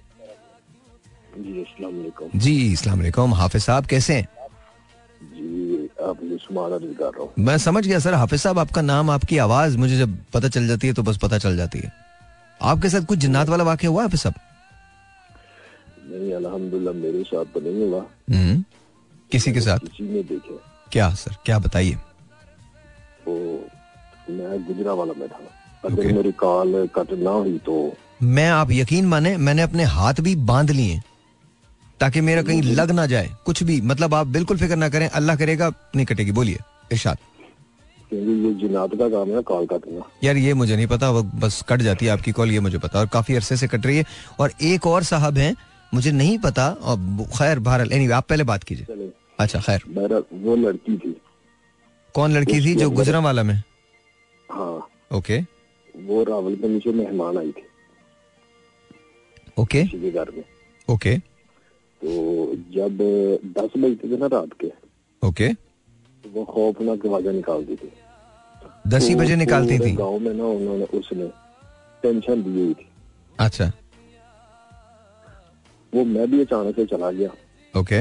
जी 1.38 1.62
अस्सलाम 1.62 1.98
वालेकुम 1.98 2.40
जी 2.40 2.56
इस्लाम 2.74 3.34
हाफिज 3.34 3.64
साहब 3.64 3.86
कैसे 3.86 4.20
हूँ। 4.20 4.26
मैं 7.40 7.58
समझ 7.58 7.86
गया 7.88 8.00
सर। 8.00 8.14
हाफिज 8.14 8.42
साहब 8.42 8.60
आपका 8.60 8.82
नाम 8.84 9.10
आपकी 9.10 9.38
आवाज़ 9.40 9.78
मुझे 9.78 9.98
जब 9.98 10.18
पता 10.34 10.48
चल 10.50 10.68
जाती 10.68 10.88
है 10.88 10.94
तो 10.94 11.04
बस 11.04 11.18
पता 11.18 11.38
चल 11.40 11.58
जाती 11.58 11.80
है। 11.80 11.92
आपके 12.62 12.90
साथ 12.90 13.06
कुछ 13.06 13.20
जिन्नात 13.20 13.50
वाला 13.50 13.64
वाक्य 13.64 13.88
हुआ 13.88 14.02
हाफिज 14.04 14.20
साहब? 14.20 14.36
नहीं 16.14 16.34
अल्हम्दुलिल्लाह 16.36 16.94
मेरे 16.96 17.24
साथ 17.24 17.46
तो 17.54 17.60
नहीं 17.60 17.84
हुआ। 17.84 18.06
हम्म, 18.32 18.64
किसी 19.32 19.54
के 19.54 19.62
साथ? 19.62 19.80
किसी 19.80 20.04
ने 20.06 20.24
देखे। 20.24 20.58
क्या 20.92 21.10
सर 21.16 21.36
क्या 21.46 21.60
बताइए? 21.60 21.96
तो 23.26 23.34
मैं 24.30 24.64
गुजरा 24.66 24.94
वाला 24.94 25.14
में 25.18 25.28
था। 25.28 25.40
अगर 25.84 25.96
Okay. 25.96 26.14
मेरी 26.16 26.32
कॉल 26.34 26.88
कट 26.96 27.12
ना 27.20 27.32
हुई 27.32 27.58
तो 27.66 27.76
मैं 28.24 28.50
आप 28.52 28.72
यकीन 28.72 29.06
माने 29.08 29.36
मैंने 29.40 29.62
अपने 29.62 29.84
हाथ 29.94 30.22
भी 30.22 30.36
बाँध 30.48 30.72
लिए 30.72 31.02
ताकि 32.00 32.22
मेरा 32.22 32.42
कहीं 32.44 32.62
लग 32.64 32.92
ना 32.92 33.06
जाए। 33.06 33.30
कुछ 33.46 33.64
भी 33.64 33.80
मतलब 33.84 34.14
आप 34.14 34.28
बिल्कुल 34.28 34.58
फ़िक्र 34.58 34.76
ना 34.76 34.90
करें 34.90 35.08
अल्लाह 35.10 35.36
करेगा 35.36 35.72
नहीं 35.96 36.06
कटेगी। 36.06 36.32
बोलिए 36.32 36.60
इरशाद। 36.92 37.18
ये 38.14 38.54
जिन्नात 38.62 38.96
का 38.96 39.10
काम 39.10 39.30
है 39.36 39.42
कॉल 39.42 39.66
कटना 39.66 40.08
यार 40.24 40.38
ये 40.38 40.54
मुझे 40.54 40.76
नहीं 40.76 40.88
पता 40.88 41.10
वो 41.12 41.24
बस 41.44 41.62
कट 41.70 41.82
जाती 41.82 42.06
है 42.06 42.12
आपकी 42.12 42.32
कॉल 42.32 42.52
ये 42.52 42.60
मुझे 42.60 42.78
पता 42.80 43.00
और 43.00 43.08
काफ़ी 43.14 43.36
अरसे 43.36 43.58
से 43.58 43.68
कट 43.68 43.86
रही 43.86 43.98
है। 43.98 44.06
और 44.40 44.52
एक 44.62 44.88
और 44.88 45.04
साहब 45.04 45.38
हैं 45.38 45.54
मुझे 45.94 46.12
नहीं 46.12 46.38
पता 46.40 46.68
और 46.72 46.98
खैर 47.38 47.60
बहरहाल 47.60 47.92
एनीवे 47.94 48.14
आप 48.14 48.28
पहले 48.30 48.44
बात 48.44 48.64
कीजिए। 48.64 49.12
अच्छा 49.40 49.60
खैर। 49.60 49.84
वो 50.34 50.56
लड़की 50.56 50.98
थी। 50.98 51.16
कौन 52.16 52.34
लड़की 52.34 52.60
थी 52.62 52.76
जो 52.76 52.90
गुजरा 52.92 53.20
वाला 53.20 53.44
में? 53.44 53.62
हाँ। 54.50 54.88
ओके। 55.12 55.40
वो 55.96 56.24
रावल 56.24 56.56
के 56.56 56.68
नीचे 56.68 56.92
मेहमान 56.92 57.38
आई 57.38 57.52
थी। 57.52 57.66
ओके। 59.58 59.84
घर 60.12 60.32
में। 60.32 60.44
ओके। 60.88 61.18
तो 61.18 62.56
जब 62.74 62.98
दस 63.58 63.78
बजते 63.78 64.12
थे 64.12 64.18
ना 64.18 64.28
रात 64.28 64.50
के 64.62 64.72
ओके। 65.22 65.50
वो 66.24 66.44
खौफनाक 66.46 67.06
आवाज़ें 67.06 67.32
निकालती 67.34 67.76
थी। 67.76 67.92
दस 68.88 69.08
ही 69.08 69.14
तो 69.14 69.20
बजे 69.20 69.36
निकालती 69.36 69.80
थी? 69.80 69.92
गाँव 69.96 70.20
में 70.20 70.34
ना 70.34 70.46
उन्होंने 70.46 70.86
उसने 71.00 71.28
टेंशन 72.04 72.44
दी 72.44 72.60
हुई 72.60 72.74
थी। 72.74 72.88
अच्छा। 73.40 73.72
वो 75.96 76.04
मैं 76.06 76.30
भी 76.32 76.40
अचानक 76.42 76.76
से 76.76 76.86
चला 76.88 77.12
गया। 77.12 77.30
ओके 77.74 78.00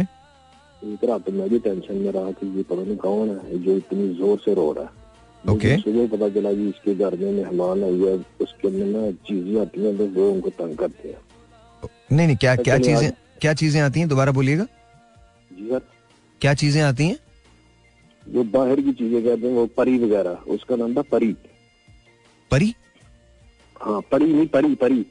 एक 0.82 1.04
रात 1.04 1.28
मैं 1.30 1.48
भी 1.50 1.58
टेंशन 1.58 1.96
में 1.96 2.10
रहा 2.12 2.30
कि 2.32 2.46
ये 2.56 2.62
पता 2.62 2.82
नहीं 2.82 2.96
कौन 2.98 3.28
है 3.30 3.58
जो 3.64 3.76
इतनी 3.76 4.08
ज़ोर 4.14 4.38
से 4.44 4.54
रो 4.54 4.72
रहा 4.72 4.84
है। 4.84 5.00
मुझे 5.44 5.68
Okay. 5.68 5.82
सुबह 5.84 6.06
पता 6.08 6.28
चला 6.34 6.52
कि 6.52 6.68
इसके 6.68 6.94
घर 6.94 7.16
में 7.18 7.30
मेहमान 7.32 7.82
आई 7.84 7.98
है 8.00 8.14
उसके 8.40 8.68
अंदर 8.68 8.86
ना 8.86 9.10
चीज़ें 9.28 9.60
आती 9.60 9.84
हैं 9.84 9.96
तो 9.98 10.06
वो 10.16 10.30
उनको 10.32 10.50
तंग 10.58 10.76
करते 10.78 11.08
हैं। 11.08 11.18
नहीं 12.12 12.26
नहीं 12.26 12.36
क्या 12.36 12.54
क्या 12.56 12.78
चीज़ें 12.78 13.10
क्या 13.40 13.52
चीज़ें 13.54 13.80
आती 13.80 14.00
हैं? 14.00 14.08
दोबारा 14.08 14.32
बोलिएगा। 14.32 14.64
जी 15.50 15.68
सर। 15.68 15.80
क्या 16.40 16.54
चीज़ें 16.54 16.82
आती 16.82 17.06
हैं? 17.06 17.16
जो 18.26 18.44
बाहर 18.52 18.80
की 18.80 18.92
चीज़ें 18.92 19.22
कहते 19.24 19.46
हैं 19.46 19.54
वो 19.54 19.66
परी 19.76 19.98
वगैरह 19.98 20.52
उसका 20.54 20.76
नाम 20.76 20.94
था 20.96 21.02
परी। 21.10 21.34
परी? 22.50 22.74
हाँ 23.76 24.00
परी 24.12 24.32
नहीं 24.32 24.46
परी 24.46 24.74
परी। 24.74 25.04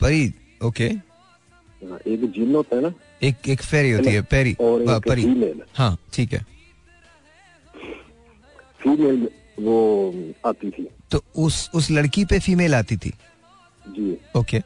परी 0.00 0.32
ओके 0.64 0.88
हाँ, 0.88 1.02
एक 2.06 2.32
जिन 2.32 2.54
होता 2.54 2.76
है 2.76 2.82
ना। 2.82 2.92
एक 3.22 3.48
एक 3.48 3.62
फेरी 3.62 3.90
होती 3.90 4.10
है 4.10 4.22
पेरी 4.22 4.56
और 4.60 4.82
एक 4.82 5.08
परी। 5.08 5.22
फीमेल। 5.22 5.62
हाँ 5.74 5.98
ठीक 6.12 6.32
है। 6.32 6.46
फीमेल 8.80 9.28
वो 9.60 10.12
आती 10.46 10.70
थी। 10.70 10.88
तो 11.10 11.24
उस 11.36 11.70
उस 11.74 11.90
लड़की 11.90 12.24
पे 12.24 12.38
फीमेल 12.38 12.74
आती 12.74 12.96
थी? 12.96 13.12
जी। 13.88 14.16
ओके। 14.36 14.58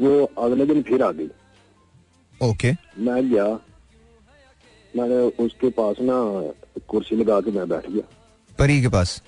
वो 0.00 0.24
अगले 0.24 0.66
दिन 0.66 0.82
फिर 0.82 1.02
आ 1.02 1.12
गई। 1.12 1.28
ओके। 2.42 2.72
मैं 2.98 3.30
गया। 3.30 3.46
मैंने 4.96 5.14
उसके 5.44 5.70
पास 5.70 5.96
ना 6.00 6.16
कुर्सी 6.88 7.16
लगा 7.16 7.40
के 7.40 7.50
मैं 7.50 7.68
बैठ 7.68 7.90
गया। 7.90 8.02
परी 8.58 8.80
के 8.82 8.88
पास? 8.88 9.22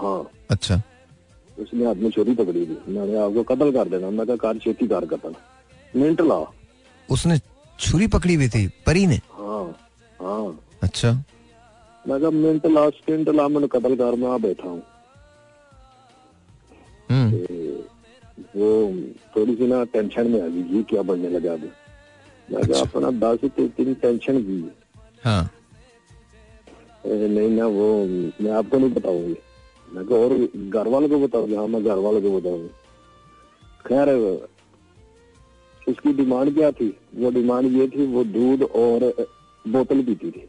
हाँ। 0.00 0.30
अच्छा। 0.50 0.82
उसने 1.60 1.86
हाथ 1.86 1.94
में 1.94 2.10
छोरी 2.10 2.34
पकड़ी 2.34 2.64
थी। 2.66 2.76
मैंने 2.88 3.16
आपको 3.18 3.42
कत्ल 3.44 3.72
कर 3.72 3.88
देना। 3.88 4.10
मैं 4.10 4.36
कार 4.36 4.58
छेती 4.58 4.86
कार 4.88 5.06
कत्ल 5.06 5.34
मिनट 5.94 6.20
ला। 6.22 6.44
उसने 7.08 7.38
छुरी 7.78 8.06
पकड़ी 8.08 8.34
हुई 8.34 8.48
थी 8.48 8.66
परी 8.86 9.06
ने? 9.06 9.16
हाँ 9.32 9.64
हाँ। 10.20 10.58
अच्छा। 10.82 11.12
मैं 12.04 12.20
कहा 12.20 12.30
मिनट 12.30 12.66
ला 12.66 12.88
स्टिंट 12.90 13.28
ला 13.30 13.48
मैंने 13.48 13.66
कत्ल 13.72 13.96
कर 13.96 14.14
मैं 14.16 14.30
आ 14.30 14.38
बैठा 14.38 14.68
हूँ। 14.68 14.82
हम्म। 17.10 17.30
वो 18.56 18.68
थोड़ी 19.36 19.54
सी 19.56 19.66
ना 19.66 19.82
टेंशन 19.92 20.30
में 20.30 20.40
आ 20.42 20.46
गई 20.46 20.62
ये 20.76 20.82
क्या 20.90 21.02
बनने 21.02 21.28
लगा 21.28 21.52
अभी 21.52 21.70
मैं 22.48 22.62
कहा 22.62 22.80
अपना 22.80 23.10
दस 23.20 23.40
तो 23.40 23.66
तेरी 23.68 23.94
टेंशन 24.02 24.42
की 24.42 24.58
हाँ। 25.24 25.42
नहीं 27.06 27.48
ना 27.50 27.66
वो 27.66 27.88
मैं 28.04 28.50
आपको 28.52 28.78
नहीं 28.78 28.92
बताऊँगी। 28.94 29.36
मैं 29.94 30.04
कहा 30.06 30.18
और 30.18 30.34
घर 30.70 30.88
वालों 30.92 31.08
को 31.08 31.18
बताऊँगी 31.18 31.54
हाँ 31.54 31.66
मैं 31.68 31.82
घर 31.84 31.98
वालों 32.06 32.20
को 32.22 32.30
बताऊँगी 32.40 32.68
खैर 33.86 34.08
उसकी 35.88 36.12
डिमांड 36.12 36.54
क्या 36.54 36.70
थी? 36.70 36.88
वो 37.16 37.30
डिमांड 37.30 37.72
ये 37.76 37.86
थी 37.88 38.06
वो 38.06 38.24
दूध 38.24 38.62
और 38.62 39.04
बोतल 39.64 40.02
पीती 40.02 40.30
थी। 40.30 40.48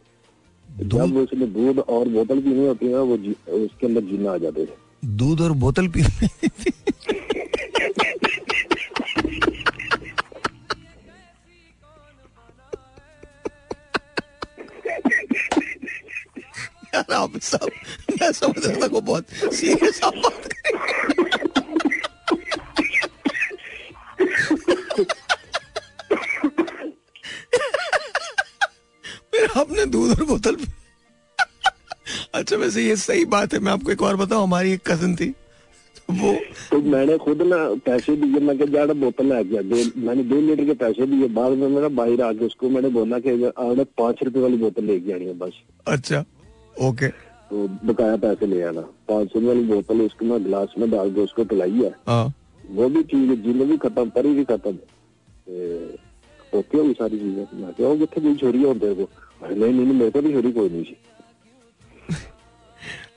जब 0.69 1.15
उसने 1.17 1.45
दूध 1.55 1.79
और 1.79 2.09
बोतल 2.09 2.41
पीनी 2.41 2.65
होती 2.67 2.87
है 2.87 3.01
वो 3.01 3.15
उसके 3.63 3.87
अंदर 3.87 4.01
जीना 4.01 4.31
आ 4.31 4.37
जाते 4.37 4.65
थे 4.65 5.07
दूध 5.17 5.41
और 5.41 5.51
बोतल 5.63 5.87
पी 5.87 6.01
यार 16.95 17.13
आप 17.13 17.37
सब 17.41 17.69
मैं 18.21 18.31
समझ 18.31 18.65
रहा 18.65 18.81
था 18.81 18.87
को 18.87 19.01
बहुत 19.01 19.25
सीरियस 19.53 20.01
बात 20.03 20.47
हैं। 20.47 20.59
फिर 29.31 29.49
आपने 29.57 29.85
दूध 29.85 30.19
और 30.19 30.25
बोतल 30.27 30.57
अच्छा 32.35 32.55
वैसे 32.57 32.81
ये 32.83 32.95
सही 32.95 33.25
बात 33.31 33.53
है 33.53 33.59
मैं 33.59 33.71
आपको 33.71 33.91
एक 33.91 34.01
और 34.01 34.15
बताऊँ 34.15 34.43
हमारी 34.43 34.71
एक 34.73 34.81
कज़न 34.87 35.15
थी 35.15 35.29
तो 35.97 36.13
वो 36.13 36.33
तो 36.69 36.79
मैंने 36.91 37.17
खुद 37.17 37.41
ना 37.41 37.57
पैसे 37.85 38.15
दिए 38.15 38.39
मैं 38.47 38.57
क्या 38.57 38.67
जाड़ा 38.67 38.93
बोतल 39.01 39.27
ला 39.27 39.41
गया 39.41 39.61
दो 39.71 39.75
मैंने 40.07 40.23
दो 40.31 40.39
लीटर 40.41 40.65
के 40.65 40.73
पैसे 40.83 41.05
दिए 41.07 41.27
बाद 41.39 41.51
में 41.57 41.67
मेरा 41.67 41.87
बाहर 41.99 42.21
आके 42.29 42.45
उसको 42.45 42.69
मैंने 42.69 42.89
बोला 42.99 43.19
कि 43.27 43.35
पाँच 43.57 44.23
रुपए 44.23 44.39
वाली 44.39 44.57
बोतल 44.57 44.83
लेके 44.85 45.13
आनी 45.13 45.25
है 45.25 45.33
बस। 45.39 45.61
अच्छा 45.87 46.23
ओके। 46.75 47.07
तो 47.51 47.67
बकाया 47.85 48.15
पैसे 48.17 48.45
ले 48.45 48.61
आना। 48.63 48.81
पाँच 49.07 49.31
सौ 49.31 49.39
वाली 49.41 49.63
बोतल 49.65 50.01
उसको 50.01 50.25
मैं 50.25 50.43
गिलास 50.43 50.73
में 50.79 50.89
डाल 50.91 51.11
के 51.13 51.21
उसको 51.21 51.43
पिलाई 51.45 51.71
है। 51.73 51.89
हाँ। 52.07 52.33
वो 52.71 52.87
भी 52.89 53.03
ठीक 53.03 53.29
है 53.29 53.65
भी 53.65 53.77
खत्म 53.77 54.09
परी 54.09 54.33
भी 54.33 54.43
खत्म। 54.45 54.71
ओके 56.53 56.77
होगी 56.77 56.93
सारी 56.93 57.17
चीज़ें। 57.19 57.45
मैं 57.53 57.73
क्या 57.73 57.93
कितने 57.95 58.23
कोई 58.23 58.35
छोरी 58.35 58.63
होते 58.63 58.93
को 58.95 59.09
नहीं 59.43 59.73
नहीं 59.73 59.93
मेरे 59.93 60.11
को 60.11 60.21
भी 60.21 60.33
छोरी 60.33 60.51
कोई 60.51 60.69
नहीं 60.69 60.83
सी 60.83 60.95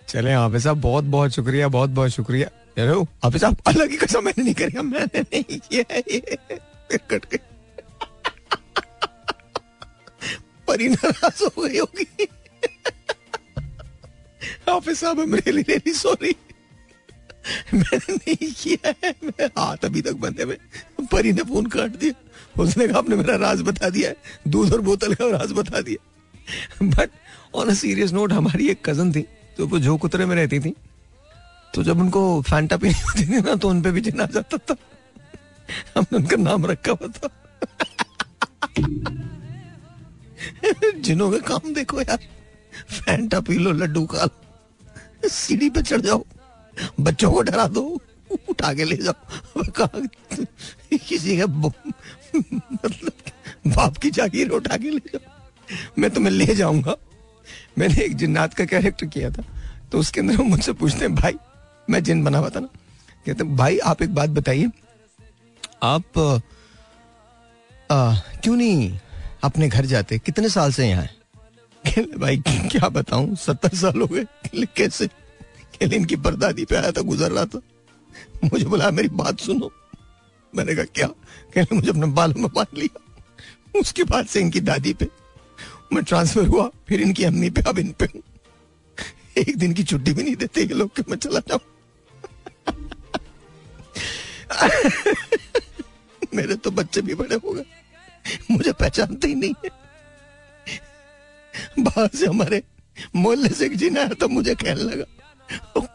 चले 0.09 0.32
हाफिज 0.32 0.62
साहब 0.64 0.80
बहुत 0.80 1.05
बहुत 1.14 1.30
शुक्रिया 1.30 1.68
बहुत 1.68 1.91
बहुत 1.91 2.11
शुक्रिया। 2.11 2.49
यारो 2.78 3.03
हाफिज 3.24 3.41
साहब 3.41 3.57
अलग 3.66 3.91
ही 3.91 3.97
कसम 3.97 4.24
मैंने 4.24 4.43
नहीं 4.43 4.55
करी 4.55 4.82
मैंने 4.82 5.20
नहीं 5.22 5.59
किया 5.59 5.97
ये। 5.97 6.20
कट 6.99 7.26
गई। 7.32 7.39
परी 10.68 10.89
नाराज़ 10.89 11.45
हो 11.45 11.62
गई 11.62 11.78
होगी। 11.78 12.26
हाफिज 14.68 14.96
साहब 14.98 15.20
आई 15.20 15.26
एम 15.26 15.34
रियली 15.36 15.92
सॉरी 15.94 16.34
मैंने 17.74 18.14
नहीं 18.14 18.52
किया 18.52 18.92
है 19.04 19.14
मेरे 19.24 19.46
हाथ 19.58 19.84
अभी 19.84 20.02
तक 20.02 20.14
बंधे 20.20 20.44
में 20.44 20.56
परी 21.12 21.32
ने 21.32 21.42
फ़ोन 21.42 21.66
काट 21.66 21.96
दिया। 21.96 22.62
उसने 22.62 22.86
कहा, 22.88 22.98
आपने 22.98 23.16
मेरा 23.16 23.36
राज 23.36 23.60
बता 23.62 23.88
दिया 23.90 24.08
है, 24.08 24.16
दूध 24.48 24.72
और 24.72 24.80
बोतल 24.80 25.14
का 25.14 25.28
राज 25.30 25.52
बता 25.52 25.80
दिया। 25.80 26.86
But 26.86 27.10
on 27.54 27.68
a 27.68 27.74
serious 27.74 28.12
note 28.12 28.32
हमारी 28.32 28.68
एक 28.68 28.88
कज़न 28.88 29.12
थी 29.12 29.22
तो 29.56 29.66
वो 29.66 29.78
जो 29.78 29.96
कुतरे 29.96 30.26
में 30.26 30.34
रहती 30.36 30.60
थी 30.60 30.74
तो 31.74 31.82
जब 31.82 32.00
उनको 32.00 32.20
फैंटा 32.42 32.76
पीनी 32.76 33.00
होती 33.00 33.26
थी 33.26 33.40
ना 33.40 33.54
तो 33.54 33.68
उनपे 33.68 33.90
भी 33.90 34.00
जिन 34.00 34.26
जाता 34.26 34.58
था 34.58 34.76
हमने 35.96 36.16
उनका 36.16 36.36
नाम 36.36 36.66
रखा 36.66 36.92
हुआ 36.92 37.08
था। 37.08 37.28
जिनों 41.00 41.30
का 41.30 41.38
काम 41.48 41.72
देखो 41.74 42.00
यार 42.00 42.18
फैंटा 42.90 43.40
पी 43.40 43.58
लो, 43.58 43.72
लड्डू 43.72 44.04
खा 44.06 44.24
लो। 44.24 44.43
सीढ़ी 45.29 45.70
पे 45.70 45.83
चढ़ 45.83 46.01
जाओ। 46.01 46.25
बच्चों 47.01 47.33
को 47.33 47.43
डरा 47.43 47.66
दो 47.66 47.83
उठा 48.49 48.72
के 48.75 48.85
ले 48.85 48.97
जाओ। 48.97 49.14
किसी 51.09 51.39
का 51.39 51.47
मतलब 51.47 53.12
बाप 53.66 53.97
की 53.97 54.11
जागीर 54.11 54.49
उठा 54.49 54.77
के 54.77 54.91
ले 54.91 54.99
जाओ। 54.99 55.31
मैं 55.99 56.11
तुम्हें 56.11 56.33
ले 56.33 56.47
जाऊँगा। 56.47 56.97
मैंने 57.79 58.03
एक 58.03 58.16
जिन्नात 58.16 58.55
का 58.55 58.64
कैरेक्टर 58.64 59.07
किया 59.07 59.31
था। 59.31 59.45
तो 59.93 59.99
उसके 59.99 60.20
अंदर 60.20 60.37
वो 60.37 60.45
मुझसे 60.45 60.72
पूछते 60.72 60.99
हैं 60.99 61.14
भाई 61.14 61.35
मैं 61.91 62.03
जिन 62.03 62.25
बना 62.25 62.39
हुआ 62.39 62.49
था 62.49 62.61
ना? 62.61 62.68
कहते 63.27 63.45
भाई 63.45 63.79
आप 63.79 64.03
एक 64.03 64.14
बात 64.14 64.31
बताइए। 64.31 64.70
आप 65.83 66.18
अ, 67.91 68.14
क्यों 68.43 68.57
नहीं 68.57 68.99
अपने 69.45 69.68
घर 69.68 69.87
जाते? 69.87 70.18
कितने 70.18 70.49
साल 70.49 70.72
से 70.72 70.89
यहाँ 70.89 71.03
है? 71.03 71.24
भाई 72.18 72.43
क्या 72.49 72.89
बताऊँ? 72.89 73.37
सत्तर 73.37 73.68
साल 73.68 74.01
हो 74.01 74.07
गए। 74.07 74.24
कैसे? 74.76 75.07
कहले, 75.07 75.97
इनकी 75.97 76.16
परदादी 76.16 76.64
पे 76.64 76.76
आया 76.76 76.93
था 76.93 77.01
गुजर 77.01 77.32
रहा 77.32 77.45
था। 77.45 77.61
मुझे 78.45 78.64
बोला 78.64 78.91
मेरी 78.91 79.09
बात 79.09 79.41
सुनो। 79.41 79.72
मैंने 80.57 80.74
कहा 80.74 80.85
क्या? 80.85 81.07
कहले 81.55 81.76
मुझे 81.76 81.89
अपने 81.89 82.07
बालों 82.07 82.43
में 82.43 82.53
बाँध 82.53 82.78
लिया। 82.78 83.01
उसके 83.80 84.05
बाद 84.05 84.26
से 84.26 84.41
इनकी 84.41 84.61
दादी 84.61 84.95
पे 84.95 85.09
मैं 85.93 86.05
ट्रांसफ़र 86.05 86.47
हुआ 86.47 86.70
फिर 86.89 87.01
इनकी 87.01 87.24
अम्मी 87.24 87.51
पे 87.51 87.61
अब 87.61 87.78
इन 87.78 87.95
पे 88.03 88.09
एक 89.41 89.57
दिन 89.57 89.74
की 89.74 89.85
छुट्टी 89.85 90.12
भी 90.12 90.22
नहीं 90.22 90.37
देते 90.37 90.61
ये 90.61 90.66
लोग 90.66 90.91
मैं 91.09 91.16
चला 91.16 91.41
जाऊँ। 91.41 91.61
मेरे 96.35 96.55
तो 96.55 96.70
बच्चे 96.70 97.03
भी 97.03 97.14
बड़े 97.14 97.35
हो 97.35 97.53
गए। 97.53 97.64
मुझे 98.51 98.72
पहचानते 98.72 99.28
ही 99.28 99.35
नहीं 99.35 99.55
है। 99.64 99.84
बाहर 101.78 102.09
से 102.14 102.26
हमारे 102.26 102.62
मोहल्ले 103.16 103.48
से 103.48 103.66
एक 103.66 103.76
जिन 103.76 103.98
आया 103.98 104.09
तो 104.20 104.28
मुझे 104.28 104.55
कहने 104.55 104.82
लगा। 104.82 105.05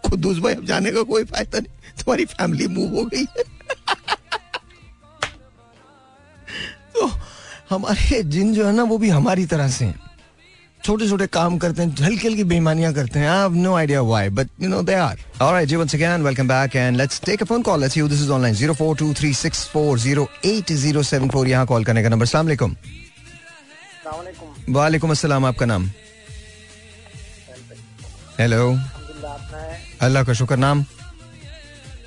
खुदूस 0.06 0.38
भाई, 0.40 0.54
अब 0.54 0.66
जाने 0.66 0.92
का 0.92 1.02
कोई 1.04 1.24
फ़ायदा 1.26 1.60
नहीं। 1.60 1.72
तुम्हारी 2.00 2.26
फैमिली 2.26 2.68
मूव 2.68 2.96
हो 2.96 3.04
गई 3.14 3.26
है। 3.38 3.44
तो 6.94 7.10
हमारे 7.70 8.24
जिन 8.26 8.54
जो 8.54 8.66
है 8.66 8.72
ना, 8.76 8.84
वो 8.84 8.98
भी 8.98 9.10
हमारी 9.10 9.46
तरह 9.46 9.68
से 9.70 9.94
छोटे 10.82 11.08
छोटे 11.10 11.28
काम 11.28 11.58
करते 11.60 11.82
हैं 11.82 11.96
हल्की 12.02 12.28
हल्की 12.28 12.44
बेईमानियाँ 12.44 12.94
करते 12.94 13.20
हैं। 13.20 13.28
I 13.30 13.40
have 13.40 13.54
no 13.56 13.74
idea 13.76 14.02
why 14.02 14.30
but 14.38 14.48
you 14.62 14.70
know 14.70 14.82
they 14.84 14.94
are 14.96 15.18
alright 15.42 15.68
ji 15.70 15.76
once 15.76 15.96
again 15.96 16.24
welcome 16.24 16.48
back 16.48 16.76
and 16.76 16.98
let's 16.98 17.22
take 17.26 17.42
a 17.42 17.46
phone 17.46 17.62
call 17.62 17.80
let's 17.82 17.94
see 17.94 18.02
this 18.04 18.22
is 18.22 18.32
online 18.32 18.56
0423640804 18.56 21.48
यहाँ 21.48 21.66
कॉल 21.68 21.84
करने 21.86 22.04
का 22.04 22.10
नंबर 22.10 22.26
अस्सलाम 22.26 22.46
वालेकुम 22.46 22.74
सलामकुम 22.74 24.18
वालेकुम 24.18 24.49
अस्सलाम 25.12 25.46
आपका 25.46 25.66
नाम? 25.66 25.86
हेलो 28.40 28.66
अल्लाह 30.02 30.24
का 30.24 30.34
शुक्र 30.34 30.58
नाम? 30.58 30.86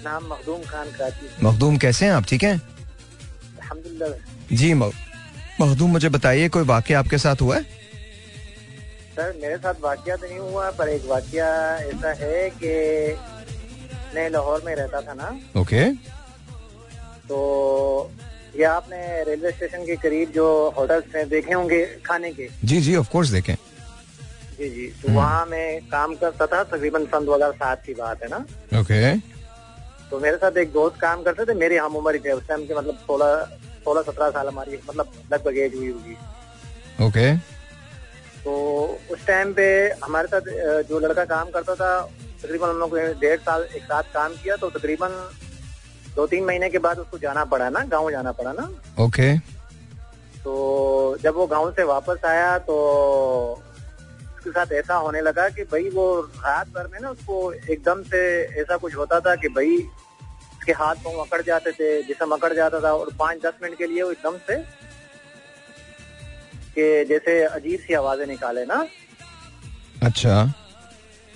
नाम 0.04 0.26
मखदूम 0.26 0.60
खान 0.62 0.90
कराची। 0.90 1.26
मखदूम 1.42 1.76
कैसे 1.78 2.04
हैं 2.06 2.12
आप 2.12 2.24
ठीक 2.28 2.42
हैं? 2.44 2.60
जी 4.52 4.72
मखदूम 4.74 5.90
मुझे 5.90 6.08
बताइए 6.08 6.48
कोई 6.48 6.64
वाक्य 6.64 6.94
आपके 6.94 7.18
साथ 7.18 7.40
हुआ 7.40 7.56
है? 7.56 7.62
सर 9.16 9.32
मेरे 9.42 9.56
साथ 9.56 9.74
वाक्य 9.82 10.16
तो 10.16 10.26
नहीं 10.26 10.38
हुआ 10.38 10.70
पर 10.70 10.88
एक 10.88 11.04
वाक्य 11.08 11.38
ऐसा 11.90 12.12
है 12.22 12.48
कि 12.62 12.72
मैं 14.14 14.28
लाहौर 14.30 14.62
में 14.66 14.74
रहता 14.74 15.00
था 15.00 15.14
ना। 15.14 15.28
ओके। 15.60 15.84
तो 17.28 17.38
ये 18.56 18.64
आपने 18.66 18.98
रेलवे 19.24 19.50
स्टेशन 19.50 19.84
के 19.86 19.96
करीब 19.96 20.30
जो 20.32 20.46
होटल्स 20.78 21.14
हैं 21.16 21.28
देखे 21.28 21.52
होंगे 21.52 21.84
खाने 22.06 22.32
के? 22.32 22.48
जी 22.64 22.80
जी 22.80 22.96
ऑफ़ 22.96 23.10
कोर्स 23.12 23.28
देखें। 23.30 23.54
जी 24.58 24.68
जी। 24.70 24.86
तो 25.02 25.12
वहाँ 25.12 25.44
मैं 25.46 25.80
काम 25.88 26.14
करता 26.14 26.46
था 26.46 26.62
तकरीबन 26.64 27.04
सन 27.06 27.24
दो 27.24 27.34
हज़ार 27.34 27.52
सात 27.52 27.82
की 27.86 27.94
बात 27.94 28.22
है 28.22 28.28
ना? 28.30 28.44
ओके 28.80 29.16
तो 30.10 30.18
मेरे 30.20 30.36
साथ 30.36 30.56
एक 30.58 30.72
दोस्त 30.72 31.00
काम 31.00 31.22
करते 31.22 31.44
थे 31.44 31.54
मेरी 31.58 31.76
हम 31.76 31.96
उम्र 31.96 32.14
ही 32.14 32.20
थे 32.20 32.32
उस 32.32 32.46
टाइम 32.48 32.66
के 32.66 32.74
मतलब 32.74 32.96
सोलह 33.06 33.34
सोलह 33.84 34.02
सत्रह 34.02 34.30
साल 34.30 34.48
हमारी 34.48 34.78
मतलब 34.88 35.12
लगभग 35.32 35.58
एज 35.58 35.74
हुई 35.74 35.88
होगी। 35.88 36.16
ओके 37.06 37.34
तो 38.44 38.52
उस 39.10 39.26
टाइम 39.26 39.52
पे 39.54 39.64
हमारे 40.04 40.28
साथ 40.28 40.84
जो 40.88 40.98
लड़का 40.98 41.24
काम 41.32 41.50
करता 41.50 41.74
था 41.74 42.00
तकरीबन 42.42 42.68
हम 42.68 42.78
लोग 42.78 42.98
डेढ़ 43.20 43.40
साल 43.40 43.66
एक 43.76 43.82
साथ 43.84 44.12
काम 44.14 44.34
किया 44.42 44.56
तो 44.56 44.70
तकरीबन 44.70 45.16
दो 46.16 46.26
तीन 46.26 46.44
महीने 46.44 46.68
के 46.70 46.78
बाद 46.78 46.98
उसको 46.98 47.18
जाना 47.18 47.44
पड़ा 47.44 47.68
ना 47.70 47.84
गाँव 47.86 48.10
जाना 48.10 48.32
पड़ा 48.32 48.52
ना। 48.52 48.68
ओके। 49.04 49.36
तो 50.44 51.16
जब 51.22 51.34
वो 51.34 51.46
गाँव 51.46 51.70
से 51.72 51.82
वापस 51.84 52.24
आया 52.24 52.56
तो 52.58 52.76
उसके 54.36 54.50
साथ 54.50 54.72
ऐसा 54.72 54.94
होने 54.96 55.20
लगा 55.20 55.48
कि 55.48 55.62
भाई 55.62 55.88
वो 55.90 56.04
रात 56.20 56.68
भर 56.68 56.88
में 56.92 56.98
ना 57.00 57.10
उसको 57.10 57.52
एकदम 57.52 58.02
से 58.02 58.20
ऐसा 58.60 58.76
कुछ 58.76 58.96
होता 58.96 59.20
था 59.20 59.34
कि 59.36 59.48
भाई 59.48 59.76
उसके 60.52 60.72
हाथ 60.72 60.94
पाँव 61.04 61.18
अकड़ 61.18 61.42
जाते 61.42 61.72
थे 61.72 62.02
जिसम 62.02 62.34
अकड़ 62.34 62.52
जाता 62.52 62.80
था 62.80 62.92
और 62.92 63.10
पाँच 63.18 63.42
दस 63.42 63.54
मिनट 63.62 63.78
के 63.78 63.86
लिए 63.86 64.02
वो 64.02 64.10
एकदम 64.10 64.36
से 64.48 64.56
कि 66.74 67.04
जैसे 67.04 67.42
अजीब 67.44 67.80
सी 67.80 67.94
आवाज़ें 67.94 68.26
निकाले 68.26 68.64
ना। 68.64 68.86
अच्छा। 70.02 70.44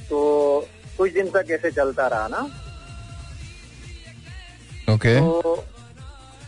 तो 0.08 0.68
कुछ 0.98 1.12
दिन 1.12 1.30
तक 1.30 1.50
ऐसे 1.50 1.70
चलता 1.70 2.06
रहा 2.06 2.28
ना। 2.28 2.46
ओके 4.88 5.14
तो 5.20 5.64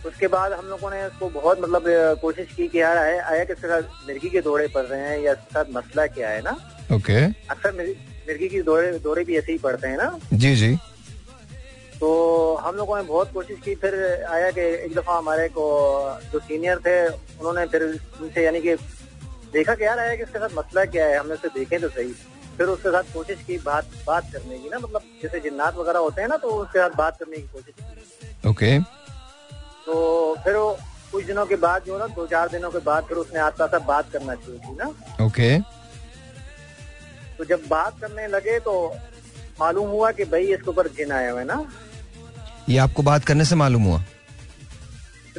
उसके 0.06 0.26
बाद 0.28 0.52
हम 0.52 0.66
लोगों 0.66 0.90
ने 0.90 1.02
उसको 1.04 1.28
बहुत 1.30 1.60
मतलब 1.60 1.84
कोशिश 2.20 2.52
की 2.56 2.66
कि 2.68 2.80
यार 2.80 2.96
आया 2.98 3.24
आया 3.28 3.44
कि 3.44 3.52
इसके 3.52 3.68
साथ 3.68 4.06
मिर्गी 4.08 4.28
के 4.30 4.40
दौरे 4.40 4.66
पड़ 4.74 4.84
रहे 4.84 5.00
हैं 5.00 5.18
या 5.20 5.32
इसके 5.32 5.54
साथ 5.54 5.72
मसला 5.74 6.06
क्या 6.06 6.28
है 6.28 6.42
ना? 6.42 6.56
ओके 6.94 7.24
अक्सर 7.24 7.72
मिर्गी 7.72 8.48
की 8.48 8.60
दौरे 8.62 8.92
दौरे 8.98 9.24
भी 9.24 9.36
ऐसे 9.38 9.52
ही 9.52 9.58
पड़ते 9.58 9.88
हैं 9.88 9.96
ना? 9.96 10.18
जी 10.34 10.54
जी. 10.56 10.76
तो 12.00 12.10
हम 12.62 12.76
लोगों 12.76 12.96
ने 12.96 13.02
बहुत 13.02 13.32
कोशिश 13.32 13.58
की 13.64 13.74
फिर 13.74 13.94
आया 14.30 14.50
कि 14.50 14.60
एक 14.60 14.94
दफ़ा 14.94 15.16
हमारे 15.18 15.48
को 15.48 15.66
जो 16.32 16.38
सीनियर 16.40 16.78
थे 16.86 16.96
उन्होंने 17.08 17.66
फिर 17.66 17.82
उनसे 17.84 18.44
यानी 18.44 18.60
कि 18.60 18.74
देखा 19.52 19.74
कि 19.74 19.84
यार 19.84 19.98
आया 19.98 20.14
कि 20.16 20.22
इसके 20.22 20.38
साथ 20.38 20.56
मसला 20.56 20.84
क्या 20.94 21.06
है 21.06 21.18
हमने 21.18 21.34
उसे 21.34 21.48
देखे 21.48 21.78
तो 21.78 21.88
सही। 21.88 22.12
फिर 22.58 22.66
उसके 22.66 22.90
साथ 22.90 23.12
कोशिश 23.14 23.42
की 23.46 23.58
बात 23.64 23.90
बात 24.06 24.32
करने 24.32 24.58
की 24.58 24.68
ना 24.68 24.78
मतलब 24.78 25.02
जैसे 25.22 25.40
जिन्नात 25.40 25.76
वगैरह 25.76 25.98
होते 25.98 26.20
हैं 26.20 26.28
ना 26.28 26.36
तो 26.36 26.48
उसके 26.62 26.78
साथ 26.78 26.96
बात 26.96 27.18
करने 27.18 27.36
की 27.36 27.48
कोशिश 27.52 27.74
की। 27.80 28.27
ओके। 28.42 28.78
तो 29.86 30.34
फिर 30.44 30.56
वो 30.56 30.78
कुछ 31.12 31.24
दिनों 31.24 31.44
के 31.46 31.56
बाद 31.56 31.84
जो 31.84 31.98
ना 31.98 32.06
दो 32.08 32.26
चार 32.26 32.48
दिनों 32.48 32.70
के 32.70 32.78
बाद 32.84 33.04
फिर 33.04 33.16
उसने 33.16 33.40
आता 33.40 33.66
था 33.68 33.78
बात 33.86 34.10
करना 34.12 34.34
शुरू 34.36 34.58
की 34.58 34.76
ना। 34.76 35.24
ओके। 35.24 35.58
तो 37.38 37.44
जब 37.44 37.66
बात 37.68 38.00
करने 38.00 38.26
लगे 38.28 38.58
तो 38.60 38.74
मालूम 39.60 39.88
हुआ 39.88 40.10
कि 40.12 40.24
भाई 40.26 40.52
इसके 40.54 40.70
ऊपर 40.70 40.88
जिन 40.88 41.12
आया 41.12 41.30
हुआ 41.30 41.40
है 41.40 41.46
ना। 41.46 41.64
ये 42.68 42.78
आपको 42.78 43.02
बात 43.02 43.24
करने 43.24 43.44
से 43.44 43.54
मालूम 43.54 43.82
हुआ? 43.82 44.02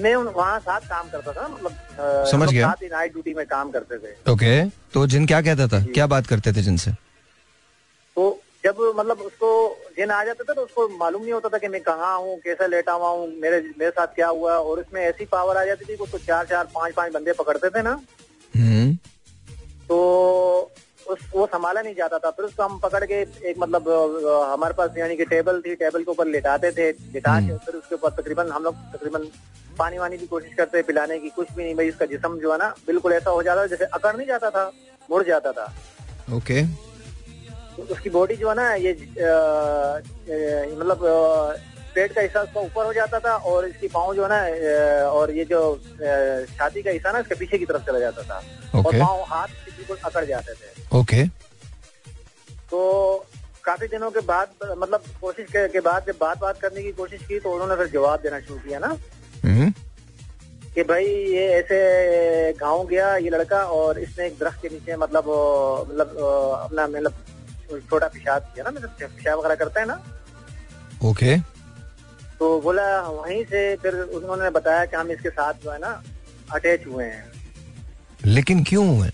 मैं 0.01 0.15
वहाँ 0.15 0.59
साथ 0.59 0.81
काम 0.89 1.09
करता 1.09 1.31
था 1.33 1.47
मतलब 1.47 2.25
समझ 2.31 2.49
गया। 2.51 2.69
साथ 2.69 2.83
नाइट 2.91 3.11
ड्यूटी 3.11 3.33
में 3.33 3.45
काम 3.45 3.71
करते 3.71 3.97
थे। 3.97 4.31
ओके। 4.31 4.63
तो 4.93 5.05
जिन 5.07 5.25
क्या 5.27 5.41
कहता 5.41 5.67
था? 5.67 5.83
क्या 5.85 6.07
बात 6.07 6.27
करते 6.27 6.53
थे 6.53 6.61
जिनसे? 6.61 6.91
तो 6.91 8.41
जब 8.63 8.79
मतलब 8.95 9.19
उसको 9.21 9.49
जिन 9.97 10.11
आ 10.11 10.23
जाता 10.23 10.43
था 10.43 10.53
तो 10.53 10.61
उसको 10.61 10.87
मालूम 10.97 11.21
नहीं 11.21 11.33
होता 11.33 11.49
था 11.49 11.57
कि 11.57 11.67
मैं 11.67 11.81
कहाँ 11.81 12.17
हूँ 12.17 12.37
कैसे 12.39 12.67
लेटा 12.67 12.93
हुआ 12.93 13.09
हूँ 13.09 13.27
मेरे 13.41 13.59
मेरे 13.79 13.91
साथ 13.91 14.07
क्या 14.15 14.27
हुआ। 14.29 14.57
और 14.57 14.79
उसमें 14.79 15.01
ऐसी 15.01 15.25
पावर 15.27 15.57
आ 15.57 15.63
जाती 15.65 15.85
थी 15.85 15.95
कि 15.95 16.03
उसको 16.03 16.17
चार 16.19 16.45
चार 16.45 16.67
पाँच 16.75 16.93
पाँच 16.93 17.13
बंदे 17.13 17.33
पकड़ते 17.33 17.69
थे 17.69 17.81
ना। 17.81 17.99
हम्म। 18.53 18.95
तो 19.87 19.97
उस 21.07 21.19
वो 21.35 21.45
संभाला 21.45 21.81
नहीं 21.81 21.95
जाता 21.95 22.17
था। 22.19 22.29
फिर 22.31 22.45
उसको 22.45 22.63
हम 22.63 22.79
पकड़ 22.79 23.03
के 23.05 23.21
एक 23.49 23.55
मतलब 23.59 23.87
हमारे 24.49 24.73
पास 24.73 24.97
यानी 24.97 25.15
कि 25.17 25.25
टेबल 25.25 25.61
थी 25.61 25.75
टेबल 25.75 26.03
के 26.03 26.11
ऊपर 26.11 26.27
लिटाते 26.27 26.71
थे 26.71 26.89
लिटा 27.13 27.39
के 27.41 27.57
फिर 27.65 27.75
उसके 27.75 27.95
ऊपर 27.95 28.21
तकरीबन 28.21 28.51
हम 28.51 28.63
लोग 28.63 28.75
तकरीबन 28.93 29.29
पानी 29.79 29.97
वानी 29.97 30.17
की 30.17 30.27
कोशिश 30.27 30.53
करते 30.53 30.81
पिलाने 30.83 31.19
की 31.19 31.29
कुछ 31.29 31.51
भी 31.55 31.63
नहीं 31.63 31.75
भाई 31.75 31.89
उसका 31.89 32.05
जिसम 32.05 32.37
जो 32.39 32.51
है 32.51 32.57
ना 32.57 32.69
बिल्कुल 32.87 33.13
ऐसा 33.13 33.29
हो 33.31 33.43
जाता 33.43 33.65
जैसे 33.67 33.85
अकड़ 33.85 34.15
नहीं 34.15 34.27
जाता 34.27 34.49
था 34.49 34.71
मुड़ 35.09 35.23
जाता 35.23 35.51
था। 35.51 35.65
ओके 36.35 36.61
तो 36.63 36.88
उसकी 37.91 38.09
बॉडी 38.09 38.35
जो 38.35 38.49
है 38.49 38.55
ना 38.55 38.73
ये 38.75 38.93
मतलब 40.75 40.99
पेट 41.95 42.13
का 42.13 42.21
हिस्सा 42.21 42.41
उसका 42.41 42.59
ऊपर 42.61 42.85
हो 42.85 42.93
जाता 42.93 43.19
था 43.19 43.35
और 43.49 43.67
इसकी 43.67 43.87
पाँव 43.87 44.13
जो 44.15 44.23
है 44.23 44.29
ना 44.29 45.09
और 45.09 45.31
ये 45.31 45.45
जो 45.45 45.59
छाती 46.49 46.81
का 46.81 46.91
हिस्सा 46.91 47.11
ना 47.11 47.19
इसके 47.19 47.35
पीछे 47.35 47.57
की 47.57 47.65
तरफ़ 47.65 47.85
चला 47.85 47.99
जाता 47.99 48.23
था। 48.23 48.41
और 48.77 48.99
पाँव 48.99 49.23
हाथ 49.27 49.47
बिल्कुल 49.67 49.97
अकड़ 50.05 50.25
जाते 50.25 50.53
थे। 50.53 50.97
ओके 50.99 51.25
तो 52.71 52.79
काफ़ी 53.63 53.87
दिनों 53.87 54.09
के 54.11 54.19
बाद 54.21 54.47
मतलब 54.77 55.03
कोशिश 55.21 55.47
के, 55.47 55.67
के 55.67 55.79
बाद 55.79 56.05
जब 56.07 56.17
बात 56.21 56.39
बात 56.39 56.59
करने 56.61 56.83
की 56.83 56.91
कोशिश 56.93 57.21
की 57.27 57.39
तो 57.39 57.51
उन्होंने 57.53 57.75
फिर 57.75 57.87
जवाब 57.93 58.19
देना 58.21 58.39
शुरू 58.39 58.59
किया 58.59 58.79
ना। 58.79 58.97
हम्म 59.43 59.71
कि 60.75 60.83
भाई 60.83 61.05
ये 61.05 61.47
ऐसे 61.53 62.53
गाँव 62.59 62.85
गया 62.87 63.15
ये 63.17 63.29
लड़का 63.29 63.63
और 63.75 63.99
इसने 63.99 64.25
एक 64.27 64.37
दरख्त 64.39 64.61
के 64.61 64.69
नीचे 64.69 64.95
मतलब 64.97 65.23
मतलब 65.89 66.17
अपना 66.55 66.87
मतलब 66.87 67.13
छोटा 67.71 68.07
पेशाब 68.07 68.51
किया 68.53 68.63
ना 68.63 68.71
मतलब 68.71 68.89
पेशाब 69.01 69.39
वगैरह 69.39 69.55
करता 69.55 69.79
है 69.79 69.85
ना। 69.87 70.01
ओके 71.05 71.37
तो 72.39 72.59
बोला 72.61 72.85
वहीं 73.01 73.43
से 73.45 73.75
फिर 73.75 73.95
उन्होंने 73.95 74.49
बताया 74.49 74.85
कि 74.85 74.95
हम 74.95 75.11
इसके 75.11 75.29
साथ 75.29 75.53
जो 75.63 75.71
है 75.71 75.79
ना 75.79 76.01
अटैच 76.53 76.85
हुए 76.87 77.05
हैं। 77.05 77.31
लेकिन 78.25 78.63
क्यों 78.63 78.87
हुए? 78.87 79.09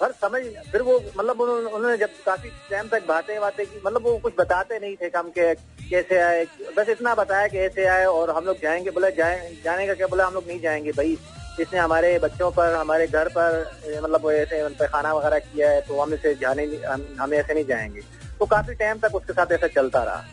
पर 0.00 0.12
समझ 0.12 0.40
फिर 0.72 0.82
वो 0.82 0.98
मतलब 1.18 1.40
उन्होंने 1.40 1.70
उन्होंने 1.70 1.96
जब 1.98 2.10
काफ़ी 2.26 2.48
टाइम 2.70 2.88
तक 2.88 3.06
बातें 3.08 3.40
बातें 3.40 3.64
की 3.66 3.80
मतलब 3.86 4.02
वो 4.02 4.16
कुछ 4.18 4.34
बताते 4.38 4.78
नहीं 4.78 4.96
थे 4.96 5.10
हम 5.16 5.30
के 5.30 5.54
कैसे 5.90 6.20
आए। 6.20 6.44
बस 6.76 6.88
इतना 6.88 7.14
बताया 7.14 7.46
कि 7.48 7.58
ऐसे 7.58 7.86
आए 7.86 8.04
और 8.04 8.30
हम 8.36 8.44
लोग 8.44 8.60
जाएँगे 8.62 8.90
बोले 8.90 9.10
जाए 9.16 9.52
जाने 9.64 9.86
का 9.86 9.94
क्या 9.94 10.06
बोला 10.06 10.26
हम 10.26 10.34
लोग 10.34 10.46
नहीं 10.46 10.60
जाएँगे 10.60 10.92
भाई। 10.92 11.16
इसने 11.60 11.78
हमारे 11.78 12.18
बच्चों 12.18 12.50
पर 12.50 12.74
हमारे 12.74 13.06
घर 13.06 13.28
पर 13.28 13.60
मतलब 14.02 14.30
ऐसे 14.30 14.62
उन 14.62 14.72
पे 14.74 14.86
खाना 14.88 15.12
वगैरह 15.14 15.38
किया 15.38 15.70
है 15.70 15.80
तो 15.80 16.00
हम 16.00 16.14
इसे 16.14 16.34
जाने 16.34 16.64
हम, 16.86 17.06
हम 17.20 17.34
ऐसे 17.34 17.54
नहीं 17.54 17.64
जाएँगे। 17.64 18.00
तो 18.38 18.46
काफ़ी 18.46 18.74
टाइम 18.74 18.98
तक 18.98 19.14
उसके 19.14 19.32
साथ 19.32 19.52
ऐसा 19.52 19.66
चलता 19.66 20.02
रहा। 20.04 20.24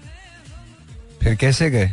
फिर 1.22 1.36
कैसे 1.36 1.69
गए? 1.69 1.88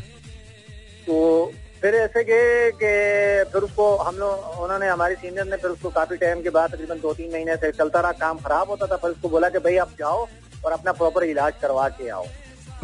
तो 1.07 1.53
फिर 1.83 1.95
ऐसे 1.95 2.22
गए 2.24 2.70
कि 2.72 3.51
फिर 3.53 3.62
उसको 3.62 3.95
हम 3.97 4.16
लोग 4.16 4.61
उन्होंने 4.62 4.89
हमारे 4.89 5.14
सीनियर 5.14 5.47
ने 5.47 5.57
फिर 5.57 5.70
उसको 5.70 5.91
काफ़ी 5.91 6.16
टाइम 6.16 6.43
के 6.43 6.51
बाद 6.51 6.74
तकरीबन 6.74 7.01
दो 7.01 7.12
तीन 7.14 7.33
महीने 7.33 7.57
से 7.57 7.70
चलता 7.72 8.01
रहा 8.01 8.12
काम 8.20 8.39
खराब 8.39 8.70
होता 8.70 8.87
था 8.87 8.97
फिर 8.97 9.11
उसको 9.11 9.29
बोला 9.29 9.49
कि 9.49 9.59
भाई 9.59 9.76
आप 9.76 9.91
जाओ 9.99 10.26
और 10.65 10.73
अपना 10.73 10.93
प्रॉपर 10.93 11.24
इलाज 11.24 11.52
करवा 11.62 11.89
के 11.89 12.09
आओ। 12.09 12.24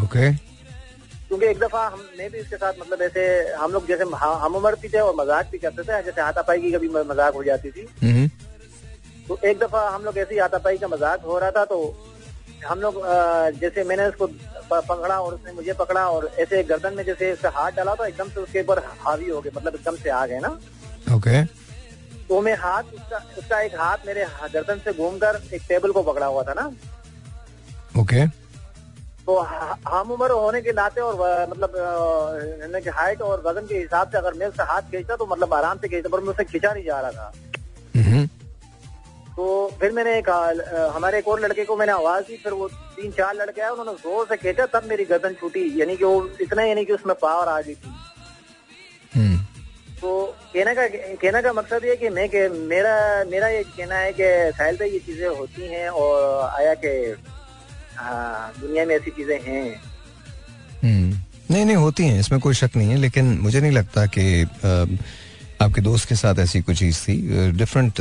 ओके 0.05 0.31
क्योंकि 1.29 1.47
एक 1.47 1.59
दफ़ा 1.59 1.87
हम 1.87 2.01
मैं 2.19 2.31
भी 2.31 2.39
इसके 2.39 2.57
साथ 2.57 2.73
मतलब 2.81 3.03
ऐसे 3.03 3.23
हम 3.55 3.73
लोग 3.73 3.87
जैसे 3.89 4.05
हम 4.41 4.55
उम्र 4.57 4.75
भी 4.83 4.89
थे 4.89 4.99
और 5.01 5.15
मज़ाक 5.17 5.49
भी 5.53 5.59
करते 5.59 5.83
थे 5.83 6.03
जैसे 6.03 6.21
हाथापाई 6.21 6.61
की 6.61 6.73
कभी 6.73 6.89
मज़ाक 6.89 7.35
हो 7.35 7.45
जाती 7.45 7.71
थी। 7.71 7.87
हम्म। 8.03 8.29
तो 9.29 9.39
एक 9.45 9.59
दफ़ा 9.59 9.89
हम 9.91 10.05
लोग 10.05 10.19
ऐसे 10.19 10.35
ही 10.35 10.41
हाथापाई 10.41 10.79
का 10.79 10.89
मज़ाक 10.89 11.23
हो 11.25 11.39
रहा 11.39 11.51
था 11.51 11.65
तो 11.65 11.79
हम 12.67 12.81
लोग 12.81 13.01
जैसे 13.61 13.85
मैंने 13.85 14.07
उसको 14.09 14.27
पकड़ा 14.71 15.19
और 15.21 15.35
उसने 15.35 15.53
मुझे 15.53 15.73
पकड़ा 15.75 16.07
और 16.11 16.31
ऐसे 16.41 16.63
गर्दन 16.65 16.95
में 16.95 17.05
जैसे 17.05 17.33
उसका 17.33 17.51
हाथ 17.55 17.73
डाला 17.73 17.95
तो 17.95 18.05
एकदम 18.05 18.29
से 18.29 18.41
उसके 18.41 18.61
ऊपर 18.61 18.79
हावी 19.01 19.29
हो 19.29 19.41
गए 19.41 19.51
मतलब 19.57 19.75
एकदम 19.75 19.97
से 19.97 20.11
आ 20.11 20.25
गए 20.27 20.39
ना। 20.41 20.49
ओके 21.15 21.43
तो 22.29 22.41
मैं 22.41 22.55
हाथ 22.59 22.95
उसका 22.95 23.19
उसका 23.39 23.61
एक 23.61 23.75
हाथ 23.81 24.07
मेरे 24.07 24.27
गर्दन 24.53 24.79
से 24.85 24.93
घूमकर 24.93 25.41
एक 25.55 25.63
टेबल 25.69 25.93
को 25.93 26.03
पकड़ा 26.03 26.27
हुआ 26.27 26.43
था 26.43 26.55
ना। 26.55 26.67
ओके 27.95 28.25
तो 29.27 29.37
हम 29.89 30.11
उम्र 30.13 30.31
होने 30.31 30.61
के 30.63 30.73
नाते 30.73 31.01
और 31.01 31.15
मतलब 31.51 32.81
कि 32.85 32.91
हाइट 32.91 33.23
और 33.23 33.43
वज़न 33.47 33.67
के 33.67 33.75
हिसाब 33.75 34.11
से 34.11 34.19
अगर 34.19 34.35
मैं 34.39 34.47
उसका 34.47 34.65
हाथ 34.65 34.91
खींचता 34.91 35.17
तो 35.17 35.27
मतलब 35.27 35.55
आराम 35.55 35.79
से 35.79 35.89
खींचता 35.89 36.09
पर 36.09 36.21
मैं 36.21 36.33
उसे 36.33 36.45
खींचा 36.45 36.73
नहीं 36.73 36.85
जा 36.85 37.01
रहा 37.01 37.11
था। 37.11 37.33
हम्म। 37.97 38.27
तो 39.37 39.47
फिर 39.81 39.93
मैंने 39.93 40.17
एक 40.19 40.29
हमारे 40.95 41.19
एक 41.19 41.29
और 41.29 41.41
लड़के 41.41 41.65
को 41.65 41.77
मैंने 41.77 41.93
आवाज़ 41.93 42.25
दी 42.25 42.37
फिर 42.45 42.53
वो 42.53 42.69
तीन 42.69 43.11
चार 43.13 43.35
लड़के 43.35 43.61
आए 43.61 43.71
उन्होंने 43.71 43.93
ज़ोर 44.03 44.27
से 44.29 44.37
खींचा 44.37 44.67
तब 44.75 44.89
मेरी 44.89 45.05
गर्दन 45.05 45.35
छूटी 45.41 45.63
यानी 45.81 45.97
कि 45.97 46.05
वो 46.05 46.29
इतना 46.43 46.63
यानी 46.65 46.85
कि 46.85 46.93
उसमें 46.93 47.15
पावर 47.23 47.49
आ 47.49 47.61
गई 47.61 47.75
थी। 47.75 47.95
हम्म। 49.13 49.39
तो 50.01 50.25
कहने 50.53 50.75
का 50.75 50.87
कहने 50.89 51.43
का 51.43 51.53
मकसद 51.53 51.85
ये 51.85 51.97
कि 51.97 52.09
मैं 52.11 52.29
कि 52.29 52.49
मेरा 52.69 52.95
मेरा 53.31 53.49
ये 53.49 53.63
कहना 53.67 53.97
है 53.97 54.13
कि 54.13 54.27
साहिल 54.59 54.77
भाई 54.77 54.91
ये 54.91 54.99
चीज़ें 55.07 55.29
होती 55.29 55.67
हैं 55.69 55.89
और 55.91 56.41
आया 56.51 56.75
कि 56.85 56.93
हाँ, 57.97 58.53
दुनिया 58.61 58.85
में 58.85 58.95
ऐसी 58.97 59.11
चीज़ें 59.11 59.39
हैं। 59.43 59.83
हम्म। 60.83 61.19
नहीं 61.51 61.65
नहीं 61.65 61.77
होती 61.77 62.07
हैं 62.07 62.21
इसमें 62.21 62.41
कोई 62.41 62.55
शक 62.55 62.71
नहीं 62.77 62.91
है 62.91 62.97
लेकिन 62.97 63.25
मुझे 63.39 63.61
नहीं 63.61 63.73
लगता 63.73 64.05
कि 64.07 64.43
आपके 65.63 65.81
दोस्त 65.81 66.09
के 66.09 66.15
साथ 66.15 66.39
ऐसी 66.39 66.61
कोई 66.61 66.75
चीज़ 66.75 67.01
थी। 67.01 67.17
डिफरेंट 67.53 68.01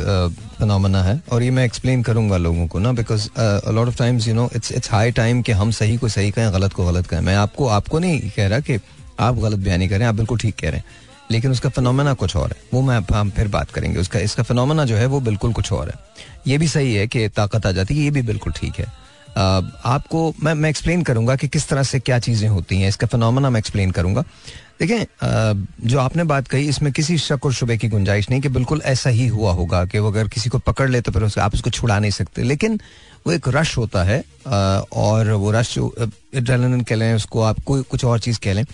फिनोमेना 0.58 1.02
है 1.02 1.20
और 1.32 1.42
ये 1.42 1.50
मैं 1.50 1.64
एक्सप्लेन 1.64 2.02
करूँगा 2.02 2.36
लोगों 2.36 2.66
को 2.66 2.78
ना 2.78 2.92
because 2.92 3.28
lot 3.70 3.88
of 3.88 3.98
times 3.98 4.28
you 4.28 4.34
know 4.34 4.48
it's 4.56 4.72
it's 4.72 4.90
high 4.92 5.10
time 5.12 5.42
कि 5.42 5.52
हम 5.52 5.70
सही 5.70 5.96
को 5.96 6.08
सही 6.08 6.30
कहें 6.30 6.52
गलत 6.52 6.72
को 6.72 6.86
गलत 6.86 7.06
कहें। 7.06 7.20
मैं 7.20 7.36
आपको 7.36 7.66
आपको 7.68 7.98
नहीं 7.98 8.30
कह 8.30 8.46
रहा 8.48 8.60
कि 8.60 8.78
आप 9.20 9.34
गलत 9.34 9.58
बयानी 9.58 9.88
करें 9.88 10.06
आप 10.06 10.14
बिल्कुल 10.14 10.38
ठीक 10.38 10.54
कह 10.54 10.70
रहे 10.70 10.78
हैं। 10.78 10.84
लेकिन 11.30 11.50
उसका 11.50 11.68
फिनोमेना 11.68 12.12
कुछ 12.14 12.36
और 12.36 12.50
है। 12.50 12.56
वो 12.74 12.80
मैं 12.82 12.98
हम 13.14 13.30
फिर 13.30 13.48
बात 13.48 13.70
करेंगे। 13.70 14.00
उसका 14.00 14.18
इसका 14.18 14.42
फिनोमेना 14.42 14.84
जो 14.84 14.96
है 14.96 15.06
वो 15.06 15.20
बिल्कुल 15.20 15.52
कुछ 15.52 15.72
और 15.72 15.88
है। 15.88 15.94
ये 16.46 16.58
भी 16.58 16.68
सही 16.68 16.94
है 16.94 17.06
कि 17.06 17.28
ताकत 17.28 17.66
आ 17.66 17.72
जाती 17.72 17.96
है 17.98 18.04
ये 18.04 18.10
भी 18.10 18.22
बिल्कुल 18.22 18.52
ठीक 18.52 18.78
है। 18.78 18.86
आपको 19.36 20.34
मैं 20.42 20.54
मैं 20.54 20.70
एक्सप्लेन 20.70 21.02
करूँगा 21.02 21.36
कि 21.36 21.48
किस 21.48 21.68
तरह 21.68 21.82
से 21.82 22.00
क्या 22.00 22.18
चीज़ें 22.18 22.48
होती 22.48 22.80
हैं। 22.80 22.88
इसका 22.88 23.06
फिनोमेना 23.06 23.50
मैं 23.50 23.58
एक्सप्लेन 23.58 23.90
करूँगा। 23.90 24.24
देखें 24.80 25.86
जो 25.88 25.98
आपने 26.00 26.24
बात 26.24 26.48
कही, 26.48 26.68
इसमें 26.68 26.92
किसी 26.92 27.18
शक 27.18 27.44
और 27.44 27.52
शुबे 27.52 27.76
की 27.76 27.88
गुंजाइश 27.88 28.28
नहीं 28.30 28.40
कि 28.40 28.48
बिल्कुल 28.50 28.80
ऐसा 28.84 29.10
ही 29.10 29.26
हुआ 29.28 29.52
होगा 29.52 29.84
कि 29.84 29.98
वो 29.98 30.10
अगर 30.10 30.28
किसी 30.28 30.50
को 30.50 30.58
पकड़ 30.60 30.88
ले 30.90 31.00
तो 31.00 31.12
फिर 31.12 31.22
उसको 31.22 31.40
आप 31.40 31.54
उसको 31.54 31.70
छुड़ा 31.70 31.98
नहीं 31.98 32.10
सकते। 32.10 32.42
लेकिन 32.42 32.80
वो 33.26 33.32
एक 33.32 33.48
रश 33.48 33.76
होता 33.78 34.02
है 34.04 34.22
और 34.46 35.30
वो 35.32 35.50
रश 35.50 35.76
एड्रेनलिन 35.78 36.80
कह 36.82 36.94
लें, 36.94 37.14
उसको 37.14 37.42
आप 37.42 37.60
कोई, 37.60 37.82
कुछ 37.82 38.04
और 38.04 38.18
चीज़ 38.18 38.40
कह 38.40 38.52
लें 38.52 38.64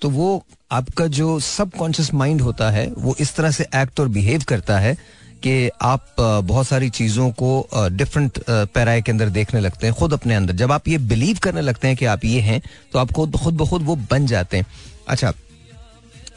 तो 0.00 0.10
वो 0.10 0.44
आपका 0.72 1.06
जो 1.08 1.38
सबकॉन्शियस 1.40 2.12
माइंड 2.14 2.40
होता 2.40 2.70
है, 2.70 2.86
वो 2.88 3.14
इस 3.20 3.34
तरह 3.36 3.50
से 3.50 3.66
एक्ट 3.74 4.00
और 4.00 4.08
बिहेव 4.08 4.42
करता 4.48 4.78
है 4.78 4.96
कि 5.44 5.70
आप 5.82 6.14
बहुत 6.18 6.66
सारी 6.66 6.88
चीज़ों 6.90 7.30
को 7.32 7.68
डिफरेंट 7.92 8.38
पैराए 8.48 9.00
के 9.02 9.12
अंदर 9.12 9.28
देखने 9.30 9.60
लगते 9.60 9.86
हैं, 9.86 9.94
खुद 9.94 10.12
अपने 10.12 10.34
अंदर। 10.34 10.54
जब 10.54 10.72
आप 10.72 10.88
ये 10.88 10.98
बिलीव 11.00 11.38
करने 11.42 11.60
लगते 11.60 11.88
हैं 11.88 11.96
कि 11.96 12.04
आप 12.06 12.24
ये 12.24 12.40
हैं 12.40 12.60
तो 12.92 12.98
आप 12.98 13.12
खुद 13.12 13.36
खुद 13.36 13.54
ब 13.54 13.68
खुद 13.68 13.82
वो 13.82 13.96
बन 14.10 14.26
जाते 14.26 14.56
हैं। 14.56 14.66
अच्छा 15.08 15.32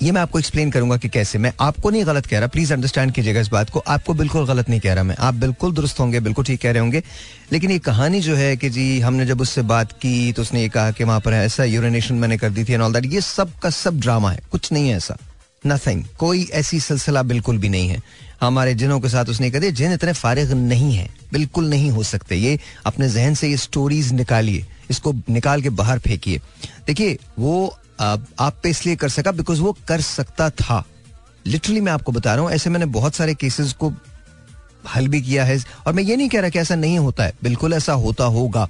ये 0.01 0.11
मैं 0.11 0.21
आपको 0.21 0.39
एक्सप्लेन 0.39 0.71
करूँगा 0.71 0.95
कि 0.97 1.09
कैसे। 1.09 1.37
मैं 1.37 1.51
आपको 1.59 1.89
नहीं 1.89 2.05
गलत 2.05 2.25
कह 2.25 2.39
रहा 2.39 2.47
प्लीज़ 2.47 2.73
अंडरस्टैंड 2.73 3.11
कीजिएगा 3.11 3.39
इस 3.39 3.47
बात 3.49 3.69
को। 3.69 3.79
आपको 3.87 4.13
बिल्कुल 4.13 4.45
गलत 4.47 4.69
नहीं 4.69 4.79
कह 4.79 4.93
रहा 4.93 5.03
मैं। 5.03 5.15
आप 5.19 5.33
बिल्कुल 5.35 5.73
दुरुस्त 5.73 5.99
होंगे, 5.99 6.19
बिल्कुल 6.19 6.45
ठीक 6.45 6.61
कह 6.61 6.71
रहे 6.71 6.79
होंगे। 6.79 7.01
लेकिन 7.51 7.71
ये 7.71 7.79
कहानी 7.79 8.19
जो 8.21 8.35
है 8.35 8.55
कि 8.57 8.69
जी, 8.69 8.99
हमने 8.99 9.25
जब 9.25 9.41
उससे 9.41 9.61
बात 9.63 9.91
की 9.93 10.31
तो 10.33 10.41
उसने 10.41 10.61
ये 10.61 10.69
कहा 10.69 10.91
कि 10.91 11.03
वहाँ 11.03 11.19
पर 11.19 11.33
ऐसा 11.33 11.63
यूरिनेशन 11.63 12.15
मैंने 12.15 12.37
कर 12.37 12.49
दी 12.49 12.63
थी 12.63 12.73
एंड 12.73 12.83
ऑल 12.83 12.93
दैट 12.93 13.05
ये 13.13 13.21
सब 13.21 13.57
का 13.59 13.69
सब 13.69 13.99
ड्रामा 13.99 14.31
है, 14.31 14.41
कुछ 14.51 14.71
नहीं 14.71 14.89
है 14.89 14.97
ऐसा। 14.97 15.17
नथिंग 15.67 16.03
कोई 16.19 16.47
ऐसी 16.53 16.79
सिलसिला 16.79 17.23
बिल्कुल 17.23 17.57
भी 17.57 17.69
नहीं 17.69 17.89
है। 17.89 18.01
हमारे 18.41 18.73
जिनों 18.73 18.99
के 18.99 19.09
साथ 19.09 19.25
उसने 19.25 19.49
कह 19.51 19.59
दिया 19.59 19.71
जिन 19.71 19.93
इतने 19.93 20.13
फारिग 20.13 20.51
नहीं 20.51 20.93
है, 20.93 21.09
बिल्कुल 21.33 21.69
नहीं 21.69 21.89
हो 21.91 22.03
सकते। 22.03 22.35
ये 22.35 22.59
अपने 22.85 23.09
जहन 23.09 23.33
से 23.33 23.49
ये 23.49 23.57
स्टोरीज 23.57 24.11
निकालिए, 24.13 24.65
इसको 24.89 25.13
निकाल 25.29 25.61
के 25.61 25.69
बाहर 25.71 25.99
फेंकिए। 25.99 26.41
देखिए, 26.87 27.17
वो, 27.39 27.77
आप 27.99 28.59
पे 28.63 28.69
इसलिए 28.69 28.95
कर 28.95 29.09
सका 29.09 29.31
बिकॉज़ 29.31 29.61
वो 29.61 29.75
कर 29.87 30.01
सकता 30.01 30.49
था। 30.51 30.83
लिटरली 31.45 31.81
मैं 31.81 31.91
आपको 31.91 32.11
बता 32.11 32.33
रहा 32.35 32.43
हूँ, 32.43 32.51
ऐसे 32.51 32.69
मैंने 32.69 32.85
बहुत 32.87 33.15
सारे 33.15 33.33
केसेस 33.35 33.73
को 33.73 33.93
हल 34.95 35.07
भी 35.07 35.21
किया 35.21 35.45
है 35.45 35.57
और 35.87 35.93
मैं 35.93 36.03
ये 36.03 36.15
नहीं 36.15 36.29
कह 36.29 36.41
रहा 36.41 36.49
कि 36.49 36.59
ऐसा 36.59 36.75
नहीं 36.75 36.99
होता 36.99 37.23
है। 37.23 37.33
बिल्कुल 37.43 37.73
ऐसा 37.73 37.93
होता 37.95 38.23
होगा। 38.25 38.67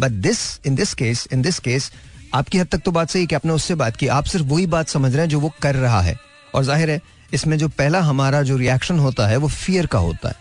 But 0.00 0.10
this 0.10 0.38
in 0.66 0.74
this 0.74 0.94
case 0.94 1.26
in 1.32 1.42
this 1.42 1.58
case 1.58 1.90
आपकी 2.34 2.58
हद 2.58 2.66
तक 2.66 2.78
तो 2.78 2.90
बात 2.90 3.10
सही 3.10 3.26
कि 3.26 3.34
आपने 3.34 3.52
उससे 3.52 3.74
बात 3.74 3.96
की। 3.96 4.06
आप 4.08 4.24
सिर्फ़ 4.24 4.46
वही 4.46 4.66
बात 4.66 4.88
समझ 4.88 5.12
रहे 5.12 5.22
हैं 5.22 5.28
जो 5.28 5.40
वो 5.40 5.52
कर 5.62 5.74
रहा 5.74 6.00
है। 6.00 6.16
और 6.54 6.64
ज़ाहिर 6.64 6.90
है, 6.90 7.00
इसमें 7.34 7.56
जो 7.58 7.68
पहला 7.70 8.00
हमारा 8.00 8.42
जो 8.42 8.56
रिएक्शन 8.56 8.98
होता 8.98 9.26
है, 9.26 9.36
वो 9.36 9.48
फियर 9.48 9.86
का 9.86 9.98
होता 9.98 10.28
है। 10.28 10.36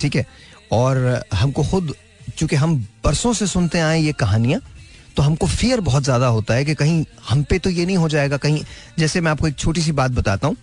ठीक 0.00 0.16
है? 0.16 0.26
और 0.72 1.22
हमको 1.34 1.62
खुद, 1.64 1.94
चूँकि 2.38 2.56
हम 2.56 2.76
बरसों 3.04 3.32
से 3.32 3.46
सुनते 3.46 3.80
आए 3.80 4.00
ये 4.00 4.12
कहानियाँ 4.14 4.60
तो 5.16 5.22
हमको 5.22 5.46
फियर 5.48 5.80
बहुत 5.80 6.02
ज़्यादा 6.04 6.26
होता 6.28 6.54
है 6.54 6.64
कि 6.64 6.74
कहीं 6.74 7.04
हम 7.28 7.42
पे 7.44 7.58
तो 7.58 7.70
ये 7.70 7.86
नहीं 7.86 7.96
हो 7.96 8.08
जाएगा, 8.08 8.36
कहीं, 8.36 8.62
जैसे 8.98 9.20
मैं 9.20 9.30
आपको 9.30 9.48
एक 9.48 9.56
छोटी 9.56 9.82
सी 9.82 9.92
बात 9.92 10.10
बताता 10.10 10.48
हूँ। 10.48 10.56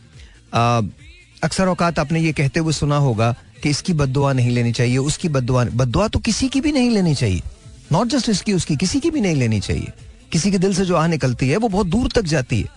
अक्सर 1.43 1.68
औकात 1.68 1.99
आपने 1.99 2.19
ये 2.19 2.31
कहते 2.34 2.60
हुए 2.60 2.73
सुना 2.73 2.97
होगा 2.97 3.31
कि 3.64 3.69
इसकी 3.69 3.93
बदुआ 3.93 4.31
नहीं 4.34 4.52
लेनी 4.52 4.72
चाहिए, 4.72 4.97
उसकी 4.99 5.30
बदुआ 5.30 5.64
बदुआ 5.73 6.07
तो 6.07 6.19
किसी 6.19 6.47
की 6.49 6.61
भी 6.61 6.72
नहीं 6.72 6.89
लेनी 6.89 7.15
चाहिए। 7.15 7.41
नॉट 7.91 8.07
जस्ट 8.07 8.30
इसकी, 8.30 8.53
उसकी, 8.53 8.76
किसी 8.76 8.99
की 8.99 9.11
भी 9.11 9.22
नहीं 9.22 9.35
लेनी 9.35 9.60
चाहिए। 9.60 9.91
किसी 10.31 10.52
के 10.52 10.57
दिल 10.57 10.73
से 10.76 10.85
जो 10.85 10.95
आ 10.95 11.06
निकलती 11.07 11.49
है, 11.49 11.57
वो 11.57 11.68
बहुत 11.68 11.88
दूर 11.88 12.10
तक 12.15 12.23
जाती 12.26 12.61
है। 12.61 12.68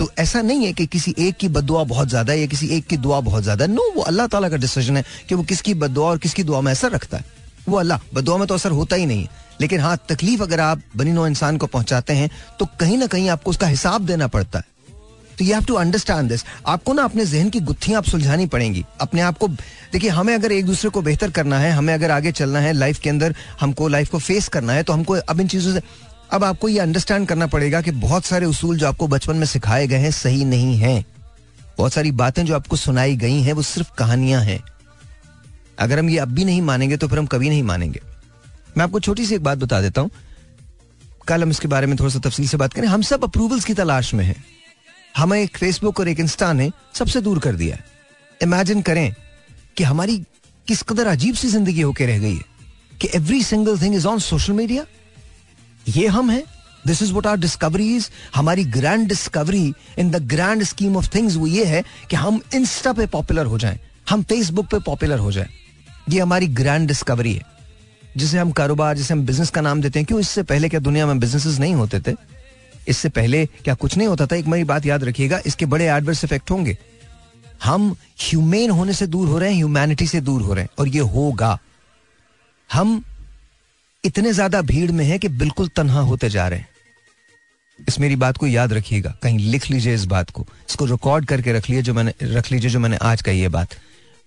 तो 0.00 0.10
ऐसा 0.18 0.40
नहीं 0.42 0.64
है 0.66 0.72
कि 0.72 0.86
किसी 0.86 1.14
एक 1.18 1.36
की 1.36 1.48
बदुआ 1.50 1.82
बहुत 1.84 2.08
ज़्यादा 2.08 2.32
है 2.32 2.40
या 2.40 2.46
किसी 2.46 2.66
एक 2.76 2.86
की 2.86 2.96
दुआ 2.96 3.18
बहुत 3.20 3.42
ज़्यादा 3.42 3.64
है। 3.64 3.70
नो 3.70 3.82
वो 3.96 4.02
अल्लाह 4.02 4.26
ताला 4.26 4.48
का 4.48 4.56
डिसीज़न 4.56 4.96
है 4.96 5.04
कि 5.28 5.34
वो 5.34 5.42
किसकी 5.44 5.74
बदुआ 5.76 6.06
और 6.08 6.18
किसकी 6.18 6.44
दुआ 6.44 6.60
में 6.60 6.70
असर 6.72 6.90
रखता 6.90 7.16
है। 7.16 7.24
वो 7.68 7.78
अल्लाह 7.78 7.98
बदुआ 8.14 8.36
में 8.36 8.46
तो 8.48 8.54
असर 8.54 8.70
होता 8.72 8.96
ही 8.96 9.06
नहीं 9.06 9.22
है। 9.22 9.28
लेकिन 9.60 9.80
हाँ 9.80 9.96
तकलीफ़ 10.08 10.42
अगर 10.42 10.60
आप 10.62 10.82
बनी 10.96 11.12
नो 11.12 11.26
इंसान 11.26 11.56
को 11.56 11.66
पहुंचाते 11.68 12.12
हैं 12.12 12.30
तो 12.58 12.68
कहीं 12.80 12.98
ना 12.98 13.06
कहीं 13.06 13.28
आपको 13.28 13.50
उसका 13.50 13.66
हिसाब 13.66 14.06
देना 14.06 14.26
पड़ता 14.28 14.58
है। 14.58 14.64
तो 15.38 15.44
you 15.44 15.54
have 15.54 15.64
to 15.64 15.74
understand 15.76 16.28
this 16.28 16.44
आपको 16.66 16.92
ना 16.92 17.04
अपने 17.04 17.24
जहन 17.26 17.50
की 17.50 17.60
गुत्थियाँ 17.62 17.98
आप 17.98 18.04
सुलझानी 18.06 18.46
पड़ेंगी। 18.46 18.84
अपने 19.00 19.20
आप 19.20 19.38
को, 19.38 19.48
देखिए, 19.48 20.10
हमें 20.10 20.34
अगर 20.34 20.52
एक 20.52 20.66
दूसरे 20.66 20.90
को 20.90 21.02
बेहतर 21.02 21.30
करना 21.30 21.58
है, 21.58 21.70
हमें 21.72 21.92
अगर 21.94 22.10
आगे 22.10 22.32
चलना 22.32 22.60
है 22.60 22.72
लाइफ 22.72 22.98
के 22.98 23.10
अंदर 23.10 23.34
हमको 23.60 23.88
लाइफ 23.88 24.10
को 24.10 24.18
फेस 24.20 24.48
करना 24.48 24.72
है 24.72 24.82
तो 24.82 24.92
हमको 24.92 25.14
अब 25.14 25.40
इन 25.40 25.48
चीज़ों 25.48 25.72
से 25.74 25.82
अब 26.32 26.44
आपको 26.44 26.68
ये 26.68 26.78
अंडरस्टैंड 26.78 27.26
करना 27.28 27.46
पड़ेगा 27.46 27.80
कि 27.80 27.90
बहुत 27.90 28.24
सारे 28.24 28.46
उसूल 28.46 28.76
जो 28.78 28.86
आपको 28.86 29.06
बचपन 29.08 29.36
में 29.36 29.46
सिखाए 29.46 29.86
गए 29.86 29.98
हैं 29.98 30.10
सही 30.10 30.44
नहीं 30.44 30.76
है। 30.78 31.04
बहुत 31.78 31.92
सारी 31.92 32.10
बातें 32.12 32.44
जो 32.46 32.54
आपको 32.54 32.76
सुनाई 32.76 33.16
गई 33.16 33.40
हैं, 33.42 33.52
वो 33.52 33.62
सिर्फ़ 33.62 33.90
कहानियाँ 33.98 34.42
हैं। 34.42 34.62
अगर 35.78 35.98
हम 35.98 36.10
ये 36.10 36.18
अब 36.18 36.28
भी 36.28 36.44
नहीं 36.44 36.62
मानेंगे 36.62 36.96
तो 36.96 37.08
फिर 37.08 37.18
हम 37.18 37.26
कभी 37.26 37.48
नहीं 37.48 37.62
मानेंगे। 37.62 38.00
मैं 38.76 38.84
आपको 38.84 39.00
छोटी 39.00 39.26
सी 39.26 39.34
एक 39.34 39.42
बात 39.42 39.58
बता 39.58 39.80
देता 39.80 40.00
हूँ। 40.00 40.10
कल 41.28 41.42
हम 41.42 41.50
इसके 41.50 41.68
बारे 41.68 41.86
में 41.86 41.96
थोड़ा 41.98 42.10
सा 42.10 42.18
तफसील 42.18 42.48
से 42.48 42.56
बात 42.56 42.72
करें। 42.72 42.86
हम 42.88 43.02
सब 43.02 43.24
अप्रूवल्स 43.24 43.64
की 43.64 43.74
तलाश 43.74 44.12
में 44.14 44.24
हैं। 44.24 44.44
हमें 45.16 45.40
एक 45.40 45.56
फेसबुक 45.56 46.00
और 46.00 46.08
एक 46.08 46.20
इंस्टा 46.20 46.52
ने 46.52 46.70
सबसे 46.94 47.20
दूर 47.20 47.38
कर 47.38 47.54
दिया 47.54 47.78
इमेजिन 48.40 48.82
करें 48.82 49.14
कि 49.76 49.84
हमारी 49.84 50.16
किस 50.68 50.82
कदर 50.82 51.06
अजीब 51.06 51.34
सी 51.34 51.48
ज़िंदगी 51.48 51.80
होकर 51.80 52.06
रह 52.06 52.18
गई 52.18 52.34
है 52.34 52.44
कि 53.00 53.08
every 53.14 53.42
single 53.42 53.80
thing 53.80 53.94
is 53.94 54.06
on 54.06 54.18
social 54.20 54.52
media 54.52 54.84
ये 55.88 56.06
हम 56.06 56.30
हैं. 56.30 56.42
This 56.86 57.02
is 57.02 57.12
what 57.12 57.26
our 57.26 57.36
discovery 57.36 57.96
is 57.96 58.08
हमारी 58.34 58.64
grand 58.64 59.08
discovery 59.08 59.72
in 59.98 60.10
the 60.10 60.16
grand 60.16 60.62
scheme 60.64 60.96
of 60.96 61.08
things 61.14 61.36
वो 61.36 61.46
ये 61.46 61.64
है 61.64 61.84
कि 62.10 62.16
हम 62.16 62.40
इंस्टा 62.54 62.92
पे 62.92 63.06
पॉपुलर 63.06 63.46
हो 63.46 63.58
जाएँ. 63.58 63.78
हम 64.10 64.22
फेसबुक 64.22 64.66
पे 64.66 64.78
पॉपुलर 64.78 65.18
हो 65.18 65.32
जाएँ. 65.32 65.48
ये 66.10 66.20
हमारी 66.20 66.46
ग्रैंड 66.46 66.88
डिस्कवरी 66.88 67.34
है. 67.34 67.42
जिसे 68.16 68.38
हम 68.38 68.50
कारोबार, 68.50 68.96
जिसे 68.96 69.14
हम 69.14 69.26
बिज़नेस 69.26 69.50
का 69.50 69.60
नाम 69.60 69.80
देते 69.82 69.98
हैं, 69.98 70.06
क्यों 70.06 70.20
इससे 70.20 70.42
पहले 70.42 70.68
क्या 70.68 70.80
दुनिया 70.80 71.06
में 71.06 71.18
बिजनेसेस 71.18 71.58
नहीं 71.58 71.74
होते 71.74 72.00
थे? 72.00 72.16
इससे 72.88 73.08
पहले 73.08 73.46
क्या 73.46 73.74
कुछ 73.74 73.96
नहीं 73.96 74.08
होता 74.08 74.26
था? 74.26 74.36
एक 74.36 74.46
मेरी 74.46 74.64
बात 74.64 74.86
याद 74.86 75.04
रखिएगा, 75.04 75.40
इसके 75.46 75.66
बड़े 75.66 75.86
एडवर्स 75.86 76.24
इफ़ेक्ट 76.24 76.50
होंगे. 76.50 76.78
हम 77.64 77.96
ह्यूमेन 78.20 78.70
होने 78.70 78.92
से 78.92 79.06
दूर 79.06 79.28
हो 79.28 79.38
रहे 79.38 79.48
हैं 79.48 79.56
ह्यूमैनिटी 79.56 80.06
से 80.06 80.20
दूर 80.20 80.42
हो 80.42 80.54
रहे 80.54 80.64
हैं, 80.64 80.70
और 80.78 80.88
ये 80.88 81.00
होगा. 81.00 81.58
हम 82.72 83.04
इतने 84.04 84.32
ज़्यादा 84.32 84.60
भीड़ 84.62 84.90
में 84.90 85.04
है 85.04 85.18
कि 85.18 85.28
बिल्कुल 85.28 85.68
तनहा 85.68 86.00
होते 86.00 86.28
जा 86.30 86.46
रहे 86.48 86.58
हैं। 86.58 86.68
इस 87.88 87.98
मेरी 88.00 88.16
बात 88.16 88.36
को 88.36 88.46
याद 88.46 88.72
रखिएगा। 88.72 89.14
कहीं 89.22 89.38
लिख 89.38 89.70
लीजिए 89.70 89.94
इस 89.94 90.04
बात 90.04 90.30
को। 90.30 90.46
इसको 90.70 90.84
रिकॉर्ड 90.84 91.26
करके 91.26 91.52
रख 91.52 91.68
लीजिए 91.70 91.82
जो 91.82 91.94
मैंने 91.94 92.12
रख 92.22 92.50
लीजिए 92.52 92.70
जो 92.70 92.80
मैंने 92.80 92.96
आज 92.96 93.22
कही 93.22 93.40
है 93.40 93.48
बात। 93.48 93.74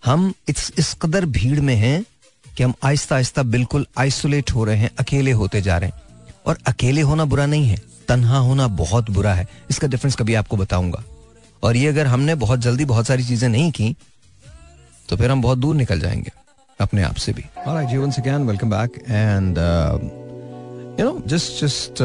हम 0.03 0.33
इस 0.49 0.71
इस 0.77 0.93
कदर 0.93 1.25
भीड़ 1.25 1.59
में 1.59 1.75
हैं 1.75 2.03
कि 2.45 2.63
हम 2.63 2.73
आहिस्ता 2.83 3.15
आहिस्ता 3.15 3.43
बिल्कुल 3.43 3.85
आइसोलेट 3.97 4.51
हो 4.51 4.63
रहे 4.63 4.77
हैं, 4.77 4.89
अकेले 4.99 5.31
होते 5.31 5.61
जा 5.61 5.77
रहे 5.77 5.89
हैं। 5.89 6.01
और 6.45 6.57
अकेले 6.67 7.01
होना 7.01 7.25
बुरा 7.25 7.45
नहीं 7.45 7.67
है। 7.67 7.81
तनहा 8.07 8.37
होना 8.37 8.67
बहुत 8.67 9.09
बुरा 9.09 9.33
है। 9.33 9.47
इसका 9.69 9.87
डिफरेंस 9.87 10.15
कभी 10.15 10.33
आपको 10.33 10.57
बताऊँगा। 10.57 11.03
और 11.63 11.75
ये 11.75 11.87
अगर 11.87 12.07
हमने 12.07 12.35
बहुत 12.35 12.59
जल्दी 12.59 12.85
बहुत 12.85 13.07
सारी 13.07 13.23
चीज़ें 13.23 13.49
नहीं 13.49 13.71
की 13.71 13.95
तो 15.09 15.17
फिर 15.17 15.31
हम 15.31 15.41
बहुत 15.41 15.57
दूर 15.57 15.75
निकल 15.75 15.99
जाएँगे। 15.99 16.31
अपने 16.81 17.03
आप 17.03 17.15
से 17.15 17.33
भी। 17.33 17.43
Alright, 17.67 17.89
जीवन 17.89 18.11
से 18.11 18.21
ज्ञान 18.21 18.47
welcome 18.47 18.69
back 18.69 19.03
and 19.09 19.57
you 20.99 21.05
know 21.05 21.21
just 21.27 21.63
just 21.63 22.01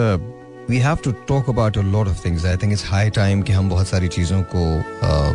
we 0.70 0.78
have 0.78 0.96
to 1.04 1.12
talk 1.28 1.48
about 1.50 1.78
a 1.78 1.82
lot 1.82 2.08
of 2.08 2.24
things 2.24 2.44
I 2.46 2.56
think 2.56 2.72
it's 2.72 2.84
high 2.90 3.10
time 3.18 3.42
कि 3.42 3.52
हम 3.52 3.70
बहुत 3.70 3.88
सारी 3.88 4.08
चीज़ों 4.08 4.42
को 4.54 4.64
uh, 4.80 5.32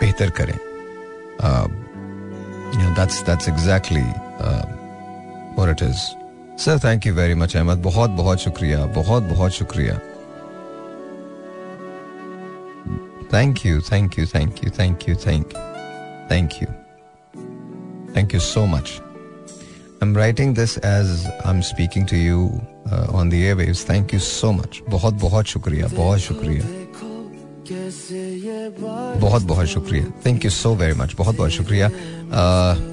बेहतर 0.00 0.30
करें। 0.40 0.58
दैट्स 2.96 3.22
दैट्स 3.26 3.48
एग्जैक्टली 3.48 4.02
और 5.62 5.70
it 5.70 5.82
is 5.82 6.00
sir 6.64 6.78
thank 6.84 7.06
you 7.06 7.14
very 7.14 7.34
much 7.34 7.56
Ahmed 7.56 7.78
बहुत 7.82 8.10
बहुत 8.10 8.38
शुक्रिया। 8.38 8.84
बहुत 8.96 9.22
बहुत 9.22 9.52
शुक्रिया। 9.52 9.98
Thank 13.32 13.64
you 13.66 13.80
thank 13.92 14.18
you 14.18 14.26
thank 14.26 14.64
you 14.64 14.70
thank 14.78 15.08
you 15.08 15.16
thank 15.16 15.52
you 15.54 15.60
thank 16.30 16.62
you 16.62 16.66
so 18.40 18.66
much 18.66 18.90
I 20.02 20.08
am 20.08 20.16
writing 20.16 20.54
this 20.56 20.78
as 20.78 21.26
I 21.46 21.54
am 21.54 21.60
speaking 21.60 22.06
to 22.06 22.16
you 22.16 22.60
on 22.92 23.30
the 23.30 23.34
airwaves 23.34 23.90
thank 23.90 24.14
you 24.14 24.20
so 24.20 24.52
much 24.52 24.80
बहुत 24.88 25.14
बहुत 25.14 25.46
शुक्रिया 25.46 25.86
बहुत 25.86 26.18
शुक्रिया 26.18 26.64
बहुत 29.20 29.42
बहुत 29.42 29.66
शुक्रिया 29.66 30.04
thank 30.26 30.44
you 30.44 30.50
so 30.50 30.74
very 30.74 30.94
much 30.94 31.14
बहुत 31.18 31.36
बहुत 31.36 31.50
शुक्रिया 31.50 31.90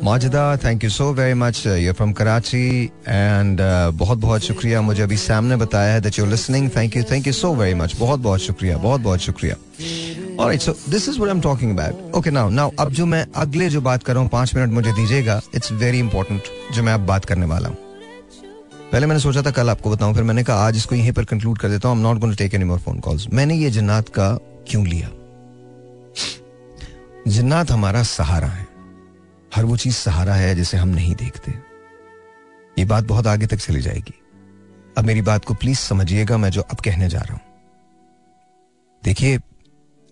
Majida 0.04 0.58
thank 0.58 0.84
you 0.84 0.90
so 0.90 1.14
very 1.14 1.34
much 1.34 1.66
you 1.68 1.94
from 1.94 2.14
Karachi 2.14 2.92
and 3.08 3.60
बहुत 3.94 4.18
बहुत 4.18 4.42
शुक्रिया 4.42 4.82
मुझे 4.82 5.04
अभी 5.04 5.18
सैम 5.18 5.44
ने 5.44 5.56
बताया 5.56 5.94
है 5.94 6.02
that 6.02 6.20
you 6.20 6.26
listening 6.26 6.70
thank 6.76 6.98
you 6.98 7.04
thank 7.12 7.28
you 7.28 7.34
so 7.34 7.54
very 7.56 7.74
much 7.74 7.96
बहुत 8.00 8.20
बहुत 8.20 8.40
शुक्रिया 8.40 8.78
बहुत 8.78 9.02
बहुत 9.02 9.20
शुक्रिया 9.20 9.56
Alright, 10.40 10.62
so 10.62 10.74
this 10.86 11.08
is 11.08 11.18
what 11.20 11.30
I'm 11.30 11.42
talking 11.42 11.72
about. 11.72 11.96
Okay, 12.14 12.32
now, 12.32 12.48
now 12.50 12.70
अब 12.80 12.92
जो 12.94 13.06
मैं 13.06 13.26
अगले 13.36 13.70
जो 13.70 13.80
बात 13.82 14.04
कर 14.04 14.14
रहा 14.14 14.22
हूँ 14.22 14.30
पाँच 14.30 14.54
मिनट 14.56 14.70
मुझे 14.70 14.92
दीजिएगा 14.94 15.40
इट्स 15.56 15.72
वेरी 15.72 16.00
इंपॉर्टेंट 16.00 16.42
जो 16.74 16.84
मैं 16.84 16.94
अब 16.94 17.06
बात 17.06 17.26
करने 17.26 17.46
वाला 17.46 17.70
हूँ। 17.70 17.78
पहले 18.92 19.06
मैंने 19.06 19.20
सोचा 19.22 19.42
था 19.42 19.52
कल 19.52 19.70
आपको 19.70 19.90
बताऊँ 19.90 20.14
फिर 20.14 20.24
मैंने 20.24 20.44
कहा 20.44 20.68
आज 20.68 20.78
इसको 20.78 20.96
यहीं 20.96 21.12
पर 21.12 21.26
कंक्लूड 21.26 21.58
कर 21.58 21.70
देता 21.70 21.90
हूँ 21.90 21.98
not 21.98 22.18
going 22.18 22.36
to 22.36 22.44
take 22.44 22.56
any 22.56 22.66
more 22.66 22.80
phone 22.80 23.00
calls 23.00 23.28
मैंने 23.34 23.56
ये 23.56 23.70
जन्नात 23.70 24.10
का 24.10 24.30
क्यों 24.70 24.86
लिया? 24.88 25.10
जन्नात 27.28 27.72
हमारा 27.72 28.04
सहारा 28.04 28.48
है। 28.48 28.68
हर 29.56 29.66
वो 29.66 29.78
चीज़ 29.78 29.96
सहारा 29.96 30.34
है 30.34 30.56
जिसे 30.56 30.78
हम 30.78 30.90
नहीं 30.90 31.16
देखते। 31.16 31.54
ये 32.80 32.86
बात 32.86 33.04
बहुत 33.04 33.28
आगे 33.28 33.48
तक 33.48 33.58
चली 33.58 33.82
जाएगी। 33.82 34.14
अब 34.98 35.06
मेरी 35.06 35.22
बात 35.22 35.46
को 35.46 35.54
प्लीज़ 35.54 35.80
समझिएगा 35.80 36.38
मैं 36.38 36.50
जो 36.50 36.62
अब 36.62 36.80
कहने 36.80 37.10
जा 37.10 37.20
रहा 37.20 37.34
हूँ। 37.34 37.42
देखिए 39.04 39.40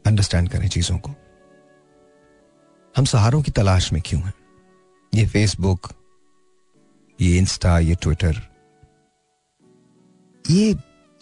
अंडरस्टैंड 0.05 0.49
करें 0.49 0.67
चीज़ों 0.67 0.97
को। 0.97 1.11
हम 2.97 3.05
सहारों 3.05 3.41
की 3.41 3.51
तलाश 3.51 3.93
में 3.93 4.01
क्यों 4.05 4.21
हैं? 4.21 4.33
ये 5.15 5.27
फेसबुक 5.27 5.93
ये 7.21 7.37
इंस्टा 7.37 7.79
ये 7.79 7.95
ट्विटर 7.95 8.55
ये 10.49 10.73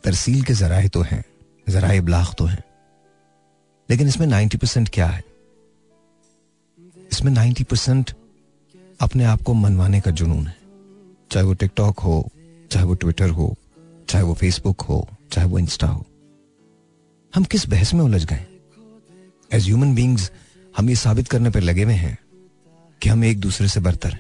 तरसील 0.03 0.43
के 0.43 0.53
जराए 0.53 0.88
तो 0.88 1.01
हैं, 1.01 1.26
जराए 1.69 1.99
ब्लाग 1.99 2.27
तो 2.38 2.45
हैं। 2.45 2.64
लेकिन 3.89 4.07
इसमें 4.07 4.27
नाइन्टी 4.27 4.57
परसेंट 4.57 4.89
क्या 4.89 5.07
है? 5.07 5.23
इसमें 7.11 7.31
नाइन्टी 7.31 7.64
परसेंट 7.64 8.11
अपने 9.01 9.23
आप 9.23 9.41
को 9.41 9.53
मनवाने 9.53 10.01
का 10.01 10.11
जुनून 10.11 10.47
है। 10.47 10.57
चाहे 11.31 11.45
वो 11.45 11.53
टिकटॉक 11.53 11.99
हो, 11.99 12.30
चाहे 12.72 12.85
वो 12.85 12.93
ट्विटर 12.93 13.30
हो, 13.30 13.55
चाहे 14.10 14.23
वो 14.23 14.34
फेसबुक 14.34 14.81
हो, 14.81 15.07
चाहे 15.31 15.47
वो 15.47 15.60
इंस्टा 15.60 15.88
हो। 15.88 16.05
हम 17.35 17.43
किस 17.43 17.69
बहस 17.69 17.93
में 17.93 18.01
उलझ 18.01 18.26
गए? 18.26 18.53
एज 19.54 19.66
ह्यूमन 19.66 19.96
बींग्स 19.96 20.32
हम 20.78 20.90
ये 20.90 20.96
साबित 20.96 21.28
करने 21.28 21.50
पर 21.50 21.62
लगे 21.62 21.84
हुए 21.84 21.94
हैं 21.94 22.18
कि 23.02 23.10
हम 23.10 23.24
एक 23.24 23.40
दूसरे 23.40 23.68
से 23.68 23.80
बरतर 23.80 24.20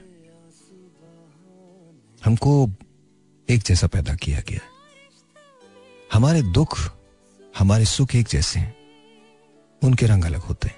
हमको 2.25 2.69
एक 3.49 3.61
जैसा 3.61 3.87
पैदा 3.87 4.15
किया 4.15 4.41
गया। 4.49 4.59
हमारे 6.13 6.41
दुख, 6.41 6.91
हमारे 7.57 7.85
सुख 7.85 8.15
एक 8.15 8.27
जैसे 8.27 8.59
हैं। 8.59 8.75
उनके 9.83 10.05
रंग 10.05 10.23
अलग 10.23 10.39
होते 10.39 10.67
हैं। 10.67 10.75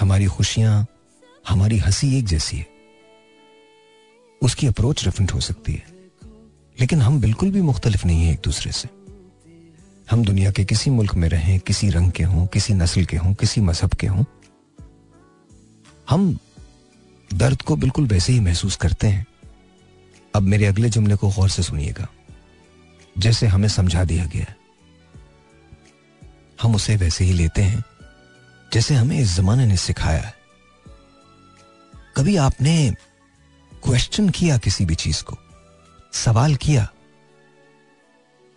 हमारी 0.00 0.26
खुशियाँ, 0.26 0.86
हमारी 1.48 1.78
हँसी 1.78 2.18
एक 2.18 2.24
जैसी 2.24 2.56
है। 2.56 2.66
उसकी 4.42 4.66
अप्रोच 4.66 5.04
डिफरेंट 5.04 5.32
हो 5.32 5.40
सकती 5.40 5.72
है। 5.72 5.86
लेकिन 6.80 7.02
हम 7.02 7.20
बिल्कुल 7.20 7.50
भी 7.50 7.60
मुख्तलिफ़ 7.60 8.06
नहीं 8.06 8.24
है 8.24 8.32
एक 8.32 8.40
दूसरे 8.44 8.72
से। 8.72 9.03
हम 10.10 10.24
दुनिया 10.24 10.50
के 10.50 10.64
किसी 10.64 10.90
मुल्क 10.90 11.14
में 11.14 11.28
रहें, 11.28 11.60
किसी 11.60 11.90
रंग 11.90 12.12
के 12.12 12.22
हों, 12.22 12.46
किसी 12.46 12.74
नस्ल 12.74 13.04
के 13.04 13.16
हों, 13.16 13.34
किसी 13.34 13.60
मज़हब 13.60 13.90
के 13.90 14.06
हों, 14.06 14.24
हम 16.10 16.38
दर्द 17.34 17.62
को 17.62 17.76
बिल्कुल 17.76 18.06
वैसे 18.06 18.32
ही 18.32 18.40
महसूस 18.40 18.76
करते 18.76 19.06
हैं। 19.06 19.26
अब 20.34 20.42
मेरे 20.42 20.66
अगले 20.66 20.90
जुमले 20.90 21.16
को 21.16 21.28
गौर 21.28 21.48
से 21.48 21.62
सुनिएगा। 21.62 22.08
जैसे 23.18 23.46
हमें 23.46 23.68
समझा 23.68 24.04
दिया 24.04 24.24
गया 24.24 24.54
हम 26.62 26.74
उसे 26.74 26.96
वैसे 26.96 27.24
ही 27.24 27.32
लेते 27.32 27.62
हैं, 27.62 27.84
जैसे 28.72 28.94
हमें 28.94 29.18
इस 29.18 29.36
जमाने 29.36 29.66
ने 29.66 29.76
सिखाया 29.76 30.22
है। 30.22 30.34
कभी 32.16 32.36
आपने 32.36 32.94
क्वेश्चन 33.84 34.28
किया 34.28 34.58
किसी 34.58 34.84
भी 34.84 34.94
चीज़ 34.94 35.22
को? 35.22 35.38
सवाल 36.12 36.54
किया? 36.54 36.88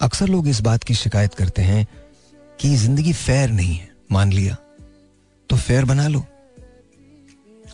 अक्सर 0.02 0.28
लोग 0.28 0.48
इस 0.48 0.62
बात 0.62 0.84
की 0.84 0.94
शिकायत 0.94 1.34
करते 1.34 1.62
हैं 1.62 1.88
कि 2.60 2.76
ज़िंदगी 2.76 3.14
फेयर 3.14 3.50
नहीं 3.50 3.76
है, 3.76 3.90
मान 4.12 4.32
लिया। 4.32 4.58
तो 5.50 5.56
फेयर 5.56 5.86
बना 5.86 6.08
लो। 6.08 6.26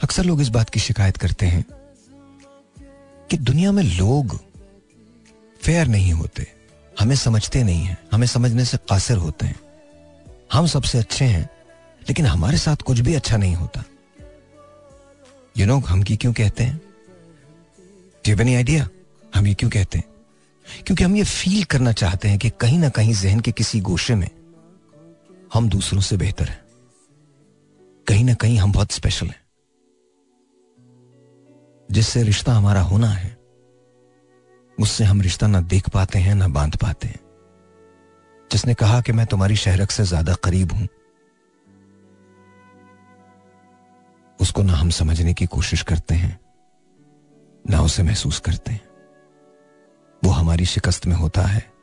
अक्सर 0.04 0.24
लोग 0.24 0.42
इस 0.42 0.50
बात 0.50 0.70
की 0.70 0.80
शिकायत 0.80 1.18
करते 1.18 1.46
हैं 1.46 1.66
कि 3.30 3.38
दुनिया 3.38 3.72
में 3.72 3.84
लोग 3.84 4.40
फेयर 5.62 5.88
नहीं 5.88 6.14
होते, 6.14 6.48
हमें 7.00 7.16
समझते 7.16 7.64
नहीं 7.64 7.84
हैं, 7.84 7.98
हमें 8.12 8.28
समझने 8.28 8.66
से 8.66 8.78
कासिर 8.78 9.18
होते 9.18 9.46
हैं। 9.46 9.60
हम 10.54 10.68
सबसे 10.68 10.98
अच्छे 10.98 11.26
हैं, 11.26 11.50
लेकिन 12.02 12.26
हमारे 12.26 12.58
साथ 12.58 12.76
कुछ 12.76 13.00
भी 13.00 13.14
अच्छा 13.14 13.38
नहीं 13.38 13.56
होता। 13.56 13.84
यू 15.58 15.66
नो 15.66 15.80
हम 15.80 16.04
की 16.04 16.16
क्यों 16.16 16.34
कहते 16.34 16.64
हैं? 16.64 16.82
एनी 18.26 18.56
आइडिया 18.56 18.90
हम 19.36 19.48
ये 19.48 19.54
क्यों 19.54 19.70
कहते 19.70 19.98
हैं? 19.98 20.13
क्योंकि 20.68 21.04
हम 21.04 21.16
ये 21.16 21.24
फील 21.24 21.64
करना 21.64 21.92
चाहते 21.92 22.28
हैं 22.28 22.40
कि 22.40 22.50
कहीं 22.50 22.80
ना 22.80 22.90
कहीं 22.90 23.14
जहन 23.14 23.40
के 23.40 23.52
किसी 23.52 23.80
गोशे 23.82 24.16
में 24.16 24.30
हम 25.54 25.70
दूसरों 25.70 26.02
से 26.02 26.18
बेहतर 26.18 26.50
हैं। 26.50 26.62
कहीं 28.08 28.24
ना 28.26 28.34
कहीं 28.34 28.58
हम 28.58 28.72
बहुत 28.72 28.92
स्पेशल 28.92 29.28
हैं। 29.28 29.42
जिससे 31.92 32.24
रिश्ता 32.24 32.54
हमारा 32.54 32.82
होना 32.82 33.08
है, 33.08 33.38
उससे 34.78 35.04
हम 35.04 35.22
रिश्ता 35.22 35.48
ना 35.48 35.62
देख 35.62 35.90
पाते 35.90 36.20
हैं, 36.20 36.36
ना 36.36 36.48
बाँध 36.48 36.76
पाते 36.76 37.08
हैं। 37.08 37.20
जिसने 38.52 38.74
कहा 38.74 39.02
कि 39.02 39.12
मैं 39.12 39.26
तुम्हारी 39.26 39.56
शहरक 39.56 39.92
से 39.92 40.04
ज़्यादा 40.04 40.34
करीब 40.34 40.72
हूँ, 40.72 40.88
उसको 44.40 44.64
ना 44.64 44.74
हम 44.74 44.90
समझने 44.90 45.34
की 45.34 45.46
कोशिश 45.46 45.82
करते 45.82 46.16
हैं, 46.16 46.40
ना 47.70 47.82
उसे 47.82 48.04
महसूस 48.04 48.40
करते 48.40 48.72
हैं। 48.72 48.83
वो 50.24 50.32
हमारी 50.32 50.66
शिकस्त 50.66 51.08
में 51.08 51.16
होता 51.16 51.42
है, 51.42 51.74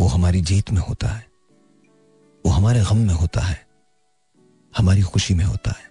वो 0.00 0.06
हमारी 0.06 0.40
जीत 0.40 0.70
में 0.70 0.80
होता 0.80 1.08
है, 1.08 1.26
वो 2.46 2.50
हमारे 2.50 2.80
गम 2.80 2.96
में 2.96 3.14
होता 3.14 3.40
है, 3.40 3.66
हमारी 4.76 5.02
खुशी 5.02 5.34
में 5.34 5.44
होता 5.44 5.70
है, 5.70 5.90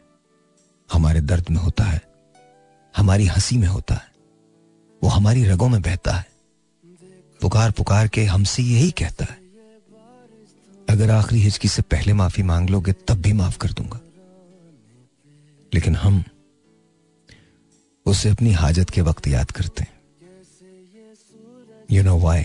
हमारे 0.94 1.22
दर्द 1.22 1.46
में 1.52 1.58
होता 1.58 1.84
है, 1.84 2.02
हमारी 2.98 3.26
हँसी 3.26 3.58
में 3.58 3.68
होता 3.68 3.96
है, 3.96 4.12
वो 5.04 5.10
हमारी 5.10 5.44
रगों 5.44 5.70
में 5.70 5.82
बहता 5.82 6.12
है। 6.12 6.32
पुकार 7.42 7.72
पुकार 7.72 8.08
के 8.08 8.26
हमसे 8.26 8.64
यही 8.64 8.92
कहता 8.92 9.26
है, 9.26 9.42
अगर 10.90 11.10
आखिरी 11.10 11.42
हिचकी 11.42 11.68
से 11.68 11.82
पहले 11.82 12.14
माफ़ी 12.14 12.44
मांग 12.44 12.70
लोगे, 12.70 12.94
तब 12.94 13.16
भी 13.16 13.34
माफ़ 13.34 13.58
कर 13.58 13.72
दूँगा। 13.72 14.00
लेकिन 15.74 15.96
हम 15.96 16.24
उसे 18.06 18.30
अपनी 18.30 18.52
हाजत 18.52 18.90
के 18.90 19.02
वक्त 19.02 19.28
याद 19.28 19.52
करते 19.52 19.84
हैं। 19.84 20.01
यू 21.92 22.04
नो 22.04 22.18
वाई 22.18 22.44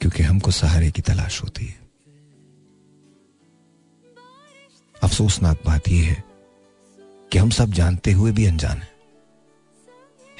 क्योंकि 0.00 0.22
हमको 0.22 0.50
सहारे 0.50 0.90
की 0.90 1.02
तलाश 1.02 1.42
होती 1.42 1.66
है। 1.66 1.78
अफसोसनाक 5.02 5.62
बात 5.66 5.88
यह 5.88 6.08
है 6.08 6.24
कि 7.32 7.38
हम 7.38 7.50
सब 7.50 7.72
जानते 7.72 8.12
हुए 8.12 8.32
भी 8.32 8.46
अनजान 8.46 8.78
हैं। 8.78 8.92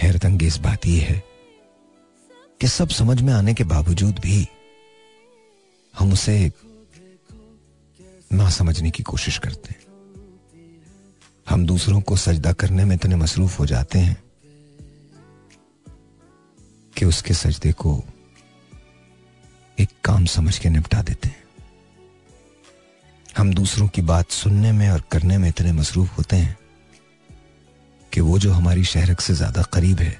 हैरत 0.02 0.24
अंगेज 0.24 0.58
बात 0.58 0.86
यह 0.86 1.02
है 1.02 1.22
कि 2.60 2.68
सब 2.68 2.88
समझ 2.88 3.22
में 3.22 3.32
आने 3.32 3.54
के 3.54 3.64
बावजूद 3.64 4.18
भी 4.18 4.48
हम 5.98 6.12
उसे 6.12 6.52
ना 8.32 8.50
समझने 8.50 8.90
की 8.90 9.02
कोशिश 9.02 9.38
करते 9.38 9.68
हैं। 9.68 9.82
हम 11.48 11.66
दूसरों 11.66 12.00
को 12.00 12.16
सजदा 12.16 12.52
करने 12.52 12.84
में 12.84 12.96
इतने 12.96 13.16
मसरूफ 13.16 13.60
हो 13.60 13.66
जाते 13.66 13.98
हैं 13.98 14.23
कि 16.96 17.04
उसके 17.04 17.34
सजदे 17.34 17.72
को 17.72 18.02
एक 19.78 19.88
काम 20.04 20.24
समझ 20.26 20.58
के 20.58 20.68
निपटा 20.68 21.02
देते 21.02 21.28
हैं। 21.28 21.42
हम 23.36 23.52
दूसरों 23.54 23.88
की 23.88 24.02
बात 24.02 24.30
सुनने 24.30 24.72
में 24.72 24.88
और 24.90 25.02
करने 25.12 25.38
में 25.38 25.48
इतने 25.48 25.72
मसरूफ 25.72 26.18
होते 26.18 26.36
हैं 26.36 26.56
कि 28.12 28.20
वो 28.20 28.38
जो 28.38 28.52
हमारी 28.52 28.84
शहरक 28.84 29.20
से 29.20 29.34
ज़्यादा 29.34 29.62
करीब 29.62 30.00
है, 30.00 30.18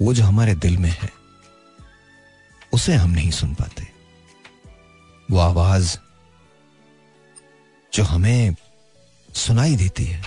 वो 0.00 0.14
जो 0.14 0.24
हमारे 0.24 0.54
दिल 0.54 0.76
में 0.78 0.90
है, 0.90 1.10
उसे 2.72 2.94
हम 2.94 3.10
नहीं 3.10 3.30
सुन 3.30 3.54
पाते। 3.54 3.86
वो 5.28 5.38
आवाज़ 5.38 5.96
जो 7.92 8.04
हमें 8.04 8.54
सुनाई 9.28 9.76
देती 9.76 10.04
है 10.04 10.22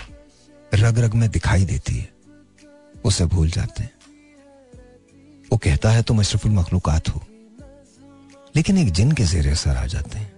रग 0.72 1.00
रग 1.00 1.14
में 1.14 1.30
दिखाई 1.32 1.66
देती 1.66 1.98
है, 1.98 2.10
उसे 3.06 3.26
भूल 3.26 3.50
जाते 3.50 3.84
हैं। 3.84 3.94
वो 5.52 5.58
कहता 5.58 5.90
है 5.90 6.04
तुम 6.04 6.20
अशरफुल 6.20 6.52
मखलूकत 6.52 7.10
हो। 7.10 7.22
लेकिन 8.56 8.78
एक 8.78 8.92
जिन 8.92 9.12
के 9.12 9.24
जेर 9.24 9.52
असर 9.52 9.78
आ 9.78 9.86
जाते 9.86 10.20
हैं। 10.20 10.34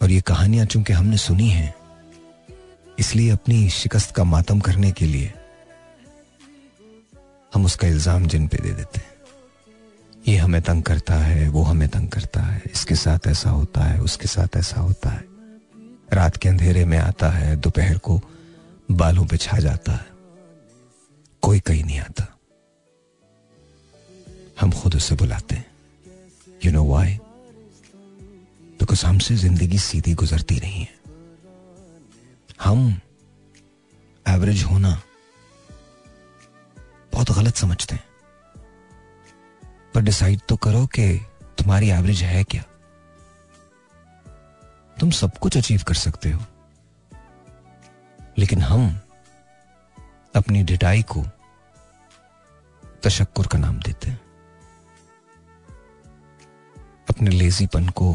और 0.00 0.10
ये 0.10 0.20
कहानियाँ 0.20 0.66
चूँकि 0.66 0.92
हमने 0.92 1.16
सुनी 1.16 1.48
हैं, 1.48 1.74
इसलिए 2.98 3.30
अपनी 3.30 3.68
शिकस्त 3.70 4.14
का 4.14 4.24
मातम 4.24 4.60
करने 4.60 4.90
के 4.92 5.06
लिए 5.06 5.32
हम 7.54 7.64
उसका 7.64 7.88
इल्ज़ाम 7.88 8.26
जिन 8.26 8.46
पे 8.48 8.56
दे 8.56 8.72
देते 8.72 8.98
हैं। 8.98 9.14
ये 10.28 10.36
हमें 10.36 10.62
तंग 10.62 10.82
करता 10.82 11.14
है, 11.14 11.48
वो 11.48 11.62
हमें 11.62 11.88
तंग 11.88 12.08
करता 12.08 12.40
है, 12.42 12.62
इसके 12.72 12.94
साथ 12.94 13.26
ऐसा 13.26 13.50
होता 13.50 13.84
है, 13.84 14.00
उसके 14.00 14.28
साथ 14.28 14.56
ऐसा 14.56 14.80
होता 14.80 15.10
है। 15.10 15.24
रात 16.12 16.36
के 16.36 16.48
अंधेरे 16.48 16.84
में 16.84 16.98
आता 16.98 17.30
है, 17.30 17.56
दोपहर 17.56 17.98
को 17.98 18.20
बालों 18.90 19.26
पे 19.26 19.36
छा 19.36 19.58
जाता 19.58 19.92
है। 19.92 20.06
कोई 21.42 21.60
कहीं 21.60 21.84
नहीं 21.84 22.00
आता। 22.00 22.35
हम 24.60 24.70
खुद 24.72 24.94
उसे 24.94 25.14
बुलाते 25.14 25.54
हैं। 25.54 25.66
यू 26.64 26.72
नो 26.72 26.84
वाई 26.84 27.18
बिकॉज़ 28.80 29.06
हमसे 29.06 29.36
ज़िंदगी 29.36 29.78
सीधी 29.78 30.14
गुजरती 30.14 30.60
नहीं 30.60 30.80
है। 30.80 30.94
हम 32.62 33.00
एवरेज 34.28 34.62
होना 34.62 35.02
बहुत 37.12 37.30
गलत 37.30 37.54
समझते 37.54 37.94
हैं। 37.94 38.04
पर 39.94 40.00
डिसाइड 40.00 40.40
तो 40.48 40.56
करो 40.56 40.86
कि 40.86 41.18
तुम्हारी 41.58 41.90
एवरेज 41.90 42.22
है 42.22 42.44
क्या? 42.44 42.62
तुम 45.00 45.10
सब 45.10 45.38
कुछ 45.38 45.56
अचीव 45.56 45.82
कर 45.82 45.94
सकते 45.94 46.30
हो। 46.30 46.44
लेकिन 48.38 48.60
हम 48.60 49.00
अपनी 50.36 50.62
डिटाई 50.62 51.02
को 51.02 51.24
तशक्कुर 53.02 53.46
का 53.46 53.58
नाम 53.58 53.78
देते 53.78 54.10
हैं। 54.10 54.25
अपने 57.16 57.30
लेजीपन 57.30 57.86
को 57.88 58.14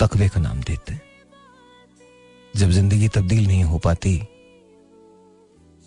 तकवे 0.00 0.28
का 0.28 0.40
नाम 0.40 0.60
देते 0.60 0.92
हैं। 0.92 1.02
जब 2.54 2.70
ज़िंदगी 2.70 3.08
तब्दील 3.08 3.46
नहीं 3.46 3.62
हो 3.64 3.78
पाती 3.78 4.16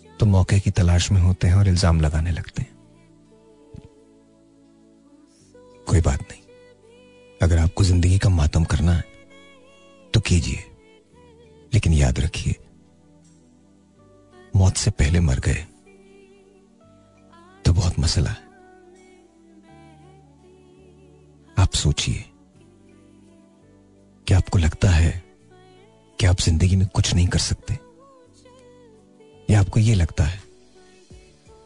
तो 0.06 0.26
मौके 0.26 0.58
की 0.60 0.70
तलाश 0.70 1.10
में 1.12 1.20
होते 1.20 1.48
हैं 1.48 1.54
और 1.54 1.68
इल्ज़ाम 1.68 2.00
लगाने 2.00 2.30
लगते 2.30 2.62
हैं। 2.62 2.76
कोई 5.86 6.00
बात 6.00 6.22
नहीं। 6.22 6.42
अगर 7.40 7.58
आपको 7.58 7.84
ज़िंदगी 7.84 8.18
का 8.18 8.28
मातम 8.30 8.64
करना 8.64 8.92
है 8.92 9.04
तो 10.14 10.20
कीजिए। 10.20 10.64
लेकिन 11.72 11.92
याद 11.92 12.20
रखिए, 12.20 12.54
मौत 14.54 14.76
से 14.76 14.90
पहले 14.92 15.20
मर 15.20 15.40
गए 15.40 15.64
तो 17.64 17.72
बहुत 17.72 17.98
मसला 17.98 18.30
है। 18.30 18.46
आप 21.56 21.74
सोचिए। 21.76 22.24
कि 24.28 24.34
आपको 24.34 24.58
लगता 24.58 24.88
है 24.90 25.10
कि 26.18 26.26
आप 26.26 26.40
ज़िंदगी 26.40 26.76
में 26.76 26.86
कुछ 26.86 27.14
नहीं 27.14 27.26
कर 27.28 27.38
सकते? 27.38 27.74
या 29.50 29.60
आपको 29.60 29.80
यह 29.80 29.94
लगता 29.94 30.24
है 30.24 30.42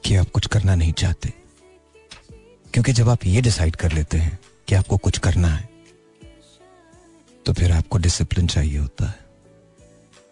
कि 0.05 0.14
आप 0.16 0.28
कुछ 0.30 0.47
करना 0.47 0.74
नहीं 0.74 0.93
चाहते? 0.93 1.32
क्योंकि 2.72 2.93
जब 2.93 3.09
आप 3.09 3.24
ये 3.26 3.40
डिसाइड 3.40 3.76
कर 3.76 3.93
लेते 3.93 4.18
हैं 4.18 4.39
कि 4.68 4.74
आपको 4.74 4.97
कुछ 4.97 5.18
करना 5.18 5.48
है 5.48 5.68
तो 7.47 7.52
फिर 7.52 7.72
आपको 7.72 7.98
डिसिप्लिन 7.98 8.47
चाहिए 8.47 8.78
होता 8.78 9.06
है। 9.06 9.18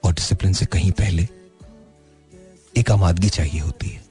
और 0.05 0.13
डिसिप्लिन 0.13 0.53
से 0.53 0.67
कहीं 0.67 0.93
पहले 0.93 1.23
एक 2.77 2.91
आमादगी 2.91 3.29
चाहिए 3.29 3.61
होती 3.61 3.89
है 3.89 4.03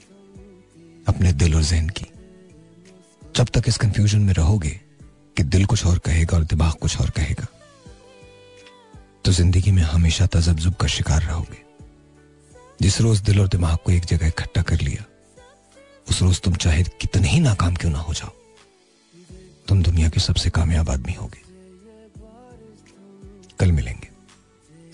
अपने 1.08 1.32
दिल 1.34 1.56
और 1.56 1.64
जहन 1.64 1.90
की। 1.90 2.06
जब 3.36 3.46
तक 3.46 3.64
इस 3.68 3.78
कंफ्यूजन 3.78 4.20
में 4.20 4.34
रहोगे 4.34 4.70
कि 5.38 5.44
दिल 5.44 5.66
कुछ 5.66 5.86
और 5.86 6.00
कहेगा 6.00 6.38
और 6.38 6.44
दिमाग 6.44 6.74
कुछ 6.74 7.00
और 7.02 7.10
कहेगा 7.10 7.48
तो 9.26 9.32
ज़िंदगी 9.32 9.72
में 9.72 9.82
हमेशा 9.84 10.26
तजब्जुब 10.26 10.74
का 10.74 10.88
शिकार 10.88 11.22
रहोगे। 11.22 11.64
जिस 12.82 13.00
रोज 13.02 13.20
दिल 13.20 13.40
और 13.40 13.48
दिमाग 13.48 13.78
को 13.78 13.92
एक 13.92 14.06
जगह 14.06 14.28
इकट्ठा 14.28 14.62
कर 14.62 14.82
लिया, 14.82 15.06
उस 16.08 16.22
रोज 16.22 16.42
तुम 16.42 16.56
चाहे 16.56 16.84
कितने 17.02 17.28
ही 17.28 17.40
नाकाम 17.40 17.76
क्यों 17.76 17.92
ना 17.92 18.00
हो 18.00 18.14
जाओ, 18.14 18.32
तुम 19.68 19.84
दुनिया 19.84 20.10
के 20.10 20.20
सबसे 20.20 20.50
कामयाब 20.50 20.90
आदमी 20.90 21.14
होगे। 21.14 21.42
कल 23.60 23.72
मिलेंगे। 23.72 24.10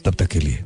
तब 0.06 0.16
तक 0.16 0.28
के 0.28 0.40
लिए 0.40 0.64